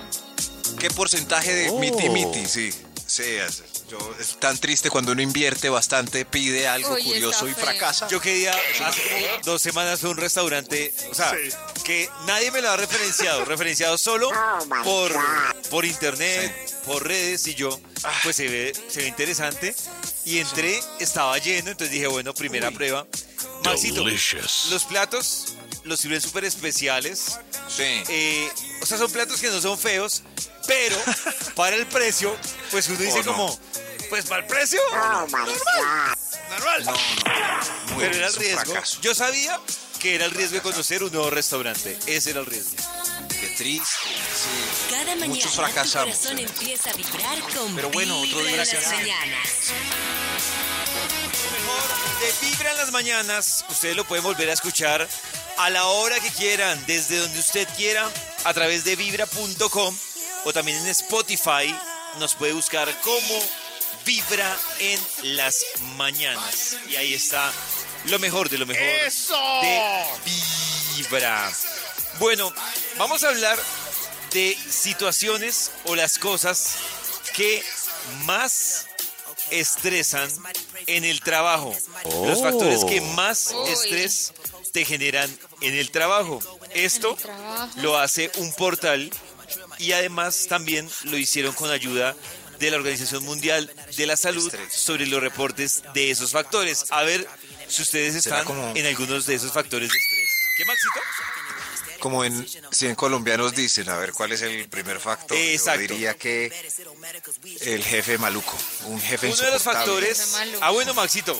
¿Qué 0.80 0.90
porcentaje 0.92 1.54
de 1.54 1.72
miti 1.74 2.10
miti? 2.10 2.46
Sí, 2.48 2.72
sí. 3.06 3.24
es- 3.24 3.64
Yo, 3.90 3.98
es 4.22 4.40
tan 4.40 4.58
triste 4.58 4.90
cuando 4.90 5.12
uno 5.12 5.22
invierte 5.22 5.68
bastante, 5.68 6.24
pide 6.24 6.66
algo 6.66 6.94
Uy, 6.94 7.04
curioso 7.04 7.46
y 7.50 7.54
fracasa. 7.54 8.08
Yo 8.08 8.22
quería, 8.22 8.54
hace 8.54 9.02
como 9.04 9.38
dos 9.44 9.62
semanas 9.62 10.00
fue 10.00 10.08
a 10.08 10.12
un 10.14 10.18
restaurante, 10.18 10.94
o 11.12 11.14
sea, 11.14 11.34
que 11.84 12.10
nadie 12.26 12.52
me 12.52 12.62
lo 12.62 12.70
ha 12.72 12.78
referenciado, 12.78 13.44
referenciado 13.44 13.98
solo 13.98 14.32
por, 14.86 15.12
por 15.70 15.84
internet, 15.84 16.56
por 16.86 17.06
redes, 17.06 17.46
y 17.48 17.56
yo, 17.56 17.78
pues 18.24 18.38
se 18.38 18.48
ve, 18.48 18.72
se 18.88 19.02
ve 19.02 19.08
interesante. 19.10 19.76
Y 20.26 20.40
entré, 20.40 20.80
estaba 21.00 21.38
lleno, 21.40 21.72
entonces 21.72 21.92
dije, 21.92 22.08
bueno, 22.08 22.34
primera 22.34 22.70
prueba. 22.72 23.08
Maxito, 23.66 24.04
Delicious. 24.04 24.68
los 24.72 24.84
platos 24.86 25.54
los 25.84 26.00
sirven 26.00 26.22
súper 26.22 26.46
especiales. 26.46 27.40
Sí. 27.68 28.04
Eh, 28.10 28.50
o 28.82 28.86
sea, 28.86 28.98
son 28.98 29.12
platos 29.12 29.40
que 29.42 29.50
no 29.50 29.60
son 29.62 29.78
feos, 29.78 30.22
pero 30.68 30.96
para 31.56 31.76
el 31.76 31.86
precio, 31.88 32.36
pues 32.70 32.88
uno 32.90 33.00
dice 33.00 33.20
Oh, 33.20 33.24
no. 33.24 33.32
como, 33.32 33.60
pues 34.10 34.26
para 34.26 34.42
el 34.44 34.48
precio, 34.48 34.80
normal. 34.94 35.50
Normal. 36.50 36.86
No, 36.86 36.92
no. 36.92 37.98
Pero 37.98 38.16
era 38.16 38.28
el 38.28 38.36
riesgo. 38.36 38.62
fracaso. 38.66 39.00
Yo 39.02 39.16
sabía 39.16 39.60
que 40.00 40.16
era 40.16 40.26
el 40.26 40.32
riesgo 40.32 40.56
de 40.56 40.62
conocer 40.62 41.04
un 41.04 41.12
nuevo 41.12 41.30
restaurante. 41.30 41.98
Ese 42.08 42.32
era 42.32 42.42
el 42.42 42.46
riesgo. 42.46 42.76
Qué 43.42 43.48
triste. 43.58 43.84
Sí. 44.06 44.92
Cada 44.92 45.04
mañana 45.16 45.28
Muchos 45.28 45.52
tu 45.52 45.58
fracasamos. 45.62 46.16
corazón 46.16 46.38
empieza 46.40 46.92
a 46.92 46.94
vibrar 46.94 47.40
con 47.56 47.76
Pero 47.76 47.90
bueno, 47.90 48.20
otro 48.22 48.40
día 48.44 48.58
las 48.58 48.74
mañanas. 48.88 49.74
Mejor 51.52 52.20
de 52.20 52.48
Vibra 52.48 52.72
en 52.72 52.78
las 52.78 52.92
mañanas. 52.92 53.66
Ustedes 53.70 53.96
lo 53.96 54.06
pueden 54.06 54.24
volver 54.24 54.48
a 54.50 54.54
escuchar 54.54 55.08
a 55.58 55.70
la 55.72 55.86
hora 55.86 56.20
que 56.20 56.30
quieran, 56.30 56.82
desde 56.86 57.18
donde 57.18 57.40
usted 57.40 57.68
quiera, 57.76 58.08
a 58.44 58.54
través 58.54 58.84
de 58.84 58.96
vibra.com 58.96 59.98
o 60.46 60.54
también 60.54 60.78
en 60.78 60.88
Spotify. 60.88 61.76
Nos 62.20 62.36
puede 62.36 62.54
buscar 62.54 62.94
como 63.02 63.44
Vibra 64.06 64.56
en 64.80 65.00
las 65.36 65.66
mañanas. 65.96 66.78
Y 66.90 66.96
ahí 66.96 67.14
está 67.16 67.52
lo 68.06 68.20
mejor 68.20 68.50
de 68.50 68.60
lo 68.60 68.66
mejor 68.68 68.84
¡Eso! 68.84 69.36
de 69.62 70.06
Vibra. 70.96 71.52
Bueno, 72.22 72.54
vamos 73.00 73.24
a 73.24 73.30
hablar 73.30 73.58
de 74.32 74.56
situaciones 74.70 75.72
o 75.86 75.96
las 75.96 76.20
cosas 76.20 76.76
que 77.34 77.64
más 78.26 78.86
estresan 79.50 80.30
en 80.86 81.04
el 81.04 81.20
trabajo. 81.22 81.76
Los 82.06 82.38
Oh. 82.38 82.44
factores 82.44 82.86
que 82.86 83.02
más 83.02 83.52
Uy. 83.56 83.70
estrés 83.72 84.34
te 84.72 84.86
generan 84.86 85.36
en 85.62 85.74
el 85.74 85.90
trabajo. 85.90 86.40
Esto 86.76 87.16
trabajo. 87.16 87.72
lo 87.82 87.98
hace 87.98 88.32
un 88.38 88.54
portal 88.54 89.10
y 89.80 89.94
además 89.94 90.46
también 90.48 90.88
lo 91.06 91.18
hicieron 91.18 91.56
con 91.56 91.72
ayuda 91.72 92.16
de 92.60 92.70
la 92.70 92.78
Organización 92.78 93.24
Mundial 93.26 93.74
de 93.98 94.06
la 94.06 94.16
Salud 94.16 94.54
sobre 94.72 95.08
los 95.08 95.22
reportes 95.22 95.82
de 95.96 96.12
esos 96.12 96.32
factores. 96.34 96.86
A 96.92 97.02
ver 97.02 97.28
si 97.68 97.82
ustedes 97.82 98.14
están 98.14 98.46
como- 98.46 98.76
en 98.76 98.86
algunos 98.86 99.26
de 99.26 99.34
esos 99.34 99.52
factores 99.52 99.90
de 99.92 99.98
estrés. 99.98 100.32
¿Qué, 100.58 100.66
Maxito? 100.66 101.00
Como 102.02 102.26
en 102.26 102.48
100 102.72 102.96
colombianos 102.96 103.54
dicen, 103.54 103.88
a 103.88 103.96
ver 103.96 104.12
cuál 104.12 104.32
es 104.32 104.42
el 104.42 104.68
primer 104.70 105.00
factor. 105.00 105.38
Yo 105.38 105.44
Exacto. 105.44 105.82
diría 105.82 106.16
que 106.16 106.52
el 107.62 107.84
jefe 107.84 108.18
maluco, 108.18 108.58
un 108.86 109.00
jefe 109.00 109.28
Uno 109.28 109.36
de 109.46 109.52
los 109.52 109.62
factores. 109.62 110.36
Ah, 110.62 110.72
bueno, 110.72 110.96
Maxito. 110.96 111.40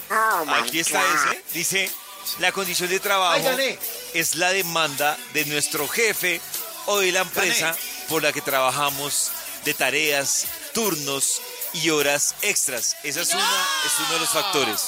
Aquí 0.62 0.80
está 0.80 1.02
ese. 1.04 1.44
Dice: 1.54 1.92
La 2.38 2.52
condición 2.52 2.90
de 2.90 3.00
trabajo 3.00 3.34
Ay, 3.34 3.44
gané. 3.44 3.80
es 4.14 4.36
la 4.36 4.52
demanda 4.54 5.18
de 5.34 5.46
nuestro 5.46 5.88
jefe 5.88 6.40
o 6.86 7.00
de 7.00 7.12
la 7.12 7.22
empresa 7.22 7.76
por 8.08 8.22
la 8.22 8.32
que 8.32 8.42
trabajamos 8.42 9.32
de 9.66 9.74
tareas, 9.74 10.46
turnos 10.76 11.42
y 11.74 11.90
horas 11.90 12.36
extras. 12.44 12.98
Esa 13.04 13.22
es 13.22 13.34
una, 13.34 13.68
es 13.86 13.92
uno 14.00 14.14
de 14.14 14.20
los 14.20 14.30
factores. 14.30 14.82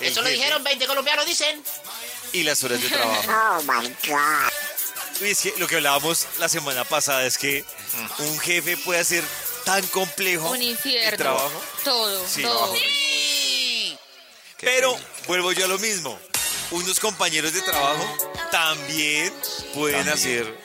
El 0.00 0.06
Eso 0.12 0.22
lo 0.22 0.30
dijeron 0.30 0.64
20 0.64 0.86
colombianos, 0.86 1.26
dicen. 1.26 1.62
Y 2.32 2.42
las 2.42 2.64
horas 2.64 2.80
de 2.80 2.88
trabajo. 2.88 3.22
Oh 3.28 3.62
my 3.64 3.86
God. 4.08 4.50
Es 5.20 5.40
que 5.40 5.54
lo 5.58 5.66
que 5.66 5.76
hablábamos 5.76 6.26
la 6.38 6.48
semana 6.48 6.84
pasada 6.84 7.24
es 7.26 7.36
que 7.36 7.64
un 8.18 8.38
jefe 8.40 8.76
puede 8.78 9.00
hacer 9.00 9.22
tan 9.64 9.86
complejo 9.88 10.48
Un 10.50 10.56
el 10.56 10.62
infierno. 10.62 11.16
trabajo. 11.18 11.62
Todo, 11.84 12.26
Sí. 12.26 12.42
todo. 12.42 12.74
Pero 14.60 14.96
vuelvo 15.26 15.52
yo 15.52 15.64
a 15.66 15.68
lo 15.68 15.78
mismo. 15.78 16.18
Unos 16.70 17.00
compañeros 17.00 17.52
de 17.52 17.62
trabajo 17.62 18.04
también 18.50 19.32
pueden 19.74 20.06
También. 20.06 20.14
hacer 20.16 20.58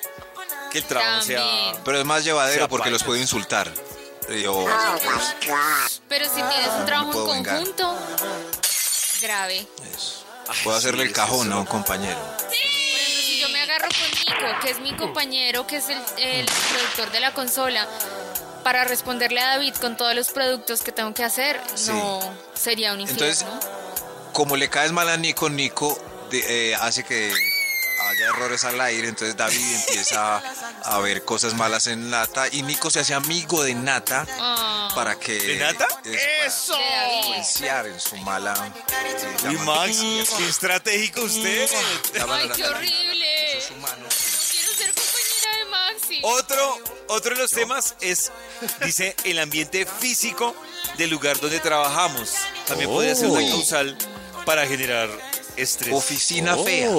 que 0.71 0.77
el 0.79 0.83
trabajo 0.85 1.21
sea. 1.23 1.73
Pero 1.83 1.99
es 1.99 2.05
más 2.05 2.23
llevadero 2.23 2.67
porque 2.69 2.89
los 2.91 3.03
puede 3.03 3.21
insultar. 3.21 3.71
Y- 4.29 4.45
o- 4.45 4.65
Pero 6.09 6.25
si 6.25 6.35
tienes 6.35 6.69
un 6.79 6.85
trabajo 6.85 7.21
en 7.33 7.43
vengar. 7.43 7.55
conjunto, 7.57 7.99
grave. 9.21 9.67
puedo 10.63 10.77
hacerle 10.77 11.03
el 11.03 11.11
cajón 11.11 11.51
a 11.51 11.57
un 11.57 11.65
compañero. 11.65 12.19
Por 12.37 12.47
agarro 13.75 13.89
con 13.89 14.09
Nico, 14.11 14.59
que 14.61 14.69
es 14.71 14.79
mi 14.79 14.95
compañero, 14.95 15.67
que 15.67 15.77
es 15.77 15.89
el, 15.89 15.97
el 16.17 16.45
productor 16.45 17.11
de 17.11 17.19
la 17.19 17.33
consola, 17.33 17.87
para 18.63 18.83
responderle 18.83 19.39
a 19.41 19.47
David 19.49 19.75
con 19.75 19.95
todos 19.97 20.15
los 20.15 20.29
productos 20.29 20.81
que 20.81 20.91
tengo 20.91 21.13
que 21.13 21.23
hacer, 21.23 21.61
Sí. 21.75 21.91
no 21.91 22.19
sería 22.53 22.93
un 22.93 23.01
infierno. 23.01 23.25
Entonces, 23.25 23.47
como 24.33 24.55
le 24.57 24.69
caes 24.69 24.91
mal 24.91 25.09
a 25.09 25.17
Nico, 25.17 25.49
Nico 25.49 25.97
de- 26.31 26.71
eh, 26.71 26.75
hace 26.75 27.03
que 27.03 27.31
haya 28.07 28.25
errores 28.27 28.63
al 28.65 28.79
aire, 28.81 29.07
entonces 29.07 29.35
David 29.37 29.57
empieza 29.87 30.41
a 30.83 30.99
ver 30.99 31.23
cosas 31.25 31.53
malas 31.53 31.87
en 31.87 32.09
Nata 32.09 32.47
y 32.51 32.61
Nico 32.63 32.89
se 32.89 32.99
hace 32.99 33.13
amigo 33.13 33.63
de 33.63 33.75
Nata 33.75 34.25
Ah. 34.39 34.91
para 34.95 35.15
que... 35.19 35.33
¿De 35.33 35.55
Nata? 35.57 35.87
¡Eso! 36.45 36.77
influenciar 37.19 37.87
en 37.87 37.99
su 37.99 38.17
mala... 38.17 38.53
Uy, 39.47 39.55
llaman- 39.55 39.65
Max, 39.65 40.29
qué 40.37 40.47
estratégico 40.49 41.21
usted. 41.21 41.69
Ay, 42.15 42.49
a 42.49 42.53
qué 42.53 42.61
Nata. 42.63 42.79
Horrible. 43.71 44.03
No 44.03 44.09
quiero 44.51 44.73
ser 44.73 44.93
compañera 44.93 45.57
de 45.57 45.65
Maxi. 45.65 46.19
Otro, 46.23 46.79
otro 47.07 47.35
de 47.35 47.41
los 47.41 47.51
temas 47.51 47.95
es, 48.01 48.31
dice, 48.83 49.15
el 49.23 49.39
ambiente 49.39 49.85
físico 49.85 50.55
del 50.97 51.09
lugar 51.09 51.39
donde 51.39 51.59
trabajamos. 51.59 52.33
También 52.67 52.89
podría 52.89 53.15
ser 53.15 53.29
una 53.29 53.47
causal 53.49 53.97
para 54.45 54.65
generar 54.67 55.09
estrés. 55.57 55.93
Oficina 55.93 56.55
fea. 56.57 56.89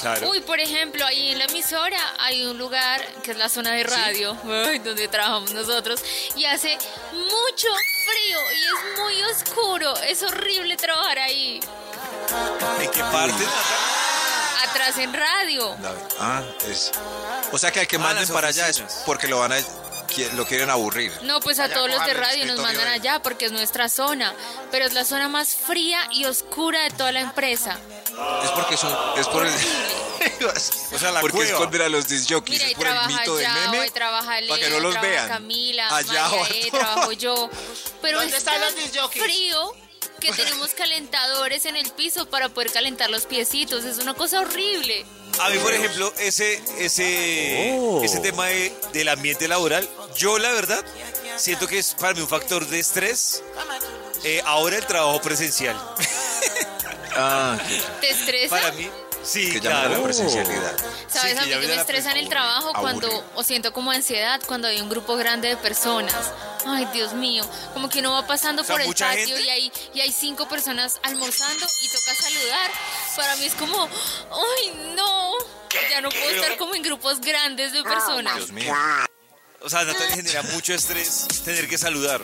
Claro. 0.00 0.30
Uy, 0.30 0.40
por 0.40 0.60
ejemplo, 0.60 1.04
ahí 1.04 1.30
en 1.30 1.38
la 1.38 1.44
emisora 1.44 1.98
hay 2.18 2.44
un 2.44 2.56
lugar 2.56 3.04
que 3.22 3.32
es 3.32 3.36
la 3.36 3.48
zona 3.48 3.72
de 3.72 3.82
radio, 3.82 4.34
donde 4.84 5.08
trabajamos 5.08 5.52
nosotros, 5.52 6.00
y 6.36 6.44
hace 6.44 6.78
mucho 7.12 7.68
frío 8.04 8.38
y 8.52 8.64
es 8.64 8.98
muy 9.00 9.22
oscuro. 9.24 9.96
Es 10.02 10.22
horrible 10.22 10.76
trabajar 10.76 11.18
ahí. 11.18 11.60
¿En 12.80 12.90
qué 12.90 13.00
parte? 13.00 13.44
Atrás 14.70 14.98
en 14.98 15.12
radio. 15.12 15.76
La- 15.80 15.94
Ah, 16.18 16.42
es... 16.68 16.90
O 17.52 17.58
sea 17.58 17.70
que 17.70 17.80
al 17.80 17.86
que 17.86 17.96
Ah, 17.96 18.00
manden 18.00 18.22
las 18.24 18.30
para 18.30 18.48
allá 18.48 18.68
es 18.68 18.80
oficinas. 18.80 19.02
porque 19.06 19.28
lo 19.28 19.38
van 19.40 19.52
a 19.52 19.58
qui- 19.58 20.30
lo 20.32 20.46
quieren 20.46 20.70
aburrir. 20.70 21.12
No, 21.22 21.40
pues 21.40 21.58
a 21.58 21.64
Allá 21.64 21.74
todos 21.74 21.88
los 21.88 21.96
de 21.96 22.00
cojan 22.04 22.10
el 22.10 22.16
radio 22.22 22.44
nos 22.46 22.54
escritorio 22.56 22.62
mandan 22.80 22.84
de- 23.02 23.08
allá 23.08 23.22
porque 23.22 23.46
es 23.46 23.52
nuestra 23.52 23.88
zona, 23.88 24.34
pero 24.70 24.84
es 24.84 24.92
la 24.92 25.04
zona 25.04 25.28
más 25.28 25.54
fría 25.54 25.98
y 26.10 26.24
oscura 26.26 26.82
de 26.84 26.90
toda 26.90 27.12
la 27.12 27.20
empresa. 27.20 27.78
Es 28.44 28.50
porque 28.50 28.76
son, 28.76 28.96
es 29.16 29.26
por 29.28 29.46
el... 29.46 29.52
O 30.92 30.98
sea, 30.98 31.10
la 31.10 31.20
porque 31.20 31.38
cueva. 31.38 31.50
esconden 31.52 31.82
a 31.82 31.88
los 31.88 32.06
disjockeys, 32.06 32.50
Mira, 32.60 32.64
es 32.64 32.68
ahí 32.68 32.74
por 32.76 32.86
el 32.86 32.92
trabaja 32.92 33.08
mito 33.20 33.36
del 33.36 33.46
Yao, 33.46 33.54
meme. 33.72 33.78
ahí 33.80 33.90
trabaja 33.90 34.40
Leo, 34.40 34.48
para 34.50 34.60
que 34.62 34.70
no 34.70 34.80
los 34.80 34.92
trabaja 34.92 35.10
vean. 35.12 35.28
Camila, 35.28 35.88
Allá 35.88 36.06
María 36.06 36.24
abajo. 36.26 36.46
E, 36.54 36.70
trabajo 36.70 37.12
yo. 37.12 37.50
Pero 38.02 38.18
¿Dónde 38.18 38.32
es 38.32 38.38
están 38.38 38.60
tan 38.60 38.62
los 38.74 38.74
disjockeys? 38.84 39.24
frío 39.24 39.74
que 40.20 40.32
tenemos 40.36 40.72
calentadores 40.74 41.64
en 41.66 41.76
el 41.76 41.90
piso 41.92 42.26
para 42.28 42.48
poder 42.48 42.70
calentar 42.72 43.10
los 43.10 43.26
piecitos. 43.26 43.84
Es 43.84 43.98
una 43.98 44.14
cosa 44.14 44.40
horrible. 44.40 45.04
A 45.40 45.48
mí, 45.50 45.58
por 45.58 45.72
ejemplo, 45.72 46.12
ese, 46.18 46.62
ese, 46.78 47.78
Oh. 47.80 48.02
ese 48.04 48.20
tema 48.20 48.46
de- 48.46 48.72
del 48.92 49.08
ambiente 49.08 49.48
laboral, 49.48 49.88
yo 50.16 50.38
la 50.38 50.52
verdad 50.52 50.84
siento 51.36 51.66
que 51.66 51.78
es 51.78 51.94
para 51.94 52.12
mí 52.14 52.20
un 52.20 52.28
factor 52.28 52.66
de 52.66 52.78
estrés. 52.78 53.42
Eh, 54.24 54.40
ahora 54.44 54.76
el 54.76 54.86
trabajo 54.86 55.20
presencial. 55.22 55.76
Ah, 57.14 57.58
¿Te 58.00 58.08
estresa? 58.10 58.48
Para 58.56 58.72
mí, 58.72 58.88
sí, 59.22 59.50
que 59.50 59.60
llama 59.60 59.80
claro. 59.80 59.96
la 59.96 60.02
presencialidad. 60.04 60.76
¿Sabes? 61.08 61.32
Sí, 61.32 61.38
a 61.38 61.44
que 61.44 61.56
mí 61.58 61.66
me 61.66 61.74
estresa 61.74 62.10
en 62.12 62.18
el 62.18 62.28
trabajo 62.28 62.68
Aburre. 62.68 62.80
cuando, 62.80 63.24
o 63.34 63.42
siento 63.42 63.72
como 63.72 63.90
ansiedad 63.90 64.40
cuando 64.46 64.68
hay 64.68 64.80
un 64.80 64.88
grupo 64.88 65.16
grande 65.16 65.48
de 65.48 65.56
personas. 65.56 66.32
Ay, 66.66 66.86
Dios 66.92 67.12
mío, 67.14 67.44
como 67.72 67.88
que 67.88 67.98
uno 67.98 68.12
va 68.12 68.26
pasando 68.26 68.62
O 68.62 68.64
sea, 68.64 68.74
por 68.76 68.82
el 68.82 68.88
patio 68.88 69.36
gente. 69.36 69.42
y 69.42 69.48
hay, 69.48 69.72
y 69.94 70.00
hay 70.00 70.12
cinco 70.12 70.48
personas 70.48 71.00
almorzando 71.02 71.66
y 71.82 71.88
toca 71.88 72.14
saludar. 72.14 72.70
Para 73.16 73.36
mí 73.36 73.44
es 73.44 73.54
como, 73.54 73.88
ay, 74.30 74.94
no, 74.96 75.32
ya 75.90 76.00
no 76.00 76.08
puedo 76.08 76.30
estar 76.30 76.56
como 76.56 76.74
en 76.74 76.82
grupos 76.82 77.20
grandes 77.20 77.72
de 77.72 77.82
personas. 77.82 78.36
Dios 78.36 78.52
mío. 78.52 78.74
O 79.60 79.70
sea, 79.70 79.84
Natalia 79.84 80.16
genera 80.16 80.42
mucho 80.42 80.74
estrés 80.74 81.26
tener 81.44 81.68
que 81.68 81.78
saludar. 81.78 82.20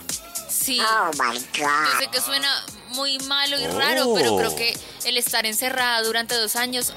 Sí. 0.48 0.78
Yo 0.78 1.98
sé 2.00 2.08
que 2.10 2.20
suena 2.20 2.64
muy 2.88 3.18
malo 3.20 3.58
y 3.60 3.66
raro, 3.66 4.12
pero 4.14 4.36
creo 4.36 4.54
que 4.56 4.76
el 5.04 5.16
estar 5.16 5.46
encerrada 5.46 6.02
durante 6.02 6.34
dos 6.34 6.56
años, 6.56 6.92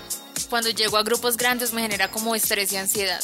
cuando 0.50 0.70
llego 0.70 0.98
a 0.98 1.04
grupos 1.04 1.38
grandes, 1.38 1.74
me 1.74 1.82
genera 1.82 2.10
como 2.12 2.36
estrés 2.36 2.72
y 2.74 2.78
ansiedad. 2.78 3.22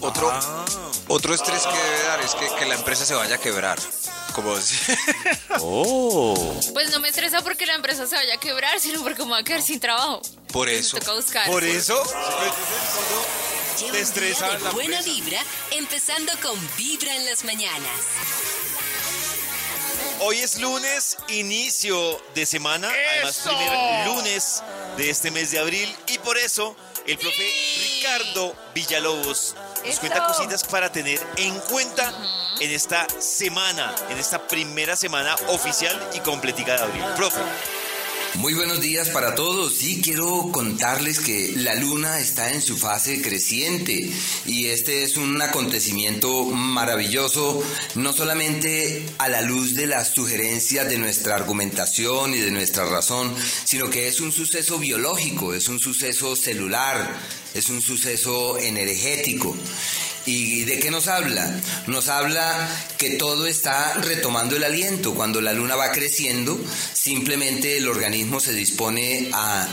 Otro, 0.00 0.30
Ah. 0.30 0.64
otro 1.08 1.34
estrés 1.34 1.62
que 1.62 1.76
debe 1.76 2.02
dar 2.04 2.20
es 2.20 2.34
que, 2.34 2.46
que 2.58 2.66
la 2.66 2.74
empresa 2.76 3.04
se 3.04 3.14
vaya 3.14 3.34
a 3.36 3.38
quebrar. 3.38 3.78
Como 4.34 4.56
si... 4.60 4.76
Pues 6.72 6.90
no 6.92 7.00
me 7.00 7.08
estresa 7.08 7.42
porque 7.42 7.66
la 7.66 7.74
empresa 7.74 8.06
se 8.06 8.14
vaya 8.14 8.34
a 8.34 8.38
quebrar, 8.38 8.78
sino 8.80 9.02
porque 9.02 9.22
me 9.22 9.30
voy 9.30 9.40
a 9.40 9.42
quedar 9.42 9.62
sin 9.62 9.80
trabajo. 9.80 10.20
Por 10.52 10.68
eso. 10.68 10.96
Me 10.96 11.00
toca 11.00 11.14
buscar. 11.14 11.46
Por 11.50 11.64
eso, 11.64 12.00
Lleva 13.78 13.92
te 13.92 13.98
un 13.98 14.02
estresa 14.02 14.46
día 14.48 14.58
de 14.58 14.64
la 14.64 14.70
buena 14.70 14.98
empresa. 14.98 15.18
vibra, 15.20 15.40
empezando 15.72 16.32
con 16.42 16.58
Vibra 16.76 17.14
en 17.16 17.26
las 17.26 17.44
mañanas. 17.44 17.90
Hoy 20.20 20.38
es 20.38 20.58
lunes, 20.58 21.16
inicio 21.28 22.20
de 22.34 22.44
semana, 22.44 22.88
además 22.88 23.38
¡Eso! 23.38 23.50
primer 23.50 24.06
lunes 24.06 24.62
de 24.96 25.10
este 25.10 25.30
mes 25.30 25.52
de 25.52 25.60
abril 25.60 25.94
y 26.08 26.18
por 26.18 26.36
eso 26.36 26.74
el 27.06 27.16
profe 27.18 27.48
Ricardo 27.80 28.54
Villalobos 28.74 29.54
nos 29.86 30.00
cuenta 30.00 30.26
cositas 30.26 30.64
para 30.64 30.90
tener 30.90 31.20
en 31.36 31.58
cuenta 31.60 32.12
en 32.60 32.70
esta 32.70 33.06
semana, 33.20 33.94
en 34.10 34.18
esta 34.18 34.46
primera 34.46 34.96
semana 34.96 35.36
oficial 35.48 36.10
y 36.14 36.20
completica 36.20 36.76
de 36.76 36.82
abril. 36.82 37.04
Profe, 37.16 37.40
Muy 38.34 38.54
buenos 38.54 38.80
días 38.80 39.08
para 39.08 39.34
todos. 39.34 39.74
Sí, 39.74 40.00
quiero 40.02 40.50
contarles 40.52 41.18
que 41.18 41.52
la 41.56 41.74
luna 41.74 42.20
está 42.20 42.52
en 42.52 42.62
su 42.62 42.76
fase 42.76 43.20
creciente 43.20 44.10
y 44.46 44.66
este 44.66 45.02
es 45.02 45.16
un 45.16 45.40
acontecimiento 45.42 46.44
maravilloso, 46.44 47.60
no 47.96 48.12
solamente 48.12 49.04
a 49.18 49.28
la 49.28 49.40
luz 49.40 49.74
de 49.74 49.86
las 49.86 50.08
sugerencias 50.08 50.88
de 50.88 50.98
nuestra 50.98 51.34
argumentación 51.34 52.34
y 52.34 52.38
de 52.38 52.50
nuestra 52.50 52.84
razón, 52.84 53.34
sino 53.64 53.90
que 53.90 54.06
es 54.06 54.20
un 54.20 54.30
suceso 54.30 54.78
biológico, 54.78 55.52
es 55.54 55.68
un 55.68 55.80
suceso 55.80 56.36
celular, 56.36 57.18
es 57.58 57.68
un 57.68 57.82
suceso 57.82 58.58
energético. 58.58 59.56
¿Y 60.26 60.64
de 60.64 60.78
qué 60.78 60.90
nos 60.90 61.08
habla? 61.08 61.60
Nos 61.86 62.08
habla 62.08 62.68
que 62.98 63.10
todo 63.10 63.46
está 63.46 63.94
retomando 63.94 64.56
el 64.56 64.64
aliento. 64.64 65.14
Cuando 65.14 65.40
la 65.40 65.52
luna 65.52 65.74
va 65.74 65.90
creciendo, 65.90 66.58
simplemente 66.92 67.78
el 67.78 67.88
organismo 67.88 68.38
se 68.38 68.52
dispone 68.52 69.30
a 69.32 69.66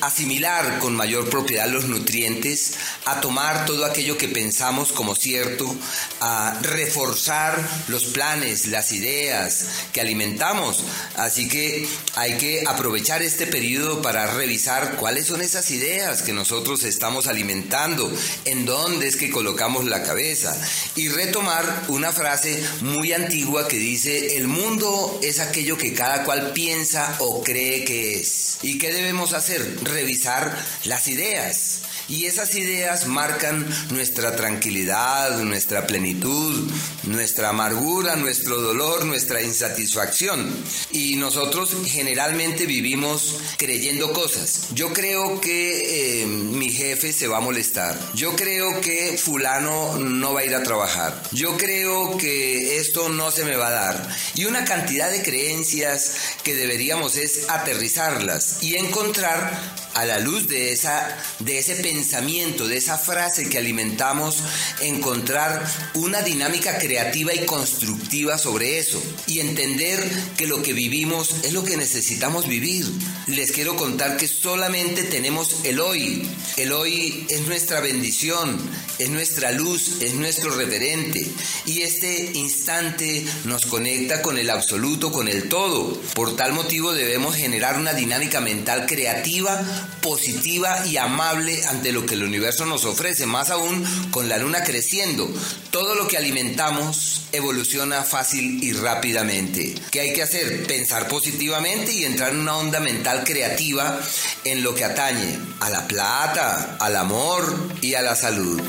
asimilar 0.00 0.78
con 0.78 0.94
mayor 0.94 1.28
propiedad 1.28 1.68
los 1.68 1.86
nutrientes, 1.86 2.74
a 3.04 3.20
tomar 3.20 3.66
todo 3.66 3.84
aquello 3.84 4.16
que 4.18 4.28
pensamos 4.28 4.92
como 4.92 5.14
cierto, 5.14 5.74
a 6.20 6.58
reforzar 6.62 7.58
los 7.88 8.04
planes, 8.04 8.66
las 8.66 8.92
ideas 8.92 9.66
que 9.92 10.00
alimentamos. 10.00 10.84
Así 11.16 11.48
que 11.48 11.88
hay 12.14 12.38
que 12.38 12.64
aprovechar 12.66 13.22
este 13.22 13.46
periodo 13.46 14.02
para 14.02 14.34
revisar 14.34 14.96
cuáles 14.96 15.26
son 15.26 15.42
esas 15.42 15.70
ideas 15.70 16.22
que 16.22 16.32
nosotros 16.32 16.82
estamos 16.84 17.26
alimentando, 17.26 18.12
en 18.44 18.64
dónde 18.64 19.08
es 19.08 19.16
que 19.16 19.30
colocamos 19.30 19.84
la 19.84 20.02
cabeza 20.02 20.54
y 20.96 21.08
retomar 21.08 21.84
una 21.88 22.12
frase 22.12 22.62
muy 22.80 23.12
antigua 23.12 23.68
que 23.68 23.76
dice, 23.76 24.36
el 24.36 24.48
mundo 24.48 25.20
es 25.22 25.40
aquello 25.40 25.76
que 25.76 25.92
cada 25.92 26.24
cual 26.24 26.52
piensa 26.52 27.16
o 27.18 27.42
cree 27.42 27.84
que 27.84 28.20
es. 28.20 28.58
¿Y 28.62 28.78
qué 28.78 28.92
debemos 28.92 29.32
hacer? 29.32 29.71
Revisar 29.82 30.56
las 30.84 31.08
ideas. 31.08 31.82
Y 32.12 32.26
esas 32.26 32.54
ideas 32.56 33.06
marcan 33.06 33.66
nuestra 33.88 34.36
tranquilidad, 34.36 35.40
nuestra 35.40 35.86
plenitud, 35.86 36.70
nuestra 37.04 37.48
amargura, 37.48 38.16
nuestro 38.16 38.60
dolor, 38.60 39.06
nuestra 39.06 39.40
insatisfacción. 39.40 40.54
Y 40.90 41.16
nosotros 41.16 41.74
generalmente 41.86 42.66
vivimos 42.66 43.36
creyendo 43.56 44.12
cosas. 44.12 44.68
Yo 44.74 44.92
creo 44.92 45.40
que 45.40 46.20
eh, 46.22 46.26
mi 46.26 46.70
jefe 46.70 47.14
se 47.14 47.28
va 47.28 47.38
a 47.38 47.40
molestar. 47.40 47.98
Yo 48.14 48.36
creo 48.36 48.82
que 48.82 49.16
fulano 49.16 49.98
no 49.98 50.34
va 50.34 50.40
a 50.40 50.44
ir 50.44 50.54
a 50.54 50.62
trabajar. 50.62 51.18
Yo 51.32 51.56
creo 51.56 52.18
que 52.18 52.76
esto 52.76 53.08
no 53.08 53.30
se 53.30 53.46
me 53.46 53.56
va 53.56 53.68
a 53.68 53.70
dar. 53.70 54.16
Y 54.34 54.44
una 54.44 54.66
cantidad 54.66 55.10
de 55.10 55.22
creencias 55.22 56.12
que 56.44 56.54
deberíamos 56.54 57.16
es 57.16 57.48
aterrizarlas 57.48 58.62
y 58.62 58.76
encontrar 58.76 59.80
a 59.94 60.04
la 60.04 60.18
luz 60.18 60.48
de 60.48 60.72
esa 60.72 61.16
de 61.40 61.58
ese 61.58 61.76
pensamiento, 61.76 62.01
de 62.02 62.76
esa 62.76 62.98
frase 62.98 63.48
que 63.48 63.58
alimentamos, 63.58 64.42
encontrar 64.80 65.64
una 65.94 66.20
dinámica 66.20 66.78
creativa 66.78 67.32
y 67.32 67.46
constructiva 67.46 68.36
sobre 68.36 68.78
eso 68.78 69.02
y 69.26 69.40
entender 69.40 69.98
que 70.36 70.46
lo 70.46 70.62
que 70.62 70.72
vivimos 70.72 71.36
es 71.44 71.52
lo 71.52 71.64
que 71.64 71.76
necesitamos 71.76 72.48
vivir. 72.48 72.86
Les 73.28 73.52
quiero 73.52 73.76
contar 73.76 74.16
que 74.16 74.28
solamente 74.28 75.04
tenemos 75.04 75.64
el 75.64 75.80
hoy. 75.80 76.28
El 76.56 76.72
hoy 76.72 77.24
es 77.30 77.46
nuestra 77.46 77.80
bendición, 77.80 78.58
es 78.98 79.08
nuestra 79.08 79.52
luz, 79.52 80.02
es 80.02 80.14
nuestro 80.14 80.54
referente 80.54 81.26
y 81.64 81.82
este 81.82 82.32
instante 82.34 83.24
nos 83.44 83.64
conecta 83.64 84.22
con 84.22 84.38
el 84.38 84.50
absoluto, 84.50 85.10
con 85.12 85.28
el 85.28 85.48
todo. 85.48 85.98
Por 86.14 86.36
tal 86.36 86.52
motivo 86.52 86.92
debemos 86.92 87.36
generar 87.36 87.78
una 87.78 87.94
dinámica 87.94 88.40
mental 88.40 88.86
creativa, 88.86 89.62
positiva 90.02 90.86
y 90.86 90.98
amable 90.98 91.64
ante 91.66 91.81
lo 91.90 92.06
que 92.06 92.14
el 92.14 92.22
universo 92.22 92.64
nos 92.66 92.84
ofrece, 92.84 93.26
más 93.26 93.50
aún 93.50 93.84
con 94.12 94.28
la 94.28 94.38
luna 94.38 94.62
creciendo. 94.62 95.28
Todo 95.72 95.96
lo 95.96 96.06
que 96.06 96.16
alimentamos 96.16 97.22
evoluciona 97.32 98.04
fácil 98.04 98.62
y 98.62 98.72
rápidamente. 98.72 99.74
¿Qué 99.90 100.00
hay 100.00 100.12
que 100.12 100.22
hacer? 100.22 100.66
Pensar 100.66 101.08
positivamente 101.08 101.92
y 101.92 102.04
entrar 102.04 102.30
en 102.30 102.40
una 102.40 102.56
onda 102.56 102.78
mental 102.78 103.24
creativa 103.24 103.98
en 104.44 104.62
lo 104.62 104.74
que 104.74 104.84
atañe 104.84 105.38
a 105.60 105.70
la 105.70 105.88
plata, 105.88 106.76
al 106.78 106.94
amor 106.94 107.70
y 107.80 107.94
a 107.94 108.02
la 108.02 108.14
salud. 108.14 108.60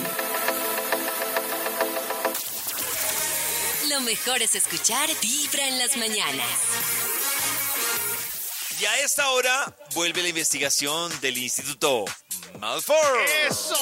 Lo 3.89 4.01
mejor 4.01 4.41
es 4.41 4.55
escuchar 4.55 5.09
Vibra 5.21 5.67
en 5.67 5.77
las 5.77 5.97
mañanas. 5.97 6.47
y 8.79 8.85
a 8.85 8.99
esta 8.99 9.29
hora 9.29 9.77
vuelve 9.93 10.23
la 10.23 10.29
investigación 10.29 11.11
del 11.21 11.37
Instituto 11.37 12.05
¡Eso! 13.49 13.75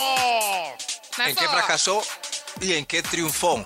¿En 1.17 1.35
qué 1.35 1.47
fracasó 1.47 2.01
y 2.59 2.73
en 2.73 2.85
qué 2.85 3.03
triunfó? 3.03 3.63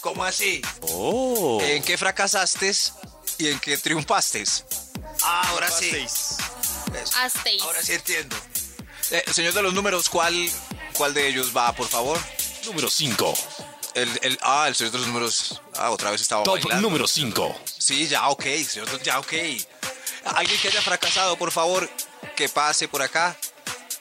¿Cómo 0.00 0.24
así? 0.24 0.62
Oh. 0.92 1.60
¿En 1.60 1.82
qué 1.82 1.98
fracasaste 1.98 2.72
y 3.38 3.48
en 3.48 3.60
qué 3.60 3.76
triunfaste? 3.76 4.44
Ah, 5.22 5.48
ahora 5.50 5.70
sí. 5.70 6.06
Asteis. 7.16 7.62
Ahora 7.62 7.82
sí 7.82 7.92
entiendo. 7.92 8.36
Eh, 9.10 9.22
señor 9.32 9.52
de 9.52 9.62
los 9.62 9.74
números, 9.74 10.08
¿cuál, 10.08 10.50
¿cuál 10.96 11.12
de 11.12 11.28
ellos 11.28 11.54
va, 11.54 11.72
por 11.74 11.86
favor? 11.88 12.18
Número 12.64 12.88
5. 12.88 13.34
El, 13.94 14.18
el, 14.22 14.38
ah, 14.42 14.66
el 14.68 14.74
señor 14.74 14.92
de 14.92 14.98
los 14.98 15.06
números. 15.08 15.60
Ah, 15.76 15.90
otra 15.90 16.10
vez 16.10 16.22
estaba 16.22 16.42
Top 16.44 16.54
bailando. 16.54 16.88
número 16.88 17.06
5. 17.06 17.60
Sí, 17.78 18.06
ya, 18.08 18.28
ok, 18.28 18.44
señor, 18.66 19.02
ya, 19.02 19.18
ok. 19.18 19.32
Alguien 20.24 20.60
que 20.60 20.68
haya 20.68 20.80
fracasado, 20.82 21.36
por 21.36 21.50
favor, 21.50 21.88
que 22.36 22.48
pase 22.48 22.88
por 22.88 23.02
acá. 23.02 23.36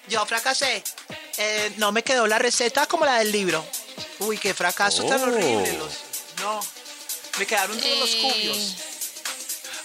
Yo 0.10 0.26
fracasé. 0.26 0.84
Eh, 1.38 1.74
no 1.78 1.92
me 1.92 2.04
quedó 2.04 2.28
la 2.28 2.40
receta 2.40 2.86
como 2.88 3.06
la 3.06 3.20
del 3.20 3.32
libro. 3.32 3.66
Uy, 4.20 4.38
qué 4.38 4.54
fracaso 4.54 5.04
tan 5.06 5.22
Oh. 5.22 5.24
horrible. 5.28 5.74
Los... 5.78 5.94
No, 6.42 6.60
me 7.40 7.46
quedaron 7.46 7.80
todos 7.80 8.00
los 8.00 8.10
Eh, 8.12 8.22
cubios. 8.22 8.76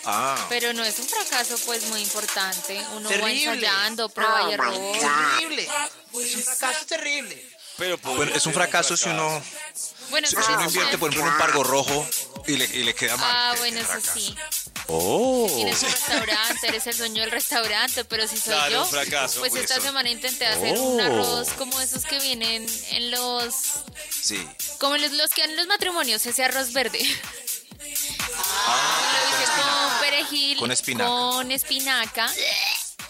Ah. 0.05 0.47
Pero 0.49 0.73
no 0.73 0.85
es 0.85 0.99
un 0.99 1.07
fracaso 1.07 1.57
pues 1.65 1.85
muy 1.87 2.01
importante. 2.03 2.77
Uno 2.95 3.09
va 3.09 3.15
Terrible. 3.15 3.43
ensayando, 3.55 4.09
prueba 4.09 4.51
y 4.51 4.55
error. 4.55 4.73
Terrible. 4.75 5.69
Es 6.25 6.35
un 6.37 6.43
fracaso 6.43 6.87
terrible. 6.87 7.49
Pero 7.79 7.97
Bueno, 7.99 8.35
es 8.35 8.45
un 8.47 8.53
fracaso 8.53 8.97
si 8.97 9.09
uno, 9.09 9.43
Bueno, 10.11 10.27
si, 10.29 10.37
si 10.37 10.53
uno 10.53 10.65
invierte, 10.65 10.99
por 10.99 11.11
ejemplo, 11.11 11.27
en 11.29 11.33
un 11.35 11.39
pargo 11.39 11.65
rojo 11.65 12.07
y 12.47 12.57
le, 12.57 12.65
y 12.67 12.83
le 12.85 12.95
queda 12.95 13.17
mal. 13.17 13.31
Ah, 13.33 13.55
bueno, 13.59 13.77
qué 13.77 13.83
eso 13.83 13.93
fracaso. 13.93 14.19
sí. 14.19 14.35
Oh. 14.89 15.47
Tienes 15.55 15.83
un 15.83 15.91
restaurante, 15.91 16.67
eres 16.69 16.87
el 16.89 16.99
dueño 16.99 17.23
del 17.23 17.31
restaurante, 17.31 18.05
pero 18.05 18.27
si 18.29 18.37
soy 18.37 18.53
Claro, 18.55 18.71
yo, 18.73 18.83
un 18.83 18.89
fracaso, 18.89 19.41
pues 19.41 19.55
esta 19.55 19.75
eso. 19.75 19.83
semana 19.85 20.11
intenté 20.11 20.47
hacer 20.47 20.77
Oh. 20.77 20.83
un 20.83 21.01
arroz 21.01 21.49
como 21.57 21.81
esos 21.81 22.05
que 22.05 22.19
vienen 22.19 22.67
en 22.91 23.11
los, 23.11 23.55
Sí. 24.21 24.47
como 24.79 24.97
los, 24.97 25.13
los 25.13 25.31
que 25.31 25.43
dan 25.43 25.51
en 25.51 25.57
los 25.57 25.67
matrimonios, 25.67 26.25
ese 26.27 26.45
arroz 26.45 26.73
verde. 26.73 26.99
Ah, 28.65 29.29
Lo 29.31 29.43
hice 29.43 29.53
con 29.61 30.01
perejil, 30.01 30.59
Con 30.59 30.71
espinaca. 30.73 31.09
con 31.11 31.51
espinaca, 31.51 32.33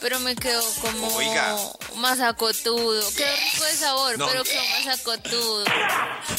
pero 0.01 0.19
me 0.21 0.35
quedó 0.35 0.63
como 0.81 1.09
Oiga. 1.15 1.57
masacotudo. 1.97 3.09
Quedó 3.15 3.37
rico 3.53 3.65
de 3.65 3.77
sabor, 3.77 4.19
No. 4.19 4.27
pero 4.29 4.45
quedó 4.45 4.63
masacotudo. 4.85 5.65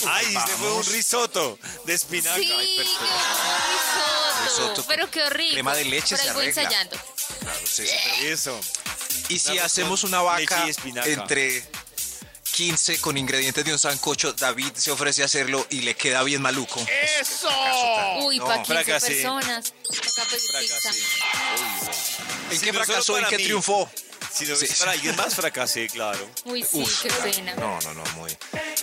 Ay, 0.08 0.26
este 0.36 0.52
fue 0.58 0.72
un 0.74 0.84
risotto 0.86 1.60
de 1.86 1.94
espinaca. 1.94 2.36
Sí, 2.38 2.52
Ay, 2.52 2.76
quedó 2.76 2.86
como 2.98 3.12
risotto, 3.12 4.13
Risotto 4.44 4.86
pero 4.88 5.10
quedó 5.12 5.30
rico. 5.30 5.54
crema 5.54 5.76
de 5.76 5.86
leche 5.86 6.16
Por 6.16 6.18
se 6.20 6.30
ahí 6.30 6.34
voy 6.36 6.44
arregla. 6.46 6.62
ensayando. 6.64 6.98
Claro, 7.40 7.60
sí, 7.66 7.86
sí, 7.88 7.94
pero- 8.20 8.34
Eso. 8.34 8.60
Y 9.30 9.40
si 9.40 9.52
Una 9.54 9.66
hacemos 9.66 10.04
una 10.04 10.22
leche 10.38 10.54
vaca 10.56 10.68
espinaca. 10.68 11.08
entre 11.10 11.64
15 12.52 13.00
con 13.02 13.18
ingredientes 13.18 13.66
de 13.66 13.74
un 13.74 13.80
sancocho, 13.80 14.34
David 14.34 14.74
se 14.76 14.92
ofrece 14.92 15.24
a 15.24 15.26
hacerlo 15.26 15.66
y 15.70 15.82
le 15.82 15.96
queda 15.96 16.22
bien 16.24 16.42
maluco. 16.42 16.86
¡Eso! 17.20 17.50
Uy, 18.26 18.38
No, 18.38 18.46
para 18.46 18.62
15 18.64 18.74
fracasé. 18.84 19.08
personas. 19.14 19.74
Toca 19.84 20.24
pedir 20.30 20.52
pizza. 20.60 20.90
¿En 22.52 22.60
Si 22.60 22.66
qué 22.66 22.72
no 22.72 22.74
solo 22.74 22.86
fracasó? 22.86 23.18
¿En 23.18 23.24
para 23.24 23.30
qué 23.30 23.38
mí. 23.38 23.44
triunfó? 23.46 23.90
Si 24.34 24.46
no 24.46 24.56
Sí. 24.56 24.66
es 24.66 24.80
para 24.80 24.92
alguien 24.92 25.16
más, 25.16 25.36
fracasé, 25.36 25.88
claro. 25.88 26.28
Uy, 26.46 26.64
sí, 26.64 26.80
Uf. 26.82 27.02
qué 27.04 27.10
pena. 27.10 27.54
No, 27.56 27.80
no, 27.82 27.94
no, 27.94 28.04
muy. 28.16 28.36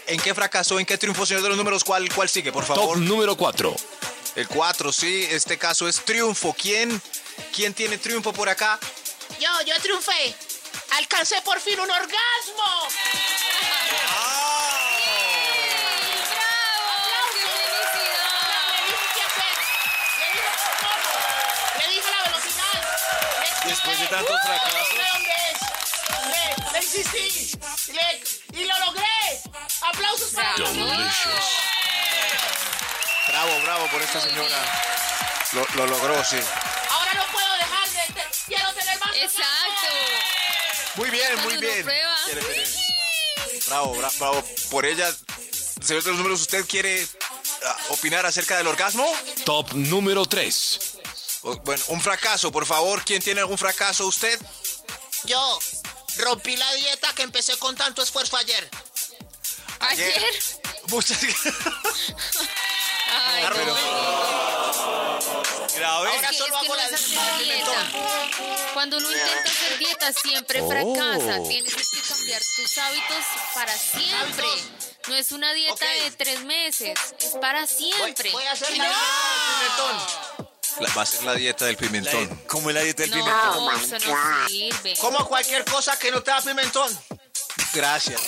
¿En 0.06 0.20
qué 0.20 0.32
fracasó? 0.34 0.78
¿En 0.78 0.86
qué 0.86 0.96
triunfó, 0.96 1.26
señor 1.26 1.42
de 1.42 1.48
los 1.48 1.58
números? 1.58 1.82
¿Cuál, 1.84 2.12
cuál 2.14 2.28
sigue, 2.28 2.52
por 2.52 2.64
favor? 2.64 2.94
Top 2.94 2.96
número 2.98 3.36
4. 3.36 3.74
El 4.36 4.48
4, 4.48 4.93
sí. 4.93 5.27
Este 5.31 5.59
caso 5.59 5.89
es 5.89 6.05
triunfo. 6.05 6.55
¿Quién, 6.59 7.01
quién 7.55 7.74
tiene 7.74 7.98
triunfo 7.98 8.32
por 8.32 8.48
acá? 8.48 8.78
Yo, 9.40 9.48
yo 9.66 9.74
triunfé. 9.82 10.35
Alcancé 10.98 11.40
por 11.43 11.61
fin 11.61 11.78
un 11.81 11.90
orgasmo. 11.90 12.89
Le 17.90 18.86
dije 18.86 19.07
qué 19.15 19.23
hacer. 19.23 19.57
Le 20.20 20.27
dije 20.32 20.51
cómo. 20.81 21.12
Le 21.78 21.86
dije 21.94 22.11
la 22.11 22.23
velocidad. 22.31 22.78
Le 23.40 23.47
expliqué. 23.47 23.69
Después 23.69 23.98
de 24.01 24.07
tantos 24.07 24.36
¡Uh! 24.36 24.47
fracasos. 24.47 24.73
Le 24.74 24.81
dije 24.81 25.07
dónde 25.12 25.35
es. 25.51 25.59
Le, 26.31 26.73
le 26.73 26.78
insistí. 26.85 27.59
Le- 27.93 28.61
y 28.61 28.65
lo 28.65 28.78
logré. 28.86 29.40
Aplausos 29.82 30.31
para 30.32 30.57
mí. 30.57 31.11
Bravo, 33.31 33.61
bravo 33.62 33.86
por 33.90 34.02
esta 34.02 34.20
señora. 34.20 34.59
Lo, 35.52 35.65
lo 35.77 35.86
logró, 35.86 36.24
sí. 36.24 36.36
Ahora 36.90 37.12
no 37.15 37.27
puedo 37.32 37.55
dejar 37.59 37.89
de... 37.90 38.24
quiero 38.47 38.73
tener 38.74 38.98
más 38.98 39.16
Exacto. 39.16 39.86
Muy 40.97 41.11
bien, 41.11 41.40
muy 41.43 41.57
bien. 41.59 41.86
Bravo, 43.66 43.94
bra- 43.97 44.19
bravo. 44.19 44.44
Por 44.70 44.85
ella, 44.85 45.15
señor 45.81 46.02
de 46.02 46.11
los 46.11 46.19
números, 46.19 46.40
¿usted 46.40 46.66
quiere 46.66 47.07
ah, 47.65 47.77
opinar 47.90 48.27
acerca 48.27 48.57
del 48.57 48.66
orgasmo? 48.66 49.09
Top 49.44 49.73
número 49.74 50.27
3. 50.27 50.81
O- 51.43 51.57
Bueno, 51.59 51.82
un 51.89 52.01
fracaso, 52.01 52.51
por 52.51 52.66
favor. 52.66 53.05
¿Quién 53.05 53.23
tiene 53.23 53.40
algún 53.40 53.59
fracaso? 53.59 54.07
¿Usted? 54.07 54.40
Yo 55.24 55.59
rompí 56.19 56.57
la 56.57 56.73
dieta 56.74 57.15
que 57.15 57.23
empecé 57.23 57.57
con 57.59 57.77
tanto 57.77 58.02
esfuerzo 58.02 58.36
ayer. 58.36 58.69
¿Ayer? 59.81 60.23
Muchas 60.89 61.20
Ay, 63.12 63.44
pero- 63.52 63.76
Grave. 65.76 66.10
Es 66.16 66.20
que, 66.28 66.36
es 66.36 66.42
que 66.42 66.68
no 66.68 66.76
es 66.76 66.92
hacer 66.92 67.38
dieta. 67.44 67.90
Cuando 68.74 68.96
uno 68.98 69.10
intenta 69.10 69.50
hacer 69.50 69.78
dieta 69.78 70.12
siempre 70.12 70.60
Oh. 70.62 70.68
fracasa. 70.68 71.42
Tienes 71.48 71.74
que 71.74 72.00
cambiar 72.08 72.42
tus 72.56 72.78
hábitos 72.78 73.24
para 73.54 73.72
siempre. 73.76 74.46
No 75.08 75.14
es 75.16 75.32
una 75.32 75.52
dieta 75.54 75.86
de 75.86 76.10
tres 76.12 76.40
meses, 76.44 76.98
es 77.18 77.30
para 77.40 77.66
siempre. 77.66 78.30
Voy 78.32 78.44
a 78.44 78.52
hacer 78.52 78.76
la 78.76 78.88
no. 78.88 80.06
La- 80.80 80.94
va 80.94 81.02
a 81.02 81.06
ser 81.06 81.24
la 81.24 81.34
dieta 81.34 81.64
del 81.64 81.76
pimentón. 81.76 82.28
¿Cómo 82.46 82.70
es 82.70 82.74
la 82.74 82.82
dieta 82.82 83.02
del 83.02 83.10
No, 83.10 83.16
pimentón? 83.16 83.80
eso 83.98 84.08
no 84.12 84.48
sirve. 84.48 84.94
Como 85.00 85.26
cualquier 85.26 85.64
cosa 85.64 85.98
que 85.98 86.10
no 86.10 86.22
te 86.22 86.30
da 86.30 86.40
pimentón. 86.42 86.98
Gracias. 87.72 88.20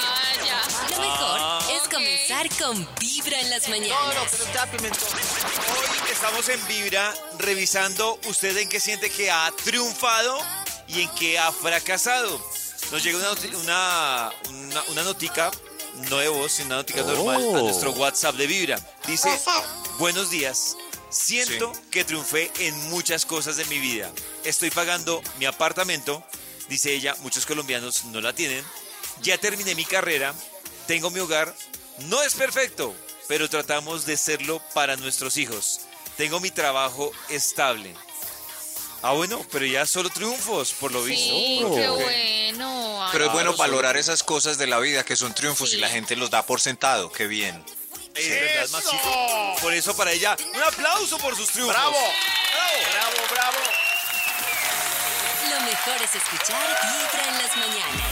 Ah, 0.00 0.32
ya. 0.44 0.96
Lo 0.96 1.00
mejor 1.00 1.72
es 1.72 1.88
comenzar 1.88 2.48
con 2.58 2.88
Vibra 2.98 3.40
en 3.40 3.50
las 3.50 3.68
no, 3.68 3.70
mañanas. 3.70 4.32
no 4.54 4.70
pimentón. 4.76 5.08
Hoy 5.12 6.10
estamos 6.10 6.48
en 6.48 6.66
Vibra 6.66 7.14
revisando 7.38 8.18
usted 8.26 8.56
en 8.56 8.68
qué 8.68 8.80
siente 8.80 9.10
que 9.10 9.30
ha 9.30 9.52
triunfado 9.64 10.38
y 10.88 11.02
en 11.02 11.08
qué 11.10 11.38
ha 11.38 11.52
fracasado. 11.52 12.40
Nos 12.90 13.02
llega 13.02 13.18
una, 13.18 13.30
una, 13.60 14.32
una, 14.48 14.82
una 14.90 15.02
notica, 15.04 15.50
no 16.10 16.18
de 16.18 16.28
voz, 16.28 16.52
sino 16.52 16.66
una 16.66 16.76
notica 16.76 17.02
normal 17.02 17.36
a 17.36 17.62
nuestro 17.62 17.92
WhatsApp 17.92 18.34
de 18.34 18.46
Vibra. 18.48 18.80
Dice, 19.06 19.30
buenos 19.98 20.30
días. 20.30 20.76
Siento 21.10 21.72
que 21.92 22.02
triunfé 22.02 22.50
en 22.58 22.90
muchas 22.90 23.24
cosas 23.24 23.56
de 23.56 23.64
mi 23.66 23.78
vida. 23.78 24.10
Estoy 24.42 24.70
pagando 24.70 25.22
mi 25.38 25.44
apartamento, 25.44 26.24
dice 26.68 26.92
ella, 26.92 27.14
muchos 27.20 27.46
colombianos 27.46 28.04
no 28.06 28.20
la 28.20 28.32
tienen. 28.32 28.64
Ya 29.22 29.38
terminé 29.38 29.74
mi 29.74 29.84
carrera, 29.84 30.34
tengo 30.86 31.10
mi 31.10 31.20
hogar. 31.20 31.54
No 32.06 32.22
es 32.22 32.34
perfecto, 32.34 32.94
pero 33.28 33.48
tratamos 33.48 34.06
de 34.06 34.16
serlo 34.16 34.60
para 34.74 34.96
nuestros 34.96 35.36
hijos. 35.36 35.80
Tengo 36.16 36.40
mi 36.40 36.50
trabajo 36.50 37.12
estable. 37.28 37.94
Ah, 39.02 39.12
bueno, 39.12 39.44
pero 39.52 39.66
ya 39.66 39.84
solo 39.84 40.08
triunfos, 40.08 40.72
por 40.72 40.90
lo 40.90 41.02
visto. 41.02 41.34
Sí, 41.34 41.58
qué 41.74 41.88
bueno. 41.88 43.04
Ay, 43.04 43.10
Pero 43.12 43.26
es 43.26 43.32
bueno 43.32 43.54
Claro, 43.54 43.70
valorar 43.70 43.96
esas 43.98 44.22
cosas 44.22 44.56
de 44.56 44.66
la 44.66 44.78
vida 44.78 45.04
que 45.04 45.14
son 45.14 45.34
triunfos 45.34 45.74
y 45.74 45.76
la 45.76 45.90
gente 45.90 46.16
los 46.16 46.30
da 46.30 46.46
por 46.46 46.60
sentado. 46.60 47.12
Qué 47.12 47.26
bien. 47.26 47.62
Es 48.14 48.30
verdad, 48.30 48.68
Maxito. 48.70 49.54
Por 49.60 49.74
eso 49.74 49.94
para 49.94 50.12
ella, 50.12 50.36
un 50.54 50.62
aplauso 50.62 51.18
por 51.18 51.36
sus 51.36 51.50
triunfos. 51.50 51.74
¡Bravo! 51.76 51.92
¡Bravo! 51.92 52.92
Bravo, 52.92 53.28
bravo. 53.30 53.83
Lo 55.54 55.60
mejor 55.60 55.94
es 56.02 56.16
escuchar 56.16 56.66
Vibra 56.82 57.22
en 57.30 57.36
las 57.38 57.56
mañanas. 57.56 58.08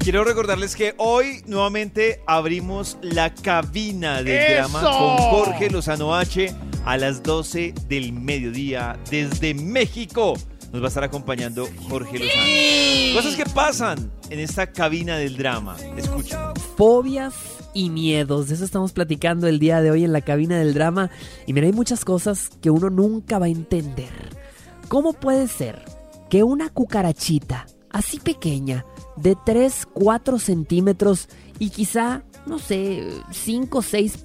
Quiero 0.00 0.24
recordarles 0.24 0.74
que 0.74 0.94
hoy 0.98 1.44
nuevamente 1.46 2.22
abrimos 2.26 2.98
la 3.02 3.32
cabina 3.32 4.22
del 4.24 4.36
¡Eso! 4.36 4.52
drama 4.52 4.80
con 4.80 5.16
Jorge 5.16 5.70
Lozano 5.70 6.12
H 6.16 6.52
a 6.84 6.96
las 6.96 7.22
12 7.22 7.72
del 7.88 8.12
mediodía 8.12 8.98
desde 9.10 9.54
México. 9.54 10.34
Nos 10.72 10.82
va 10.82 10.86
a 10.86 10.88
estar 10.88 11.04
acompañando 11.04 11.68
Jorge 11.88 12.18
Lozano. 12.18 13.14
Cosas 13.14 13.36
que 13.36 13.46
pasan 13.54 14.10
en 14.30 14.40
esta 14.40 14.72
cabina 14.72 15.18
del 15.18 15.36
drama. 15.36 15.76
Escuchen. 15.96 16.38
Fobias 16.76 17.34
y 17.74 17.90
miedos. 17.90 18.48
De 18.48 18.56
eso 18.56 18.64
estamos 18.64 18.90
platicando 18.92 19.46
el 19.46 19.60
día 19.60 19.80
de 19.82 19.92
hoy 19.92 20.04
en 20.04 20.12
la 20.12 20.20
cabina 20.20 20.58
del 20.58 20.74
drama. 20.74 21.10
Y 21.46 21.52
mira, 21.52 21.66
hay 21.68 21.72
muchas 21.72 22.04
cosas 22.04 22.50
que 22.60 22.70
uno 22.70 22.90
nunca 22.90 23.38
va 23.38 23.46
a 23.46 23.50
entender. 23.50 24.43
¿Cómo 24.88 25.12
puede 25.12 25.48
ser 25.48 25.84
que 26.28 26.42
una 26.42 26.68
cucarachita 26.68 27.66
así 27.94 28.18
pequeña, 28.18 28.84
de 29.16 29.36
3, 29.44 29.86
4 29.92 30.38
centímetros 30.38 31.28
y 31.60 31.70
quizá, 31.70 32.24
no 32.44 32.58
sé, 32.58 33.08
5 33.30 33.78
o 33.78 33.82
6 33.82 34.18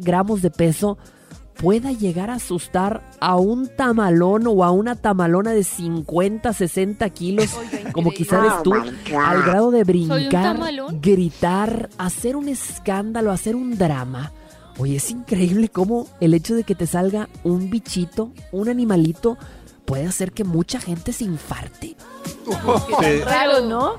gramos 0.00 0.40
de 0.40 0.50
peso, 0.50 0.96
pueda 1.54 1.92
llegar 1.92 2.30
a 2.30 2.34
asustar 2.34 3.02
a 3.20 3.36
un 3.36 3.68
tamalón 3.68 4.46
o 4.46 4.64
a 4.64 4.70
una 4.70 4.96
tamalona 4.96 5.52
de 5.52 5.64
50, 5.64 6.52
60 6.52 7.10
kilos, 7.10 7.50
como 7.92 8.10
quizá 8.10 8.40
eres 8.40 8.62
tú, 8.62 8.72
al 8.72 9.42
grado 9.42 9.70
de 9.70 9.84
brincar, 9.84 10.58
gritar, 11.00 11.90
hacer 11.98 12.36
un 12.36 12.48
escándalo, 12.48 13.30
hacer 13.30 13.54
un 13.54 13.76
drama. 13.76 14.32
Oye, 14.78 14.96
es 14.96 15.10
increíble 15.10 15.68
cómo 15.68 16.08
el 16.20 16.34
hecho 16.34 16.56
de 16.56 16.64
que 16.64 16.74
te 16.74 16.86
salga 16.86 17.28
un 17.44 17.70
bichito, 17.70 18.32
un 18.50 18.68
animalito, 18.68 19.38
puede 19.84 20.06
hacer 20.06 20.32
que 20.32 20.44
mucha 20.44 20.80
gente 20.80 21.12
se 21.12 21.24
infarte. 21.24 21.96
Sí. 23.00 23.20
Raro, 23.24 23.60
¿no? 23.62 23.96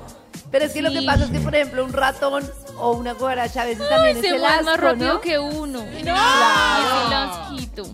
Pero 0.50 0.64
es 0.66 0.72
que 0.72 0.82
lo 0.82 0.90
que 0.90 1.00
Sí. 1.00 1.06
pasa 1.06 1.24
es 1.24 1.30
que, 1.30 1.40
por 1.40 1.54
ejemplo, 1.54 1.84
un 1.84 1.92
ratón 1.92 2.44
o 2.78 2.92
una 2.92 3.14
cucaracha 3.14 3.62
a 3.62 3.64
veces 3.66 3.88
también 3.88 4.16
Ay, 4.16 4.22
es 4.22 4.28
se 4.28 4.34
el 4.34 4.40
mueve 4.40 4.62
más 4.62 4.74
asco, 4.74 4.84
rápido 4.86 5.14
¿no? 5.14 5.20
que 5.20 5.38
uno. 5.38 5.84
Claro. 6.02 7.00
Es 7.00 7.06
el 7.06 7.12
asquito. 7.12 7.84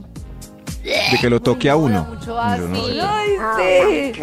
de 0.82 1.18
que 1.20 1.30
lo 1.30 1.40
toque 1.40 1.70
a 1.70 1.76
uno. 1.76 2.04
Mucho 2.04 2.38
asco. 2.38 2.66
no 2.68 2.84
sé. 2.84 3.00
Ay, 3.00 4.12
sí. 4.14 4.22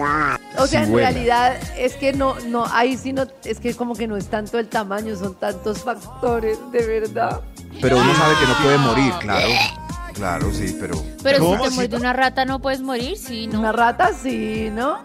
O 0.58 0.68
sea, 0.68 0.86
Sí, 0.86 0.92
en 0.92 0.96
realidad 0.96 1.58
es 1.78 1.94
que 1.96 2.12
no, 2.14 2.36
no, 2.48 2.66
ahí 2.72 2.98
sí 2.98 3.14
no, 3.14 3.26
es 3.46 3.60
que 3.60 3.74
como 3.76 3.96
que 3.96 4.08
no 4.08 4.18
es 4.18 4.28
tanto 4.28 4.60
el 4.60 4.68
tamaño, 4.68 5.16
son 5.16 5.36
tantos 5.36 5.80
factores, 5.84 6.58
de 6.72 6.86
verdad. 6.86 7.42
Pero 7.82 7.98
uno 7.98 8.14
sabe 8.16 8.36
que 8.40 8.46
no 8.48 8.54
puede 8.64 8.78
morir, 8.78 9.14
claro. 9.22 9.48
Claro, 10.20 10.52
sí, 10.54 10.76
pero. 10.80 11.02
Pero 11.24 11.40
¿Cómo 11.40 11.64
si 11.64 11.70
te 11.70 11.76
muerde 11.76 11.98
una 11.98 12.12
rata 12.14 12.44
no 12.44 12.60
puedes 12.60 12.82
morir, 12.82 13.16
sí, 13.18 13.48
¿no? 13.48 13.60
Una 13.60 13.72
rata 13.72 14.12
sí, 14.14 14.70
¿no? 14.72 15.00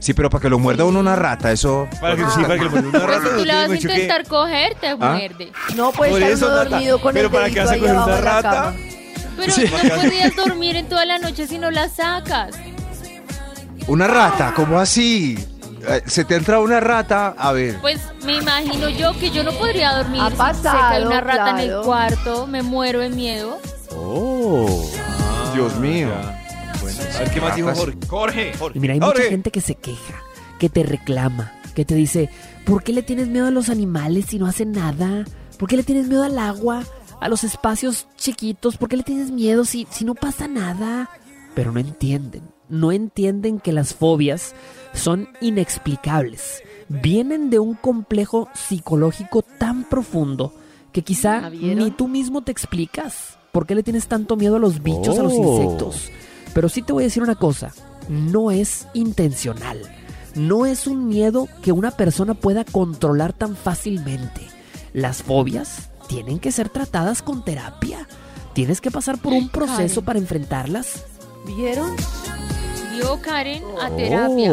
Sí, 0.00 0.12
pero 0.12 0.28
para 0.28 0.42
que 0.42 0.50
lo 0.50 0.58
muerda 0.58 0.84
uno 0.84 0.98
una 0.98 1.14
rata, 1.16 1.52
eso. 1.52 1.88
Para 2.00 2.16
que, 2.16 2.22
sí, 2.28 2.40
para 2.42 2.58
que 2.58 2.64
lo 2.64 2.70
muerda 2.72 2.88
una 2.90 3.06
rata. 3.06 3.36
Tú 3.38 3.44
la 3.44 3.54
vas 3.62 3.70
a 3.70 3.74
intentar 3.76 4.26
coger, 4.26 4.74
te 4.74 4.88
¿Ah? 4.88 4.96
muerde. 4.96 5.52
No 5.76 5.92
puede 5.92 6.10
Por 6.10 6.22
estar 6.22 6.32
eso, 6.36 6.50
dormido 6.64 7.00
con 7.00 7.14
Pero 7.14 7.26
el 7.28 7.32
¿para 7.32 7.44
qué 7.48 7.60
dedito 7.60 7.62
vas 7.64 7.70
a 7.70 7.74
ahí 7.74 7.80
coger 7.80 7.94
abajo 7.96 8.08
una 8.10 8.16
de 8.18 8.22
la 8.24 8.30
rata? 8.42 8.50
cama. 8.50 8.76
Pero 9.36 9.52
Sí. 9.52 9.64
no 9.64 9.96
podrías 9.96 10.36
dormir 10.36 10.76
en 10.76 10.88
toda 10.88 11.04
la 11.06 11.18
noche 11.18 11.46
si 11.46 11.58
no 11.58 11.70
la 11.70 11.88
sacas. 11.88 12.56
Una 13.86 14.06
rata, 14.08 14.52
¿cómo 14.56 14.78
así? 14.80 15.38
Eh, 15.88 16.02
Se 16.06 16.24
te 16.24 16.34
entra 16.36 16.58
una 16.60 16.80
rata, 16.80 17.34
a 17.38 17.52
ver. 17.52 17.78
Pues 17.80 18.00
me 18.24 18.36
imagino 18.36 18.88
yo 18.88 19.12
que 19.18 19.30
yo 19.30 19.42
no 19.44 19.52
podría 19.52 19.92
dormir 19.96 20.20
Ha 20.22 20.30
si 20.30 20.30
sé 20.32 20.36
que 20.36 20.42
hay 20.42 20.52
pasado, 20.54 21.06
una 21.06 21.20
rata 21.20 21.50
en 21.50 21.58
el 21.58 21.80
cuarto, 21.82 22.46
me 22.46 22.62
muero 22.62 23.00
de 23.00 23.10
miedo. 23.10 23.58
Oh, 24.16 24.88
Dios 25.54 25.76
mío. 25.80 26.08
Bueno, 26.80 26.98
a 27.16 27.18
ver 27.18 27.30
qué 27.32 27.40
más 27.40 27.56
dijo. 27.56 27.74
Jorge. 28.08 28.52
Jorge. 28.56 28.78
Y 28.78 28.80
mira, 28.80 28.94
hay 28.94 29.00
Jorge. 29.00 29.18
mucha 29.18 29.30
gente 29.30 29.50
que 29.50 29.60
se 29.60 29.74
queja, 29.74 30.22
que 30.60 30.68
te 30.68 30.84
reclama, 30.84 31.52
que 31.74 31.84
te 31.84 31.96
dice, 31.96 32.30
¿por 32.64 32.84
qué 32.84 32.92
le 32.92 33.02
tienes 33.02 33.26
miedo 33.26 33.48
a 33.48 33.50
los 33.50 33.70
animales 33.70 34.26
si 34.28 34.38
no 34.38 34.46
hacen 34.46 34.70
nada? 34.70 35.24
¿Por 35.58 35.68
qué 35.68 35.76
le 35.76 35.82
tienes 35.82 36.06
miedo 36.06 36.22
al 36.22 36.38
agua, 36.38 36.84
a 37.20 37.28
los 37.28 37.42
espacios 37.42 38.06
chiquitos? 38.16 38.76
¿Por 38.76 38.88
qué 38.88 38.98
le 38.98 39.02
tienes 39.02 39.32
miedo 39.32 39.64
si, 39.64 39.88
si 39.90 40.04
no 40.04 40.14
pasa 40.14 40.46
nada? 40.46 41.10
Pero 41.56 41.72
no 41.72 41.80
entienden, 41.80 42.42
no 42.68 42.92
entienden 42.92 43.58
que 43.58 43.72
las 43.72 43.94
fobias 43.94 44.54
son 44.92 45.28
inexplicables. 45.40 46.62
Vienen 46.88 47.50
de 47.50 47.58
un 47.58 47.74
complejo 47.74 48.48
psicológico 48.54 49.42
tan 49.42 49.82
profundo 49.82 50.54
que 50.92 51.02
quizá 51.02 51.50
ni 51.50 51.90
tú 51.90 52.06
mismo 52.06 52.42
te 52.44 52.52
explicas. 52.52 53.38
¿Por 53.54 53.66
qué 53.66 53.74
le 53.76 53.82
tienes 53.84 54.08
tanto 54.08 54.36
miedo 54.36 54.56
a 54.56 54.58
los 54.58 54.82
bichos, 54.82 55.16
a 55.18 55.22
los 55.22 55.32
Oh. 55.34 55.62
insectos? 55.62 56.10
Pero 56.52 56.68
sí 56.68 56.82
te 56.82 56.92
voy 56.92 57.04
a 57.04 57.06
decir 57.06 57.22
una 57.22 57.36
cosa, 57.36 57.72
no 58.08 58.50
es 58.50 58.86
intencional. 58.94 59.78
No 60.34 60.66
es 60.66 60.88
un 60.88 61.06
miedo 61.06 61.46
que 61.62 61.70
una 61.70 61.92
persona 61.92 62.34
pueda 62.34 62.64
controlar 62.64 63.32
tan 63.32 63.54
fácilmente. 63.54 64.42
Las 64.92 65.22
fobias 65.22 65.88
tienen 66.08 66.40
que 66.40 66.50
ser 66.50 66.68
tratadas 66.68 67.22
con 67.22 67.44
terapia. 67.44 68.08
Tienes 68.54 68.80
que 68.80 68.90
pasar 68.90 69.18
por 69.18 69.32
un 69.32 69.48
proceso 69.48 70.00
Karen. 70.00 70.04
para 70.04 70.18
enfrentarlas. 70.18 71.04
¿Vieron? 71.46 71.94
Vio 72.94 73.20
Karen 73.20 73.62
a 73.80 73.90
terapia. 73.90 74.52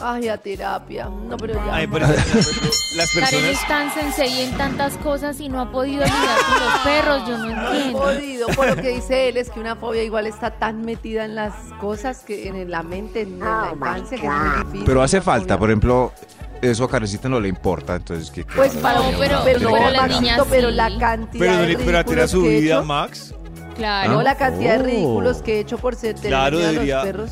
Ay, 0.00 0.28
a 0.28 0.36
terapia. 0.38 1.04
No, 1.08 1.36
pero 1.36 1.54
ya. 1.54 1.74
Ay, 1.74 1.86
pero 1.86 2.06
las 2.06 3.10
Karen 3.12 3.30
personas. 3.30 3.44
es 3.62 3.68
tan 3.68 3.94
sensei 3.94 4.40
en 4.42 4.56
tantas 4.56 4.96
cosas 4.98 5.40
y 5.40 5.48
no 5.48 5.60
ha 5.60 5.70
podido 5.70 6.04
lidiar 6.04 6.38
con 6.48 6.60
los 6.64 6.78
perros, 6.84 7.28
yo 7.28 7.38
no 7.38 7.46
No 7.46 7.72
he 7.72 7.76
entiendo. 7.76 7.98
podido. 7.98 8.46
Por 8.48 8.66
lo 8.68 8.76
que 8.76 8.88
dice 8.88 9.28
él, 9.28 9.36
es 9.36 9.50
que 9.50 9.60
una 9.60 9.76
fobia 9.76 10.02
igual 10.02 10.26
está 10.26 10.50
tan 10.58 10.82
metida 10.82 11.24
en 11.24 11.34
las 11.34 11.54
cosas 11.80 12.20
que 12.20 12.48
en 12.48 12.70
la 12.70 12.82
mente, 12.82 13.22
en 13.22 13.38
la 13.40 13.70
infancia, 13.72 14.18
que 14.18 14.26
es 14.26 14.32
muy 14.32 14.58
difícil. 14.64 14.82
Pero 14.86 15.02
hace 15.02 15.16
una 15.18 15.24
falta, 15.24 15.44
fobia. 15.54 15.58
por 15.58 15.70
ejemplo, 15.70 16.12
eso 16.60 16.84
a 16.84 16.88
Karencita 16.90 17.28
no 17.28 17.40
le 17.40 17.48
importa, 17.48 17.96
entonces 17.96 18.30
que. 18.30 18.44
Pues 18.44 18.74
para 18.76 19.00
le 19.00 19.08
un 19.08 19.14
pero, 19.18 19.40
pero, 19.44 19.70
Maxito, 19.70 20.20
niñas 20.20 20.40
pero 20.50 20.68
sí. 20.70 20.74
la 20.76 20.98
cantidad 20.98 21.38
Pero, 21.44 21.52
de 21.66 21.72
no- 21.72 21.78
pero 21.84 21.98
a 21.98 22.02
ridículos 22.02 22.30
su 22.30 22.42
que 22.42 22.56
he 22.56 22.60
vida, 22.60 22.74
hecho, 22.76 22.84
Max. 22.84 23.34
Claro. 23.76 24.12
no 24.12 24.22
la 24.22 24.36
cantidad 24.36 24.74
de 24.78 24.82
Oh. 24.82 24.86
ridículos 24.86 25.42
que 25.42 25.56
he 25.56 25.60
hecho 25.60 25.78
por 25.78 25.94
ser 25.96 26.14
tener 26.14 26.30
Claro, 26.30 26.56
miedo 26.58 26.68
a 26.68 26.72
debería- 26.72 26.96
los 26.96 27.04
perros. 27.04 27.30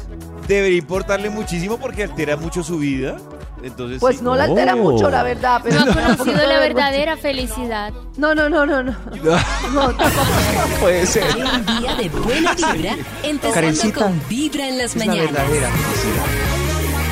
Debería 0.48 0.78
importarle 0.78 1.30
muchísimo 1.30 1.78
porque 1.78 2.02
altera 2.04 2.36
mucho 2.36 2.62
su 2.64 2.78
vida. 2.78 3.16
Entonces, 3.62 4.00
Pues 4.00 4.16
sí. 4.18 4.24
no 4.24 4.34
la 4.36 4.44
altera 4.44 4.74
Oh. 4.74 4.78
mucho, 4.78 5.10
la 5.10 5.22
verdad. 5.22 5.60
Pero 5.62 5.84
No 5.84 5.92
ha 5.92 5.94
conocido 5.94 6.46
la 6.46 6.58
verdadera 6.60 7.16
felicidad. 7.18 7.92
No, 8.16 8.34
no, 8.34 8.48
no, 8.48 8.64
no, 8.66 8.82
no. 8.82 8.96
No, 9.74 9.94
tampoco. 9.94 10.26
Puede 10.80 11.04
ser. 11.06 11.24
Un 11.36 11.66
día 11.78 11.94
de 11.94 12.08
buena 12.08 12.54
vibra, 12.54 12.96
empezando 13.22 13.54
Karencita, 13.54 14.00
con 14.00 14.20
Vibra 14.28 14.66
en 14.68 14.78
las 14.78 14.96
Es 14.96 14.96
la 14.96 15.04
mañanas. 15.06 15.32
verdadera. 15.32 15.68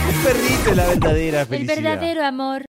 Un 0.08 0.24
perrito 0.24 0.70
es 0.70 0.76
la 0.76 0.86
verdadera 0.86 1.40
El 1.42 1.46
felicidad. 1.46 1.76
verdadero 1.82 2.24
amor. 2.24 2.66